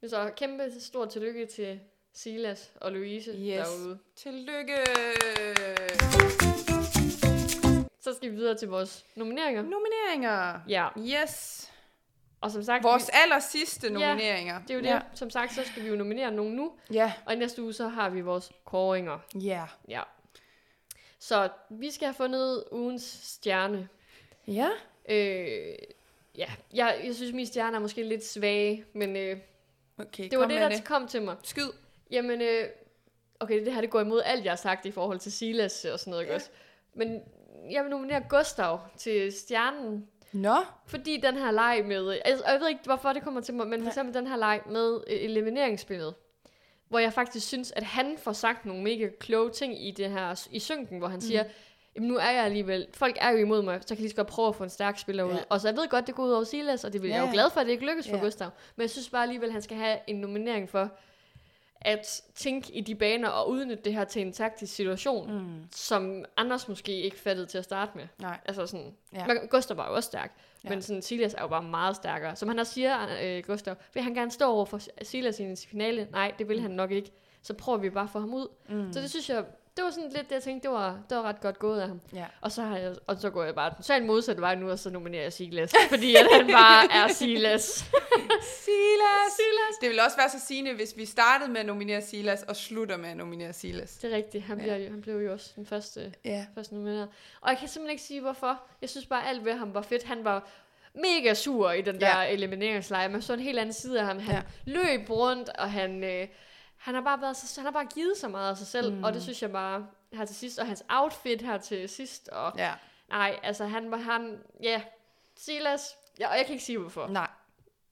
Men 0.01 0.11
så 0.11 0.31
kæmpe 0.37 0.81
stort 0.81 1.11
tillykke 1.11 1.47
til 1.47 1.81
Silas 2.13 2.73
og 2.81 2.93
Louise 2.93 3.31
Yes. 3.31 3.69
derude. 3.69 3.99
Tillykke! 4.17 4.77
Så 8.01 8.15
skal 8.15 8.31
vi 8.31 8.37
videre 8.37 8.55
til 8.55 8.69
vores 8.69 9.05
nomineringer. 9.15 9.63
Nomineringer. 9.63 10.61
Ja, 10.69 10.89
Yes. 10.99 11.72
Og 12.43 12.51
som 12.51 12.63
sagt, 12.63 12.85
Vores 12.85 13.07
vi, 13.07 13.11
aller 13.25 13.39
sidste 13.39 13.87
Ja, 13.87 13.93
nomineringer. 13.93 14.61
det 14.63 14.71
er 14.71 14.75
jo 14.75 14.81
det. 14.81 14.89
Ja. 14.89 15.01
Som 15.15 15.31
sagt, 15.31 15.55
så 15.55 15.65
skal 15.65 15.83
vi 15.83 15.89
jo 15.89 15.97
nominere 15.97 16.31
nogen 16.33 16.55
nu, 16.55 16.73
Ja. 16.93 17.13
og 17.27 17.33
i 17.33 17.37
næste 17.37 17.63
uge, 17.63 17.73
så 17.73 17.89
har 17.89 18.11
vi 18.11 18.21
vores 18.21 18.53
kåringer. 18.65 19.19
Ja. 19.35 19.65
Ja. 19.89 20.03
Så 21.19 21.49
vi 21.71 21.91
skal 21.91 22.07
have 22.07 22.15
fundet 22.15 22.65
ugens 22.73 23.03
stjerne. 23.23 23.89
Ja. 24.47 24.69
Øh, 25.09 25.75
ja, 26.39 26.47
jeg, 26.75 27.01
jeg 27.05 27.15
synes, 27.15 27.33
mine 27.33 27.47
stjerner 27.47 27.79
er 27.79 27.83
måske 27.83 28.03
lidt 28.03 28.25
svage, 28.27 28.85
men 28.93 29.17
øh, 29.17 29.37
Okay, 29.99 30.29
det 30.31 30.39
var 30.39 30.47
det, 30.47 30.61
der 30.61 30.69
det. 30.69 30.85
kom 30.85 31.09
til 31.09 31.23
mig. 31.23 31.37
Skyd. 31.43 31.69
Jamen, 32.11 32.41
øh, 32.43 32.65
okay, 33.41 33.65
det 33.65 33.75
her 33.75 33.81
det 33.81 33.91
går 33.91 34.01
imod 34.01 34.23
alt, 34.25 34.45
jeg 34.45 34.53
har 34.53 34.57
sagt 34.57 34.87
i 34.87 34.91
forhold 34.91 35.19
til 35.19 35.33
Silas 35.33 35.85
og 35.85 36.01
sådan 36.01 36.11
noget, 36.11 36.27
Ja. 36.27 36.35
også? 36.35 36.51
Men 36.95 37.21
jeg 37.71 37.83
vil 37.83 37.91
nominere 37.91 38.23
Gustav 38.29 38.81
til 38.97 39.33
stjernen, 39.33 40.09
Nå. 40.33 40.55
fordi 40.87 41.17
den 41.17 41.37
her 41.37 41.51
leg 41.51 41.83
med, 41.87 42.19
altså, 42.25 42.45
jeg 42.51 42.61
ved 42.61 42.69
ikke, 42.69 42.81
hvorfor 42.85 43.13
det 43.13 43.23
kommer 43.23 43.41
til 43.41 43.55
mig, 43.55 43.67
men 43.67 43.83
for 43.83 43.89
eksempel 43.91 44.15
den 44.15 44.27
her 44.27 44.37
leg 44.37 44.61
med 44.71 44.95
øh, 45.11 45.17
elimineringsspillet, 45.21 46.15
hvor 46.89 46.99
jeg 46.99 47.13
faktisk 47.13 47.47
synes, 47.47 47.73
at 47.77 47.83
han 47.83 48.17
får 48.19 48.33
sagt 48.33 48.67
nogle 48.67 48.83
mega 48.83 49.09
kloge 49.21 49.51
ting 49.51 49.87
i 49.87 49.91
det 49.91 50.11
her, 50.11 50.47
i 50.51 50.59
synken, 50.59 50.99
hvor 50.99 51.09
han 51.09 51.17
Mm. 51.17 51.21
siger, 51.21 51.45
Jamen, 51.97 52.09
nu 52.09 52.17
er 52.17 52.31
jeg 52.31 52.45
alligevel, 52.45 52.87
folk 52.95 53.17
er 53.21 53.31
jo 53.31 53.37
imod 53.37 53.63
mig, 53.63 53.79
så 53.81 53.89
kan 53.89 53.97
jeg 53.97 54.01
lige 54.01 54.11
så 54.11 54.17
godt 54.17 54.27
prøve 54.27 54.49
at 54.49 54.55
få 54.55 54.65
en 54.65 54.71
stærk 54.71 54.99
spiller 54.99 55.25
ud. 55.25 55.33
Ja. 55.33 55.39
Og 55.49 55.61
så 55.61 55.69
jeg 55.69 55.77
ved 55.77 55.89
godt, 55.89 56.07
det 56.07 56.15
går 56.15 56.25
ud 56.25 56.31
over 56.31 56.45
Silas, 56.45 56.85
og 56.85 56.93
det 56.93 57.03
vil 57.03 57.09
Ja, 57.09 57.17
jeg 57.17 57.27
jo 57.27 57.33
glad 57.33 57.51
for, 57.51 57.61
at 57.61 57.67
det 57.67 57.73
ikke 57.73 57.87
lykkes 57.87 58.09
for 58.09 58.17
Ja. 58.17 58.23
Gustav. 58.23 58.49
Men 58.77 58.83
jeg 58.83 58.91
synes 58.91 59.11
bare 59.11 59.23
alligevel, 59.23 59.47
at 59.49 59.53
han 59.53 59.63
skal 59.63 59.77
have 59.77 59.99
en 60.07 60.17
nominering 60.17 60.69
for 60.71 60.89
at 61.85 62.23
tænke 62.35 62.73
i 62.73 62.81
de 62.81 62.95
baner 62.95 63.29
og 63.29 63.51
udnytte 63.51 63.83
det 63.85 63.95
her 63.95 64.05
til 64.05 64.23
en 64.23 64.33
taktisk 64.33 64.75
situation, 64.75 65.33
Mm. 65.33 65.63
som 65.75 66.25
Anders 66.37 66.69
måske 66.69 66.93
ikke 66.93 67.19
fattede 67.19 67.47
til 67.47 67.59
at 67.59 67.65
starte 67.65 67.93
med. 67.95 68.05
Nej. 68.21 68.39
Altså 68.45 68.67
sådan, 68.67 68.95
Ja. 69.15 69.25
ja. 69.29 69.47
Gustav 69.51 69.77
var 69.77 69.89
jo 69.89 69.95
også 69.95 70.07
stærk, 70.07 70.37
Ja. 70.65 70.69
men 70.69 70.83
sådan, 70.83 71.03
Silas 71.03 71.35
er 71.35 71.43
jo 71.43 71.49
bare 71.49 71.63
meget 71.63 71.97
stærkere. 71.97 72.37
Som 72.37 72.49
han 72.49 72.59
også 72.59 72.73
siger, 72.73 72.99
øh, 73.23 73.43
Gustav, 73.47 73.75
vil 73.95 74.03
han 74.03 74.15
gerne 74.15 74.31
stå 74.31 74.45
over 74.51 74.65
for 74.65 74.81
Silas 75.03 75.41
i 75.41 75.43
en 75.43 75.57
finale? 75.57 76.09
Nej, 76.11 76.33
det 76.39 76.49
vil 76.49 76.61
han 76.61 76.71
nok 76.71 76.91
ikke. 76.91 77.13
Så 77.43 77.55
prøver 77.55 77.79
vi 77.79 77.91
bare 77.91 78.05
at 78.05 78.11
få 78.11 78.19
ham 78.21 78.35
ud. 78.35 78.47
Mm. 78.69 78.93
Så 78.93 79.01
det 79.01 79.11
synes 79.11 79.31
jeg, 79.31 79.45
det 79.77 79.85
var 79.85 79.91
sådan 79.91 80.11
lidt 80.13 80.29
det, 80.29 80.35
jeg 80.35 80.43
tænkte, 80.43 80.69
det 80.69 80.75
var, 80.77 80.99
det 81.11 81.17
var 81.17 81.23
ret 81.23 81.41
godt 81.41 81.59
gået 81.59 81.81
af 81.81 81.89
ham. 81.89 82.01
Ja. 82.15 82.25
Og 82.41 82.53
så, 82.53 82.63
har 82.63 82.77
jeg, 82.77 82.95
og 83.07 83.17
så 83.17 83.31
går 83.31 83.45
jeg 83.45 83.55
bare 83.55 83.75
totalt 83.77 84.05
modsat 84.07 84.41
vej 84.41 84.55
nu, 84.55 84.71
og 84.71 84.79
så 84.79 84.91
nominerer 84.91 85.23
jeg 85.23 85.33
Silas. 85.33 85.73
fordi 85.89 86.15
at 86.17 86.27
han 86.33 86.47
bare 86.53 86.93
er 86.93 87.09
Silas. 87.19 87.85
Silas! 88.41 89.33
Silas! 89.37 89.77
Det 89.81 89.89
ville 89.89 90.03
også 90.05 90.17
være 90.17 90.29
så 90.31 90.39
sigende, 90.47 90.73
hvis 90.75 90.97
vi 90.97 91.07
startede 91.07 91.51
med 91.53 91.61
at 91.61 91.67
nominere 91.67 92.03
Silas, 92.03 92.43
og 92.43 92.57
slutter 92.57 92.97
med 92.97 93.09
at 93.09 93.17
nominere 93.17 93.53
Silas. 93.53 93.93
Det 93.97 94.13
er 94.13 94.17
rigtigt. 94.17 94.45
Han, 94.45 94.59
Ja. 94.59 94.63
bliver, 94.63 94.77
jo- 94.77 94.91
han 94.91 95.01
blev 95.03 95.17
jo 95.21 95.33
også 95.33 95.53
den 95.57 95.67
første, 95.67 96.13
Ja. 96.25 96.47
første 96.55 96.75
nomineret. 96.75 97.09
Og 97.41 97.51
jeg 97.51 97.59
kan 97.59 97.69
simpelthen 97.69 97.91
ikke 97.95 98.03
sige, 98.03 98.21
hvorfor. 98.21 98.63
Jeg 98.81 98.89
synes 98.91 99.07
bare, 99.07 99.29
alt 99.29 99.45
ved 99.45 99.53
ham 99.53 99.75
var 99.75 99.83
fedt. 99.83 100.03
Han 100.03 100.25
var 100.25 100.49
mega 100.95 101.35
sur 101.35 101.71
i 101.71 101.81
den 101.83 102.01
der 102.01 102.21
Ja. 102.23 102.29
elimineringslejr. 102.33 103.09
Man 103.09 103.23
så 103.23 103.33
en 103.33 103.41
helt 103.41 103.59
anden 103.59 103.73
side 103.73 104.01
af 104.01 104.07
ham. 104.07 104.19
Han 104.19 104.35
Ja. 104.35 104.43
løb 104.73 105.11
rundt, 105.11 105.49
og 105.49 105.71
han, 105.73 106.05
øh, 106.05 106.27
han, 106.83 106.95
har 106.95 107.01
bare 107.01 107.21
været, 107.21 107.37
så- 107.37 107.61
han 107.61 107.65
har 107.67 107.73
bare 107.73 107.87
givet 107.87 108.17
så 108.17 108.29
meget 108.29 108.51
af 108.51 108.57
sig 108.57 108.67
selv. 108.67 108.91
Mm. 108.93 108.99
Mm. 108.99 109.05
Og 109.05 109.13
det 109.15 109.23
synes 109.23 109.43
jeg 109.43 109.53
bare 109.53 109.87
her 110.13 110.25
til 110.25 110.37
sidst. 110.37 110.59
Og 110.59 110.67
hans 110.67 110.85
outfit 110.89 111.43
her 111.43 111.59
til 111.59 111.89
sidst. 111.89 112.29
Og 112.29 112.53
Ja. 112.59 112.73
nej, 113.09 113.39
altså 113.43 113.65
han 113.67 113.91
var, 113.91 113.97
han, 113.97 114.39
ja, 114.63 114.83
Silas. 115.37 115.97
Ja, 116.21 116.29
og 116.31 116.37
jeg 116.37 116.47
kan 116.47 116.53
ikke 116.53 116.65
sige, 116.65 116.79
hvorfor. 116.79 117.07
Nej. 117.07 117.29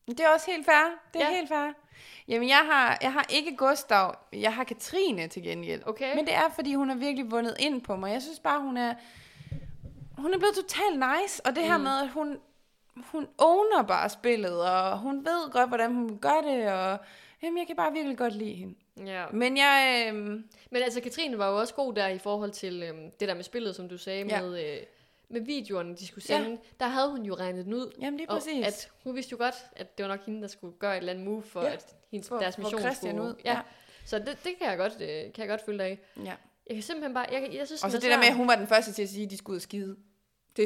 Det 0.08 0.20
er 0.20 0.28
også 0.28 0.50
helt 0.50 0.66
fair. 0.66 0.84
Det 1.14 1.22
er 1.22 1.26
ja. 1.30 1.36
Helt 1.36 1.48
fair. 1.48 1.72
Jamen, 2.28 2.48
jeg 2.48 2.68
har, 2.72 2.98
jeg 3.02 3.12
har 3.12 3.26
ikke 3.28 3.56
Gustav. 3.56 4.14
Jeg 4.32 4.54
har 4.54 4.64
Katrine 4.64 5.28
til 5.28 5.42
gengæld. 5.42 5.82
Okay. 5.86 6.14
Men 6.16 6.26
det 6.26 6.34
er, 6.34 6.48
fordi 6.54 6.74
hun 6.74 6.88
har 6.88 6.96
virkelig 6.96 7.30
vundet 7.30 7.56
ind 7.58 7.82
på 7.82 7.96
mig. 7.96 8.12
Jeg 8.12 8.22
synes 8.22 8.38
bare, 8.40 8.60
hun 8.60 8.76
er... 8.76 8.94
Hun 10.18 10.34
er 10.34 10.38
blevet 10.38 10.54
totalt 10.54 10.98
nice. 10.98 11.46
Og 11.46 11.54
det 11.56 11.64
her 11.64 11.76
Mm. 11.76 11.82
med, 11.84 12.00
at 12.02 12.08
hun, 12.08 12.38
hun 12.96 13.28
owner 13.38 13.82
bare 13.82 14.08
spillet, 14.08 14.62
og 14.70 14.98
hun 14.98 15.24
ved 15.24 15.50
godt, 15.52 15.68
hvordan 15.70 15.94
hun 15.94 16.18
gør 16.18 16.40
det, 16.44 16.72
og 16.72 16.98
jamen, 17.42 17.58
jeg 17.58 17.66
kan 17.66 17.76
bare 17.76 17.92
virkelig 17.92 18.18
godt 18.18 18.34
lide 18.34 18.54
hende. 18.54 18.74
Ja. 19.06 19.24
Men 19.32 19.56
jeg... 19.56 20.04
Øhm, 20.08 20.44
Men 20.70 20.82
altså, 20.82 21.00
Katrine 21.00 21.38
var 21.38 21.50
jo 21.50 21.58
også 21.58 21.74
god 21.74 21.94
der 21.94 22.08
i 22.08 22.18
forhold 22.18 22.50
til 22.50 22.82
øhm, 22.82 23.10
det 23.20 23.28
der 23.28 23.34
med 23.34 23.42
spillet, 23.44 23.76
som 23.76 23.88
du 23.88 23.98
sagde, 23.98 24.24
Ja. 24.28 24.36
ja. 24.36 24.42
med, 24.42 24.72
øh, 24.72 24.78
med 25.28 25.40
videoerne, 25.40 25.96
de 25.96 26.06
skulle 26.06 26.24
Ja. 26.28 26.42
sende. 26.42 26.58
Der 26.80 26.86
havde 26.86 27.10
hun 27.10 27.22
jo 27.22 27.34
regnet 27.34 27.64
den 27.64 27.74
ud. 27.74 27.92
jamen, 28.00 28.18
det 28.18 28.24
er 28.28 28.34
præcis. 28.34 28.66
at 28.66 28.90
hun 29.04 29.14
vidste 29.14 29.32
jo 29.32 29.36
godt, 29.38 29.54
at 29.76 29.98
det 29.98 30.04
var 30.06 30.10
nok 30.16 30.26
hende, 30.26 30.42
der 30.42 30.48
skulle 30.48 30.76
gøre 30.78 30.92
et 30.94 30.98
eller 30.98 31.12
andet 31.12 31.24
move 31.26 31.42
for, 31.42 31.60
Ja. 31.60 31.66
ja. 31.68 31.72
at 31.74 31.96
hendes, 32.10 32.28
For- 32.28 32.38
deres 32.38 32.54
for 32.54 32.62
mission 32.62 32.80
Christian 32.80 33.12
skulle... 33.16 33.28
ud. 33.30 33.34
Ja. 33.44 33.52
Ja. 33.52 33.60
Så 34.06 34.18
det, 34.18 34.26
det 34.44 34.58
kan 34.58 34.66
jeg 34.68 34.76
godt, 34.78 34.92
øh, 35.00 35.08
kan 35.08 35.32
jeg 35.38 35.48
godt 35.48 35.64
følge 35.64 35.78
dig 35.78 35.86
af. 35.86 35.98
ja. 36.24 36.34
Jeg 36.66 36.76
kan 36.76 36.82
simpelthen 36.82 37.14
bare... 37.14 37.26
Jeg, 37.32 37.48
jeg 37.54 37.66
synes, 37.66 37.84
Og 37.84 37.90
så 37.90 37.96
det 37.98 38.04
er 38.04 38.08
der 38.10 38.18
med, 38.18 38.26
at 38.26 38.34
hun 38.34 38.48
var 38.48 38.54
den 38.56 38.66
første 38.66 38.92
til 38.92 39.02
at 39.02 39.08
sige, 39.08 39.24
at 39.24 39.30
de 39.30 39.36
skulle 39.36 39.54
ud 39.54 39.56
og 39.58 39.62
skide. 39.62 39.86
Det 39.86 39.96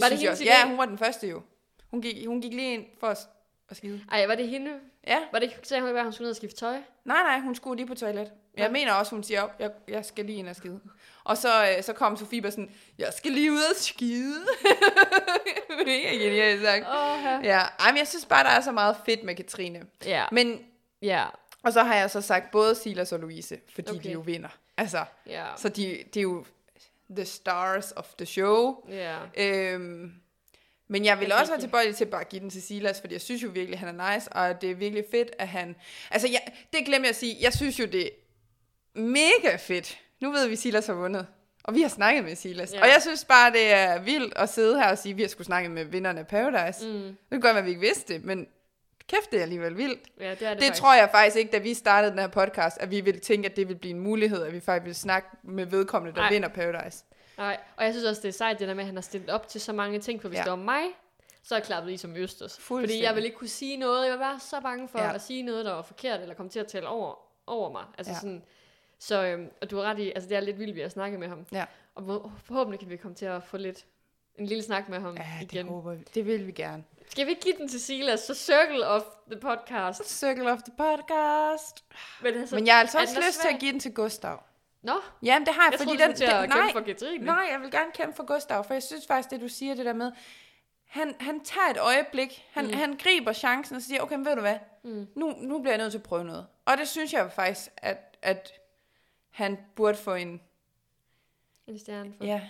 Var 0.03 0.09
det 0.09 0.19
synes 0.19 0.23
jeg 0.23 0.31
hendes 0.31 0.41
også. 0.41 0.45
Ja, 0.45 0.69
hun 0.69 0.79
var 0.79 0.87
den 0.87 0.99
første 0.99 1.29
jo. 1.29 1.43
Hun 1.91 2.03
gik, 2.03 2.27
hun 2.27 2.41
gik 2.41 2.53
lige 2.55 2.75
ind 2.75 2.85
for 3.01 3.07
at, 3.07 3.19
at 3.69 3.77
skide. 3.77 4.01
Ej, 4.13 4.27
var 4.27 4.35
det 4.35 4.49
hende? 4.49 4.73
Ja. 5.07 5.19
Var 5.33 5.39
det 5.39 5.43
ikke, 5.47 5.59
sagde 5.63 5.81
hun 5.81 5.89
ikke, 5.91 5.99
at 5.99 6.05
hun 6.05 6.13
skulle 6.13 6.25
ned 6.27 6.31
og 6.31 6.37
skifte 6.37 6.57
tøj? 6.57 6.77
Nej, 7.05 7.23
nej, 7.23 7.41
hun 7.41 7.55
skulle 7.55 7.77
lige 7.77 7.87
på 7.87 7.95
toilet. 7.95 8.31
Jeg 8.57 8.65
Ja. 8.65 8.69
mener 8.71 8.93
også, 8.93 9.11
hun 9.15 9.23
siger, 9.25 9.49
jeg, 9.59 9.71
jeg 9.89 10.05
skal 10.05 10.25
lige 10.25 10.39
ind 10.39 10.49
og 10.49 10.57
skide. 10.57 10.81
Og 11.25 11.37
så, 11.37 11.49
øh, 11.77 11.83
så 11.85 11.93
kom 11.93 12.17
Sofie 12.17 12.43
bare 12.43 12.51
sådan, 12.53 12.71
jeg 12.99 13.13
skal 13.17 13.31
lige 13.33 13.53
ud 13.53 13.63
og 13.71 13.77
skide. 13.77 14.41
Mega 15.87 16.13
genialt 16.17 16.63
sagt. 16.63 16.85
Åh, 16.89 17.45
ja. 17.45 17.59
Ej, 17.79 17.91
men 17.91 17.99
jeg 17.99 18.09
synes 18.09 18.27
bare, 18.27 18.45
der 18.45 18.51
er 18.51 18.61
så 18.61 18.73
meget 18.73 18.97
fedt 19.07 19.25
med 19.25 19.35
Katrine. 19.35 19.83
Ja. 20.05 20.25
Men, 20.33 20.61
Ja. 21.03 21.25
og 21.63 21.73
så 21.73 21.83
har 21.83 21.95
jeg 21.95 22.11
så 22.11 22.21
sagt 22.21 22.51
både 22.51 22.75
Silas 22.75 23.13
og 23.13 23.19
Louise, 23.21 23.59
fordi. 23.75 23.91
Okay. 23.91 24.03
de 24.03 24.13
jo 24.13 24.21
vinder. 24.21 24.49
Altså, 24.77 25.05
Ja. 25.27 25.45
så 25.57 25.69
de, 25.69 25.99
de 26.15 26.19
er 26.19 26.23
jo 26.23 26.45
the 27.11 27.25
stars 27.25 27.93
of 27.97 28.07
the 28.19 28.27
show. 28.27 28.85
Ja. 28.89 29.17
Øhm, 29.37 30.13
men 30.95 31.05
jeg 31.05 31.21
vil 31.21 31.31
er 31.31 31.35
også 31.35 31.53
være 31.53 31.61
tilbøjelig 31.61 31.97
til 31.97 32.05
bare 32.05 32.21
at 32.21 32.29
give 32.29 32.41
den 32.41 32.51
til 32.51 32.63
Silas, 32.63 33.01
fordi 33.01 33.13
jeg 33.15 33.21
synes 33.21 33.43
jo 33.43 33.49
virkelig, 33.49 33.79
han 33.79 34.01
er 34.01 34.15
nice, 34.15 34.33
og 34.33 34.61
det 34.63 34.71
er 34.71 34.75
virkelig 34.75 35.05
fedt, 35.11 35.31
at 35.39 35.49
han... 35.49 35.77
Altså, 36.11 36.29
jeg, 36.29 36.41
det 36.73 36.87
glemmer 36.87 37.07
jeg 37.07 37.11
at 37.11 37.17
sige. 37.17 37.37
Jeg 37.41 37.53
synes 37.53 37.81
jo, 37.81 37.85
det 37.85 38.05
er 38.05 38.11
mega 39.01 39.57
fedt. 39.57 39.99
Nu 40.21 40.33
ved 40.33 40.47
vi, 40.47 40.53
at 40.53 40.59
Silas 40.59 40.87
har 40.87 40.95
vundet. 40.95 41.27
Og 41.65 41.75
vi 41.75 41.81
har 41.83 41.89
snakket 41.89 42.25
med 42.25 42.37
Silas. 42.37 42.73
Ja. 42.73 42.81
Og 42.83 42.87
jeg 42.87 43.03
synes 43.03 43.25
bare, 43.25 43.53
det 43.53 43.73
er 43.73 44.01
vildt 44.01 44.33
at 44.37 44.49
sidde 44.49 44.79
her 44.79 44.91
og 44.91 44.99
sige, 44.99 45.11
at 45.11 45.17
vi 45.17 45.23
har 45.23 45.29
skulle 45.29 45.47
snakke 45.47 45.69
med 45.69 45.85
vinderne 45.85 46.21
af 46.21 46.27
Paradise. 46.27 46.87
Mm. 46.87 46.93
Det 47.03 47.17
kan 47.31 47.41
godt 47.41 47.55
være, 47.55 47.59
at 47.59 47.65
vi 47.65 47.71
ikke 47.71 47.81
vidste 47.81 48.15
det, 48.15 48.25
men 48.25 48.47
kæft, 49.09 49.31
det 49.31 49.39
er 49.39 49.43
alligevel 49.43 49.77
vildt. 49.77 50.01
Ja, 50.21 50.31
det 50.31 50.31
er 50.31 50.35
det, 50.37 50.41
Det, 50.41 50.49
faktisk. 50.67 50.81
tror 50.83 50.95
jeg 50.95 51.09
faktisk 51.13 51.37
ikke, 51.37 51.53
da 51.53 51.59
vi 51.59 51.75
startede 51.75 52.11
den 52.11 52.19
her 52.19 52.27
podcast, 52.29 52.79
at 52.81 52.91
vi 52.91 53.01
ville 53.01 53.21
tænke, 53.21 53.49
at 53.49 53.57
det 53.57 53.69
ville 53.69 53.79
blive 53.81 53.95
en 53.95 54.01
mulighed, 54.01 54.43
at 54.43 54.53
vi 54.53 54.61
faktisk 54.61 54.85
ville 54.85 54.95
snakke 54.97 55.29
med 55.43 55.67
vedkommende, 55.67 56.15
der 56.15 56.21
Nej. 56.21 56.31
vinder 56.33 56.49
Paradise. 56.49 57.05
Nej, 57.39 57.61
og 57.77 57.85
jeg 57.85 57.93
synes 57.93 58.07
også, 58.07 58.23
det 58.23 58.29
er 58.29 58.33
sejt, 58.33 58.59
det 58.59 58.69
der 58.69 58.75
med, 58.75 58.83
at 58.83 58.87
han 58.87 58.95
har 58.97 59.03
stillet 59.03 59.31
op 59.31 59.49
til 59.49 59.61
så 59.61 59.73
mange 59.73 59.99
ting, 60.01 60.21
for 60.23 60.29
hvis 60.29 60.39
Ja. 60.39 60.43
det 60.43 60.51
var 60.51 60.57
mig, 60.57 60.83
så 61.43 61.55
er 61.55 61.59
jeg 61.59 61.67
klappet 61.67 61.93
i 61.93 61.97
som 61.97 62.17
Østers. 62.17 62.59
Fordi 62.59 63.03
jeg 63.03 63.15
vil 63.15 63.25
ikke 63.25 63.37
kunne 63.37 63.49
sige 63.49 63.77
noget. 63.77 64.05
Jeg 64.05 64.13
vil 64.13 64.21
være 64.21 64.41
så 64.41 64.61
bange 64.61 64.89
for 64.89 64.99
Ja. 64.99 65.15
at 65.15 65.23
sige 65.23 65.43
noget, 65.43 65.65
der 65.65 65.73
var 65.73 65.83
forkert, 65.83 66.21
eller 66.21 66.35
komme 66.35 66.51
til 66.51 66.61
at 66.61 66.67
tale 66.67 66.89
over, 66.89 67.15
over 67.47 67.73
mig. 67.73 67.85
Altså 67.99 68.13
Ja. 68.13 68.19
sådan, 68.19 68.43
så, 68.99 69.25
øhm, 69.25 69.51
og 69.63 69.71
du 69.71 69.77
har 69.77 69.83
ret 69.85 69.99
i, 69.99 70.13
altså 70.13 70.29
det 70.29 70.37
er 70.37 70.41
lidt 70.41 70.59
vildt, 70.59 70.75
vi 70.77 70.81
har 70.81 70.89
snakket 70.89 71.21
med 71.21 71.29
ham. 71.29 71.47
Ja. 71.53 71.65
Og 71.95 72.33
forhåbentlig 72.45 72.81
kan 72.81 72.91
vi 72.91 72.97
komme 72.97 73.15
til 73.15 73.27
at 73.27 73.43
få 73.45 73.57
lidt, 73.57 73.85
en 74.39 74.47
lille 74.47 74.63
snak 74.65 74.89
med 74.89 75.01
ham 75.01 75.17
Ja, 75.17 75.27
det 75.41 75.53
igen. 75.53 75.69
håber 75.69 75.95
vi. 75.95 76.05
Det 76.15 76.27
vil 76.27 76.47
vi 76.47 76.53
gerne. 76.53 76.85
Skal 77.11 77.27
vi 77.27 77.31
ikke 77.31 77.43
give 77.43 77.57
den 77.59 77.69
til 77.69 77.81
Silas, 77.81 78.21
så 78.21 78.35
Circle 78.35 78.87
of 78.87 79.03
the 79.31 79.41
Podcast. 79.41 80.05
Circle 80.19 80.53
of 80.53 80.59
the 80.63 80.73
podcast. 80.77 81.85
Men, 82.23 82.35
altså, 82.35 82.55
Men 82.55 82.67
jeg 82.67 82.75
har 82.75 82.81
altså 82.81 82.99
også 82.99 83.15
lyst 83.17 83.25
til 83.33 83.43
svær? 83.43 83.51
at 83.55 83.61
give 83.61 83.73
den 83.73 83.81
til 83.81 83.95
Gustav. 83.95 84.43
Nå, 84.85 84.93
Jamen, 85.23 85.47
det 85.47 85.55
har 85.55 85.63
jeg, 85.63 85.73
jeg 85.73 85.79
fordi 85.81 85.97
troede, 85.97 86.09
den... 86.09 86.17
til 86.17 86.25
at 86.25 86.41
den 86.43 86.49
nej, 86.51 86.73
for 86.73 86.81
Katrine. 86.81 87.25
nej, 87.25 87.49
jeg 87.53 87.61
vil 87.61 87.71
gerne 87.71 87.91
kæmpe 87.95 88.17
for 88.17 88.25
Gustav, 88.25 88.65
for 88.65 88.75
jeg 88.75 88.83
synes 88.83 89.07
faktisk, 89.07 89.31
det 89.31 89.41
du 89.41 89.49
siger, 89.49 89.75
det 89.75 89.87
der 89.87 89.93
med, 89.93 90.13
han, 90.87 91.15
han 91.21 91.41
tager 91.45 91.67
et 91.71 91.79
øjeblik, 91.79 92.45
han. 92.53 92.67
Mm. 92.67 92.73
han 92.73 92.97
griber 92.97 93.33
chancen 93.33 93.77
og 93.77 93.83
siger, 93.83 94.01
okay, 94.03 94.17
men 94.17 94.25
ved 94.25 94.35
du 94.35 94.41
hvad, 94.41 94.57
Mm. 94.83 95.07
nu, 95.17 95.35
nu 95.39 95.59
bliver 95.59 95.73
jeg 95.73 95.79
nødt 95.79 95.91
til 95.93 95.99
at 95.99 96.03
prøve 96.03 96.25
noget. 96.25 96.47
Og 96.65 96.77
det 96.79 96.89
synes 96.89 97.13
jeg 97.13 97.33
faktisk, 97.33 97.71
at, 97.77 98.19
at 98.23 98.53
han 99.31 99.59
burde 99.75 99.99
få 99.99 100.15
en... 100.15 100.41
En 101.67 101.79
stjerne 101.79 102.13
for. 102.19 102.25
Ja, 102.25 102.41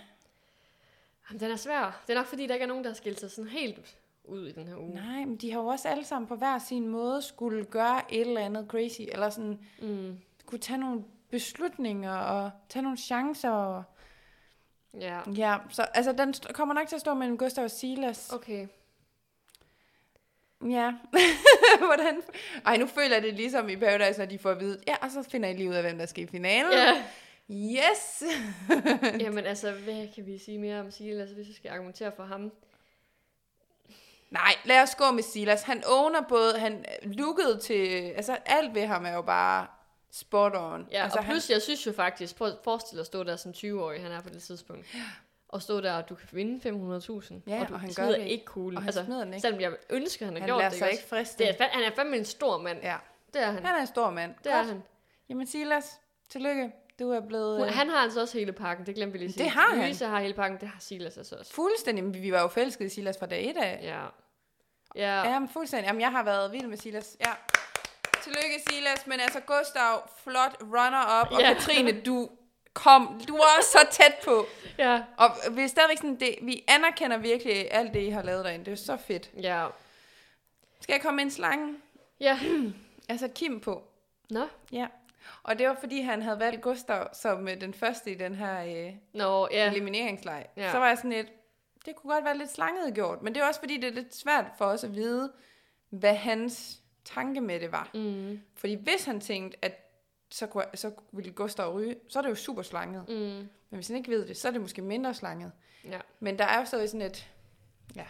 Jamen, 1.30 1.41
den 1.41 1.51
er 1.51 1.57
svær. 1.57 2.03
Det 2.07 2.12
er 2.12 2.18
nok, 2.18 2.26
fordi 2.26 2.47
der 2.47 2.55
ikke 2.55 2.64
er 2.64 2.68
nogen, 2.68 2.85
der 2.85 2.91
har 2.91 2.95
skilt 2.95 3.20
sig 3.20 3.30
sådan 3.30 3.51
helt 3.51 3.97
ud 4.24 4.47
i 4.47 4.53
den 4.53 4.68
her 4.68 4.76
uge. 4.76 4.95
nej, 4.95 5.24
men 5.24 5.37
de 5.37 5.53
har 5.53 5.61
jo 5.61 5.66
også 5.66 5.89
alle 5.89 6.05
sammen 6.05 6.28
på 6.28 6.35
hver 6.37 6.59
sin 6.59 6.89
måde 6.89 7.22
skulle 7.22 7.64
gøre 7.64 8.01
et 8.14 8.20
eller 8.20 8.41
andet 8.41 8.66
crazy, 8.68 9.01
eller 9.01 9.30
sådan 9.30 9.59
Mm. 9.80 10.18
kunne 10.47 10.59
tage 10.59 10.78
nogle 10.78 11.05
beslutninger 11.35 12.16
og 12.16 12.51
tage 12.68 12.82
nogle 12.82 12.99
chancer. 12.99 13.51
Og, 13.51 13.82
Ja. 15.01 15.20
ja, 15.37 15.57
så 15.70 15.82
altså, 15.82 16.12
den 16.12 16.35
st- 16.37 16.53
kommer 16.53 16.74
nok 16.74 16.89
til 16.89 16.95
at 16.95 17.01
stå 17.01 17.14
mellem 17.14 17.39
Gustav 17.39 17.64
og 17.64 17.70
Silas. 17.70 18.30
Okay. 18.32 18.66
Ja. 20.70 20.93
Hvordan? 21.87 22.22
Ej, 22.66 22.76
nu 22.76 22.87
føler 22.87 23.14
jeg 23.14 23.22
det 23.22 23.35
ligesom 23.35 23.68
i 23.68 23.76
Paradise, 23.76 24.18
når 24.18 24.26
de 24.26 24.39
får 24.39 24.51
at 24.51 24.61
vide, 24.61 24.80
ja, 24.87 24.97
og 25.03 25.11
så 25.11 25.22
finder 25.22 25.49
I 25.49 25.53
lige 25.53 25.68
ud 25.68 25.74
af, 25.74 25.82
hvem 25.82 25.99
der 25.99 26.07
skal 26.07 26.24
i 26.24 26.26
finalen. 26.26 26.72
Ja. 26.72 27.05
Yes! 27.51 28.22
Jamen 29.24 29.45
altså, 29.47 29.72
hvad 29.72 30.09
kan 30.14 30.26
vi 30.26 30.39
sige 30.39 30.59
mere 30.59 30.80
om 30.80 30.91
Silas, 30.91 31.30
hvis 31.30 31.49
vi 31.49 31.55
skal 31.55 31.70
argumentere 31.70 32.12
for 32.16 32.24
ham? 32.24 32.53
Nej, 34.30 34.55
lad 34.64 34.82
os 34.82 34.95
gå 34.95 35.11
med 35.11 35.22
Silas. 35.22 35.62
Han 35.62 35.82
owner 35.87 36.20
både, 36.28 36.59
han 36.59 36.85
lookede 37.03 37.59
til, 37.59 38.12
altså 38.16 38.39
alt 38.47 38.74
ved 38.74 38.87
ham 38.87 39.07
er 39.07 39.12
jo 39.12 39.22
bare 39.22 39.66
spot 40.15 40.53
on. 40.57 40.89
Ja, 40.93 41.03
altså, 41.05 41.19
og 41.19 41.25
plus, 41.25 41.51
jeg 41.51 41.62
synes 41.62 41.87
jo 41.87 41.93
faktisk, 41.93 42.37
prøv 42.37 42.49
at 42.49 42.55
forestille 42.65 42.99
dig 42.99 43.03
at 43.03 43.07
stå 43.07 43.23
der 43.23 43.37
som 43.37 43.53
20-årig, 43.57 44.03
han 44.03 44.12
er 44.12 44.21
på 44.21 44.29
det 44.29 44.43
tidspunkt. 44.43 44.87
Og 45.49 45.62
stå 45.62 45.81
der, 45.81 45.93
og 45.93 46.09
du 46.09 46.15
kan 46.15 46.29
vinde 46.33 46.57
500.000, 46.57 47.35
Ja, 47.47 47.61
og 47.61 47.69
du 47.69 47.75
og 47.75 47.81
han 47.81 47.89
gør 47.89 47.93
smider 47.95 48.19
det 48.19 48.27
ikke 48.27 48.45
cool. 48.45 48.75
og 48.77 48.81
han 48.83 48.89
altså, 48.89 49.05
smider 49.05 49.25
den 49.25 49.35
ikke. 49.35 49.41
Selvom 49.41 49.61
jeg 49.61 49.73
ønsker, 49.91 50.25
han 50.27 50.35
har 50.35 50.41
han 50.41 50.49
gjort 50.49 50.59
lader 50.59 50.71
det, 50.71 50.79
sig 50.79 50.87
ikke 50.91 50.95
ikke 50.95 51.05
også? 51.05 51.09
friste. 51.17 51.45
Det 51.45 51.57
er, 51.61 51.69
han 51.69 51.83
er 51.83 51.91
fandme 51.97 52.17
en 52.17 52.25
stor 52.25 52.59
mand. 52.59 52.79
Ja, 52.83 52.97
Det 53.35 53.43
er 53.43 53.47
han. 53.51 53.67
han 53.67 53.75
er 53.77 53.81
en 53.81 53.87
stor 53.87 54.11
mand. 54.11 54.35
Det 54.45 54.53
er 54.53 54.57
Godt. 54.57 54.67
han. 54.67 54.83
Jamen 55.29 55.47
Silas, 55.47 56.01
tillykke. 56.29 56.73
Du 56.99 57.11
er 57.11 57.21
blevet 57.21 57.59
Hun, 57.59 57.69
øh, 57.69 57.75
han 57.75 57.89
har 57.89 57.97
altså 57.97 58.21
også 58.21 58.39
hele 58.39 58.53
pakken, 58.53 58.87
det 58.87 58.95
glemte 58.95 59.12
vi 59.12 59.19
lige 59.19 59.33
sige. 59.33 59.43
Det 59.45 59.51
har 59.51 59.69
han. 59.71 59.79
Louise 59.79 60.07
har 60.07 60.21
hele 60.21 60.35
pakken, 60.35 60.61
det 60.61 60.69
har 60.69 60.81
Silas 60.81 61.19
altså 61.19 61.37
også. 61.37 61.53
fuldstændig, 61.53 62.23
vi 62.23 62.33
var 62.33 62.41
jo 62.41 62.49
forelskede 62.49 62.87
i 62.87 62.91
Silas 62.91 63.19
fra 63.19 63.27
dag 63.27 63.51
et 63.51 63.57
af. 63.57 63.81
Ja. 63.83 64.05
Ja. 64.97 65.31
Ja, 65.33 65.39
men 65.39 65.49
fuldstændig. 65.49 65.87
Jamen, 65.87 66.01
jeg 66.01 66.11
har 66.11 66.23
været 66.23 66.53
vild 66.53 66.67
med 66.67 66.77
Silas. 66.77 67.17
Ja. 67.21 67.33
Tillykke, 68.25 68.61
Silas. 68.70 69.07
Men 69.07 69.20
altså, 69.20 69.41
Gustav, 69.41 70.09
flot 70.25 70.57
runner-up. 70.61 71.33
Og 71.33 71.41
Ja. 71.41 71.53
Katrine, 71.55 72.01
du 72.01 72.31
kom. 72.75 73.20
Du 73.29 73.33
var 73.33 73.45
også 73.59 73.70
så 73.70 73.87
tæt 73.91 74.14
på. 74.25 74.47
Ja. 74.79 75.03
Og 75.16 75.31
vi 75.57 75.62
er 75.62 75.66
stadigvæk 75.66 75.97
sådan, 75.97 76.20
det, 76.20 76.35
vi 76.43 76.64
anerkender 76.68 77.16
virkelig 77.16 77.72
alt 77.75 77.95
det, 77.95 78.01
I 78.01 78.09
har 78.11 78.22
lavet 78.22 78.45
derinde. 78.45 78.64
Det 78.64 78.72
er 78.72 78.77
så 78.77 78.97
fedt. 78.97 79.31
Ja. 79.43 79.66
Skal 80.81 80.93
jeg 80.93 81.03
komme 81.03 81.16
med 81.16 81.25
en 81.25 81.31
slange? 81.31 81.77
Ja. 82.20 82.39
Jeg 83.09 83.14
har 83.14 83.16
sat 83.18 83.35
Kim 83.35 83.61
på. 83.61 83.83
Nå. 84.31 84.49
Ja. 84.72 84.87
Og 85.43 85.59
det 85.59 85.68
var, 85.68 85.77
fordi 85.81 86.01
han 86.01 86.22
havde 86.22 86.39
valgt 86.41 86.62
Gustav 86.62 87.09
som 87.12 87.49
øh, 87.49 87.61
den 87.61 87.75
første 87.75 88.11
i 88.11 88.14
den 88.14 88.35
her 88.35 88.87
øh, 88.87 88.93
Nå, 89.12 89.49
ja. 89.51 89.70
elimineringsleg. 89.70 90.47
Ja. 90.57 90.70
Så 90.72 90.79
var 90.79 90.89
jeg 90.89 90.97
sådan 90.97 91.11
lidt, 91.11 91.27
det 91.87 91.97
kunne 91.97 92.14
godt 92.14 92.25
være 92.25 92.39
lidt 92.39 92.51
slanget 92.53 92.95
gjort. 92.95 93.22
Men 93.22 93.35
det 93.35 93.43
er 93.43 93.47
også, 93.47 93.61
fordi 93.61 93.77
det 93.77 93.89
er 93.89 93.93
lidt 93.93 94.14
svært 94.16 94.45
for 94.59 94.64
os 94.64 94.85
at 94.85 94.95
vide, 94.95 95.33
hvad 95.91 96.14
hans 96.14 96.79
tanke 97.05 97.40
med 97.40 97.61
det 97.61 97.72
var. 97.72 97.90
Mm, 97.94 98.40
Fordi 98.55 98.74
hvis 98.74 99.05
han 99.05 99.20
tænkte, 99.20 99.59
at 99.62 99.80
så, 100.30 100.46
kunne, 100.46 100.64
så 100.74 100.90
ville 101.12 101.32
Gustav 101.32 101.72
ryge, 101.74 101.96
så 102.09 102.18
er 102.18 102.22
det 102.22 102.30
jo 102.30 102.34
super 102.34 102.62
slanget. 102.62 103.05
mm, 103.09 103.14
Men 103.14 103.48
hvis 103.70 103.88
han 103.88 103.96
ikke 103.96 104.11
ved 104.11 104.26
det, 104.26 104.36
så 104.36 104.48
er 104.48 104.52
det 104.52 104.61
måske 104.61 104.82
mindre 104.82 105.14
slanget. 105.14 105.52
ja. 105.84 105.98
Men 106.20 106.38
der 106.38 106.44
er 106.44 106.59
jo 106.59 106.64
stadig 106.64 106.88
sådan 106.90 107.07
et... 107.07 107.28
Ja. 107.96 108.05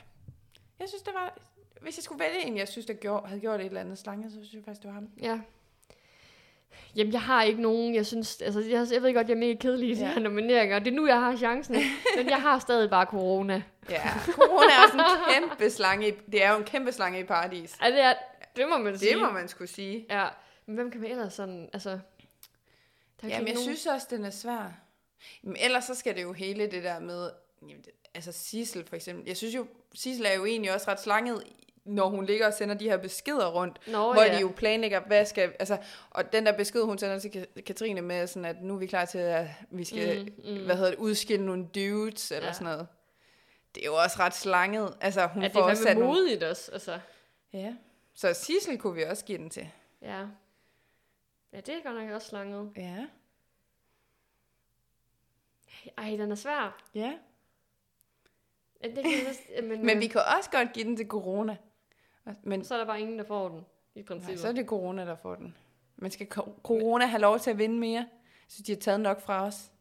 Jeg 0.81 0.89
synes, 0.89 1.03
det 1.03 1.15
var... 1.15 1.39
Hvis 1.81 1.99
jeg 1.99 2.05
skulle 2.05 2.25
vælge 2.25 2.47
en, 2.47 2.57
jeg 2.57 2.69
synes, 2.69 2.87
der 2.87 2.95
gjorde, 2.95 3.27
havde 3.29 3.41
gjort 3.41 3.61
et 3.61 3.67
eller 3.67 3.81
andet 3.81 3.99
slanget, 3.99 4.33
så 4.33 4.39
synes 4.39 4.53
jeg 4.55 4.63
faktisk, 4.65 4.83
det 4.83 4.89
var 4.89 4.95
ham. 4.95 5.09
Ja. 5.23 5.41
Jamen, 6.97 7.13
jeg 7.13 7.21
har 7.23 7.43
ikke 7.43 7.63
nogen, 7.63 7.95
jeg 7.95 8.07
synes, 8.07 8.43
altså, 8.43 8.61
jeg, 8.61 8.87
jeg 8.93 9.03
ved 9.03 9.15
godt, 9.15 9.29
jeg 9.29 9.35
er 9.35 9.39
mega 9.39 9.55
kedelig 9.55 9.91
i 9.91 9.95
de 9.95 10.01
Ja. 10.01 10.13
her 10.13 10.21
nomineringer, 10.21 10.79
det 10.79 10.91
er 10.91 10.95
nu, 10.95 11.07
jeg 11.07 11.21
har 11.21 11.37
chancen, 11.37 11.75
men 12.17 12.29
jeg 12.29 12.43
har 12.43 12.59
stadig 12.59 12.91
bare 12.91 13.05
corona. 13.07 13.63
Ja, 13.91 14.03
corona 14.33 14.67
er 14.73 14.83
også 14.87 14.97
en 14.99 15.35
kæmpe 15.49 15.71
slange. 15.71 16.09
i- 16.09 16.13
Det 16.33 16.45
er 16.45 16.51
jo 16.53 16.59
en 16.59 16.65
kæmpe 16.65 16.93
slange 16.93 17.21
i 17.21 17.25
paradis. 17.25 17.77
Ja, 17.83 17.91
det, 17.91 18.01
er, 18.01 18.15
det 18.57 18.69
må 18.69 18.79
man 18.79 18.99
sige. 18.99 19.11
Det 19.11 19.19
må 19.23 19.31
man 19.31 19.49
skulle 19.49 19.71
sige. 19.71 20.07
Ja, 20.11 20.29
men 20.67 20.75
hvem 20.75 20.91
kan 20.91 21.01
man 21.01 21.11
ellers 21.11 21.35
sådan, 21.35 21.71
altså... 21.73 21.91
Der 21.91 21.99
er 23.23 23.29
Jamen, 23.29 23.47
jeg 23.47 23.55
nogen- 23.55 23.67
synes 23.69 23.87
også, 23.87 24.07
den 24.11 24.25
er 24.25 24.31
svær. 24.31 24.81
Men 25.43 25.57
ellers 25.61 25.85
så 25.85 25.95
skal 25.95 26.17
det 26.17 26.23
jo 26.23 26.33
hele 26.33 26.67
det 26.71 26.83
der 26.85 26.99
med... 27.01 27.31
Jamen, 27.63 27.83
det- 27.83 27.93
altså 28.15 28.33
Sissel 28.33 28.87
for 28.87 28.97
eksempel. 28.97 29.25
Jeg 29.27 29.37
synes 29.37 29.55
jo, 29.55 29.67
Sissel 29.95 30.27
er 30.27 30.33
jo 30.35 30.45
egentlig 30.45 30.75
også 30.75 30.91
ret 30.91 31.01
slanget, 31.01 31.43
når 31.85 32.09
hun 32.09 32.27
ligger 32.27 32.47
og 32.47 32.55
sender 32.55 32.75
de 32.75 32.89
her 32.89 32.97
beskeder 32.97 33.47
rundt. 33.53 33.81
Nå, 33.87 34.13
hvor 34.13 34.23
ja. 34.23 34.35
de 34.37 34.41
jo 34.41 34.53
planlægger, 34.57 35.01
hvad 35.01 35.27
skal... 35.27 35.53
Altså, 35.59 35.79
og 36.11 36.33
den 36.33 36.47
der 36.47 36.57
besked, 36.57 36.83
hun 36.83 36.99
sender 36.99 37.19
til 37.19 37.29
Ka- 37.57 37.61
Katrine 37.63 38.01
med, 38.03 38.27
sådan 38.27 38.45
at 38.45 38.63
nu 38.63 38.75
er 38.75 38.79
vi 38.79 38.87
klar 38.87 39.05
til, 39.05 39.19
at 39.19 39.47
vi 39.71 39.85
skal, 39.85 40.33
Mm, 40.45 40.51
mm, 40.59 40.65
hvad 40.65 40.77
hedder 40.77 40.91
det, 40.91 40.99
udskille 40.99 41.47
nogle 41.47 41.67
dudes, 41.75 42.31
eller 42.31 42.47
Ja. 42.47 42.53
sådan 42.53 42.65
noget. 42.65 42.87
Det 43.75 43.81
er 43.83 43.87
jo 43.87 43.95
også 43.95 44.17
ret 44.19 44.35
slanget. 44.35 44.95
Altså, 45.01 45.27
hun 45.27 45.43
Ja, 45.43 45.49
det 45.49 45.53
får 45.53 45.69
er 45.69 45.75
fandme 45.75 46.05
nogle... 46.05 46.21
modigt 46.21 46.43
også, 46.43 46.71
altså. 46.73 46.99
Ja. 47.53 47.75
Så 48.15 48.35
Sissel 48.35 48.79
kunne 48.79 48.95
vi 48.95 49.03
også 49.03 49.25
give 49.25 49.39
den 49.39 49.51
til. 49.51 49.71
Ja. 50.03 50.27
Ja, 51.53 51.61
det 51.61 51.69
er 51.69 51.83
godt 51.83 51.97
nok 52.03 52.11
også 52.11 52.29
slanget. 52.29 52.73
Ja. 52.77 53.07
Ej, 55.99 56.11
den 56.17 56.31
er 56.31 56.35
svær. 56.35 56.83
Ja. 56.95 57.19
Ja, 58.83 58.89
det 58.89 58.95
kan 59.05 59.13
jeg 59.57 59.65
men, 59.65 59.85
Men 59.87 60.01
vi 60.01 60.07
kan 60.07 60.21
også 60.39 60.51
godt 60.51 60.73
give 60.73 60.85
den 60.85 60.97
til 60.97 61.07
corona. 61.07 61.57
Men 62.43 62.65
så 62.65 62.75
er 62.75 62.79
der 62.79 62.87
bare 62.87 63.01
ingen, 63.01 63.19
der 63.19 63.25
får 63.25 63.49
den, 63.49 63.67
i 63.95 63.99
nej, 63.99 64.07
princippet. 64.07 64.41
så 64.41 64.49
er 64.49 64.53
det 64.53 64.67
corona, 64.67 65.05
der 65.07 65.17
får 65.17 65.35
den. 65.35 65.57
Men 65.97 66.11
skal 66.11 66.27
co- 66.39 66.61
corona 66.63 67.07
have 67.07 67.21
lov 67.21 67.39
til 67.39 67.51
at 67.51 67.59
vinde 67.59 67.79
mere? 67.79 68.09
Så 68.49 68.63
de 68.63 68.73
har 68.73 68.81
taget 68.81 69.01
nok 69.01 69.21
fra 69.21 69.45
os. 69.47 69.73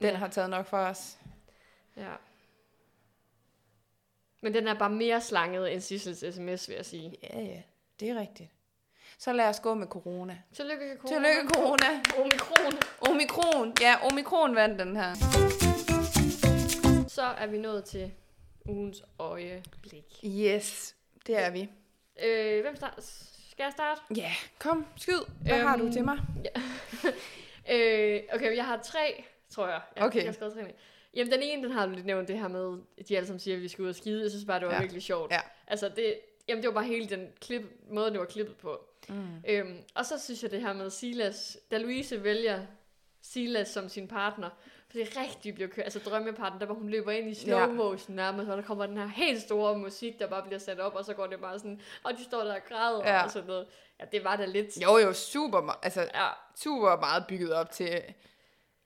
Den 0.00 0.10
Ja. 0.10 0.16
har 0.16 0.28
taget 0.28 0.50
nok 0.50 0.66
fra 0.66 0.90
os. 0.90 1.18
Ja. 1.96 2.14
Men 4.40 4.54
den 4.54 4.68
er 4.68 4.74
bare 4.74 4.90
mere 4.90 5.20
slanget 5.20 5.72
end 5.72 5.80
Sissels 5.80 6.34
sms, 6.34 6.68
vil 6.68 6.74
jeg 6.76 6.86
sige. 6.86 7.16
Ja, 7.22 7.40
ja. 7.40 7.62
Det 8.00 8.10
er 8.10 8.20
rigtigt. 8.20 8.50
Så 9.18 9.32
lad 9.32 9.48
os 9.48 9.60
gå 9.60 9.74
med 9.74 9.86
corona. 9.86 10.38
Tillykke, 10.52 10.96
corona. 11.00 11.16
Tillykke, 11.28 11.54
corona. 11.54 11.86
Omikron. 12.18 12.72
Omikron. 13.00 13.74
Ja, 13.80 13.94
omikron 14.10 14.54
vandt 14.54 14.78
den 14.78 14.96
her. 14.96 15.14
Så 17.08 17.22
er 17.22 17.46
vi 17.46 17.58
nået 17.58 17.84
til 17.84 18.12
ugens 18.64 19.02
øjeblik. 19.18 20.20
Yes, 20.24 20.96
det 21.26 21.38
er 21.44 21.50
vi. 21.50 21.70
Øh, 22.24 22.62
hvem 22.62 22.76
start? 22.76 22.94
Skal 23.50 23.64
jeg 23.64 23.72
starte? 23.72 24.00
Ja, 24.16 24.32
kom, 24.58 24.86
skyd. 24.96 25.20
Hvad 25.42 25.58
øhm, 25.58 25.66
har 25.66 25.76
du 25.76 25.82
Øhm, 25.84 25.92
til 25.92 26.04
mig? 26.04 26.18
Øh, 27.70 28.20
okay, 28.34 28.56
jeg 28.56 28.66
har 28.66 28.76
tre, 28.76 29.24
tror 29.50 29.66
jeg. 29.68 29.80
jeg 29.96 30.04
Okay. 30.04 30.18
Jeg 30.18 30.26
har 30.26 30.32
skrevet 30.32 30.54
tre 30.54 30.62
ned. 30.62 30.70
Jamen, 31.14 31.32
den 31.32 31.42
ene, 31.42 31.62
den 31.62 31.70
har 31.72 31.86
du 31.86 31.92
lidt 31.92 32.06
nævnt, 32.06 32.28
det 32.28 32.38
her 32.38 32.48
med, 32.48 32.78
at 32.98 33.08
de 33.08 33.16
alle 33.16 33.26
sammen 33.26 33.40
siger, 33.40 33.56
at 33.56 33.62
vi 33.62 33.68
skal 33.68 33.82
ud 33.84 33.88
og 33.88 33.94
skide. 33.94 34.22
Jeg 34.22 34.30
synes 34.30 34.44
bare, 34.44 34.60
det 34.60 34.66
var 34.68 34.74
ja. 34.74 34.80
Virkelig 34.80 35.02
sjovt. 35.02 35.32
Ja. 35.32 35.40
Altså, 35.66 35.88
det, 35.88 36.18
jamen, 36.48 36.62
det 36.62 36.68
var 36.68 36.74
bare 36.74 36.84
hele 36.84 37.08
den 37.08 37.28
klip, 37.40 37.62
måde, 37.90 38.10
det 38.10 38.20
var 38.20 38.26
klippet 38.26 38.56
på. 38.56 38.84
Mm. 39.08 39.26
Øhm, 39.48 39.76
og 39.94 40.06
så 40.06 40.18
synes 40.24 40.42
jeg 40.42 40.50
det 40.50 40.60
her 40.60 40.72
med 40.72 40.90
Silas, 40.90 41.58
da 41.70 41.78
Louise 41.78 42.24
vælger 42.24 42.60
Silas 43.22 43.68
som 43.68 43.88
sin 43.88 44.08
partner, 44.08 44.50
for 44.90 44.92
det 44.98 45.02
er 45.02 45.22
rigtig 45.22 45.54
bliver 45.54 45.68
kørt, 45.68 45.84
altså 45.84 45.98
drømmepartner, 45.98 46.58
der 46.58 46.66
hvor 46.66 46.74
hun 46.74 46.88
løber 46.88 47.10
ind 47.10 47.30
i 47.30 47.34
slow 47.34 47.58
Ja. 47.58 47.66
motion 47.66 48.16
nærmest, 48.16 48.50
og 48.50 48.56
der 48.56 48.62
kommer 48.62 48.86
den 48.86 48.96
her 48.96 49.06
helt 49.06 49.42
store 49.42 49.78
musik, 49.78 50.18
der 50.18 50.26
bare 50.26 50.42
bliver 50.42 50.58
sat 50.58 50.80
op, 50.80 50.94
og 50.94 51.04
så 51.04 51.14
går 51.14 51.26
det 51.26 51.40
bare 51.40 51.58
sådan, 51.58 51.80
og 52.02 52.12
de 52.18 52.24
står 52.24 52.44
der 52.44 52.54
og 52.54 52.60
græder 52.68 53.00
Ja. 53.08 53.24
og 53.24 53.30
sådan 53.30 53.46
noget. 53.48 53.66
Ja, 54.00 54.04
det 54.12 54.24
var 54.24 54.36
da 54.36 54.44
lidt. 54.44 54.82
Jo, 54.82 54.98
jo, 54.98 55.12
super, 55.12 55.78
altså, 55.82 56.00
Ja, 56.00 56.28
super 56.56 56.96
meget 57.00 57.24
bygget 57.28 57.52
op 57.52 57.70
til... 57.70 58.02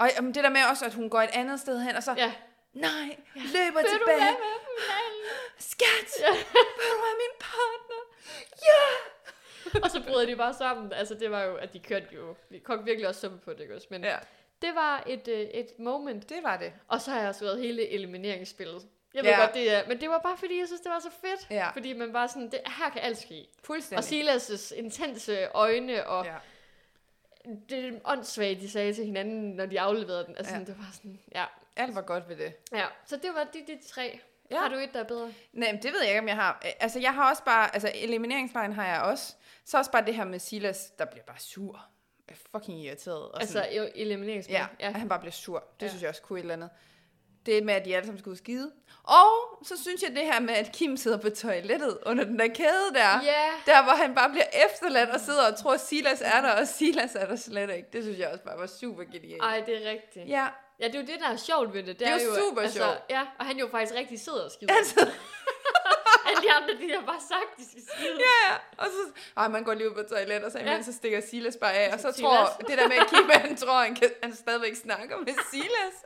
Og 0.02 0.08
jamen, 0.16 0.34
det 0.34 0.44
der 0.44 0.50
med 0.50 0.60
også, 0.70 0.84
at 0.84 0.94
hun 0.94 1.08
går 1.10 1.20
et 1.20 1.30
andet 1.32 1.60
sted 1.60 1.80
hen, 1.82 1.96
og 1.96 2.02
så, 2.02 2.14
ja. 2.16 2.32
nej, 2.72 3.16
løber 3.34 3.80
Vil 3.80 3.90
du 3.90 3.98
tilbage. 3.98 4.20
være 4.20 4.36
med? 4.46 4.56
Skat, 5.72 6.08
Ja. 6.20 6.30
vil 6.78 6.88
du 6.92 6.98
være 7.06 7.16
min 7.24 7.34
partner? 7.40 8.00
og 9.84 9.90
så 9.90 10.02
bryder 10.02 10.26
de 10.26 10.36
bare 10.36 10.54
sammen. 10.54 10.92
Altså, 10.92 11.14
det 11.14 11.30
var 11.30 11.42
jo, 11.42 11.56
at 11.56 11.72
de 11.72 11.78
kørte 11.78 12.06
jo, 12.16 12.34
vi 12.50 12.58
kogte 12.58 12.84
virkelig 12.84 13.08
også 13.08 13.20
suppe 13.20 13.38
på 13.38 13.52
det, 13.52 13.60
ikke 13.60 13.74
også? 13.76 13.86
Men 13.90 14.04
Ja, 14.04 14.16
det 14.62 14.74
var 14.74 15.02
et, 15.06 15.28
øh, 15.28 15.40
et 15.40 15.78
moment. 15.78 16.28
det 16.28 16.38
var 16.42 16.56
det. 16.56 16.72
Og 16.88 17.00
så 17.00 17.10
har 17.10 17.20
jeg 17.20 17.34
skrevet 17.34 17.58
hele 17.60 17.88
elimineringsspillet. 17.88 18.82
Jeg 19.14 19.24
ved 19.24 19.30
Ja. 19.30 19.40
godt, 19.40 19.54
det 19.54 19.72
er, 19.74 19.82
men 19.88 20.00
det 20.00 20.08
var 20.10 20.18
bare 20.18 20.36
fordi, 20.36 20.58
jeg 20.58 20.66
synes, 20.66 20.80
det 20.80 20.90
var 20.90 20.98
så 21.00 21.10
fedt. 21.20 21.46
Ja. 21.50 21.68
Fordi 21.70 21.92
man 21.92 22.12
bare 22.12 22.28
sådan, 22.28 22.50
det, 22.50 22.60
her 22.66 22.90
kan 22.90 23.02
alt 23.02 23.18
ske. 23.18 23.46
Og 23.58 23.64
Fuldstændig. 23.66 24.34
Silas' 24.34 24.74
intense 24.78 25.48
øjne, 25.54 26.06
og 26.06 26.24
Ja. 26.24 26.34
Det 27.68 28.00
åndssvagt, 28.04 28.60
de 28.60 28.70
sagde 28.70 28.94
til 28.94 29.04
hinanden, 29.04 29.50
når 29.56 29.66
de 29.66 29.80
afleverede 29.80 30.24
den. 30.26 30.36
Altså, 30.36 30.54
Ja. 30.54 30.60
det 30.60 30.78
var 30.78 30.90
sådan, 30.94 31.18
ja. 31.34 31.44
Alt 31.76 31.94
var 31.94 32.00
godt 32.02 32.28
ved 32.28 32.36
det. 32.36 32.54
ja. 32.72 32.86
Så 33.06 33.16
det 33.16 33.30
var 33.34 33.44
de, 33.52 33.58
de 33.66 33.78
tre. 33.88 34.20
Ja. 34.50 34.58
Har 34.60 34.68
du 34.68 34.74
et, 34.74 34.90
der 34.94 35.00
er 35.00 35.04
bedre? 35.04 35.32
Nej, 35.52 35.72
men 35.72 35.82
det 35.82 35.92
ved 35.92 36.00
jeg 36.00 36.08
ikke, 36.08 36.20
om 36.20 36.28
jeg 36.28 36.36
har. 36.36 36.62
Altså, 36.80 37.00
jeg 37.00 37.14
har 37.14 37.30
også 37.30 37.44
bare... 37.44 37.74
Altså, 37.74 37.92
elimineringsvejen 37.94 38.72
har 38.72 38.86
jeg 38.86 39.02
også. 39.02 39.34
Så 39.64 39.78
også 39.78 39.90
bare 39.90 40.04
det 40.06 40.14
her 40.14 40.24
med 40.24 40.38
Silas, 40.38 40.90
der 40.98 41.04
bliver 41.04 41.24
bare 41.24 41.38
sur. 41.38 41.86
Jeg 42.28 42.34
er 42.34 42.58
fucking 42.58 42.78
irriteret. 42.80 43.22
Og 43.30 43.40
Altså, 43.40 43.52
sådan, 43.52 43.76
jo, 43.76 43.88
elimineringsspil. 43.94 44.52
ja, 44.54 44.66
ja, 44.80 44.90
han 44.90 45.08
bare 45.08 45.18
bliver 45.18 45.32
sur. 45.32 45.64
Det 45.80 45.86
ja. 45.86 45.88
synes 45.90 46.02
jeg 46.02 46.08
også 46.08 46.22
kunne 46.22 46.38
et 46.38 46.42
eller 46.42 46.54
andet. 46.54 46.70
Det 47.46 47.64
med, 47.64 47.74
at 47.74 47.84
de 47.84 47.96
alle 47.96 48.06
sammen 48.06 48.30
og 48.30 48.36
skide. 48.36 48.72
Og 49.04 49.58
så 49.66 49.82
synes 49.82 50.02
jeg 50.02 50.10
det 50.10 50.24
her 50.24 50.40
med, 50.40 50.54
at 50.54 50.72
Kim 50.72 50.96
sidder 50.96 51.16
på 51.18 51.30
toilettet 51.30 51.98
under 52.06 52.24
den 52.24 52.38
der 52.38 52.48
kæde 52.48 52.90
der. 52.94 53.22
Ja. 53.24 53.50
Der, 53.66 53.82
hvor 53.82 53.92
han 53.92 54.14
bare 54.14 54.30
bliver 54.30 54.46
efterladt 54.70 55.10
og 55.10 55.20
sidder 55.20 55.52
og 55.52 55.58
tror, 55.58 55.74
at 55.74 55.80
Silas 55.80 56.22
er 56.24 56.40
der, 56.40 56.50
og 56.60 56.68
Silas 56.68 57.14
er 57.14 57.26
der 57.26 57.36
slet 57.36 57.70
ikke. 57.76 57.88
Det 57.92 58.02
synes 58.02 58.18
jeg 58.18 58.28
også 58.28 58.44
bare 58.44 58.58
var 58.58 58.66
super 58.66 59.02
genialt. 59.04 59.42
Ej, 59.42 59.62
det 59.66 59.86
er 59.86 59.90
rigtigt. 59.90 60.28
Ja, 60.28 60.46
Ja, 60.80 60.86
det 60.86 60.94
er 60.94 61.00
jo 61.00 61.06
det, 61.06 61.20
der 61.20 61.28
er 61.28 61.36
sjovt 61.36 61.74
ved 61.74 61.82
det. 61.82 61.98
Det 61.98 62.08
er 62.08 62.12
jo 62.12 62.34
super 62.38 62.62
altså, 62.62 62.78
sjovt. 62.78 62.98
Ja, 63.10 63.22
og 63.38 63.46
han 63.46 63.56
jo 63.58 63.68
faktisk 63.70 63.94
rigtig 63.98 64.20
sidder 64.20 64.44
og 64.44 64.50
skider. 64.50 64.74
altså, 64.74 65.00
Alle 66.26 66.42
de 66.42 66.52
andre, 66.52 66.74
de 66.86 66.92
har 66.94 67.06
bare 67.06 67.20
sagt, 67.28 67.50
de 67.58 67.64
skal 67.70 67.82
skide. 67.94 68.18
ja. 68.18 68.54
Og 68.78 68.86
så, 68.86 69.20
ej, 69.36 69.48
man 69.48 69.64
går 69.64 69.74
lige 69.74 69.90
ud 69.90 69.94
på 69.94 70.02
toilettet, 70.02 70.44
og 70.44 70.52
så, 70.52 70.58
Ja. 70.58 70.82
så 70.82 70.92
stikker 70.92 71.20
Silas 71.30 71.56
bare 71.56 71.72
af. 71.72 71.92
Og 71.94 72.00
så 72.00 72.12
Silas. 72.12 72.30
tror 72.30 72.66
det 72.68 72.78
der 72.78 72.88
med, 72.88 72.96
at 72.96 73.06
Kim, 73.06 73.30
han 73.30 73.56
tror, 73.56 73.82
han, 73.82 73.94
kan, 73.94 74.10
han 74.22 74.34
stadigvæk 74.34 74.74
snakker 74.76 75.16
med 75.18 75.34
Silas. 75.52 75.96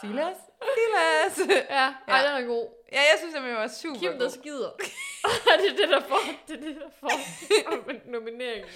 Silas? 0.00 0.36
Silas? 0.76 1.48
Ja, 1.70 1.74
ej, 1.74 1.92
Ja. 2.08 2.28
den 2.36 2.42
er 2.44 2.46
god. 2.46 2.68
Ja, 2.92 2.98
jeg 2.98 3.14
synes, 3.18 3.34
at 3.34 3.42
det 3.42 3.52
var 3.54 3.68
super 3.68 3.98
Kim, 3.98 4.12
der 4.12 4.18
god. 4.18 4.30
skider. 4.30 4.70
det 5.60 5.70
er 5.70 5.76
det, 5.76 5.88
der 5.88 6.00
får, 6.00 6.20
det 6.48 6.56
er 6.56 6.60
det, 6.60 6.76
der 6.76 6.88
får 7.00 8.10
nomineringen. 8.10 8.68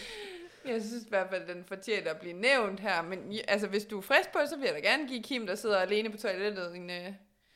Jeg 0.65 0.81
synes 0.83 1.05
i 1.05 1.09
hvert 1.09 1.27
fald, 1.31 1.43
at 1.43 1.49
den 1.49 1.65
fortjener 1.69 2.11
at 2.11 2.21
blive 2.21 2.35
nævnt 2.35 2.81
her. 2.81 3.03
Men 3.03 3.39
altså, 3.49 3.67
hvis 3.67 3.85
du 3.85 3.99
er 3.99 4.03
frisk 4.03 4.33
på 4.33 4.39
det, 4.41 4.49
så 4.49 4.57
vil 4.57 4.65
jeg 4.65 4.75
da 4.75 4.81
gerne 4.89 5.09
give 5.09 5.23
Kim, 5.23 5.47
der 5.47 5.55
sidder 5.55 5.79
alene 5.79 6.11
på 6.11 6.17
toilettet, 6.17 6.77
en, 6.77 6.91
øh, 6.91 7.07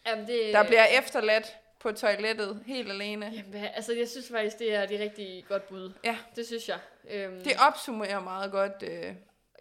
Jamen, 0.06 0.26
det, 0.26 0.52
der 0.52 0.62
bliver 0.66 0.84
efterladt 0.84 1.56
på 1.80 1.92
toilettet 1.92 2.62
helt 2.66 2.90
alene. 2.90 3.26
Jamen, 3.34 3.54
altså, 3.74 3.92
jeg 3.92 4.08
synes 4.08 4.28
faktisk, 4.30 4.58
det 4.58 4.74
er 4.74 4.86
de 4.86 4.98
rigtig 4.98 5.44
godt 5.48 5.68
bud. 5.68 5.92
Ja. 6.04 6.16
Det 6.36 6.46
synes 6.46 6.68
jeg. 6.68 6.78
Øhm, 7.10 7.44
Det 7.44 7.52
opsummerer 7.68 8.20
meget 8.20 8.52
godt. 8.52 8.82
Øh, 8.86 9.12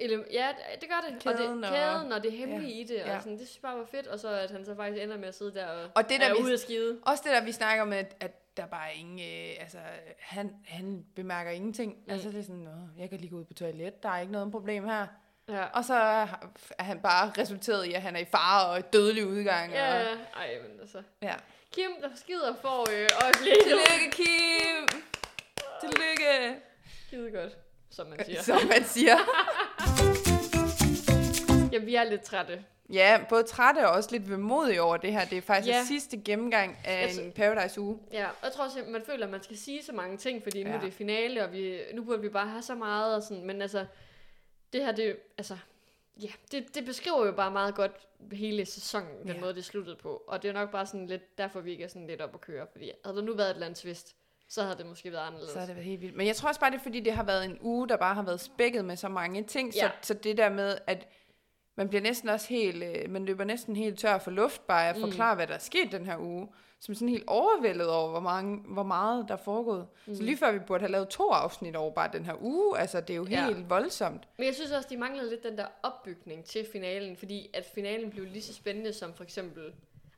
ja, 0.02 0.48
det- 0.82 0.90
gør 0.90 1.10
det. 1.10 1.24
Kæden 1.24 1.64
og 1.64 1.70
og- 1.70 1.76
det, 1.76 1.82
kæden 1.84 2.12
og 2.12 2.24
det 2.24 2.32
hemmelige 2.32 2.74
i 2.82 2.84
det. 2.84 2.96
Ja. 2.96 3.16
Og 3.16 3.22
sådan, 3.22 3.38
det 3.38 3.48
synes 3.48 3.56
jeg 3.64 3.70
bare 3.70 3.78
var 3.80 3.86
fedt. 3.92 4.08
Og 4.08 4.20
så 4.20 4.28
at 4.30 4.52
han 4.52 4.66
så 4.66 4.76
faktisk 4.76 5.04
ender 5.04 5.18
med 5.18 5.28
at 5.28 5.36
sidde 5.36 5.54
der 5.54 5.68
og, 5.68 5.90
Og 5.96 6.10
det 6.10 6.20
der, 6.20 6.28
er 6.30 6.34
vi- 6.36 6.42
ude 6.44 6.54
at 6.54 6.60
skide. 6.60 7.00
også 7.06 7.24
det 7.26 7.32
der, 7.32 7.44
vi 7.44 7.52
snakker 7.52 7.86
med, 7.86 7.98
at 8.20 8.58
der 8.58 8.66
bare 8.66 8.96
ingen, 8.96 9.20
øh, 9.20 9.56
altså, 9.60 9.78
han, 10.20 10.52
han 10.66 11.06
bemærker 11.16 11.52
ingenting. 11.52 11.94
Mm. 12.08 12.14
Altså, 12.14 12.30
det 12.30 12.40
er 12.40 12.44
sådan, 12.44 12.56
Nå, 12.62 12.72
jeg 13.00 13.10
kan 13.10 13.20
lige 13.20 13.30
gå 13.30 13.36
ud 13.38 13.46
på 13.46 13.54
toilet, 13.54 14.04
der 14.04 14.10
er 14.10 14.20
ikke 14.20 14.32
noget 14.32 14.52
problem 14.52 14.86
her. 14.86 15.08
Ja. 15.50 15.64
Og 15.66 15.86
så 15.86 15.94
er 15.94 16.84
han 16.84 17.00
bare 17.00 17.32
resulteret 17.38 17.86
i, 17.86 17.94
at 17.94 18.02
han 18.02 18.16
er 18.16 18.20
i 18.20 18.26
fare 18.26 18.70
og 18.70 18.94
dødelig 18.94 19.26
udgang. 19.28 19.72
Ja, 19.74 19.94
Og, 19.96 20.02
ja. 20.02 20.12
Ej, 20.36 20.58
men 20.70 20.80
altså. 20.82 21.02
ja. 21.22 21.34
Kim, 21.72 21.90
der 22.02 22.10
skider, 22.16 22.56
får 22.62 22.82
øh, 22.92 23.08
øjeblikket. 23.24 23.64
Tillykke, 23.64 24.12
Kim! 24.12 24.88
Tillykke! 25.82 26.62
Skide 27.08 27.32
godt, 27.32 27.58
som 27.92 28.08
man 28.08 28.26
siger. 28.26 28.42
Som 28.42 28.60
man 28.68 28.84
siger. 28.84 29.16
Jamen, 31.74 31.86
vi 31.88 31.96
er 31.96 32.04
lidt 32.04 32.22
trætte. 32.22 32.66
Ja, 32.94 33.26
både 33.30 33.44
trætte 33.44 33.88
og 33.88 33.94
også 33.94 34.10
lidt 34.12 34.30
vemodige 34.30 34.82
over 34.82 34.98
det 34.98 35.12
her. 35.12 35.26
Det 35.26 35.38
er 35.38 35.42
faktisk 35.42 35.72
Ja. 35.74 35.78
ja. 35.78 35.84
sidste 35.86 36.18
gennemgang 36.18 36.78
af 36.86 37.16
Jeg 37.16 37.26
en 37.26 37.32
Paradise-uge. 37.32 38.00
Ja, 38.12 38.26
og 38.28 38.34
jeg 38.44 38.52
tror 38.52 38.64
også, 38.66 38.84
man 38.88 39.02
føler, 39.06 39.26
at 39.26 39.32
man 39.32 39.44
skal 39.44 39.58
sige 39.58 39.84
så 39.84 39.92
mange 39.94 40.18
ting, 40.18 40.44
fordi 40.44 40.64
nu 40.64 40.70
Ja. 40.70 40.76
er 40.76 40.82
det 40.82 40.94
finale, 40.94 41.44
og 41.44 41.52
vi, 41.52 41.80
nu 41.94 42.04
burde 42.04 42.22
vi 42.22 42.30
bare 42.30 42.48
have 42.48 42.62
så 42.62 42.76
meget, 42.76 43.16
og 43.16 43.24
sådan, 43.24 43.46
men 43.46 43.62
altså, 43.62 43.86
det 44.74 44.86
her, 44.86 44.92
det, 44.92 45.18
altså, 45.38 45.58
ja, 46.22 46.28
det, 46.52 46.76
det 46.76 46.86
beskriver 46.86 47.26
jo 47.26 47.32
bare 47.32 47.52
meget 47.52 47.76
godt 47.76 47.92
hele 48.32 48.66
sæsonen, 48.66 49.10
den 49.24 49.28
Ja. 49.36 49.40
måde, 49.42 49.54
det 49.56 49.66
sluttede 49.66 49.96
på. 49.96 50.24
Og 50.28 50.44
det 50.44 50.50
er 50.50 50.54
nok 50.54 50.72
bare 50.72 50.86
sådan 50.86 51.08
lidt, 51.08 51.38
derfor 51.38 51.60
vi 51.60 51.72
ikke 51.72 51.84
er 51.84 51.88
sådan 51.88 52.08
lidt 52.08 52.22
op 52.22 52.34
at 52.34 52.42
køre. 52.42 52.68
Fordi 52.72 52.92
havde 53.06 53.18
der 53.18 53.24
nu 53.24 53.34
været 53.34 53.50
et 53.50 53.54
eller 53.54 53.66
andet 53.66 53.80
twist, 53.80 54.16
så 54.50 54.64
havde 54.64 54.78
det 54.78 54.86
måske 54.86 55.12
været 55.12 55.28
anderledes. 55.28 55.52
Så 55.54 55.60
har 55.60 55.66
det 55.66 55.76
været 55.76 55.86
helt 55.88 56.02
vildt. 56.02 56.16
Men 56.16 56.28
jeg 56.28 56.36
tror 56.36 56.50
også 56.50 56.60
bare, 56.60 56.72
det 56.72 56.78
er 56.78 56.84
fordi, 56.84 57.00
det 57.00 57.14
har 57.14 57.24
været 57.24 57.46
en 57.46 57.58
uge, 57.62 57.90
der 57.90 57.98
bare 57.98 58.16
har 58.16 58.22
været 58.24 58.42
spækket 58.42 58.86
med 58.86 58.96
så 58.96 59.08
mange 59.10 59.44
ting. 59.44 59.74
Ja. 59.76 59.82
Så, 59.82 60.08
så 60.08 60.14
det 60.14 60.38
der 60.38 60.50
med, 60.50 60.78
at 60.88 61.08
man 61.76 61.90
bliver 61.90 62.02
næsten 62.02 62.30
også 62.30 62.48
helt, 62.50 62.84
øh, 62.84 63.10
man 63.10 63.26
løber 63.26 63.44
næsten 63.44 63.76
helt 63.76 64.00
tør 64.00 64.18
for 64.18 64.32
luft 64.32 64.68
bare 64.68 64.90
at 64.90 64.96
Mm. 64.96 65.02
forklare, 65.02 65.36
hvad 65.36 65.48
der 65.48 65.54
er 65.54 65.58
sket 65.60 65.92
den 65.92 66.06
her 66.06 66.18
uge. 66.18 66.48
Som 66.80 66.96
sådan 66.96 67.10
helt 67.10 67.24
overvældet 67.28 67.90
over, 67.90 68.10
hvor, 68.10 68.20
mange, 68.20 68.58
hvor 68.68 68.84
meget 68.84 69.26
der 69.28 69.34
er 69.34 69.38
foregået. 69.38 69.88
Mm. 70.08 70.16
Så 70.16 70.24
lige 70.24 70.38
før 70.38 70.52
vi 70.52 70.60
burde 70.60 70.82
have 70.82 70.92
lavet 70.92 71.08
to 71.10 71.30
afsnit 71.30 71.76
over 71.76 71.92
bare 71.94 72.10
den 72.14 72.26
her 72.26 72.34
uge. 72.42 72.80
Altså, 72.80 73.02
det 73.02 73.10
er 73.10 73.16
jo 73.16 73.26
Ja. 73.30 73.46
helt 73.46 73.70
voldsomt. 73.70 74.28
Men 74.38 74.46
jeg 74.46 74.56
synes 74.56 74.72
også, 74.72 74.90
de 74.92 74.98
manglede 74.98 75.30
lidt 75.30 75.44
den 75.44 75.58
der 75.58 75.66
opbygning 75.84 76.46
til 76.46 76.66
finalen, 76.72 77.18
fordi 77.18 77.50
at 77.54 77.66
finalen 77.76 78.10
blev 78.10 78.26
lige 78.26 78.42
så 78.42 78.54
spændende 78.54 78.94
som 78.94 79.14
for 79.14 79.24
eksempel... 79.24 79.64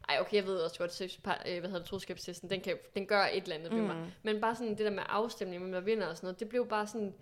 Ej, 0.10 0.18
okay, 0.22 0.36
jeg 0.36 0.46
ved 0.46 0.58
også 0.58 0.80
godt, 0.80 1.02
at 1.02 1.52
øh, 1.54 1.60
hvad 1.60 1.70
hedder 1.70 1.78
det, 1.80 1.90
troskabstesten, 1.90 2.50
den, 2.50 2.62
kan, 2.62 2.78
den 2.96 3.06
gør 3.06 3.24
et 3.34 3.44
eller 3.44 3.56
andet 3.56 3.72
ved 3.72 3.82
mig. 3.82 3.96
Men 4.24 4.42
bare 4.42 4.56
sådan 4.56 4.70
det 4.70 4.80
der 4.80 4.90
med 4.90 5.04
afstemning, 5.10 5.62
hvem 5.62 5.72
der 5.72 5.80
vinder 5.82 6.08
og 6.08 6.16
sådan 6.18 6.28
noget, 6.28 6.40
det 6.40 6.50
blev 6.50 6.68
bare 6.68 6.88
sådan... 6.88 7.14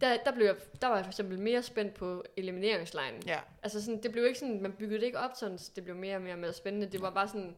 Der, 0.00 0.16
der, 0.24 0.32
blev 0.32 0.46
jeg, 0.46 0.56
der 0.82 0.86
var 0.88 0.96
jeg 0.96 1.04
for 1.04 1.10
eksempel 1.10 1.38
mere 1.38 1.62
spændt 1.62 1.94
på 1.94 2.24
elimineringslejen. 2.36 3.22
Ja. 3.26 3.38
Altså 3.62 3.84
sådan, 3.84 4.02
det 4.02 4.12
blev 4.12 4.26
ikke 4.26 4.38
sådan, 4.38 4.62
man 4.62 4.72
byggede 4.72 5.00
det 5.00 5.06
ikke 5.06 5.18
op 5.18 5.30
sådan, 5.34 5.58
så 5.58 5.70
det 5.76 5.84
blev 5.84 5.96
mere 5.96 6.16
og 6.16 6.22
mere, 6.22 6.36
mere 6.36 6.52
spændende. 6.52 6.86
Det 6.86 7.02
var 7.02 7.10
bare 7.10 7.28
sådan 7.28 7.56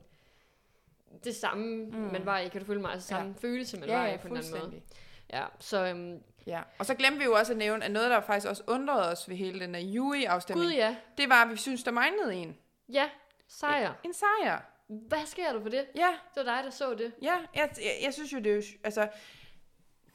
det 1.24 1.36
samme, 1.36 1.76
mm. 1.84 1.92
man 1.92 2.26
var 2.26 2.38
i, 2.38 2.48
kan 2.48 2.60
du 2.60 2.66
følge 2.66 2.80
mig? 2.80 2.92
Altså 2.92 3.08
samme 3.08 3.34
Ja. 3.42 3.48
følelse, 3.48 3.80
man 3.80 3.88
Ja, 3.88 3.98
var 3.98 4.06
i 4.08 4.16
på 4.16 4.28
en 4.28 4.36
eller 4.36 4.56
anden 4.56 4.70
måde. 4.70 4.82
Ja, 5.32 5.44
så 5.58 5.86
øhm, 5.86 6.22
Ja. 6.46 6.60
Og 6.78 6.86
så 6.86 6.94
glemte 6.94 7.18
vi 7.18 7.24
jo 7.24 7.32
også 7.32 7.52
at 7.52 7.58
nævne, 7.58 7.84
at 7.84 7.90
noget, 7.90 8.10
der 8.10 8.20
faktisk 8.20 8.46
også 8.48 8.62
undrede 8.66 9.10
os 9.10 9.28
ved 9.28 9.36
hele 9.36 9.60
den 9.60 9.74
her 9.74 9.82
Yui-afstemning, 9.96 10.66
gud 10.70 10.74
ja, 10.74 10.96
det 11.18 11.28
var, 11.28 11.42
at 11.44 11.50
vi 11.50 11.56
synes, 11.56 11.82
der 11.84 11.90
manglede 11.90 12.34
en. 12.34 12.56
ja, 12.88 13.08
sejr. 13.48 13.92
En 14.04 14.14
sejr. 14.14 14.60
Hvad 14.88 15.26
sker 15.26 15.52
der 15.52 15.62
for 15.62 15.68
det? 15.68 15.84
Ja, 15.94 16.08
Det 16.34 16.46
var 16.46 16.54
dig, 16.54 16.64
der 16.64 16.70
så 16.70 16.94
det. 16.94 17.12
Ja, 17.22 17.34
jeg, 17.54 17.70
jeg, 17.76 17.92
jeg 18.02 18.14
synes 18.14 18.32
jo, 18.32 18.38
det 18.38 18.46
er 18.52 18.56
jo, 18.56 18.62
altså, 18.84 19.08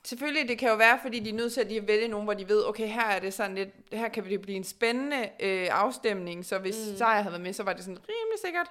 selvfølgelig, 0.07 0.47
det 0.49 0.57
kan 0.57 0.69
jo 0.69 0.75
være, 0.75 0.99
fordi 1.01 1.19
de 1.19 1.29
er 1.29 1.33
nødt 1.33 1.53
til 1.53 1.61
at 1.61 1.67
lige 1.67 1.87
vælge 1.87 2.07
nogen, 2.07 2.25
hvor 2.25 2.33
de 2.33 2.49
ved, 2.49 2.65
okay, 2.65 2.87
her 2.87 3.05
er 3.05 3.19
det 3.19 3.33
sådan 3.33 3.55
lidt, 3.55 3.69
her 3.93 4.07
kan 4.09 4.29
det 4.29 4.41
blive 4.41 4.55
en 4.55 4.63
spændende 4.63 5.29
øh, 5.39 5.67
afstemning, 5.71 6.45
så 6.45 6.57
hvis 6.57 6.75
mm. 6.91 6.97
Sejr 6.97 7.21
havde 7.21 7.31
været 7.31 7.43
med, 7.43 7.53
så 7.53 7.63
var 7.63 7.73
det 7.73 7.83
sådan 7.83 7.97
rimelig 7.97 8.39
sikkert. 8.45 8.67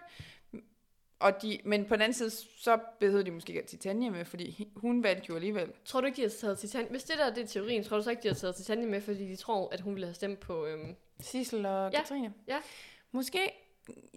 Og 1.20 1.42
de, 1.42 1.58
men 1.64 1.84
på 1.84 1.94
den 1.94 2.02
anden 2.02 2.14
side, 2.14 2.30
så 2.58 2.78
behøvede 3.00 3.24
de 3.24 3.30
måske 3.30 3.52
ikke 3.52 3.66
Titania 3.66 4.10
med, 4.10 4.24
fordi 4.24 4.68
hun 4.76 5.02
valgte 5.02 5.26
jo 5.28 5.34
alligevel. 5.34 5.72
Tror 5.84 6.00
du 6.00 6.06
ikke, 6.06 6.16
de 6.16 6.22
har 6.22 6.28
taget 6.28 6.58
Titania? 6.58 6.88
Hvis 6.90 7.04
det 7.04 7.18
der 7.18 7.34
det 7.34 7.42
er 7.42 7.46
teorien, 7.46 7.84
tror 7.84 7.96
du 7.96 8.02
så 8.02 8.10
ikke, 8.10 8.22
de 8.22 8.28
har 8.28 8.34
taget 8.34 8.56
Titania 8.56 8.86
med, 8.86 9.00
fordi 9.00 9.28
de 9.28 9.36
tror, 9.36 9.68
at 9.72 9.80
hun 9.80 9.94
ville 9.94 10.06
have 10.06 10.14
stemt 10.14 10.40
på... 10.40 10.66
Øhm... 10.66 10.96
Sissel 11.20 11.66
og 11.66 11.92
Ja, 11.92 11.98
Katrine. 12.00 12.32
ja. 12.46 12.58
Måske, 13.12 13.38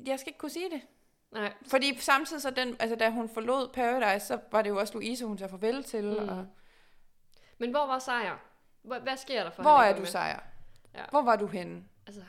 jeg 0.06 0.20
skal 0.20 0.30
ikke 0.30 0.38
kunne 0.38 0.50
sige 0.50 0.70
det. 0.70 0.82
Nej. 1.32 1.54
Fordi 1.68 1.98
samtidig, 2.00 2.42
så 2.42 2.50
den, 2.50 2.76
altså, 2.80 2.96
da 2.96 3.10
hun 3.10 3.30
forlod 3.30 3.70
Paradise, 3.74 4.28
så 4.28 4.40
var 4.52 4.62
det 4.62 4.70
jo 4.70 4.78
også 4.78 4.94
Louise, 4.94 5.26
hun 5.26 5.38
sagde 5.38 5.52
farvel 5.52 5.84
til. 5.84 6.04
Mm. 6.04 6.30
Og, 6.30 6.46
Men 7.58 7.72
hvor 7.72 7.86
var 7.88 8.00
sejr? 8.00 8.38
Hvad 8.82 9.18
sker 9.18 9.44
der 9.44 9.52
for 9.52 9.62
hvor 9.62 9.78
er 9.78 9.94
du, 9.94 10.00
med? 10.00 10.08
Sejr? 10.08 10.40
Ja. 10.96 11.04
Hvor 11.10 11.22
var 11.22 11.36
du 11.36 11.48
henne? 11.48 11.84
Altså, 12.08 12.22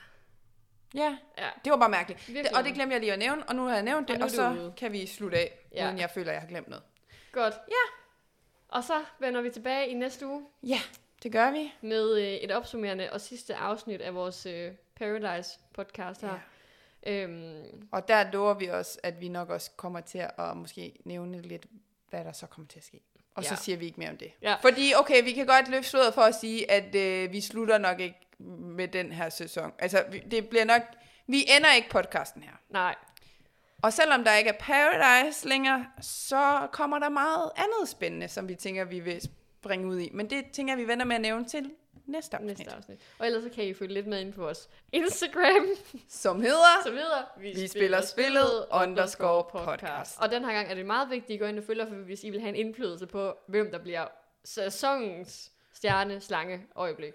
Ja, 0.95 1.17
ja. 1.39 1.49
det 1.65 1.71
var 1.73 1.79
bare 1.79 1.89
mærkeligt. 1.89 2.29
Virkelig. 2.29 2.57
Og 2.57 2.65
det 2.65 2.75
glemte 2.75 2.93
jeg 2.93 3.01
lige 3.01 3.13
at 3.13 3.19
nævne, 3.19 3.49
og 3.49 3.55
nu 3.57 3.65
har 3.67 3.75
jeg 3.75 3.83
nævnt 3.83 4.11
Og 4.11 4.17
det, 4.17 4.23
og, 4.23 4.29
er 4.29 4.33
så 4.33 4.51
ude. 4.51 4.73
kan 4.77 4.93
vi 4.93 5.07
slutte 5.07 5.39
af, 5.39 5.59
ja. 5.75 5.87
uden 5.87 5.99
jeg 5.99 6.11
føler, 6.11 6.31
at 6.31 6.35
jeg 6.35 6.41
har 6.43 6.49
glemt 6.49 6.69
noget. 6.69 6.85
Godt. 7.33 7.55
Ja. 7.69 7.95
Og 8.69 8.85
så 8.85 9.05
vender 9.19 9.41
vi 9.41 9.51
tilbage 9.51 9.89
i 9.89 9.95
næste 9.95 10.27
uge 10.27 10.47
Ja, 10.63 10.79
det 11.23 11.33
gør 11.33 11.51
vi. 11.51 11.75
med 11.81 12.17
øh, 12.19 12.27
et 12.27 12.53
opsummerende 12.53 13.13
og 13.13 13.21
sidste 13.21 13.55
afsnit 13.57 14.01
af 14.01 14.15
vores 14.15 14.47
øh, 14.47 14.73
Paradise 14.97 15.59
podcast 15.75 16.21
her. 16.21 16.39
Ja. 17.07 17.13
Øhm, 17.23 17.89
Og 17.93 18.09
der 18.09 18.31
lover 18.33 18.55
vi 18.55 18.71
os, 18.71 18.99
at 19.03 19.21
vi 19.21 19.29
nok 19.29 19.49
også 19.51 19.71
kommer 19.77 20.01
til 20.01 20.27
at 20.39 20.57
måske 20.57 20.97
nævne 21.05 21.43
lidt, 21.43 21.67
hvad 22.11 22.25
der 22.25 22.33
så 22.33 22.47
kommer 22.47 22.69
til 22.69 22.79
at 22.79 22.85
ske. 22.85 23.01
Og 23.39 23.45
ja. 23.45 23.57
Så 23.57 23.63
siger 23.65 23.79
vi 23.79 23.87
ikke 23.87 24.01
mere 24.01 24.11
om 24.11 24.17
det. 24.17 24.33
Ja. 24.43 24.55
Fordi, 24.63 24.93
okay, 24.97 25.25
vi 25.25 25.33
kan 25.33 25.47
godt 25.47 25.69
løfte 25.69 25.91
sløret 25.91 26.15
for 26.15 26.23
at 26.23 26.35
sige, 26.35 26.71
at 26.71 26.95
øh, 26.95 27.33
vi 27.33 27.41
slutter 27.41 27.79
nok 27.79 28.01
ikke 28.01 28.19
med 28.61 28.89
den 28.89 29.13
her 29.13 29.29
sæson. 29.29 29.73
Altså, 29.79 30.05
vi, 30.11 30.19
det 30.19 30.49
bliver 30.49 30.65
nok... 30.65 30.83
Vi 31.27 31.47
ender 31.57 31.73
ikke 31.73 31.89
podcasten 31.91 32.43
her. 32.43 32.53
nej, 32.71 32.95
Og 33.83 33.93
selvom 33.93 34.25
der 34.25 34.35
ikke 34.35 34.51
er 34.51 34.59
Paradise 34.61 35.49
længere, 35.49 35.87
så 36.01 36.69
kommer 36.73 36.99
der 36.99 37.09
meget 37.09 37.51
andet 37.57 37.89
spændende, 37.89 38.29
som 38.29 38.49
vi 38.49 38.55
tænker, 38.55 38.85
vi 38.85 39.01
vil 39.01 39.21
springe 39.63 39.87
ud 39.87 39.99
i. 40.01 40.11
Men 40.15 40.31
det 40.31 40.45
tænker 40.53 40.77
vi 40.77 40.89
vender 40.89 41.05
med 41.05 41.17
at 41.17 41.23
nævne 41.23 41.45
til 41.45 41.71
næste 42.09 42.37
afsnit. 42.37 42.59
næste 42.59 42.73
afsnit. 42.75 43.01
Og 43.19 43.27
ellers 43.27 43.43
så 43.43 43.51
kan 43.51 43.65
I 43.65 43.75
følge 43.75 43.95
lidt 43.95 44.07
med 44.07 44.21
ind 44.21 44.33
på 44.33 44.41
vores 44.41 44.69
Instagram, 44.93 45.67
Som 46.09 46.41
hedder... 46.41 46.83
som 46.85 46.93
hedder 46.93 47.33
Vi, 47.41 47.53
Vi 47.53 47.67
spiller 47.69 48.01
spillet 48.01 48.67
underscore 48.73 49.45
podcast. 49.53 50.19
Og 50.21 50.31
den 50.31 50.45
her 50.45 50.53
gang 50.53 50.71
er 50.71 50.75
det 50.75 50.87
meget 50.87 51.11
vigtigt, 51.11 51.31
at 51.31 51.35
I 51.35 51.39
går 51.39 51.47
ind 51.47 51.59
og 51.59 51.65
følger, 51.65 51.87
for 51.89 51.95
hvis 51.95 52.25
I 52.25 52.31
vil 52.31 52.41
have 52.41 52.49
en 52.49 52.67
indflydelse 52.67 53.07
på, 53.07 53.35
hvem 53.49 53.71
der 53.71 53.79
bliver 53.79 54.07
sæsonens 54.45 55.51
stjerne, 55.75 56.21
slange, 56.21 56.67
øjeblik. 56.77 57.13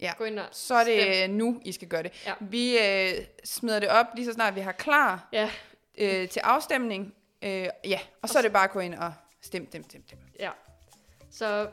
Ja. 0.00 0.12
Gå 0.18 0.24
ind 0.24 0.38
og 0.38 0.46
Så 0.52 0.74
er 0.74 0.82
stem. 0.84 0.98
det 1.06 1.30
nu, 1.30 1.60
I 1.64 1.72
skal 1.72 1.88
gøre 1.88 2.02
det. 2.02 2.12
Ja. 2.26 2.32
Vi 2.40 2.78
øh, 2.78 3.24
smider 3.44 3.78
det 3.80 3.88
op 3.88 4.06
lige 4.14 4.26
så 4.26 4.32
snart 4.32 4.54
vi 4.54 4.60
har 4.60 4.72
klar 4.72 5.28
Ja, 5.32 5.50
øh, 5.98 6.28
til 6.28 6.40
afstemning. 6.40 7.14
Øh, 7.42 7.68
ja, 7.84 8.00
og 8.22 8.28
så 8.28 8.38
er 8.38 8.42
det 8.42 8.52
bare 8.52 8.64
at 8.64 8.70
gå 8.70 8.80
ind 8.80 8.94
og 8.94 9.12
stem, 9.40 9.66
stem, 9.68 9.82
stem, 9.82 10.02
stem. 10.06 10.18
ja. 10.40 10.50
Så 11.30 11.68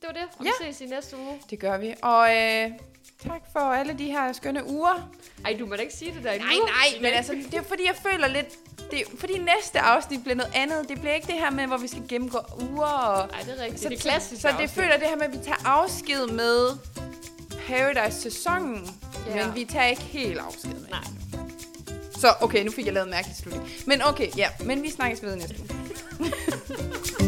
det 0.00 0.06
var 0.06 0.12
det. 0.12 0.22
Og 0.38 0.44
Ja. 0.44 0.50
vi 0.60 0.72
ses 0.72 0.80
i 0.80 0.86
næste 0.86 1.16
uge. 1.16 1.40
Det 1.50 1.58
gør 1.58 1.78
vi. 1.78 1.94
Og 2.02 2.36
øh, 2.36 2.70
tak 3.28 3.42
for 3.52 3.60
alle 3.60 3.98
de 3.98 4.04
her 4.04 4.32
skønne 4.32 4.66
uger. 4.70 5.10
Ej, 5.44 5.56
du 5.58 5.66
må 5.66 5.76
da 5.76 5.82
ikke 5.82 5.94
sige 5.94 6.14
det 6.14 6.24
der 6.24 6.32
endnu. 6.32 6.46
Nej, 6.48 6.56
nej, 6.66 7.00
men 7.02 7.12
altså, 7.12 7.32
det 7.32 7.54
er 7.54 7.62
fordi, 7.62 7.82
jeg 7.86 7.94
føler 8.12 8.26
lidt... 8.28 8.46
Det 8.90 9.00
er, 9.00 9.04
fordi 9.18 9.38
næste 9.38 9.80
afsnit 9.80 10.22
bliver 10.22 10.36
noget 10.36 10.52
andet. 10.54 10.88
Det 10.88 11.00
bliver 11.00 11.14
ikke 11.14 11.26
det 11.26 11.34
her 11.34 11.50
med, 11.50 11.66
hvor 11.66 11.76
vi 11.76 11.88
skal 11.88 12.02
gennemgå 12.08 12.38
uger 12.70 12.86
og... 12.86 13.28
Nej, 13.30 13.40
det 13.40 13.60
er 13.60 13.64
rigtigt. 13.64 13.82
Så, 13.82 13.88
det 13.88 13.96
er 13.98 14.00
klassisk. 14.00 14.42
så, 14.42 14.48
så 14.48 14.54
det 14.60 14.70
føler 14.70 14.96
det 14.98 15.06
her 15.08 15.16
med, 15.16 15.24
at 15.26 15.32
vi 15.32 15.38
tager 15.44 15.66
afsked 15.66 16.26
med 16.26 16.70
Paradise-sæsonen. 17.66 18.90
Ja. 19.26 19.46
Men 19.46 19.54
vi 19.54 19.64
tager 19.64 19.86
ikke 19.86 20.02
helt 20.02 20.38
afsked 20.38 20.70
med. 20.70 20.88
Nej. 20.90 21.00
Så 22.20 22.34
okay, 22.40 22.64
nu 22.64 22.70
fik 22.70 22.84
jeg 22.86 22.94
lavet 22.94 23.04
en 23.06 23.10
mærkelig 23.10 23.36
slutning. 23.36 23.68
Men 23.86 24.02
okay, 24.02 24.28
ja. 24.36 24.48
Men 24.64 24.82
vi 24.82 24.90
snakkes 24.90 25.22
ved 25.22 25.36
næste 25.36 25.54
uge. 25.60 26.32